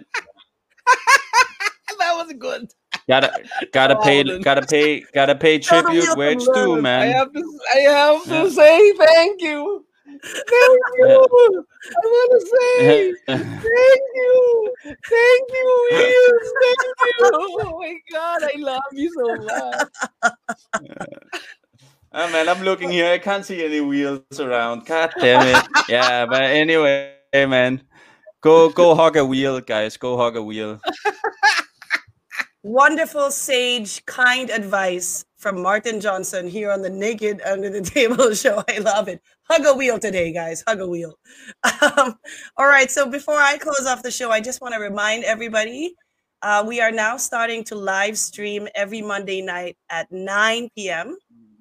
that 1.98 2.14
was 2.16 2.32
good. 2.38 2.70
Gotta 3.08 3.42
gotta 3.72 3.96
Oh, 3.98 4.02
pay 4.02 4.38
gotta 4.40 4.62
pay 4.66 5.00
gotta 5.12 5.34
pay 5.34 5.58
tribute 5.58 6.16
where 6.16 6.30
it's 6.32 6.46
due, 6.48 6.68
love. 6.68 6.78
I 6.78 6.80
man. 6.80 7.12
have 7.12 7.32
to. 7.32 7.60
I 7.74 7.78
have 7.78 8.24
to 8.24 8.30
Yeah. 8.30 8.48
say 8.50 8.92
thank 8.94 9.42
you. 9.42 9.84
Thank 10.22 10.82
you. 10.98 11.64
I 11.90 12.06
want 12.06 12.30
to 12.32 12.46
say 12.46 13.14
thank 13.26 14.02
you. 14.14 14.74
Thank 14.84 15.50
you, 15.52 15.88
Wheels. 15.90 16.54
Thank 16.62 16.80
you. 16.80 17.16
Oh 17.32 17.78
my 17.78 17.96
God, 18.12 18.42
I 18.42 18.52
love 18.58 18.82
you 18.92 19.10
so 19.16 19.36
much. 19.36 19.88
oh 22.12 22.30
man, 22.32 22.48
I'm 22.48 22.62
looking 22.62 22.90
here. 22.90 23.10
I 23.10 23.18
can't 23.18 23.44
see 23.44 23.64
any 23.64 23.80
wheels 23.80 24.22
around. 24.38 24.86
God 24.86 25.14
damn 25.20 25.46
it. 25.46 25.64
Yeah, 25.88 26.26
but 26.26 26.44
anyway, 26.44 27.14
hey 27.32 27.46
man. 27.46 27.82
Go 28.42 28.70
go 28.70 28.94
hug 28.94 29.16
a 29.16 29.24
wheel, 29.24 29.60
guys. 29.60 29.96
Go 29.96 30.16
hug 30.16 30.36
a 30.36 30.42
wheel. 30.42 30.80
Wonderful, 32.62 33.30
sage, 33.30 34.04
kind 34.06 34.50
advice 34.50 35.24
from 35.40 35.62
Martin 35.62 36.00
Johnson 36.00 36.46
here 36.46 36.70
on 36.70 36.82
the 36.82 36.90
Naked 36.90 37.40
Under 37.42 37.70
the 37.70 37.80
Table 37.96 38.34
show. 38.34 38.62
I 38.68 38.78
love 38.78 39.08
it. 39.08 39.22
Hug 39.44 39.64
a 39.66 39.74
wheel 39.74 39.98
today, 39.98 40.32
guys. 40.32 40.62
Hug 40.68 40.80
a 40.80 40.86
wheel. 40.86 41.18
Um, 41.96 42.18
all 42.56 42.66
right. 42.66 42.90
So 42.90 43.08
before 43.08 43.38
I 43.40 43.56
close 43.56 43.86
off 43.86 44.02
the 44.02 44.10
show, 44.10 44.30
I 44.30 44.40
just 44.40 44.60
want 44.60 44.74
to 44.74 44.80
remind 44.80 45.24
everybody 45.24 45.94
uh, 46.42 46.62
we 46.66 46.80
are 46.80 46.92
now 46.92 47.16
starting 47.16 47.64
to 47.64 47.74
live 47.74 48.18
stream 48.18 48.68
every 48.74 49.00
Monday 49.00 49.40
night 49.40 49.76
at 49.90 50.10
9 50.12 50.68
p.m. 50.76 51.16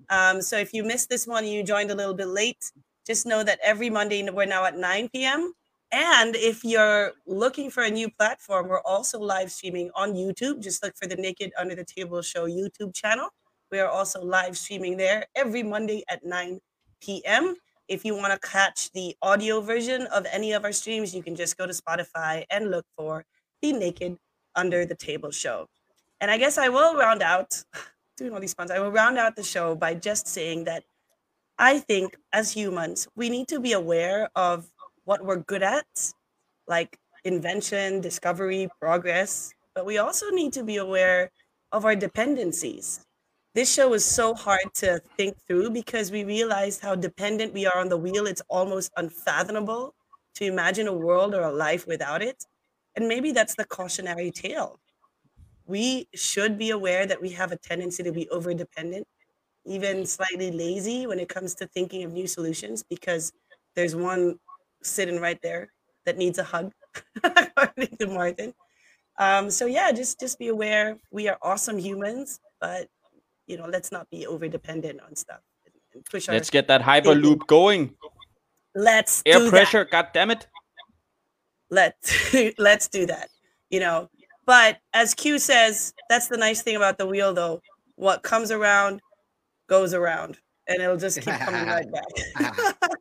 Um, 0.09 0.41
so 0.41 0.57
if 0.57 0.73
you 0.73 0.83
missed 0.83 1.09
this 1.09 1.25
one, 1.25 1.45
you 1.45 1.63
joined 1.63 1.91
a 1.91 1.95
little 1.95 2.13
bit 2.13 2.27
late. 2.27 2.71
Just 3.07 3.25
know 3.25 3.43
that 3.43 3.59
every 3.63 3.89
Monday 3.89 4.27
we're 4.29 4.45
now 4.45 4.65
at 4.65 4.77
9 4.77 5.09
p.m. 5.09 5.53
And 5.91 6.35
if 6.35 6.63
you're 6.63 7.13
looking 7.25 7.71
for 7.71 7.83
a 7.83 7.89
new 7.89 8.09
platform, 8.11 8.67
we're 8.67 8.81
also 8.81 9.19
live 9.19 9.51
streaming 9.51 9.89
on 9.95 10.13
YouTube. 10.13 10.61
Just 10.61 10.83
look 10.83 10.95
for 10.95 11.07
the 11.07 11.15
Naked 11.15 11.51
Under 11.57 11.75
the 11.75 11.85
Table 11.85 12.21
Show 12.21 12.47
YouTube 12.47 12.93
channel. 12.93 13.29
We 13.71 13.79
are 13.79 13.87
also 13.87 14.23
live 14.23 14.57
streaming 14.57 14.97
there 14.97 15.27
every 15.35 15.61
Monday 15.61 16.03
at 16.09 16.25
9 16.25 16.59
p.m. 17.01 17.55
If 17.87 18.03
you 18.03 18.15
want 18.15 18.33
to 18.33 18.47
catch 18.47 18.91
the 18.91 19.15
audio 19.21 19.61
version 19.61 20.07
of 20.07 20.25
any 20.31 20.53
of 20.53 20.63
our 20.63 20.71
streams, 20.71 21.13
you 21.13 21.21
can 21.21 21.35
just 21.35 21.57
go 21.57 21.67
to 21.67 21.73
Spotify 21.73 22.45
and 22.49 22.71
look 22.71 22.85
for 22.97 23.25
the 23.61 23.73
Naked 23.73 24.17
Under 24.55 24.85
the 24.85 24.95
Table 24.95 25.31
Show. 25.31 25.67
And 26.19 26.31
I 26.31 26.37
guess 26.37 26.57
I 26.57 26.69
will 26.69 26.95
round 26.95 27.21
out, 27.21 27.63
doing 28.17 28.33
all 28.33 28.39
these 28.39 28.55
puns, 28.55 28.71
I 28.71 28.79
will 28.79 28.91
round 28.91 29.17
out 29.17 29.35
the 29.35 29.43
show 29.43 29.75
by 29.75 29.93
just 29.93 30.27
saying 30.27 30.63
that 30.65 30.83
I 31.59 31.79
think 31.79 32.15
as 32.33 32.51
humans, 32.51 33.07
we 33.15 33.29
need 33.29 33.47
to 33.49 33.59
be 33.59 33.73
aware 33.73 34.29
of 34.35 34.67
what 35.05 35.23
we're 35.23 35.37
good 35.37 35.63
at, 35.63 35.85
like 36.67 36.97
invention, 37.23 38.01
discovery, 38.01 38.67
progress, 38.79 39.53
but 39.75 39.85
we 39.85 39.97
also 39.97 40.29
need 40.31 40.53
to 40.53 40.63
be 40.63 40.77
aware 40.77 41.31
of 41.71 41.85
our 41.85 41.95
dependencies. 41.95 43.05
This 43.55 43.71
show 43.73 43.89
was 43.89 44.05
so 44.05 44.33
hard 44.35 44.73
to 44.75 44.99
think 45.17 45.37
through 45.47 45.71
because 45.71 46.11
we 46.11 46.23
realized 46.23 46.81
how 46.81 46.95
dependent 46.95 47.53
we 47.53 47.65
are 47.65 47.77
on 47.77 47.89
the 47.89 47.97
wheel. 47.97 48.27
It's 48.27 48.41
almost 48.47 48.91
unfathomable 48.95 49.95
to 50.35 50.45
imagine 50.45 50.87
a 50.87 50.93
world 50.93 51.33
or 51.33 51.41
a 51.41 51.51
life 51.51 51.87
without 51.87 52.21
it. 52.21 52.45
And 52.95 53.07
maybe 53.07 53.31
that's 53.31 53.55
the 53.55 53.65
cautionary 53.65 54.31
tale. 54.31 54.79
We 55.65 56.09
should 56.15 56.57
be 56.57 56.71
aware 56.71 57.05
that 57.05 57.21
we 57.21 57.29
have 57.31 57.51
a 57.51 57.57
tendency 57.57 58.03
to 58.03 58.11
be 58.11 58.29
over 58.29 58.53
dependent, 58.53 59.07
even 59.65 60.05
slightly 60.05 60.51
lazy 60.51 61.07
when 61.07 61.19
it 61.19 61.29
comes 61.29 61.55
to 61.55 61.67
thinking 61.67 62.03
of 62.03 62.13
new 62.13 62.27
solutions 62.27 62.83
because 62.83 63.33
there's 63.75 63.95
one 63.95 64.39
sitting 64.83 65.19
right 65.19 65.41
there 65.41 65.73
that 66.05 66.17
needs 66.17 66.39
a 66.39 66.43
hug, 66.45 66.73
according 67.23 67.97
to 67.97 68.07
Martin. 68.07 68.53
Um, 69.19 69.49
so 69.51 69.65
yeah, 69.65 69.91
just 69.91 70.19
just 70.19 70.39
be 70.39 70.47
aware 70.47 70.97
we 71.11 71.27
are 71.27 71.37
awesome 71.41 71.77
humans, 71.77 72.39
but 72.61 72.87
you 73.49 73.57
know, 73.57 73.65
let's 73.67 73.91
not 73.91 74.09
be 74.09 74.25
over 74.27 74.47
dependent 74.47 75.01
on 75.01 75.15
stuff. 75.15 75.41
and- 75.65 75.73
and 75.93 76.05
Push 76.05 76.29
our 76.29 76.35
Let's 76.35 76.49
get 76.51 76.67
that 76.67 76.81
hyperloop 76.81 77.41
going. 77.47 77.95
let's 78.75 79.23
Air 79.25 79.39
do 79.39 79.43
that. 79.45 79.49
pressure, 79.49 79.83
god 79.85 80.07
damn 80.13 80.31
it. 80.31 80.47
let's 81.71 82.33
let's 82.57 82.87
do 82.87 83.05
that 83.05 83.29
you 83.69 83.79
know 83.79 84.09
but 84.45 84.77
as 84.93 85.13
q 85.13 85.37
says 85.37 85.93
that's 86.09 86.27
the 86.27 86.37
nice 86.37 86.61
thing 86.63 86.75
about 86.75 86.97
the 86.97 87.05
wheel 87.05 87.31
though 87.33 87.61
what 87.95 88.23
comes 88.23 88.49
around 88.51 88.99
goes 89.67 89.93
around 89.93 90.37
and 90.67 90.81
it'll 90.81 90.97
just 90.97 91.17
keep 91.21 91.35
coming 91.45 91.65
right 91.67 91.85
back 91.97 92.09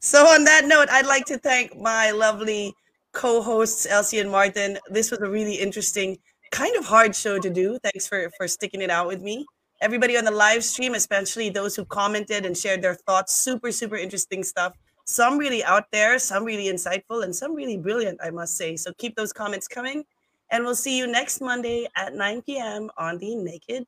so 0.00 0.24
on 0.34 0.44
that 0.44 0.64
note 0.66 0.88
i'd 0.90 1.06
like 1.06 1.24
to 1.24 1.36
thank 1.38 1.76
my 1.76 2.10
lovely 2.12 2.72
co-hosts 3.12 3.86
elsie 3.86 4.20
and 4.20 4.30
martin 4.30 4.78
this 4.90 5.10
was 5.10 5.20
a 5.20 5.28
really 5.28 5.54
interesting 5.54 6.16
kind 6.52 6.76
of 6.76 6.84
hard 6.84 7.14
show 7.16 7.38
to 7.40 7.50
do 7.50 7.76
thanks 7.82 8.06
for 8.06 8.30
for 8.36 8.46
sticking 8.46 8.82
it 8.82 8.90
out 8.90 9.06
with 9.08 9.20
me 9.22 9.44
everybody 9.80 10.16
on 10.16 10.24
the 10.24 10.30
live 10.30 10.62
stream 10.62 10.94
especially 10.94 11.50
those 11.50 11.74
who 11.76 11.84
commented 11.84 12.44
and 12.46 12.56
shared 12.56 12.82
their 12.82 12.94
thoughts 12.94 13.40
super 13.40 13.72
super 13.72 13.96
interesting 13.96 14.42
stuff 14.42 14.74
some 15.10 15.38
really 15.38 15.64
out 15.64 15.86
there, 15.90 16.18
some 16.18 16.44
really 16.44 16.66
insightful, 16.66 17.24
and 17.24 17.34
some 17.34 17.52
really 17.52 17.76
brilliant, 17.76 18.20
I 18.22 18.30
must 18.30 18.56
say. 18.56 18.76
So 18.76 18.92
keep 18.96 19.16
those 19.16 19.32
comments 19.32 19.66
coming. 19.66 20.04
And 20.52 20.64
we'll 20.64 20.76
see 20.76 20.96
you 20.96 21.06
next 21.06 21.40
Monday 21.40 21.88
at 21.96 22.14
9 22.14 22.42
p.m. 22.42 22.90
on 22.96 23.18
the 23.18 23.34
Naked 23.34 23.86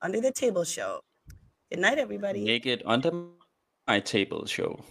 Under 0.00 0.20
the 0.20 0.32
Table 0.32 0.64
show. 0.64 1.00
Good 1.70 1.80
night, 1.80 1.98
everybody. 1.98 2.44
Naked 2.44 2.82
under 2.84 3.12
my 3.86 4.00
table 4.00 4.46
show. 4.46 4.82